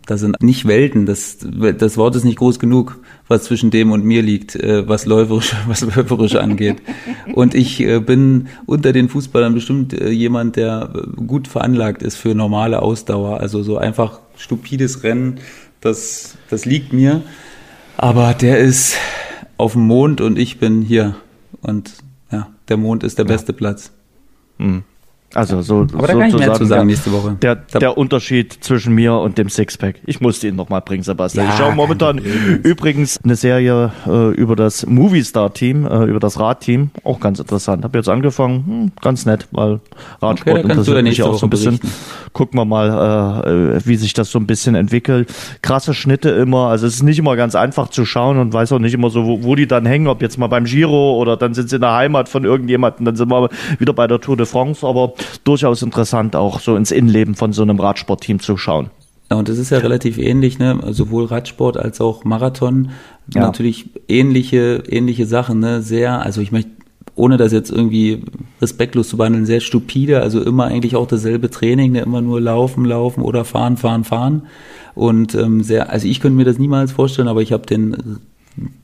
das 0.06 0.20
sind 0.20 0.40
nicht 0.40 0.66
Welten, 0.66 1.04
das, 1.04 1.38
das 1.40 1.96
Wort 1.96 2.14
ist 2.14 2.24
nicht 2.24 2.38
groß 2.38 2.60
genug, 2.60 2.98
was 3.26 3.42
zwischen 3.42 3.70
dem 3.70 3.90
und 3.90 4.04
mir 4.04 4.22
liegt, 4.22 4.54
äh, 4.54 4.88
was 4.88 5.04
läuferisch, 5.04 5.54
was 5.66 5.80
läuferisch 5.80 6.36
angeht. 6.36 6.76
Und 7.34 7.54
ich 7.54 7.80
äh, 7.80 7.98
bin 7.98 8.48
unter 8.66 8.92
den 8.92 9.08
Fußballern 9.08 9.52
bestimmt 9.52 9.92
äh, 9.92 10.10
jemand, 10.10 10.56
der 10.56 10.90
gut 11.26 11.48
veranlagt 11.48 12.02
ist 12.02 12.16
für 12.16 12.34
normale 12.34 12.82
Ausdauer. 12.82 13.40
Also 13.40 13.62
so 13.64 13.78
einfach 13.78 14.20
stupides 14.36 15.02
Rennen, 15.02 15.40
das, 15.80 16.36
das 16.50 16.64
liegt 16.64 16.92
mir. 16.92 17.22
Aber 17.96 18.32
der 18.34 18.58
ist 18.58 18.96
auf 19.56 19.72
dem 19.72 19.86
Mond 19.86 20.20
und 20.20 20.38
ich 20.38 20.58
bin 20.58 20.82
hier. 20.82 21.16
Und 21.62 21.92
ja, 22.30 22.48
der 22.68 22.76
Mond 22.76 23.02
ist 23.02 23.18
der 23.18 23.24
ja. 23.24 23.32
beste 23.32 23.52
Platz. 23.52 23.90
Mhm. 24.58 24.84
Also 25.34 25.60
so, 25.60 25.86
Aber 25.92 26.06
da 26.06 26.14
kann 26.14 26.28
ich 26.28 26.38
mehr 26.38 26.54
zu 26.54 26.64
sagen 26.64 26.86
nächste 26.86 27.12
Woche. 27.12 27.36
Der, 27.42 27.56
der 27.56 27.98
Unterschied 27.98 28.52
zwischen 28.64 28.94
mir 28.94 29.14
und 29.14 29.36
dem 29.38 29.48
Sixpack. 29.50 29.96
Ich 30.06 30.20
musste 30.20 30.48
ihn 30.48 30.56
nochmal 30.56 30.80
bringen, 30.80 31.02
Sebastian. 31.02 31.46
Ja, 31.46 31.52
ich 31.52 31.58
schaue 31.58 31.74
momentan 31.74 32.18
übrigens 32.18 33.20
eine 33.22 33.36
Serie 33.36 33.92
äh, 34.06 34.30
über 34.34 34.56
das 34.56 34.86
Movie 34.86 35.22
Star 35.22 35.52
Team, 35.52 35.84
äh, 35.84 36.04
über 36.04 36.20
das 36.20 36.40
Radteam. 36.40 36.90
Auch 37.04 37.20
ganz 37.20 37.38
interessant. 37.38 37.84
Habe 37.84 37.98
jetzt 37.98 38.08
angefangen, 38.08 38.64
hm, 38.66 38.92
ganz 39.02 39.26
nett, 39.26 39.46
weil 39.50 39.80
Radsport 40.22 40.58
okay, 40.58 40.70
interessiert 40.70 41.02
mich 41.02 41.22
auch 41.22 41.36
so 41.36 41.46
ein 41.46 41.50
bisschen. 41.50 41.78
Berichten. 41.80 41.92
Gucken 42.32 42.58
wir 42.60 42.64
mal, 42.64 43.76
äh, 43.76 43.86
wie 43.86 43.96
sich 43.96 44.14
das 44.14 44.30
so 44.30 44.38
ein 44.38 44.46
bisschen 44.46 44.74
entwickelt. 44.74 45.32
Krasse 45.62 45.92
Schnitte 45.92 46.30
immer. 46.30 46.68
Also 46.68 46.86
es 46.86 46.96
ist 46.96 47.02
nicht 47.02 47.18
immer 47.18 47.34
ganz 47.36 47.54
einfach 47.54 47.88
zu 47.88 48.04
schauen 48.04 48.38
und 48.38 48.52
weiß 48.52 48.72
auch 48.72 48.78
nicht 48.78 48.94
immer 48.94 49.10
so, 49.10 49.26
wo, 49.26 49.42
wo 49.42 49.54
die 49.54 49.66
dann 49.66 49.86
hängen, 49.86 50.06
ob 50.06 50.22
jetzt 50.22 50.38
mal 50.38 50.46
beim 50.46 50.64
Giro 50.64 51.16
oder 51.18 51.36
dann 51.36 51.54
sind 51.54 51.68
sie 51.68 51.76
in 51.76 51.82
der 51.82 51.94
Heimat 51.94 52.28
von 52.28 52.44
irgendjemandem, 52.44 53.04
dann 53.04 53.16
sind 53.16 53.30
wir 53.30 53.48
wieder 53.78 53.92
bei 53.92 54.06
der 54.06 54.20
Tour 54.20 54.36
de 54.36 54.46
France. 54.46 54.86
Aber 54.86 55.14
durchaus 55.44 55.82
interessant, 55.82 56.36
auch 56.36 56.60
so 56.60 56.76
ins 56.76 56.90
Innenleben 56.90 57.34
von 57.34 57.52
so 57.52 57.62
einem 57.62 57.78
Radsportteam 57.78 58.40
zu 58.40 58.56
schauen. 58.56 58.90
Ja, 59.30 59.38
und 59.38 59.48
das 59.48 59.58
ist 59.58 59.70
ja 59.70 59.78
relativ 59.78 60.18
ähnlich, 60.18 60.58
ne? 60.58 60.78
Sowohl 60.90 61.24
Radsport 61.24 61.76
als 61.76 62.00
auch 62.00 62.24
Marathon. 62.24 62.90
Ja. 63.34 63.40
Natürlich 63.40 63.90
ähnliche, 64.08 64.84
ähnliche 64.88 65.26
Sachen, 65.26 65.58
ne? 65.58 65.82
Sehr, 65.82 66.20
also 66.22 66.40
ich 66.40 66.52
möchte 66.52 66.70
ohne 67.16 67.38
das 67.38 67.50
jetzt 67.50 67.70
irgendwie 67.70 68.22
respektlos 68.60 69.08
zu 69.08 69.16
behandeln, 69.16 69.46
sehr 69.46 69.60
stupide, 69.60 70.20
also 70.20 70.42
immer 70.42 70.66
eigentlich 70.66 70.96
auch 70.96 71.06
dasselbe 71.06 71.50
Training, 71.50 71.92
ne, 71.92 72.02
immer 72.02 72.20
nur 72.20 72.40
laufen, 72.40 72.84
laufen 72.84 73.22
oder 73.22 73.44
fahren, 73.44 73.78
fahren, 73.78 74.04
fahren. 74.04 74.42
Und 74.94 75.34
ähm, 75.34 75.62
sehr, 75.62 75.90
also 75.90 76.06
ich 76.06 76.20
könnte 76.20 76.36
mir 76.36 76.44
das 76.44 76.58
niemals 76.58 76.92
vorstellen, 76.92 77.28
aber 77.28 77.40
ich 77.40 77.52
habe 77.52 77.66
den 77.66 78.20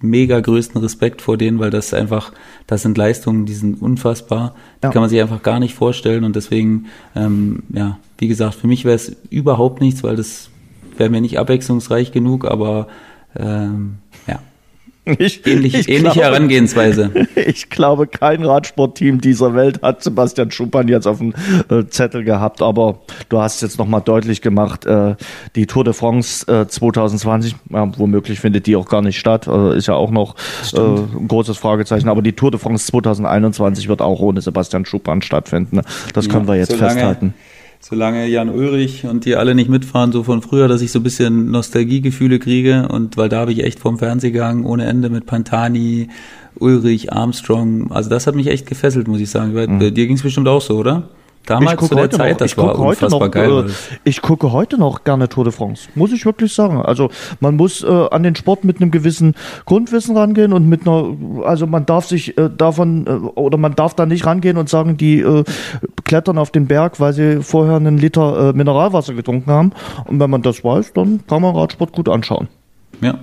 mega 0.01 0.41
größten 0.41 0.81
Respekt 0.81 1.23
vor 1.23 1.37
denen, 1.37 1.59
weil 1.59 1.71
das 1.71 1.95
einfach, 1.95 2.33
das 2.67 2.83
sind 2.83 2.99
Leistungen, 2.99 3.47
die 3.47 3.55
sind 3.55 3.81
unfassbar. 3.81 4.55
Die 4.83 4.87
ja. 4.87 4.93
kann 4.93 5.03
man 5.03 5.11
sich 5.11 5.21
einfach 5.21 5.43
gar 5.43 5.61
nicht 5.61 5.75
vorstellen 5.75 6.25
und 6.25 6.37
deswegen, 6.37 6.87
ähm, 7.17 7.63
ja, 7.73 7.99
wie 8.19 8.29
gesagt, 8.29 8.55
für 8.55 8.67
mich 8.67 8.85
wäre 8.85 8.97
es 8.97 9.17
überhaupt 9.31 9.81
nichts, 9.81 10.03
weil 10.03 10.17
das 10.17 10.51
wäre 10.97 11.11
mir 11.11 11.21
nicht 11.21 11.39
abwechslungsreich 11.39 12.13
genug, 12.13 12.45
aber 12.45 12.89
ähm, 13.37 13.99
ich, 15.05 15.45
Ähnlich, 15.47 15.75
ich 15.75 15.89
ähnliche 15.89 16.21
glaube, 16.21 16.21
Herangehensweise. 16.21 17.11
Ich 17.35 17.71
glaube, 17.71 18.07
kein 18.07 18.45
Radsportteam 18.45 19.21
dieser 19.21 19.55
Welt 19.55 19.83
hat 19.83 20.03
Sebastian 20.03 20.51
Schuppan 20.51 20.87
jetzt 20.87 21.07
auf 21.07 21.19
dem 21.19 21.35
äh, 21.69 21.85
Zettel 21.89 22.25
gehabt, 22.25 22.63
aber 22.63 23.01
du 23.29 23.41
hast 23.41 23.63
jetzt 23.63 23.79
nochmal 23.79 24.01
deutlich 24.01 24.43
gemacht, 24.43 24.87
äh, 24.87 25.17
die 25.57 25.67
Tour 25.67 25.85
de 25.85 25.93
France 25.93 26.47
äh, 26.47 26.69
2020, 26.69 27.57
ja, 27.71 27.91
womöglich 27.99 28.39
findet 28.39 28.67
die 28.67 28.77
auch 28.77 28.89
gar 28.89 29.03
nicht 29.03 29.19
statt, 29.19 29.49
äh, 29.49 29.77
ist 29.77 29.89
ja 29.89 29.95
auch 29.95 30.11
noch 30.11 30.37
äh, 30.73 30.79
ein 30.79 31.27
großes 31.27 31.59
Fragezeichen, 31.59 32.09
aber 32.09 32.23
die 32.23 32.35
Tour 32.35 32.51
de 32.51 32.61
France 32.61 32.87
2021 32.87 33.89
wird 33.89 34.03
auch 34.03 34.21
ohne 34.21 34.41
Sebastian 34.41 34.85
Schuppan 34.85 35.23
stattfinden. 35.23 35.81
Das 36.15 36.27
ja, 36.27 36.33
können 36.33 36.47
wir 36.47 36.57
jetzt 36.57 36.75
festhalten 36.75 37.35
solange 37.83 38.27
Jan 38.29 38.49
Ulrich 38.49 39.05
und 39.05 39.25
die 39.25 39.35
alle 39.35 39.55
nicht 39.55 39.69
mitfahren, 39.69 40.13
so 40.13 40.23
von 40.23 40.41
früher, 40.41 40.69
dass 40.69 40.83
ich 40.83 40.93
so 40.93 41.01
ein 41.01 41.03
bisschen 41.03 41.51
Nostalgiegefühle 41.51 42.39
kriege 42.39 42.89
und 42.89 43.17
weil 43.17 43.29
da 43.29 43.41
habe 43.41 43.53
ich 43.53 43.65
echt 43.65 43.81
vom 43.81 43.99
Fernseher 43.99 44.31
gegangen, 44.31 44.65
ohne 44.65 44.87
Ende 44.87 45.11
mit 45.11 45.27
Pantani, 45.27 46.09
Ulrich, 46.55 47.13
Armstrong. 47.13 47.91
Also 47.91 48.09
das 48.09 48.27
hat 48.27 48.37
mich 48.37 48.47
echt 48.47 48.67
gefesselt, 48.67 49.09
muss 49.09 49.21
ich 49.21 49.31
sagen. 49.31 49.53
Mhm. 49.53 49.81
Dir 49.81 50.07
ging 50.07 50.15
es 50.15 50.23
bestimmt 50.23 50.47
auch 50.47 50.61
so, 50.61 50.79
oder? 50.79 51.09
Damals 51.47 51.89
zu 51.89 51.95
der 51.95 52.11
Zeit, 52.11 52.33
noch, 52.33 52.39
das 52.39 52.57
war 52.57 52.79
unfassbar 52.79 53.21
noch, 53.21 53.31
geil. 53.31 53.67
Äh, 53.67 53.73
ich 54.05 54.23
gucke 54.23 54.53
heute 54.53 54.79
noch 54.79 55.03
gerne 55.05 55.29
Tour 55.29 55.45
de 55.45 55.53
France, 55.53 55.89
muss 55.95 56.13
ich 56.13 56.25
wirklich 56.25 56.53
sagen. 56.55 56.81
Also 56.81 57.11
man 57.41 57.57
muss 57.57 57.83
äh, 57.83 58.09
an 58.11 58.23
den 58.23 58.37
Sport 58.37 58.65
mit 58.65 58.81
einem 58.81 58.91
gewissen 58.91 59.35
Grundwissen 59.67 60.17
rangehen 60.17 60.53
und 60.53 60.69
mit 60.69 60.87
einer, 60.87 61.17
also 61.45 61.67
man 61.67 61.85
darf 61.85 62.07
sich 62.07 62.39
äh, 62.39 62.49
davon 62.49 63.07
äh, 63.07 63.11
oder 63.11 63.59
man 63.59 63.75
darf 63.75 63.95
da 63.95 64.07
nicht 64.07 64.25
rangehen 64.25 64.57
und 64.57 64.69
sagen, 64.69 64.97
die 64.97 65.21
äh, 65.21 65.45
klettern 66.05 66.39
auf 66.39 66.51
den 66.51 66.69
Berg, 66.69 67.01
weil 67.01 67.13
sie 67.13 67.43
vorher 67.43 67.77
einen 67.77 67.99
Liter 67.99 68.51
äh, 68.51 68.53
Mineralwasser 68.53 69.15
getrunken 69.15 69.51
haben. 69.51 69.73
Und 70.07 70.21
wenn 70.21 70.31
man 70.31 70.43
das 70.43 70.63
weiß, 70.63 70.93
dann 70.93 71.27
kann 71.27 71.43
man 71.43 71.57
Radsport 71.57 71.93
gut 71.93 72.09
anschauen. 72.09 72.49
Ja. 73.01 73.19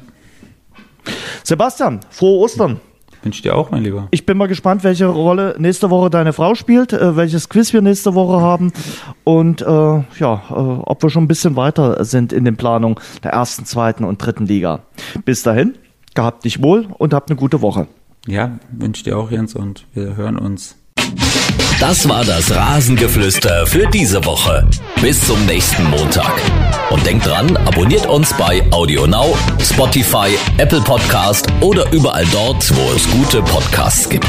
Sebastian, 1.44 2.02
frohe 2.10 2.40
Ostern. 2.40 2.82
Wünsche 3.24 3.42
dir 3.42 3.56
auch, 3.56 3.72
mein 3.72 3.84
Lieber. 3.84 4.08
Ich 4.12 4.26
bin 4.26 4.38
mal 4.38 4.48
gespannt, 4.48 4.84
welche 4.84 5.08
Rolle 5.08 5.56
nächste 5.58 5.90
Woche 5.90 6.10
deine 6.10 6.34
Frau 6.34 6.56
spielt, 6.56 6.94
äh, 6.94 7.16
welches 7.16 7.50
Quiz 7.50 7.74
wir 7.74 7.82
nächste 7.82 8.16
Woche 8.16 8.42
haben 8.42 8.72
und 9.24 9.62
äh, 9.62 9.66
ja, 9.66 10.04
äh, 10.50 10.54
ob 10.54 11.04
wir 11.04 11.10
schon 11.10 11.26
ein 11.26 11.28
bisschen 11.28 11.56
weiter 11.56 12.04
sind 12.06 12.32
in 12.32 12.46
den 12.46 12.56
Planungen 12.56 12.98
der 13.24 13.34
ersten, 13.34 13.66
zweiten 13.66 14.04
und 14.04 14.24
dritten 14.24 14.46
Liga. 14.46 14.82
Bis 15.26 15.44
dahin, 15.44 15.76
gehabt 16.16 16.46
dich 16.46 16.62
wohl 16.62 16.88
und 16.98 17.14
habt 17.14 17.30
eine 17.30 17.38
gute 17.38 17.62
Woche. 17.62 17.88
Ja, 18.28 18.60
wünsche 18.72 19.04
dir 19.04 19.18
auch, 19.18 19.32
Jens, 19.32 19.56
und 19.56 19.86
wir 19.94 20.16
hören 20.16 20.38
uns. 20.38 20.79
Das 21.80 22.08
war 22.10 22.26
das 22.26 22.54
Rasengeflüster 22.54 23.66
für 23.66 23.88
diese 23.88 24.24
Woche. 24.26 24.68
Bis 25.02 25.26
zum 25.26 25.46
nächsten 25.46 25.84
Montag. 25.90 26.34
Und 26.90 27.06
denkt 27.06 27.26
dran, 27.26 27.56
abonniert 27.56 28.06
uns 28.06 28.34
bei 28.34 28.62
Audio 28.72 29.08
Now, 29.08 29.38
Spotify, 29.62 30.38
Apple 30.58 30.82
Podcast 30.82 31.48
oder 31.62 31.90
überall 31.94 32.26
dort, 32.34 32.70
wo 32.76 32.92
es 32.94 33.10
gute 33.10 33.42
Podcasts 33.42 34.10
gibt. 34.10 34.28